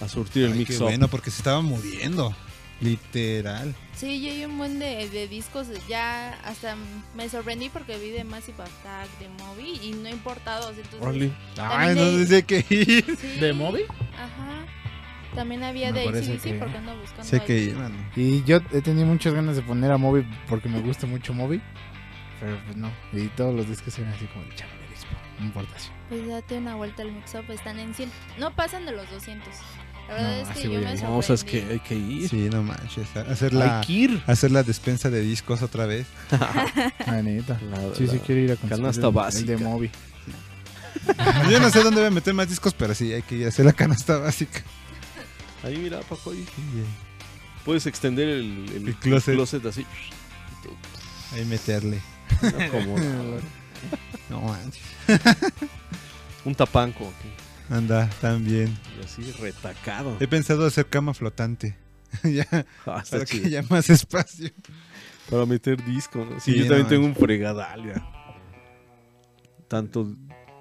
a 0.00 0.08
surtir 0.08 0.44
el 0.44 0.52
Ay, 0.52 0.58
mix 0.58 0.70
qué 0.70 0.76
up. 0.76 0.82
bueno, 0.84 1.08
porque 1.08 1.30
se 1.30 1.38
estaba 1.38 1.60
muriendo. 1.60 2.34
Literal. 2.80 3.74
Sí, 3.94 4.20
yo 4.20 4.30
hay 4.32 4.44
un 4.44 4.58
buen 4.58 4.78
de, 4.78 5.08
de 5.08 5.28
discos, 5.28 5.68
ya 5.88 6.32
hasta 6.44 6.76
me 7.16 7.28
sorprendí 7.28 7.68
porque 7.70 7.96
vi 7.98 8.10
de 8.10 8.24
Massive 8.24 8.62
Attack, 8.62 9.08
de 9.20 9.28
Moby 9.28 9.78
y 9.82 9.92
no 9.92 10.08
importados. 10.08 10.76
Entonces. 10.76 11.30
Ay, 11.56 11.94
también 11.94 12.20
no 12.20 12.26
sé 12.26 12.42
qué 12.42 12.64
ir. 12.68 13.16
Sí. 13.18 13.40
¿De 13.40 13.52
Moby? 13.52 13.82
Ajá. 14.14 14.66
También 15.34 15.62
había 15.64 15.92
Me 15.92 16.00
de 16.00 16.08
ACDC 16.08 16.42
que- 16.42 16.54
porque 16.54 16.76
ando 16.76 16.96
buscando. 16.98 17.24
Sé 17.24 17.40
que 17.42 17.58
ir. 17.58 17.76
Y 18.16 18.42
yo 18.44 18.58
he 18.72 18.82
tenido 18.82 19.06
muchas 19.06 19.32
ganas 19.34 19.56
de 19.56 19.62
poner 19.62 19.90
a 19.90 19.96
Moby 19.98 20.26
porque 20.48 20.68
me 20.68 20.80
gusta 20.80 21.06
mucho 21.06 21.32
Moby. 21.32 21.60
Pero 22.40 22.58
pues 22.64 22.76
no. 22.76 22.90
Y 23.12 23.28
todos 23.28 23.54
los 23.54 23.68
discos 23.68 23.96
eran 23.98 24.12
así 24.12 24.26
como 24.26 24.44
de 24.44 24.50
disco. 24.50 25.10
No 25.38 25.46
importa. 25.46 25.72
Pues 26.08 26.26
date 26.28 26.58
una 26.58 26.74
vuelta 26.74 27.02
al 27.02 27.12
mix-up, 27.12 27.50
están 27.50 27.78
en 27.78 27.94
100. 27.94 28.10
No 28.38 28.54
pasan 28.54 28.84
de 28.84 28.92
los 28.92 29.08
200. 29.10 29.48
La 30.08 30.14
verdad 30.14 30.42
No, 30.44 30.50
es 30.50 30.56
que 30.58 30.62
yo 30.64 30.70
me 30.70 31.50
que 31.50 31.72
hay 31.72 31.80
que 31.80 31.94
ir. 31.94 32.28
Sí, 32.28 32.48
no 32.52 32.62
manches. 32.62 33.16
Hacer 33.16 33.52
la, 33.54 33.80
Hay 33.80 33.86
que 33.86 33.92
ir. 33.92 34.22
hacer 34.26 34.50
la 34.50 34.62
despensa 34.62 35.10
de 35.10 35.20
discos 35.20 35.62
otra 35.62 35.86
vez. 35.86 36.06
La 37.06 37.22
neta. 37.22 37.58
La- 37.70 37.94
sí, 37.94 38.06
sí 38.08 38.16
la 38.18 38.22
quiero 38.22 38.40
ir 38.42 38.52
a 38.52 38.56
conseguir 38.56 38.76
canasta 38.82 39.06
el- 39.08 39.12
básica. 39.12 39.52
El 39.52 39.58
de 39.58 39.64
Moby. 39.64 39.90
Yo 41.50 41.60
no 41.60 41.70
sé 41.70 41.82
dónde 41.82 42.00
voy 42.00 42.08
a 42.08 42.10
meter 42.10 42.32
más 42.34 42.48
discos, 42.48 42.74
pero 42.74 42.94
sí, 42.94 43.12
hay 43.12 43.22
que 43.22 43.34
ir 43.36 43.46
a 43.46 43.48
hacer 43.48 43.64
la 43.64 43.72
canasta 43.72 44.18
básica. 44.18 44.62
Ahí 45.62 45.76
mira, 45.78 46.00
Paco, 46.00 46.30
ahí. 46.30 46.44
Puedes 47.64 47.86
extender 47.86 48.28
el, 48.28 48.66
el, 48.74 48.88
El 48.88 48.94
closet. 48.96 49.64
así. 49.66 49.86
Ahí 51.32 51.44
meterle. 51.46 52.00
No, 52.42 52.70
como 52.70 52.98
no. 52.98 53.40
No 54.30 54.40
manches. 54.40 54.82
Un 56.44 56.54
tapanco. 56.54 57.04
aquí. 57.18 57.28
Anda, 57.70 58.10
también. 58.20 58.76
Y 59.00 59.04
así 59.04 59.22
retacado. 59.40 60.16
He 60.20 60.28
pensado 60.28 60.66
hacer 60.66 60.86
cama 60.86 61.14
flotante. 61.14 61.76
ya, 62.24 62.46
Ah, 62.86 63.02
para 63.10 63.24
que 63.24 63.36
chido. 63.38 63.46
haya 63.46 63.62
más 63.68 63.88
espacio. 63.90 64.50
Para 65.30 65.46
meter 65.46 65.82
disco, 65.84 66.24
¿no? 66.24 66.38
Sí, 66.40 66.52
Sí, 66.52 66.58
yo 66.58 66.66
también 66.68 66.86
tengo 66.88 67.06
un 67.06 67.14
fregadal 67.16 67.84
ya. 67.86 68.06
Tanto 69.68 70.14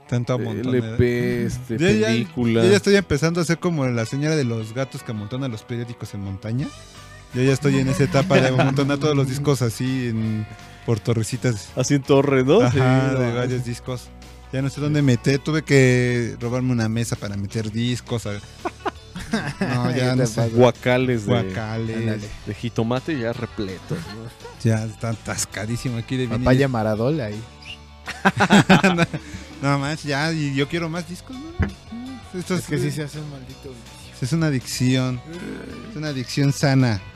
Tanto 0.07 0.33
amontón. 0.33 0.75
LP, 0.75 1.45
este, 1.45 1.77
Yo 1.77 1.89
ya- 1.91 2.07
película. 2.07 2.63
yo 2.63 2.69
ya 2.69 2.77
estoy 2.77 2.95
empezando 2.95 3.41
a 3.41 3.45
ser 3.45 3.59
como 3.59 3.85
la 3.87 4.05
señora 4.05 4.35
de 4.35 4.43
los 4.43 4.73
gatos 4.73 5.03
que 5.03 5.11
amontona 5.11 5.47
los 5.47 5.63
periódicos 5.63 6.13
en 6.13 6.21
montaña. 6.21 6.67
Yo 7.33 7.41
ya 7.41 7.51
estoy 7.53 7.77
en 7.79 7.87
esa 7.89 8.03
etapa 8.03 8.39
de 8.39 8.49
amontonar 8.49 8.99
todos 8.99 9.15
los 9.15 9.27
discos 9.27 9.61
así 9.61 10.07
en, 10.09 10.45
por 10.85 10.99
torrecitas. 10.99 11.69
Así 11.75 11.95
en 11.95 12.03
torre, 12.03 12.43
¿no? 12.43 12.61
Ajá, 12.61 12.71
Sí, 13.11 13.19
de 13.21 13.27
no. 13.29 13.35
varios 13.35 13.65
discos. 13.65 14.09
Ya 14.53 14.61
no 14.61 14.69
sé 14.69 14.79
dónde 14.79 15.01
meter. 15.01 15.39
Tuve 15.39 15.63
que 15.63 16.37
robarme 16.39 16.71
una 16.71 16.87
mesa 16.87 17.15
para 17.15 17.35
meter 17.35 17.71
discos. 17.71 18.25
a- 18.27 18.33
No, 19.59 19.89
ya 19.89 20.11
¿Qué 20.11 20.15
no 20.17 20.25
sé. 20.27 20.47
Guacales 20.49 21.25
de, 21.25 21.31
Guacales. 21.43 22.21
De 22.45 22.53
jitomate 22.53 23.17
ya 23.19 23.33
repletos. 23.33 23.97
¿no? 23.97 24.29
Ya 24.63 24.83
está 24.85 25.09
atascadísimo 25.09 25.97
aquí 25.97 26.15
de 26.17 26.27
vinil. 26.27 26.39
Papaya 26.43 26.67
Maradol 26.67 27.19
ahí. 27.19 27.41
no, 28.95 29.05
no 29.69 29.79
más, 29.79 30.03
ya. 30.03 30.31
Y 30.31 30.53
yo 30.53 30.67
quiero 30.67 30.87
más 30.87 31.09
discos, 31.09 31.35
¿no? 31.35 32.39
Esto 32.39 32.55
Es 32.55 32.65
que 32.67 32.77
sí 32.77 32.91
se 32.91 33.03
hace 33.03 33.19
un 33.19 33.29
maldito 33.31 33.69
vicio. 33.69 34.13
Es 34.21 34.33
una 34.33 34.47
adicción. 34.47 35.19
Es 35.89 35.95
una 35.97 36.09
adicción 36.09 36.53
sana. 36.53 37.01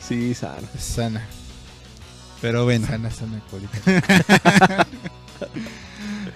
Sí, 0.00 0.32
sana. 0.34 0.66
Sana. 0.78 1.26
Pero 2.44 2.64
bueno. 2.64 2.86
Sana, 2.86 3.10
sana, 3.10 3.40
colita. 3.50 3.78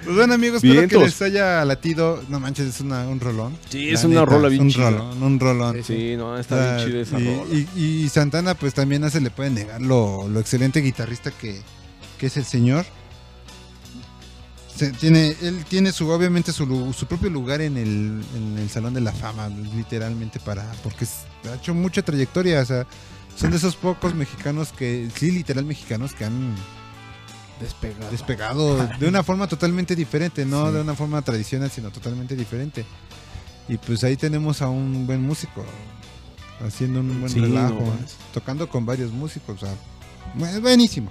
Pues 0.05 0.16
bueno, 0.16 0.35
amigos, 0.35 0.64
espero 0.64 0.80
que 0.89 0.97
Vientos. 0.97 1.02
les 1.02 1.20
haya 1.22 1.62
latido. 1.66 2.22
No 2.30 2.40
manches, 2.40 2.66
es 2.66 2.80
una- 2.80 3.06
un 3.06 3.20
rolón. 3.20 3.59
Sí, 3.68 3.90
es 3.90 4.05
una 4.05 4.24
rola 4.24 4.48
bien 4.48 4.62
Un 4.62 4.70
chida. 4.70 4.90
rolón, 4.90 5.22
un 5.22 5.39
rolón. 5.39 5.85
Sí, 5.85 6.14
no, 6.16 6.39
está 6.39 6.76
bien 6.76 6.89
chida 6.89 7.01
esa 7.02 7.20
y, 7.20 7.24
rola. 7.26 7.55
y- 7.76 8.05
y 8.05 8.09
Santana, 8.09 8.55
pues 8.55 8.72
también 8.72 9.02
no 9.02 9.10
se 9.10 9.20
le 9.20 9.28
puede 9.30 9.51
negar 9.51 9.82
lo, 9.82 10.26
lo 10.28 10.40
excelente 10.40 10.80
guitarrista 10.80 11.30
que, 11.30 11.60
que 12.16 12.26
es 12.26 12.36
el 12.39 12.44
señor. 12.47 12.86
Se- 14.74 14.93
tiene, 14.93 15.36
él 15.43 15.64
tiene 15.68 15.93
su, 15.93 16.09
obviamente, 16.09 16.52
su, 16.52 16.94
su 16.97 17.06
propio 17.06 17.28
lugar 17.28 17.60
en 17.60 17.76
el, 17.76 18.22
en 18.35 18.56
el 18.59 18.70
Salón 18.70 18.94
de 18.94 19.02
la 19.02 19.12
Fama, 19.12 19.48
literalmente, 19.76 20.40
para 20.40 20.72
porque 20.82 21.05
ha 21.51 21.55
hecho 21.56 21.74
mucha 21.74 22.01
trayectoria. 22.02 22.60
O 22.60 22.64
sea, 22.64 22.86
son 23.39 23.51
de 23.51 23.56
esos 23.56 23.77
pocos 23.77 24.15
mexicanos 24.15 24.73
que, 24.73 25.09
sí, 25.15 25.31
literal 25.31 25.65
mexicanos, 25.65 26.12
que 26.12 26.24
han 26.24 26.55
Despegado. 27.60 28.10
despegado 28.10 28.86
de 29.01 29.09
una 29.09 29.23
forma 29.23 29.47
totalmente 29.48 29.97
diferente, 29.97 30.44
no 30.44 30.69
Sí. 30.69 30.74
de 30.74 30.81
una 30.81 30.94
forma 30.94 31.23
tradicional, 31.23 31.70
sino 31.70 31.90
totalmente 31.90 32.36
diferente. 32.36 32.85
Y 33.69 33.77
pues 33.78 34.02
ahí 34.05 34.16
tenemos 34.16 34.62
a 34.62 34.69
un 34.69 35.06
buen 35.06 35.23
músico 35.23 35.65
haciendo 36.65 37.01
un 37.01 37.20
buen 37.20 37.32
Sí, 37.32 37.40
relajo, 37.40 37.74
no 37.74 37.86
¿eh? 37.93 38.06
tocando 38.32 38.69
con 38.69 38.86
varios 38.86 39.12
músicos, 39.12 39.62
o 39.62 39.66
sea, 39.66 39.74
bu- 40.36 40.60
buenísimo. 40.60 41.10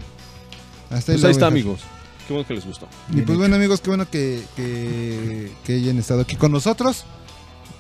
Hasta 0.90 1.14
Pues 1.14 1.24
ahí 1.26 1.32
está, 1.32 1.48
amigos. 1.48 1.82
Qué 2.28 2.34
bueno 2.34 2.48
que 2.48 2.54
les 2.56 2.66
gustó. 2.66 2.88
Y 3.14 3.22
pues 3.22 3.38
bueno 3.38 3.56
amigos, 3.56 3.80
qué 3.82 3.90
bueno 3.90 4.10
que, 4.10 4.44
que, 4.56 5.52
que 5.66 5.76
hayan 5.76 5.98
estado 5.98 6.22
aquí 6.22 6.36
con 6.36 6.52
nosotros. 6.52 7.06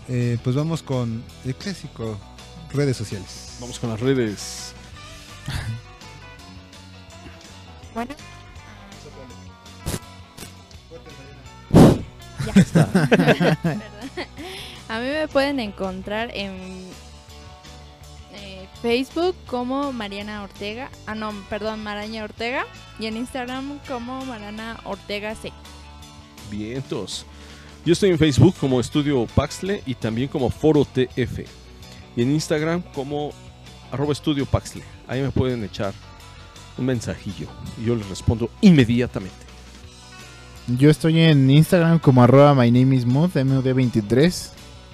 Eh, 0.09 0.37
pues 0.43 0.55
vamos 0.55 0.83
con 0.83 1.21
el 1.45 1.55
clásico, 1.55 2.17
redes 2.73 2.97
sociales. 2.97 3.57
Vamos 3.59 3.79
con 3.79 3.89
las 3.89 3.99
redes. 3.99 4.73
Bueno. 7.93 8.13
Ya. 12.45 12.53
Perdón. 12.53 13.81
A 14.89 14.99
mí 14.99 15.07
me 15.07 15.27
pueden 15.27 15.59
encontrar 15.59 16.31
en 16.33 16.85
eh, 18.33 18.67
Facebook 18.81 19.35
como 19.45 19.91
Mariana 19.91 20.43
Ortega. 20.43 20.89
Ah, 21.05 21.15
no, 21.15 21.33
perdón, 21.49 21.83
Maraña 21.83 22.23
Ortega. 22.23 22.65
Y 22.99 23.07
en 23.07 23.17
Instagram 23.17 23.79
como 23.87 24.23
Marana 24.25 24.79
Ortega 24.85 25.35
C. 25.35 25.51
Vientos. 26.49 27.25
Yo 27.85 27.93
estoy 27.93 28.11
en 28.11 28.17
Facebook 28.17 28.55
como 28.59 28.79
Estudio 28.79 29.25
Paxle 29.27 29.83
y 29.85 29.95
también 29.95 30.29
como 30.29 30.49
Foro 30.49 30.85
TF. 30.85 31.66
Y 32.17 32.23
en 32.23 32.31
Instagram 32.31 32.81
como 32.93 33.31
arroba 33.91 34.11
Estudio 34.11 34.45
Paxle. 34.45 34.83
Ahí 35.07 35.21
me 35.21 35.31
pueden 35.31 35.63
echar 35.63 35.93
un 36.77 36.85
mensajillo 36.87 37.47
y 37.81 37.85
yo 37.85 37.95
les 37.95 38.09
respondo 38.09 38.49
inmediatamente. 38.59 39.37
Yo 40.77 40.89
estoy 40.89 41.21
en 41.21 41.49
Instagram 41.49 41.99
como 41.99 42.21
arroba 42.23 42.53
my 42.53 42.69
name 42.69 42.93
is 42.95 43.05
Mood, 43.05 43.31
MUD23. 43.35 44.49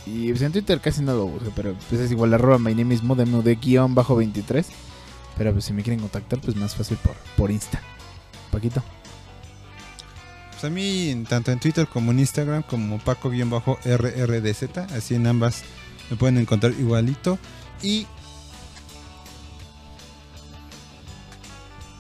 Y 0.06 0.30
pues, 0.30 0.42
en 0.42 0.52
Twitter 0.52 0.80
casi 0.82 1.02
no 1.02 1.16
lo 1.16 1.26
uso, 1.26 1.52
pero 1.56 1.76
pues 1.90 2.02
es 2.02 2.12
igual 2.12 2.34
arroba 2.34 2.60
my 2.60 2.76
name 2.76 2.94
is 2.94 3.02
Mood, 3.02 3.20
MUD-23. 3.22 4.66
Pero 5.38 5.52
pues 5.54 5.66
si 5.66 5.74
me 5.74 5.82
quieren 5.82 6.00
contactar, 6.02 6.40
pues 6.42 6.56
más 6.56 6.76
fácil 6.76 6.98
por, 6.98 7.16
por 7.38 7.50
Insta. 7.50 7.82
Paquito. 8.52 8.84
Pues 10.52 10.64
a 10.66 10.70
mí, 10.70 11.10
en- 11.10 11.26
tanto 11.26 11.52
en 11.52 11.60
Twitter 11.60 11.88
como 11.88 12.12
en 12.12 12.20
Instagram, 12.20 12.62
como 12.64 13.00
Paco-RRDZ, 13.00 14.78
así 14.94 15.16
en 15.16 15.26
ambas 15.26 15.64
me 16.10 16.16
pueden 16.18 16.38
encontrar 16.38 16.74
igualito. 16.74 17.38
Y. 17.82 18.06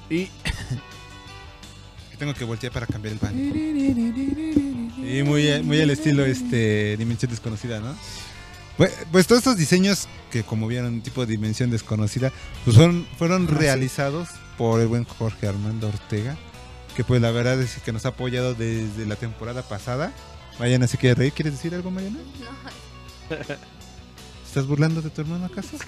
Y. 0.10 0.30
tengo 2.20 2.34
que 2.34 2.44
voltear 2.46 2.72
para 2.72 2.86
cambiar 2.88 3.14
el 3.14 3.20
baño. 3.20 3.54
Y 5.04 5.22
muy, 5.22 5.62
muy 5.64 5.82
al 5.82 5.90
estilo 5.90 6.24
este 6.26 6.96
Dimensión 6.98 7.30
Desconocida, 7.30 7.80
¿no? 7.82 7.94
Pues, 8.78 8.94
pues 9.12 9.28
todos 9.28 9.40
estos 9.40 9.58
diseños 9.58 10.08
que 10.32 10.44
como 10.44 10.66
vieron 10.68 11.02
tipo 11.02 11.26
de 11.26 11.32
Dimensión 11.34 11.70
Desconocida, 11.70 12.32
pues 12.64 12.78
fueron, 12.78 13.06
fueron 13.18 13.44
Ah, 13.44 13.50
sí. 13.50 13.56
realizados 13.56 14.30
por 14.58 14.80
el 14.80 14.88
buen 14.88 15.04
Jorge 15.04 15.48
Armando 15.48 15.90
Ortega, 15.90 16.38
que 16.96 17.04
pues 17.04 17.22
la 17.22 17.32
verdad 17.32 17.62
es 17.62 17.76
que 17.84 17.92
nos 17.92 18.06
ha 18.06 18.10
apoyado 18.10 18.54
desde 18.56 19.06
la 19.06 19.18
temporada 19.18 19.62
pasada. 19.62 20.14
Mariana 20.58 20.88
se 20.88 20.98
quiere 20.98 21.16
reír, 21.16 21.34
¿quieres 21.34 21.54
decir 21.54 21.76
algo, 21.76 21.92
Mariana? 21.92 22.20
¿Estás 24.54 24.68
burlando 24.68 25.02
de 25.02 25.10
tu 25.10 25.22
hermano 25.22 25.46
acaso? 25.48 25.78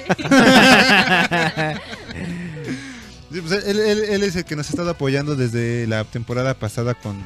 Sí, 3.32 3.42
pues 3.42 3.66
él, 3.66 3.80
él- 3.80 4.04
él 4.06 4.24
es 4.24 4.36
el 4.36 4.46
que 4.46 4.56
nos 4.56 4.68
ha 4.68 4.70
estado 4.70 4.90
apoyando 4.92 5.36
desde 5.36 5.86
la 5.88 6.04
temporada 6.04 6.54
pasada 6.54 6.94
con, 6.94 7.18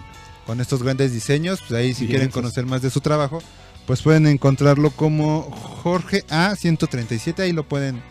con 0.46 0.60
estos 0.60 0.82
grandes 0.82 1.14
diseños. 1.14 1.60
Pues 1.60 1.72
ahí 1.80 1.94
si 1.94 2.02
Bien, 2.02 2.12
quieren 2.12 2.32
conocer 2.32 2.66
más 2.66 2.82
de 2.82 2.90
su 2.90 3.00
trabajo, 3.00 3.44
pues 3.86 4.02
pueden 4.02 4.26
encontrarlo 4.28 4.92
como 4.92 5.44
Jorge 5.84 6.26
A137. 6.28 7.40
Ahí 7.42 7.52
lo 7.54 7.64
pueden 7.68 8.02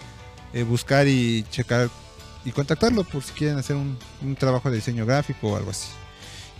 eh, 0.52 0.62
buscar 0.62 1.08
y 1.08 1.44
checar 1.50 1.90
y 2.44 2.52
contactarlo 2.52 3.04
por 3.04 3.22
si 3.24 3.32
quieren 3.32 3.58
hacer 3.58 3.74
un, 3.76 3.98
un 4.22 4.36
trabajo 4.36 4.70
de 4.70 4.76
diseño 4.76 5.04
gráfico 5.04 5.48
o 5.48 5.56
algo 5.56 5.70
así. 5.72 5.88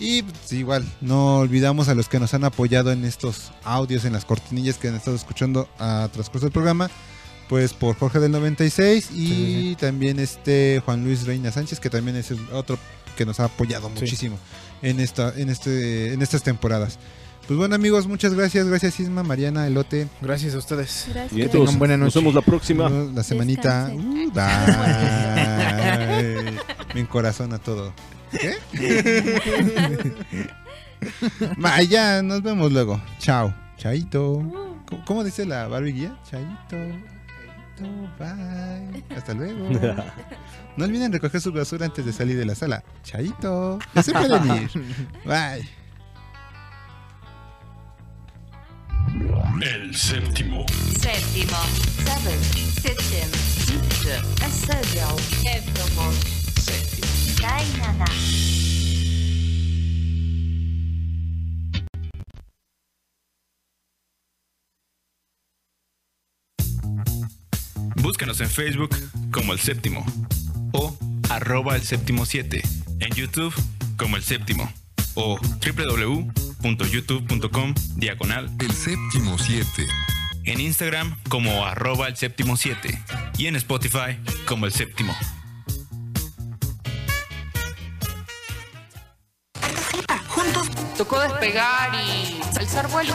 Y 0.00 0.22
pues, 0.22 0.52
igual, 0.52 0.84
no 1.00 1.38
olvidamos 1.38 1.88
a 1.88 1.94
los 1.94 2.08
que 2.08 2.20
nos 2.20 2.32
han 2.34 2.44
apoyado 2.44 2.92
en 2.92 3.04
estos 3.04 3.50
audios, 3.64 4.04
en 4.04 4.12
las 4.12 4.24
cortinillas 4.24 4.78
que 4.78 4.88
han 4.88 4.94
estado 4.94 5.16
escuchando 5.16 5.68
a 5.78 6.08
transcurso 6.12 6.46
del 6.46 6.52
programa. 6.52 6.88
Pues 7.48 7.72
por 7.72 7.96
Jorge 7.96 8.20
del 8.20 8.30
96 8.32 9.08
y 9.14 9.74
también 9.76 10.18
este 10.18 10.82
Juan 10.84 11.02
Luis 11.02 11.24
Reina 11.26 11.50
Sánchez, 11.50 11.80
que 11.80 11.88
también 11.88 12.16
es 12.16 12.30
el 12.30 12.38
otro 12.52 12.78
que 13.16 13.24
nos 13.24 13.40
ha 13.40 13.44
apoyado 13.44 13.88
Sí. 13.88 13.94
muchísimo 14.00 14.38
en 14.82 15.00
esta, 15.00 15.32
en 15.34 15.48
este, 15.48 16.12
en 16.12 16.20
estas 16.20 16.42
temporadas. 16.42 16.98
Pues 17.46 17.56
bueno 17.56 17.74
amigos, 17.74 18.06
muchas 18.06 18.34
gracias, 18.34 18.66
gracias 18.66 19.00
Isma, 19.00 19.22
Mariana, 19.22 19.66
Elote. 19.66 20.08
Gracias 20.20 20.54
a 20.54 20.58
ustedes. 20.58 21.06
Gracias. 21.08 21.30
Tengan 21.30 21.46
entonces, 21.46 21.78
buena 21.78 21.96
Nos 21.96 22.08
noche. 22.14 22.18
vemos 22.20 22.34
la 22.34 22.42
próxima. 22.42 22.90
La 22.90 23.22
semanita. 23.24 23.90
Uh, 23.94 24.30
bye. 24.30 24.44
Me 26.94 27.00
encorazona 27.00 27.58
todo. 27.58 27.92
¿Qué? 28.30 28.56
Vaya, 31.56 32.22
nos 32.22 32.42
vemos 32.42 32.70
luego. 32.72 33.00
Chao. 33.18 33.54
Chaito. 33.76 34.42
¿Cómo, 34.86 35.04
cómo 35.06 35.24
dice 35.24 35.44
la 35.46 35.68
Barbie 35.68 35.92
guía? 35.92 36.16
Chaito. 36.28 36.76
Chaito. 37.76 38.10
Bye. 38.18 39.04
Hasta 39.16 39.34
luego. 39.34 39.68
No 40.76 40.84
olviden 40.84 41.12
recoger 41.12 41.40
su 41.40 41.52
basura 41.52 41.86
antes 41.86 42.04
de 42.04 42.12
salir 42.12 42.36
de 42.36 42.44
la 42.44 42.54
sala. 42.54 42.84
Chaito. 43.02 43.78
Ya 43.94 44.02
se 44.02 44.12
pueden 44.12 44.62
ir. 44.62 44.70
Bye. 45.24 45.68
El 49.60 49.94
séptimo. 49.94 50.64
Séptimo, 51.00 51.58
seven, 52.04 52.40
septim, 52.80 53.30
siebte, 53.56 54.20
kainana. 54.38 55.16
Búscanos 67.96 68.40
en 68.40 68.48
Facebook 68.48 68.90
como 69.30 69.52
El 69.52 69.60
Séptimo 69.60 70.04
o 70.72 70.96
arroba 71.30 71.76
El 71.76 71.82
Séptimo 71.82 72.26
7. 72.26 72.62
En 73.00 73.14
YouTube 73.14 73.54
como 73.96 74.16
El 74.16 74.22
Séptimo 74.22 74.72
o 75.14 75.38
www.youtube.com 76.60 77.74
diagonal 77.96 78.48
El 78.60 78.70
séptimo 78.72 79.36
siete. 79.38 79.86
En 80.44 80.60
Instagram 80.60 81.16
como 81.28 81.66
arroba 81.66 82.06
el 82.08 82.16
séptimo 82.16 82.56
7 82.56 83.02
y 83.36 83.46
en 83.46 83.56
Spotify 83.56 84.16
como 84.46 84.64
el 84.66 84.72
séptimo. 84.72 85.14
Tocó 90.98 91.20
despegar 91.20 91.94
y 91.94 92.40
alzar 92.58 92.88
vuelo. 92.88 93.14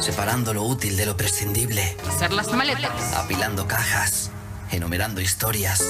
Separando 0.00 0.52
lo 0.52 0.64
útil 0.64 0.96
de 0.96 1.06
lo 1.06 1.16
prescindible. 1.16 1.96
Hacer 2.08 2.32
las 2.32 2.52
maletas. 2.52 3.14
Apilando 3.14 3.68
cajas. 3.68 4.32
Enumerando 4.72 5.20
historias. 5.20 5.84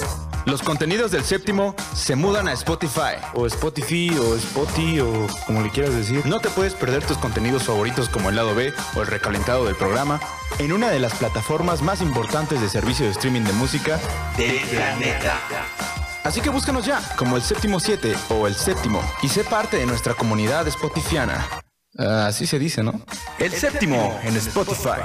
Los 0.45 0.63
contenidos 0.63 1.11
del 1.11 1.25
séptimo 1.25 1.75
se 1.95 2.17
mudan 2.17 2.49
a 2.49 2.53
Spotify. 2.53 3.17
O 3.33 3.47
Spotify, 3.47 4.11
o 4.19 4.37
Spotify, 4.37 5.01
o 5.01 5.27
como 5.47 5.63
le 5.63 5.71
quieras 5.71 5.95
decir. 5.95 6.25
No 6.27 6.39
te 6.39 6.51
puedes 6.51 6.75
perder 6.75 7.03
tus 7.03 7.17
contenidos 7.17 7.63
favoritos 7.63 8.11
como 8.11 8.29
el 8.29 8.37
lado 8.37 8.55
B 8.55 8.73
o 8.95 9.01
el 9.01 9.07
recalentado 9.07 9.65
del 9.65 9.77
programa 9.77 10.21
en 10.59 10.73
una 10.73 10.91
de 10.91 11.01
las 11.01 11.15
plataformas 11.15 11.81
más 11.81 12.03
importantes 12.03 12.61
de 12.61 12.69
servicio 12.69 13.07
de 13.07 13.13
streaming 13.13 13.43
de 13.43 13.53
música 13.55 13.99
del 14.37 14.61
planeta. 14.69 15.41
Así 16.25 16.41
que 16.41 16.51
búscanos 16.51 16.85
ya 16.85 17.01
como 17.17 17.37
el 17.37 17.43
séptimo 17.43 17.81
7 17.81 18.15
o 18.31 18.47
el 18.47 18.55
séptimo 18.55 19.03
y 19.23 19.29
sé 19.29 19.45
parte 19.45 19.79
de 19.79 19.87
nuestra 19.87 20.15
comunidad 20.15 20.69
spotifiana. 20.71 21.47
Así 21.99 22.47
se 22.47 22.59
dice, 22.59 22.83
¿no? 22.83 23.01
El 23.39 23.53
séptimo 23.53 24.19
en 24.23 24.37
Spotify. 24.37 25.01